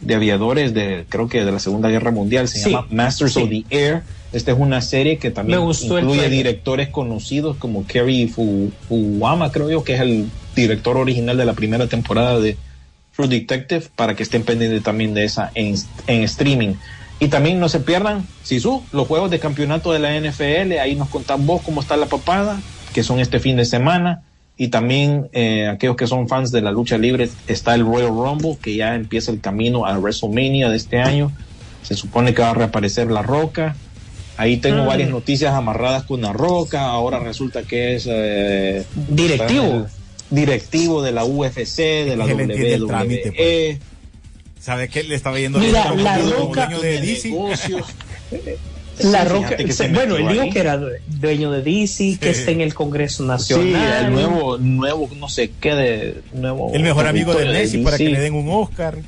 de 0.00 0.14
aviadores 0.14 0.72
de, 0.74 1.04
creo 1.08 1.28
que 1.28 1.44
de 1.44 1.50
la 1.52 1.58
Segunda 1.58 1.88
Guerra 1.88 2.10
Mundial, 2.10 2.48
se 2.48 2.58
Sí, 2.62 2.70
llama 2.70 2.86
Masters 2.90 3.32
sí. 3.34 3.42
of 3.42 3.48
the 3.50 3.64
Air. 3.70 4.02
Esta 4.34 4.50
es 4.52 4.58
una 4.58 4.80
serie 4.80 5.18
que 5.18 5.30
también 5.30 5.58
incluye 6.00 6.22
directores 6.36 6.88
conocidos 6.88 7.56
como 7.56 7.86
Kerry 7.86 8.26
Fu- 8.28 8.70
Fuwama, 8.88 9.52
creo 9.52 9.70
yo, 9.70 9.84
que 9.84 9.94
es 9.94 10.00
el 10.00 10.28
director 10.56 10.96
original 10.96 11.36
de 11.36 11.44
la 11.44 11.52
primera 11.54 11.86
temporada 11.86 12.38
de 12.40 12.56
True 13.14 13.28
Detective, 13.28 13.84
para 13.94 14.14
que 14.16 14.24
estén 14.24 14.42
pendientes 14.42 14.82
también 14.82 15.14
de 15.14 15.24
esa 15.24 15.50
en, 15.54 15.74
en 16.08 16.22
streaming. 16.22 16.74
Y 17.20 17.28
también 17.28 17.60
no 17.60 17.68
se 17.68 17.78
pierdan, 17.80 18.26
Sisu, 18.42 18.82
los 18.92 19.06
juegos 19.06 19.30
de 19.30 19.38
campeonato 19.38 19.92
de 19.92 20.00
la 20.00 20.18
NFL, 20.20 20.78
ahí 20.80 20.96
nos 20.96 21.08
contás 21.08 21.38
vos 21.44 21.62
cómo 21.62 21.80
está 21.80 21.96
la 21.96 22.06
papada, 22.06 22.60
que 22.92 23.04
son 23.04 23.20
este 23.20 23.38
fin 23.38 23.56
de 23.56 23.64
semana. 23.64 24.22
Y 24.56 24.68
también 24.68 25.28
eh, 25.32 25.68
aquellos 25.68 25.96
que 25.96 26.06
son 26.08 26.28
fans 26.28 26.50
de 26.52 26.60
la 26.60 26.70
lucha 26.72 26.98
libre, 26.98 27.28
está 27.46 27.74
el 27.76 27.84
Royal 27.84 28.08
Rumble, 28.08 28.56
que 28.60 28.74
ya 28.76 28.94
empieza 28.96 29.30
el 29.30 29.40
camino 29.40 29.86
a 29.86 29.96
WrestleMania 29.98 30.68
de 30.68 30.76
este 30.76 31.00
año. 31.00 31.30
Se 31.82 31.94
supone 31.94 32.34
que 32.34 32.42
va 32.42 32.50
a 32.50 32.54
reaparecer 32.54 33.10
La 33.10 33.22
Roca. 33.22 33.76
Ahí 34.36 34.56
tengo 34.56 34.82
Mm. 34.82 34.86
varias 34.86 35.10
noticias 35.10 35.52
amarradas 35.54 36.04
con 36.04 36.20
La 36.22 36.32
Roca. 36.32 36.86
Ahora 36.86 37.18
resulta 37.20 37.62
que 37.62 37.94
es 37.96 38.06
eh, 38.10 38.84
Directivo. 39.08 39.86
directivo 40.30 41.02
de 41.02 41.12
la 41.12 41.24
UFC, 41.24 42.04
de 42.04 42.16
la 42.16 42.26
Que 42.26 42.32
él 42.32 42.40
entiende 42.40 42.74
el 42.74 42.86
trámite, 42.86 43.30
WWE. 43.30 43.78
¿Sabe 44.60 44.88
qué? 44.88 45.02
Le 45.04 45.14
estaba 45.14 45.38
yendo 45.38 45.58
Mira, 45.58 45.84
como 45.90 46.02
La 46.02 46.18
dueño 46.18 46.36
Roca- 46.38 46.66
de 46.80 47.00
DC. 47.00 47.28
negocios. 47.30 47.86
La 49.00 49.22
Sí, 49.22 49.28
Roca, 49.28 49.46
fíjate 49.48 49.64
que 49.64 49.72
se 49.72 49.88
bueno, 49.88 50.16
él 50.16 50.28
dijo 50.28 50.50
que 50.52 50.58
era 50.60 50.80
dueño 51.08 51.50
de 51.50 51.62
DC, 51.62 52.16
que 52.20 52.32
Sí. 52.32 52.40
está 52.40 52.50
en 52.52 52.60
el 52.60 52.74
Congreso 52.74 53.22
Sí, 53.24 53.28
Nacional. 53.28 54.04
el 54.06 54.12
nuevo, 54.12 54.56
nuevo, 54.58 55.10
no 55.18 55.28
sé 55.28 55.50
qué 55.60 55.74
de 55.74 56.20
nuevo. 56.32 56.70
El 56.72 56.82
mejor 56.82 57.06
amigo 57.06 57.34
de 57.34 57.44
Messi 57.46 57.78
para 57.78 57.98
que 57.98 58.08
le 58.08 58.20
den 58.20 58.34
un 58.34 58.48
Oscar. 58.50 58.98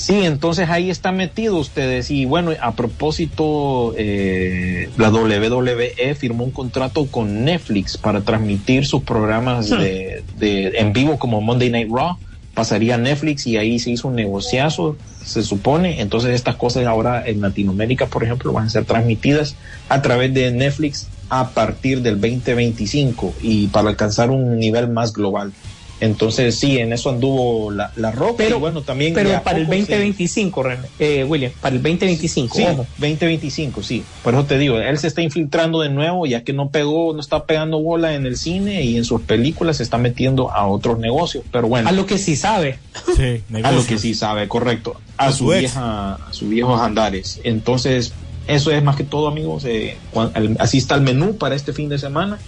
Sí, 0.00 0.24
entonces 0.24 0.70
ahí 0.70 0.88
está 0.88 1.12
metido 1.12 1.58
ustedes. 1.58 2.10
Y 2.10 2.24
bueno, 2.24 2.52
a 2.60 2.72
propósito, 2.74 3.94
eh, 3.98 4.88
la 4.96 5.10
WWE 5.10 6.14
firmó 6.14 6.44
un 6.44 6.52
contrato 6.52 7.06
con 7.06 7.44
Netflix 7.44 7.98
para 7.98 8.22
transmitir 8.22 8.86
sus 8.86 9.02
programas 9.02 9.68
de, 9.78 10.24
de- 10.38 10.68
en 10.78 10.94
vivo 10.94 11.18
como 11.18 11.42
Monday 11.42 11.68
Night 11.70 11.90
Raw. 11.92 12.16
Pasaría 12.54 12.94
a 12.94 12.98
Netflix 12.98 13.46
y 13.46 13.58
ahí 13.58 13.78
se 13.78 13.90
hizo 13.90 14.08
un 14.08 14.14
negociazo, 14.16 14.96
se 15.24 15.42
supone. 15.42 16.00
Entonces 16.00 16.30
estas 16.34 16.56
cosas 16.56 16.86
ahora 16.86 17.22
en 17.26 17.42
Latinoamérica, 17.42 18.06
por 18.06 18.24
ejemplo, 18.24 18.52
van 18.54 18.66
a 18.66 18.70
ser 18.70 18.86
transmitidas 18.86 19.54
a 19.90 20.00
través 20.00 20.32
de 20.32 20.50
Netflix 20.50 21.08
a 21.28 21.50
partir 21.50 22.00
del 22.00 22.20
2025 22.20 23.34
y 23.42 23.68
para 23.68 23.90
alcanzar 23.90 24.30
un 24.30 24.58
nivel 24.58 24.88
más 24.88 25.12
global. 25.12 25.52
Entonces 26.00 26.58
sí, 26.58 26.78
en 26.78 26.92
eso 26.92 27.10
anduvo 27.10 27.70
la, 27.70 27.92
la 27.96 28.10
roca. 28.10 28.34
Pero, 28.38 28.56
y 28.56 28.60
bueno, 28.60 28.82
también 28.82 29.12
pero 29.12 29.42
para 29.42 29.58
el 29.58 29.64
poco 29.66 29.74
se- 29.76 29.80
2025, 29.82 30.62
René, 30.62 30.88
eh, 30.98 31.24
William, 31.24 31.52
para 31.60 31.76
el 31.76 31.82
2025, 31.82 32.56
Sí, 32.56 32.64
ojo. 32.64 32.86
2025, 32.96 33.82
sí. 33.82 34.02
Por 34.22 34.34
eso 34.34 34.44
te 34.46 34.58
digo, 34.58 34.78
él 34.78 34.98
se 34.98 35.06
está 35.08 35.20
infiltrando 35.22 35.80
de 35.80 35.90
nuevo, 35.90 36.24
ya 36.26 36.42
que 36.42 36.52
no 36.52 36.70
pegó, 36.70 37.12
no 37.12 37.20
está 37.20 37.44
pegando 37.44 37.80
bola 37.82 38.14
en 38.14 38.24
el 38.26 38.36
cine 38.36 38.82
y 38.82 38.96
en 38.96 39.04
sus 39.04 39.20
películas 39.22 39.76
se 39.76 39.82
está 39.82 39.98
metiendo 39.98 40.50
a 40.52 40.66
otros 40.66 40.98
negocios. 40.98 41.44
Pero 41.52 41.68
bueno, 41.68 41.88
A 41.88 41.92
lo 41.92 42.06
que 42.06 42.18
sí 42.18 42.34
sabe. 42.36 42.78
Sí, 43.16 43.42
a 43.62 43.70
lo 43.72 43.84
que 43.84 43.98
sí 43.98 44.14
sabe, 44.14 44.48
correcto. 44.48 45.00
A 45.18 45.26
A 45.26 45.32
su 45.32 45.48
vieja, 45.48 46.14
a 46.14 46.32
sus 46.32 46.48
viejos 46.48 46.80
andares. 46.80 47.40
Entonces, 47.44 48.14
eso 48.48 48.70
es 48.70 48.82
más 48.82 48.96
que 48.96 49.04
todo, 49.04 49.28
amigos. 49.28 49.64
eh, 49.66 49.98
cuan- 50.12 50.32
al- 50.34 50.56
así 50.60 50.78
está 50.78 50.94
el 50.94 51.02
menú 51.02 51.36
para 51.36 51.54
este 51.54 51.72
fin 51.74 51.88
de 51.90 51.98
semana. 51.98 52.38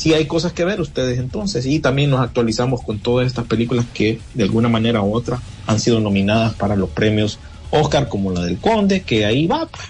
Sí 0.00 0.14
hay 0.14 0.24
cosas 0.26 0.54
que 0.54 0.64
ver 0.64 0.80
ustedes 0.80 1.18
entonces. 1.18 1.66
Y 1.66 1.78
también 1.80 2.08
nos 2.08 2.20
actualizamos 2.20 2.82
con 2.82 3.00
todas 3.00 3.26
estas 3.26 3.44
películas 3.44 3.84
que 3.92 4.18
de 4.32 4.44
alguna 4.44 4.70
manera 4.70 5.02
u 5.02 5.14
otra 5.14 5.38
han 5.66 5.78
sido 5.78 6.00
nominadas 6.00 6.54
para 6.54 6.74
los 6.74 6.88
premios 6.88 7.38
Oscar, 7.70 8.08
como 8.08 8.32
la 8.32 8.40
del 8.40 8.56
Conde, 8.56 9.02
que 9.02 9.26
ahí 9.26 9.46
va. 9.46 9.66
pues. 9.66 9.82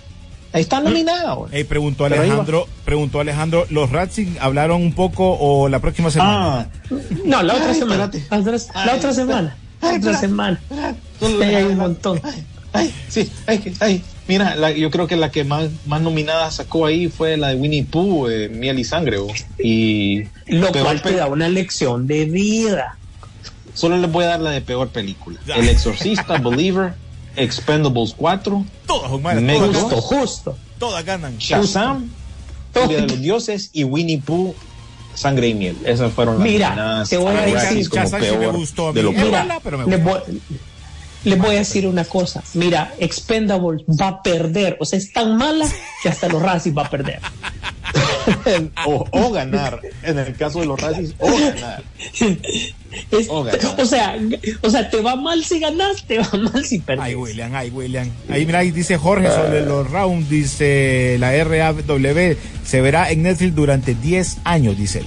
Ahí 0.52 0.62
está 0.62 0.80
nominada. 0.80 1.34
güey. 1.34 1.54
Ey, 1.54 1.62
preguntó. 1.62 2.06
Alejandro, 2.06 2.66
preguntó 2.84 3.20
Alejandro, 3.20 3.66
¿los 3.70 3.90
Racing 3.92 4.34
hablaron 4.40 4.82
un 4.82 4.94
poco 4.94 5.36
o 5.38 5.68
la 5.68 5.78
próxima 5.78 6.10
semana? 6.10 6.68
Ah, 6.90 6.96
No, 7.24 7.40
la 7.44 7.54
otra 7.54 7.68
Ay, 7.70 7.74
semana. 7.78 8.04
espérate. 8.06 8.26
La 8.30 8.38
otra, 8.40 8.52
Ay, 9.10 9.14
semana. 9.14 9.56
La 9.80 9.88
Ay, 9.90 9.98
otra 9.98 10.18
semana. 10.18 10.60
la- 11.20 11.46
hay 11.46 11.64
un 11.66 11.78
montón. 11.78 12.20
Ay, 12.24 12.44
ay, 12.72 12.94
sí, 13.08 13.30
ay, 13.46 13.74
ay. 13.78 14.02
Mira, 14.30 14.54
la- 14.54 14.70
yo 14.70 14.90
creo 14.92 15.06
que 15.08 15.16
la 15.16 15.30
que 15.32 15.42
más, 15.42 15.68
más 15.86 16.00
nominada 16.00 16.50
sacó 16.52 16.86
ahí 16.86 17.08
fue 17.08 17.36
la 17.36 17.48
de 17.48 17.56
Winnie 17.56 17.82
Pooh, 17.84 18.28
eh, 18.28 18.48
Miel 18.48 18.78
y 18.78 18.84
Sangre. 18.84 19.18
oh. 19.18 19.26
Y 19.58 20.22
Lo 20.46 20.70
peor 20.70 20.84
cual 20.84 21.02
te 21.02 21.14
da 21.16 21.26
una 21.26 21.48
lección 21.48 22.06
de 22.06 22.26
vida. 22.26 22.96
solo 23.74 23.96
les 23.98 24.10
voy 24.10 24.24
a 24.24 24.28
dar 24.28 24.40
la 24.40 24.50
de 24.52 24.60
peor 24.60 24.88
película. 24.90 25.40
El 25.56 25.68
Exorcista, 25.68 26.38
Believer, 26.42 26.94
Expendables 27.36 28.14
4, 28.16 28.64
Todas, 28.86 29.10
Me 29.40 29.54
todas, 29.54 29.68
gustó. 29.68 30.00
Justo, 30.00 30.00
justo. 30.02 30.58
todas 30.78 31.04
ganan. 31.04 31.36
Shazam, 31.38 32.08
Furia 32.72 32.98
de 33.00 33.06
los 33.08 33.20
Dioses 33.20 33.70
y 33.72 33.82
Winnie 33.84 34.18
Pooh 34.24 34.54
Sangre 35.14 35.48
y 35.48 35.54
Miel. 35.54 35.76
Esas 35.84 36.12
fueron 36.12 36.38
las 36.38 36.44
Mira, 36.48 36.68
nominadas 36.70 37.08
te 37.08 37.16
voy 37.16 37.34
a 37.34 37.40
decir- 37.46 37.88
como 37.88 38.06
sí 38.06 38.12
me 38.12 38.20
peor 38.20 38.52
gustó 38.56 38.88
a 38.90 38.92
de 38.92 39.02
mí. 39.02 39.02
lo 39.02 39.10
Es 39.10 39.16
peor. 39.16 39.26
Mira, 39.26 39.38
mala, 39.40 39.60
pero 39.62 39.78
me 39.78 39.86
les 39.86 40.04
voy, 40.04 40.20
les 41.24 41.38
voy 41.38 41.56
a 41.56 41.58
decir 41.60 41.86
una 41.86 42.04
cosa. 42.04 42.42
Mira, 42.54 42.92
Expendables 42.98 43.82
va 43.88 44.08
a 44.08 44.22
perder. 44.22 44.76
O 44.80 44.84
sea, 44.84 44.98
es 44.98 45.12
tan 45.12 45.36
mala 45.36 45.66
que 46.02 46.08
hasta 46.08 46.28
los 46.28 46.40
Razzies 46.42 46.76
va 46.76 46.86
a 46.86 46.90
perder. 46.90 47.20
o, 48.86 49.06
o 49.10 49.30
ganar. 49.32 49.80
En 50.02 50.18
el 50.18 50.34
caso 50.36 50.60
de 50.60 50.66
los 50.66 50.80
Razzies, 50.80 51.14
o 51.18 51.26
ganar. 51.30 51.82
Es- 53.10 53.28
O 53.28 53.44
ganar. 53.44 53.60
o 53.80 53.84
sea, 53.86 54.16
o 54.62 54.70
sea, 54.70 54.90
te 54.90 55.00
va 55.00 55.16
mal 55.16 55.44
si 55.44 55.60
ganas, 55.60 56.04
te 56.04 56.18
va 56.18 56.28
mal 56.52 56.64
si 56.64 56.78
perdes. 56.80 57.04
Ay, 57.04 57.14
William, 57.14 57.54
ay, 57.54 57.70
William. 57.70 58.08
Ahí, 58.28 58.46
mira, 58.46 58.60
ahí 58.60 58.70
dice 58.70 58.96
Jorge 58.96 59.28
sobre 59.30 59.64
los 59.64 59.88
rounds, 59.90 60.28
dice 60.28 61.16
la 61.18 61.32
RAW, 61.44 61.76
se 62.64 62.80
verá 62.80 63.10
en 63.10 63.22
Netflix 63.22 63.54
durante 63.54 63.94
10 63.94 64.38
años, 64.44 64.76
dice 64.76 65.00
él. 65.00 65.06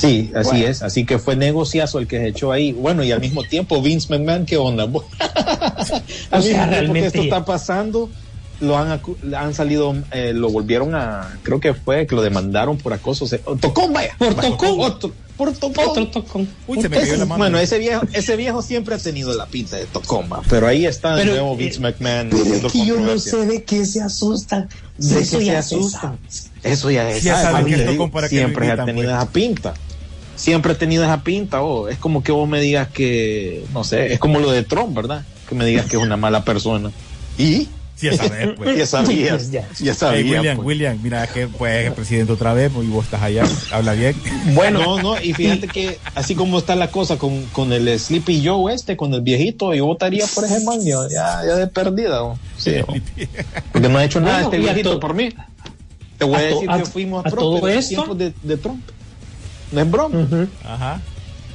Sí, 0.00 0.30
así 0.34 0.64
es. 0.64 0.82
Así 0.82 1.04
que 1.04 1.18
fue 1.18 1.36
negociazo 1.36 1.98
el 1.98 2.06
que 2.06 2.18
se 2.18 2.28
echó 2.28 2.52
ahí. 2.52 2.72
Bueno, 2.72 3.02
y 3.04 3.12
al 3.12 3.20
mismo 3.20 3.42
tiempo, 3.44 3.80
Vince 3.82 4.08
McMahon, 4.10 4.46
¿qué 4.46 4.56
onda? 4.56 4.84
al 4.84 4.90
O 4.96 4.98
mismo 4.98 5.02
sea, 5.02 6.40
tiempo 6.40 6.42
que 6.42 6.66
realmente- 6.70 7.06
esto 7.08 7.22
está 7.22 7.44
pasando, 7.44 8.10
lo 8.60 8.76
han, 8.78 9.00
han 9.36 9.54
salido, 9.54 9.94
eh, 10.12 10.32
lo 10.34 10.50
volvieron 10.50 10.94
a, 10.94 11.38
creo 11.42 11.60
que 11.60 11.74
fue 11.74 12.06
que 12.06 12.14
lo 12.14 12.22
demandaron 12.22 12.78
por 12.78 12.92
acoso. 12.92 13.26
se- 13.26 13.40
oh, 13.44 13.56
tocón, 13.56 13.92
vaya. 13.92 14.14
Por 14.18 14.34
tocón. 14.34 14.80
Otro, 14.80 15.12
por 15.36 15.52
tocón. 15.52 15.84
Otro 15.88 16.08
tocón. 16.08 16.48
Uy, 16.66 16.80
se 16.80 16.88
me 16.88 16.96
cayó 16.98 17.16
la 17.16 17.26
mano. 17.26 17.36
bueno, 17.38 17.58
ese 17.58 17.78
viejo, 17.78 18.02
ese 18.14 18.36
viejo 18.36 18.62
siempre 18.62 18.94
ha 18.94 18.98
tenido 18.98 19.34
la 19.34 19.44
pinta 19.44 19.76
de 19.76 19.84
Tocoma, 19.84 20.40
pero 20.48 20.66
ahí 20.66 20.86
está 20.86 21.14
de 21.14 21.22
Pero, 21.24 21.32
nuevo 21.34 21.52
eh, 21.52 21.56
Vince 21.58 21.80
McMahon. 21.80 22.30
Pero 22.30 22.66
es 22.66 22.72
que 22.72 22.86
yo 22.86 22.98
no 22.98 23.18
sé 23.18 23.44
de 23.44 23.62
qué 23.64 23.84
se 23.84 24.00
asustan. 24.00 24.68
De 24.96 25.20
Eso 25.20 25.38
que 25.38 25.44
se 25.44 25.44
ya 25.44 25.62
se 25.62 25.74
asustan. 25.76 26.18
Eso 26.62 26.90
ya 26.90 27.10
es. 27.10 27.22
Ya 27.22 27.42
saben 27.42 27.66
que 27.66 27.72
te 27.72 27.78
Tocón 27.80 27.92
digo, 27.92 28.10
para 28.10 28.28
que 28.30 28.36
siempre 28.38 28.64
ha 28.64 28.68
invitan, 28.70 28.86
tenido 28.86 29.10
pues. 29.10 29.16
esa 29.22 29.30
pinta. 29.30 29.74
Siempre 30.36 30.72
ha 30.72 30.78
tenido 30.78 31.02
esa 31.04 31.22
pinta. 31.22 31.62
Oh. 31.62 31.88
Es 31.88 31.98
como 31.98 32.22
que 32.22 32.30
vos 32.32 32.48
me 32.48 32.60
digas 32.60 32.88
que, 32.88 33.64
no 33.72 33.82
sé, 33.84 34.12
es 34.12 34.18
como 34.18 34.38
lo 34.38 34.50
de 34.50 34.62
Trump, 34.62 34.94
¿verdad? 34.94 35.24
Que 35.48 35.54
me 35.54 35.64
digas 35.64 35.86
que 35.86 35.96
es 35.96 36.02
una 36.02 36.16
mala 36.16 36.44
persona. 36.44 36.90
¿Y? 37.38 37.68
Sí, 37.96 38.08
ya 38.10 38.16
sabes, 38.18 38.48
pues. 38.58 38.76
Ya 38.76 38.84
sabías. 38.86 39.50
Ya. 39.50 39.62
Ya 39.62 39.92
Hey, 39.92 39.94
sabías. 39.94 40.24
William, 40.38 40.56
pues. 40.56 40.66
William, 40.66 40.98
mira 41.02 41.26
que 41.26 41.46
pues 41.48 41.86
el 41.86 41.92
presidente 41.94 42.32
otra 42.32 42.52
vez, 42.52 42.70
y 42.82 42.86
vos 42.88 43.06
estás 43.06 43.22
allá, 43.22 43.44
habla 43.72 43.94
bien. 43.94 44.14
Bueno, 44.54 44.80
no, 44.80 45.02
no, 45.14 45.22
y 45.22 45.32
fíjate 45.32 45.66
que 45.66 45.98
así 46.14 46.34
como 46.34 46.58
está 46.58 46.76
la 46.76 46.90
cosa 46.90 47.16
con, 47.16 47.44
con 47.46 47.72
el 47.72 47.98
Sleepy 47.98 48.46
Joe 48.46 48.74
este, 48.74 48.98
con 48.98 49.14
el 49.14 49.22
viejito, 49.22 49.72
yo 49.72 49.86
votaría 49.86 50.26
por 50.34 50.44
ese 50.44 50.62
man, 50.64 50.78
ya, 50.84 51.08
ya 51.08 51.56
de 51.56 51.66
perdida. 51.68 52.22
oh. 52.22 52.38
Sí, 52.58 52.74
oh. 52.86 52.92
porque 53.72 53.88
no 53.88 53.96
ha 53.98 54.04
hecho 54.04 54.20
nada 54.20 54.42
Bueno, 54.42 54.48
este 54.48 54.58
viejito 54.58 54.90
to- 54.92 55.00
por 55.00 55.14
mí. 55.14 55.30
Te 56.18 56.24
voy 56.26 56.34
a, 56.36 56.40
decir 56.42 56.70
a- 56.70 56.78
que 56.78 56.84
fuimos 56.84 57.24
a, 57.24 57.28
a 57.28 57.30
Trump 57.30 57.40
todo 57.42 57.68
en 57.68 57.76
los 57.76 57.84
esto- 57.84 57.94
tiempos 58.02 58.18
de, 58.18 58.32
de 58.42 58.56
Trump. 58.58 58.82
No 59.72 59.80
es 59.80 59.90
broma. 59.90 60.18
Ujú. 60.18 60.48
Ajá. 60.64 61.00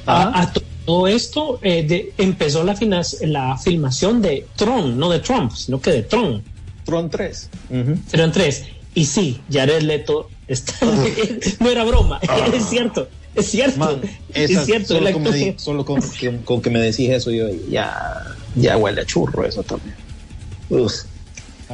A, 0.06 0.42
a 0.42 0.52
todo 0.84 1.06
esto 1.06 1.58
eh, 1.62 1.84
de- 1.84 2.12
empezó 2.18 2.64
la, 2.64 2.74
finas- 2.76 3.18
la 3.22 3.56
filmación 3.56 4.20
de 4.20 4.46
Tron, 4.56 4.98
no 4.98 5.10
de 5.10 5.20
Trump, 5.20 5.52
sino 5.52 5.80
que 5.80 5.90
de 5.92 6.02
Tron. 6.02 6.42
Tron 6.84 7.08
3. 7.08 7.48
Eran 8.12 8.32
tres. 8.32 8.64
Y 8.94 9.06
sí, 9.06 9.40
Jared 9.50 9.82
Leto 9.82 10.28
está, 10.48 10.74
no 11.60 11.70
era 11.70 11.84
broma, 11.84 12.20
es 12.52 12.66
cierto, 12.68 13.08
es 13.34 13.46
cierto, 13.50 13.78
Man, 13.78 14.00
es 14.34 14.50
esa- 14.50 14.64
cierto. 14.66 14.98
el 14.98 15.04
solo, 15.04 15.12
con, 15.14 15.22
me 15.22 15.58
solo 15.58 15.84
con, 15.86 16.00
que, 16.18 16.36
con 16.44 16.60
que 16.60 16.68
me 16.70 16.80
decís 16.80 17.08
eso, 17.08 17.30
yo 17.30 17.46
ya, 17.70 18.22
ya 18.56 18.76
huele 18.76 19.00
a 19.00 19.06
churro 19.06 19.46
eso 19.46 19.62
también. 19.62 19.94
Uf, 20.68 20.92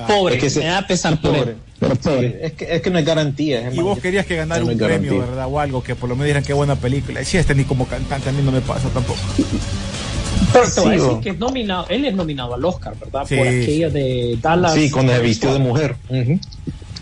pobre, 0.06 0.36
es 0.36 0.42
que 0.42 0.50
se- 0.50 0.60
me 0.60 0.66
da 0.66 0.86
pesar 0.86 1.20
por 1.20 1.32
pobre. 1.34 1.50
él. 1.52 1.56
Pero 1.80 1.94
pobre. 1.96 2.28
Sí, 2.30 2.36
es, 2.42 2.52
que, 2.54 2.74
es 2.76 2.82
que 2.82 2.90
no 2.90 2.98
hay 2.98 3.04
garantía. 3.04 3.70
Y 3.72 3.78
vos 3.80 3.98
querías 4.00 4.26
que 4.26 4.36
ganara 4.36 4.60
no 4.64 4.72
un 4.72 4.78
premio, 4.78 5.12
garantía. 5.12 5.26
¿verdad? 5.30 5.46
O 5.50 5.60
algo 5.60 5.82
que 5.82 5.94
por 5.94 6.08
lo 6.08 6.16
menos 6.16 6.26
dijeran 6.26 6.44
qué 6.44 6.52
buena 6.52 6.76
película. 6.76 7.24
Sí, 7.24 7.36
este 7.38 7.54
ni 7.54 7.64
como 7.64 7.86
cantante 7.86 8.28
a 8.28 8.32
mí 8.32 8.42
no 8.42 8.50
me 8.52 8.60
pasa 8.60 8.88
tampoco. 8.88 9.20
Pero 10.52 10.64
te 10.70 10.80
voy 10.80 10.90
a 10.90 10.92
Sí, 10.94 10.98
decir 11.00 11.16
o- 11.16 11.20
que 11.20 11.30
es 11.30 11.38
nominado, 11.38 11.86
él 11.88 12.04
es 12.06 12.14
nominado 12.14 12.54
al 12.54 12.64
Oscar, 12.64 12.94
¿verdad? 12.98 13.24
Sí, 13.28 13.36
por 13.36 13.46
aquella 13.46 13.90
de 13.90 14.38
Dallas. 14.40 14.74
Sí, 14.74 14.90
cuando 14.90 15.12
se 15.12 15.20
vistió 15.20 15.52
de 15.52 15.58
mujer. 15.58 15.96
Ujú. 16.08 16.38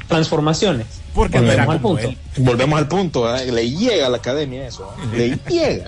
Transformaciones. 0.09 0.87
Porque 1.15 1.39
no 1.41 1.45
Volvemos 1.47 1.69
al 1.75 1.81
punto. 1.81 2.15
Volvemos 2.39 2.79
al 2.79 2.89
punto, 2.89 3.37
¿eh? 3.37 3.51
le 3.51 3.71
llega 3.71 4.07
a 4.07 4.11
la 4.11 4.19
academia 4.19 4.67
eso, 4.67 4.93
¿eh? 5.15 5.17
le 5.17 5.55
llega. 5.55 5.87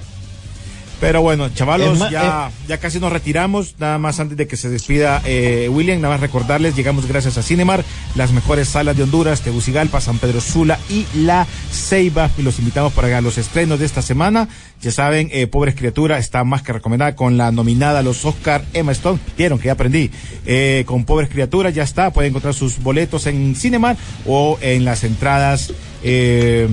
Pero 1.01 1.23
bueno, 1.23 1.49
chavalos, 1.51 1.99
más, 1.99 2.11
ya, 2.11 2.51
ya 2.67 2.79
casi 2.79 2.99
nos 2.99 3.13
retiramos. 3.13 3.77
Nada 3.79 3.99
más 3.99 4.19
antes 4.19 4.37
de 4.37 4.47
que 4.49 4.57
se 4.57 4.69
despida 4.69 5.23
eh, 5.25 5.69
William, 5.71 6.01
nada 6.01 6.15
más 6.15 6.21
recordarles, 6.21 6.75
llegamos 6.75 7.07
gracias 7.07 7.39
a 7.39 7.43
Cinemar, 7.43 7.85
las 8.15 8.33
mejores 8.33 8.69
salas 8.69 8.97
de 8.97 9.05
Honduras, 9.05 9.43
Tegucigalpa, 9.43 10.01
San 10.01 10.19
Pedro 10.19 10.41
Sula 10.41 10.79
y 10.89 11.07
La 11.15 11.47
Ceiba. 11.71 12.31
Y 12.37 12.43
los 12.43 12.59
invitamos 12.59 12.93
para 12.93 13.21
los 13.21 13.39
estrenos 13.39 13.79
de 13.79 13.87
esta 13.87 14.03
semana. 14.03 14.49
Ya 14.81 14.93
saben, 14.93 15.29
eh, 15.33 15.49
Pobres 15.49 15.75
Criaturas 15.75 16.21
está 16.21 16.45
más 16.45 16.63
que 16.63 16.73
recomendada 16.73 17.17
con 17.17 17.37
la 17.37 17.51
nominada 17.51 17.99
a 17.99 18.03
los 18.03 18.25
Oscar 18.25 18.65
Emma 18.73 18.93
Stone. 18.93 19.19
Vieron 19.37 19.59
que 19.59 19.67
ya 19.67 19.73
aprendí. 19.73 20.11
Eh, 20.47 20.85
con 20.87 21.05
Pobres 21.05 21.29
Criaturas 21.29 21.75
ya 21.75 21.83
está. 21.83 22.13
Pueden 22.13 22.31
encontrar 22.31 22.55
sus 22.55 22.81
boletos 22.81 23.27
en 23.27 23.57
Cinemar 23.57 23.97
o 24.25 24.57
en 24.61 24.85
las 24.85 25.03
entradas 25.03 25.73
eh, 26.05 26.69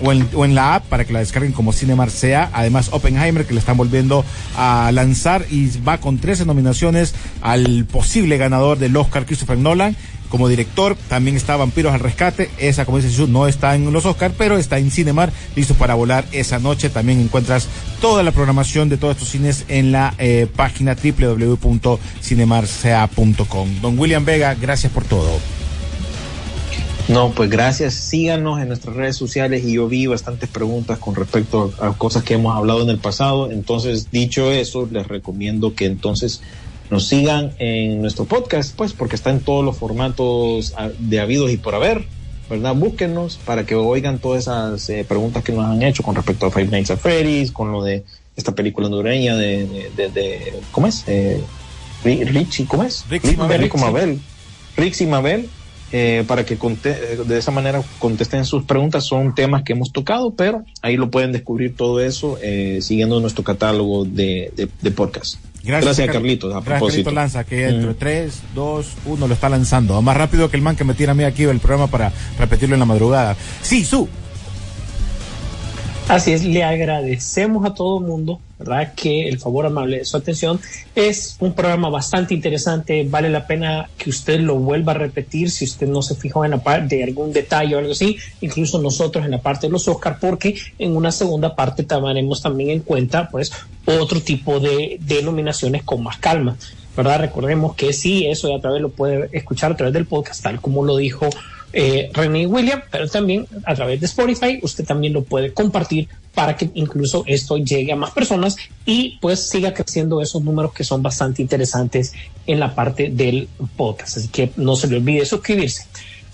o, 0.00 0.12
en, 0.12 0.28
o 0.32 0.44
en 0.44 0.54
la 0.54 0.76
app 0.76 0.84
para 0.84 1.04
que 1.04 1.12
la 1.12 1.18
descarguen 1.18 1.52
como 1.52 1.72
Cinemar 1.72 2.10
sea. 2.10 2.50
Además, 2.52 2.90
Oppenheimer 2.92 3.44
que 3.46 3.54
le 3.54 3.58
están 3.58 3.76
volviendo 3.76 4.24
a 4.56 4.90
lanzar 4.92 5.44
y 5.50 5.70
va 5.78 5.98
con 5.98 6.18
13 6.18 6.46
nominaciones 6.46 7.14
al 7.40 7.84
posible 7.86 8.36
ganador 8.36 8.78
del 8.78 8.96
Oscar 8.96 9.26
Christopher 9.26 9.58
Nolan. 9.58 9.96
Como 10.34 10.48
director, 10.48 10.96
también 11.08 11.36
está 11.36 11.56
Vampiros 11.56 11.94
al 11.94 12.00
Rescate. 12.00 12.50
Esa, 12.58 12.84
como 12.84 12.96
dice 12.96 13.10
Jesús, 13.10 13.28
no 13.28 13.46
está 13.46 13.76
en 13.76 13.92
los 13.92 14.04
Oscar, 14.04 14.32
pero 14.36 14.58
está 14.58 14.80
en 14.80 14.90
Cinemar, 14.90 15.32
listo 15.54 15.74
para 15.74 15.94
volar 15.94 16.24
esa 16.32 16.58
noche. 16.58 16.90
También 16.90 17.20
encuentras 17.20 17.68
toda 18.00 18.24
la 18.24 18.32
programación 18.32 18.88
de 18.88 18.96
todos 18.96 19.14
estos 19.14 19.28
cines 19.28 19.64
en 19.68 19.92
la 19.92 20.12
eh, 20.18 20.48
página 20.56 20.96
www.cinemarsea.com. 20.96 23.80
Don 23.80 23.96
William 23.96 24.24
Vega, 24.24 24.54
gracias 24.54 24.92
por 24.92 25.04
todo. 25.04 25.30
No, 27.06 27.30
pues 27.30 27.48
gracias. 27.48 27.94
Síganos 27.94 28.60
en 28.60 28.66
nuestras 28.66 28.96
redes 28.96 29.14
sociales 29.14 29.64
y 29.64 29.74
yo 29.74 29.86
vi 29.86 30.08
bastantes 30.08 30.48
preguntas 30.48 30.98
con 30.98 31.14
respecto 31.14 31.72
a 31.80 31.92
cosas 31.92 32.24
que 32.24 32.34
hemos 32.34 32.56
hablado 32.56 32.82
en 32.82 32.90
el 32.90 32.98
pasado. 32.98 33.52
Entonces, 33.52 34.10
dicho 34.10 34.50
eso, 34.50 34.88
les 34.90 35.06
recomiendo 35.06 35.76
que 35.76 35.86
entonces 35.86 36.40
nos 36.90 37.06
sigan 37.08 37.52
en 37.58 38.00
nuestro 38.00 38.24
podcast, 38.26 38.76
pues, 38.76 38.92
porque 38.92 39.16
está 39.16 39.30
en 39.30 39.40
todos 39.40 39.64
los 39.64 39.76
formatos 39.76 40.74
ah, 40.76 40.90
de 40.98 41.20
habidos 41.20 41.50
y 41.50 41.56
por 41.56 41.74
haber, 41.74 42.04
¿verdad? 42.50 42.74
Búsquenos 42.74 43.38
para 43.44 43.64
que 43.66 43.74
oigan 43.74 44.18
todas 44.18 44.42
esas 44.44 44.88
eh, 44.90 45.04
preguntas 45.08 45.42
que 45.42 45.52
nos 45.52 45.64
han 45.64 45.82
hecho 45.82 46.02
con 46.02 46.14
respecto 46.14 46.46
a 46.46 46.50
Five 46.50 46.66
Nights 46.68 46.90
at 46.90 46.98
Freddy's, 46.98 47.50
con 47.52 47.72
lo 47.72 47.82
de 47.82 48.04
esta 48.36 48.52
película 48.54 48.86
hondureña 48.86 49.36
de, 49.36 49.66
de, 49.66 49.90
de- 49.96 50.08
de- 50.10 50.52
¿cómo 50.72 50.86
es? 50.86 51.04
Eh, 51.06 51.40
Ri- 52.04 52.24
Richie, 52.26 52.66
¿cómo 52.66 52.82
es? 52.82 53.04
Rixi 53.08 53.36
Mabel. 53.36 53.62
Rico 53.62 53.78
Mabel. 53.78 54.20
Rixi 54.76 55.06
Mabel, 55.06 55.48
eh, 55.92 56.24
para 56.26 56.44
que 56.44 56.54
eh, 56.84 57.18
de 57.26 57.38
esa 57.38 57.50
manera 57.50 57.82
contesten 57.98 58.44
sus 58.44 58.64
preguntas. 58.64 59.04
Son 59.04 59.34
temas 59.34 59.62
que 59.62 59.72
hemos 59.72 59.92
tocado, 59.92 60.34
pero 60.34 60.64
ahí 60.82 60.96
lo 60.96 61.10
pueden 61.10 61.32
descubrir 61.32 61.76
todo 61.76 62.00
eso 62.00 62.36
eh, 62.42 62.80
siguiendo 62.82 63.20
nuestro 63.20 63.42
catálogo 63.44 64.04
de, 64.04 64.52
de, 64.56 64.68
de 64.82 64.90
podcast. 64.90 65.36
Gracias, 65.64 65.96
Car- 65.96 66.12
Carlitos. 66.12 66.50
A 66.50 66.56
Gracias, 66.56 66.64
propósito. 66.78 67.04
Carlitos 67.04 67.14
Lanza, 67.14 67.44
que 67.44 67.56
dentro 67.66 67.88
de 67.88 67.94
Mm. 67.94 67.98
3, 67.98 68.42
2, 68.54 68.86
1 69.06 69.26
lo 69.28 69.34
está 69.34 69.48
lanzando. 69.48 70.00
Más 70.02 70.16
rápido 70.16 70.50
que 70.50 70.56
el 70.56 70.62
man 70.62 70.76
que 70.76 70.84
me 70.84 70.94
tira 70.94 71.12
a 71.12 71.14
mí 71.14 71.24
aquí 71.24 71.44
el 71.44 71.58
programa 71.58 71.86
para 71.88 72.12
repetirlo 72.38 72.74
en 72.74 72.80
la 72.80 72.86
madrugada. 72.86 73.36
Sí, 73.62 73.84
su. 73.84 74.08
Así 76.06 76.32
es, 76.32 76.44
le 76.44 76.62
agradecemos 76.62 77.64
a 77.64 77.72
todo 77.72 77.98
el 77.98 78.04
mundo, 78.04 78.38
¿verdad? 78.58 78.92
Que 78.94 79.26
el 79.26 79.38
favor 79.38 79.64
amable 79.64 79.98
de 79.98 80.04
su 80.04 80.18
atención. 80.18 80.60
Es 80.94 81.36
un 81.40 81.54
programa 81.54 81.88
bastante 81.88 82.34
interesante, 82.34 83.06
vale 83.08 83.30
la 83.30 83.46
pena 83.46 83.88
que 83.96 84.10
usted 84.10 84.38
lo 84.40 84.56
vuelva 84.56 84.92
a 84.92 84.96
repetir 84.96 85.50
si 85.50 85.64
usted 85.64 85.88
no 85.88 86.02
se 86.02 86.14
fijó 86.14 86.44
en 86.44 86.50
la 86.50 86.62
parte 86.62 86.96
de 86.96 87.04
algún 87.04 87.32
detalle 87.32 87.74
o 87.74 87.78
algo 87.78 87.92
así, 87.92 88.18
incluso 88.42 88.82
nosotros 88.82 89.24
en 89.24 89.30
la 89.30 89.40
parte 89.40 89.66
de 89.66 89.72
los 89.72 89.88
Oscar, 89.88 90.18
porque 90.20 90.54
en 90.78 90.94
una 90.94 91.10
segunda 91.10 91.56
parte 91.56 91.84
tomaremos 91.84 92.42
también 92.42 92.68
en 92.68 92.80
cuenta, 92.80 93.30
pues, 93.30 93.50
otro 93.86 94.20
tipo 94.20 94.60
de 94.60 94.98
denominaciones 95.00 95.84
con 95.84 96.02
más 96.02 96.18
calma. 96.18 96.56
¿Verdad? 96.96 97.20
Recordemos 97.20 97.74
que 97.74 97.92
sí, 97.92 98.26
eso 98.26 98.48
ya 98.48 98.58
a 98.58 98.60
través 98.60 98.80
lo 98.80 98.90
puede 98.90 99.28
escuchar 99.32 99.72
a 99.72 99.76
través 99.76 99.94
del 99.94 100.06
podcast, 100.06 100.42
tal 100.42 100.60
como 100.60 100.84
lo 100.84 100.96
dijo 100.98 101.28
eh, 101.74 102.10
René 102.12 102.46
William, 102.46 102.82
pero 102.90 103.08
también 103.08 103.46
a 103.64 103.74
través 103.74 104.00
de 104.00 104.06
Spotify 104.06 104.60
usted 104.62 104.84
también 104.84 105.12
lo 105.12 105.24
puede 105.24 105.52
compartir 105.52 106.08
para 106.34 106.56
que 106.56 106.70
incluso 106.74 107.24
esto 107.26 107.58
llegue 107.58 107.92
a 107.92 107.96
más 107.96 108.12
personas 108.12 108.56
y 108.86 109.18
pues 109.20 109.48
siga 109.48 109.74
creciendo 109.74 110.20
esos 110.20 110.42
números 110.42 110.72
que 110.72 110.84
son 110.84 111.02
bastante 111.02 111.42
interesantes 111.42 112.12
en 112.46 112.60
la 112.60 112.74
parte 112.74 113.10
del 113.10 113.48
podcast. 113.76 114.18
Así 114.18 114.28
que 114.28 114.50
no 114.56 114.76
se 114.76 114.86
le 114.86 114.96
olvide 114.96 115.26
suscribirse. 115.26 115.86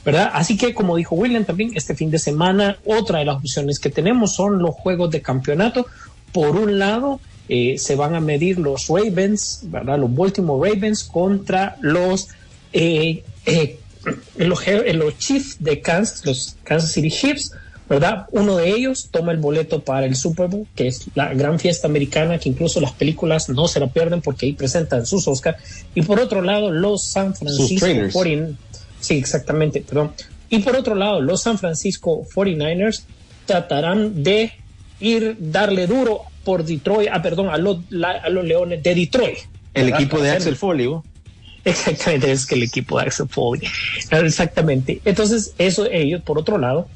¿verdad? 0.05 0.31
Así 0.33 0.57
que, 0.57 0.75
como 0.75 0.97
dijo 0.97 1.15
William 1.15 1.45
también, 1.45 1.73
este 1.75 1.95
fin 1.95 2.11
de 2.11 2.19
semana, 2.19 2.79
otra 2.87 3.19
de 3.19 3.27
las 3.27 3.37
opciones 3.37 3.79
que 3.79 3.91
tenemos 3.91 4.35
son 4.35 4.59
los 4.59 4.75
juegos 4.75 5.11
de 5.11 5.21
campeonato. 5.21 5.87
Por 6.33 6.57
un 6.57 6.79
lado, 6.79 7.21
eh, 7.49 7.79
se 7.79 7.97
van 7.97 8.15
a 8.15 8.21
medir 8.21 8.59
los 8.59 8.87
Ravens, 8.89 9.63
¿verdad? 9.65 9.99
Los 9.99 10.15
Baltimore 10.15 10.71
Ravens 10.71 11.05
contra 11.05 11.77
los, 11.81 12.29
eh, 12.73 13.25
eh, 13.45 13.80
los, 14.37 14.67
los 14.67 15.19
Chiefs 15.19 15.57
de 15.61 15.81
Kansas, 15.81 16.25
los 16.25 16.57
Kansas 16.65 16.93
City 16.93 17.11
Chiefs. 17.11 17.53
¿verdad? 17.89 18.27
Uno 18.31 18.57
de 18.57 18.71
ellos 18.71 19.09
toma 19.11 19.33
el 19.33 19.39
boleto 19.39 19.83
para 19.83 20.07
el 20.07 20.15
Super 20.15 20.47
Bowl, 20.47 20.65
que 20.77 20.87
es 20.87 21.07
la 21.17 21.35
gran 21.35 21.59
fiesta 21.59 21.89
americana, 21.89 22.39
que 22.39 22.49
incluso 22.49 22.81
las 22.81 22.93
películas 22.93 23.49
no 23.49 23.67
se 23.67 23.81
la 23.81 23.89
pierden 23.89 24.21
porque 24.21 24.47
ahí 24.47 24.53
presentan 24.53 25.05
sus 25.07 25.27
Oscars. 25.27 25.59
Y 25.93 26.03
por 26.03 26.21
otro 26.21 26.41
lado, 26.41 26.71
los 26.71 27.03
San 27.03 27.35
Francisco 27.35 27.87
49 28.13 28.55
Sí, 29.01 29.15
exactamente, 29.15 29.81
perdón. 29.81 30.13
Y 30.51 30.61
por 30.61 30.77
otro 30.77 30.95
lado, 30.95 31.21
los 31.21 31.43
San 31.43 31.59
Francisco 31.59 32.25
49ers 32.33 33.03
tratarán 33.47 34.23
de 34.23 34.53
ir, 35.01 35.37
darle 35.41 35.89
duro 35.89 36.23
por 36.45 36.65
Detroit, 36.65 37.09
ah, 37.13 37.23
perdón, 37.23 37.49
a 37.49 37.57
los, 37.57 37.79
a 38.05 38.29
los 38.29 38.45
Leones 38.45 38.83
de 38.83 38.95
Detroit. 38.95 39.39
El 39.75 39.89
equipo 39.89 40.21
de 40.21 40.31
Axel 40.31 40.57
Foley, 40.57 40.87
¿no? 40.87 41.05
Exactamente, 41.65 42.33
es 42.33 42.47
que 42.47 42.55
el 42.55 42.63
equipo 42.63 42.99
de 42.99 43.07
Axel 43.07 43.29
Foley. 43.29 43.69
Exactamente. 44.11 45.01
Entonces, 45.05 45.55
eso 45.59 45.87
ellos, 45.87 46.23
por 46.23 46.39
otro 46.39 46.59
lado, 46.59 46.89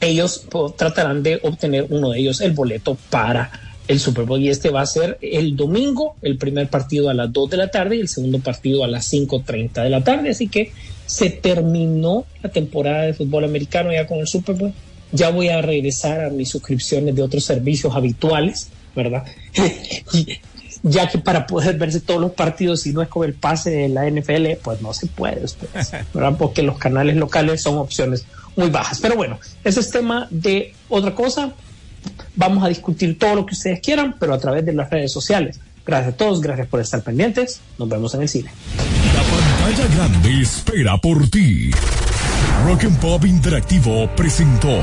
ellos 0.00 0.46
tratarán 0.76 1.22
de 1.22 1.40
obtener 1.42 1.86
uno 1.90 2.10
de 2.10 2.20
ellos 2.20 2.40
el 2.40 2.52
boleto 2.52 2.96
para 3.10 3.50
el 3.88 3.98
Super 3.98 4.24
Bowl 4.24 4.40
y 4.40 4.50
este 4.50 4.70
va 4.70 4.82
a 4.82 4.86
ser 4.86 5.18
el 5.22 5.56
domingo, 5.56 6.16
el 6.20 6.36
primer 6.36 6.68
partido 6.68 7.08
a 7.08 7.14
las 7.14 7.32
2 7.32 7.50
de 7.50 7.56
la 7.56 7.70
tarde 7.70 7.96
y 7.96 8.00
el 8.00 8.08
segundo 8.08 8.38
partido 8.38 8.84
a 8.84 8.88
las 8.88 9.10
5.30 9.10 9.82
de 9.82 9.90
la 9.90 10.04
tarde, 10.04 10.30
así 10.30 10.48
que 10.48 10.72
se 11.06 11.30
terminó 11.30 12.26
la 12.42 12.50
temporada 12.50 13.04
de 13.04 13.14
fútbol 13.14 13.44
americano 13.44 13.90
ya 13.90 14.06
con 14.06 14.18
el 14.18 14.28
Super 14.28 14.56
Bowl, 14.56 14.74
ya 15.10 15.30
voy 15.30 15.48
a 15.48 15.62
regresar 15.62 16.20
a 16.20 16.28
mis 16.28 16.50
suscripciones 16.50 17.14
de 17.14 17.22
otros 17.22 17.44
servicios 17.44 17.96
habituales, 17.96 18.68
¿verdad? 18.94 19.24
ya 20.82 21.08
que 21.08 21.18
para 21.18 21.46
poder 21.46 21.76
verse 21.76 22.00
todos 22.00 22.20
los 22.20 22.32
partidos, 22.32 22.82
si 22.82 22.92
no 22.92 23.02
es 23.02 23.08
con 23.08 23.24
el 23.24 23.34
pase 23.34 23.70
de 23.70 23.88
la 23.88 24.08
NFL, 24.08 24.60
pues 24.62 24.80
no 24.80 24.92
se 24.92 25.06
puede, 25.06 25.42
¿verdad? 26.14 26.36
Porque 26.38 26.62
los 26.62 26.78
canales 26.78 27.16
locales 27.16 27.62
son 27.62 27.78
opciones 27.78 28.24
muy 28.56 28.70
bajas. 28.70 29.00
Pero 29.00 29.16
bueno, 29.16 29.38
ese 29.64 29.80
es 29.80 29.90
tema 29.90 30.26
de 30.30 30.74
otra 30.88 31.14
cosa. 31.14 31.52
Vamos 32.36 32.64
a 32.64 32.68
discutir 32.68 33.18
todo 33.18 33.34
lo 33.34 33.46
que 33.46 33.54
ustedes 33.54 33.80
quieran, 33.80 34.16
pero 34.18 34.34
a 34.34 34.38
través 34.38 34.64
de 34.64 34.72
las 34.72 34.90
redes 34.90 35.12
sociales. 35.12 35.60
Gracias 35.84 36.14
a 36.14 36.16
todos, 36.16 36.40
gracias 36.40 36.68
por 36.68 36.80
estar 36.80 37.02
pendientes. 37.02 37.60
Nos 37.78 37.88
vemos 37.88 38.14
en 38.14 38.22
el 38.22 38.28
cine. 38.28 38.50
La 39.14 39.22
pantalla 39.22 39.94
grande 39.96 40.42
espera 40.42 40.98
por 40.98 41.28
ti. 41.30 41.70
Rock 42.64 42.84
and 42.84 43.00
Pop 43.00 43.24
Interactivo 43.24 44.08
presentó 44.14 44.78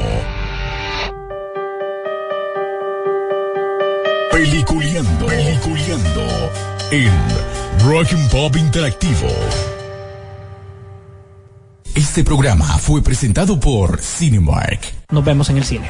Peliculeando, 4.36 5.28
Peliculeando 5.28 6.52
en 6.92 7.10
Rock 7.86 8.12
and 8.12 8.30
Pop 8.30 8.54
Interactivo. 8.58 9.30
Este 11.96 12.22
programa 12.26 12.66
fue 12.78 13.02
presentado 13.02 13.58
por 13.58 14.02
Cinemark. 14.02 14.82
Nos 15.10 15.24
vemos 15.24 15.50
en 15.52 15.58
el 15.60 15.64
cine. 15.64 15.90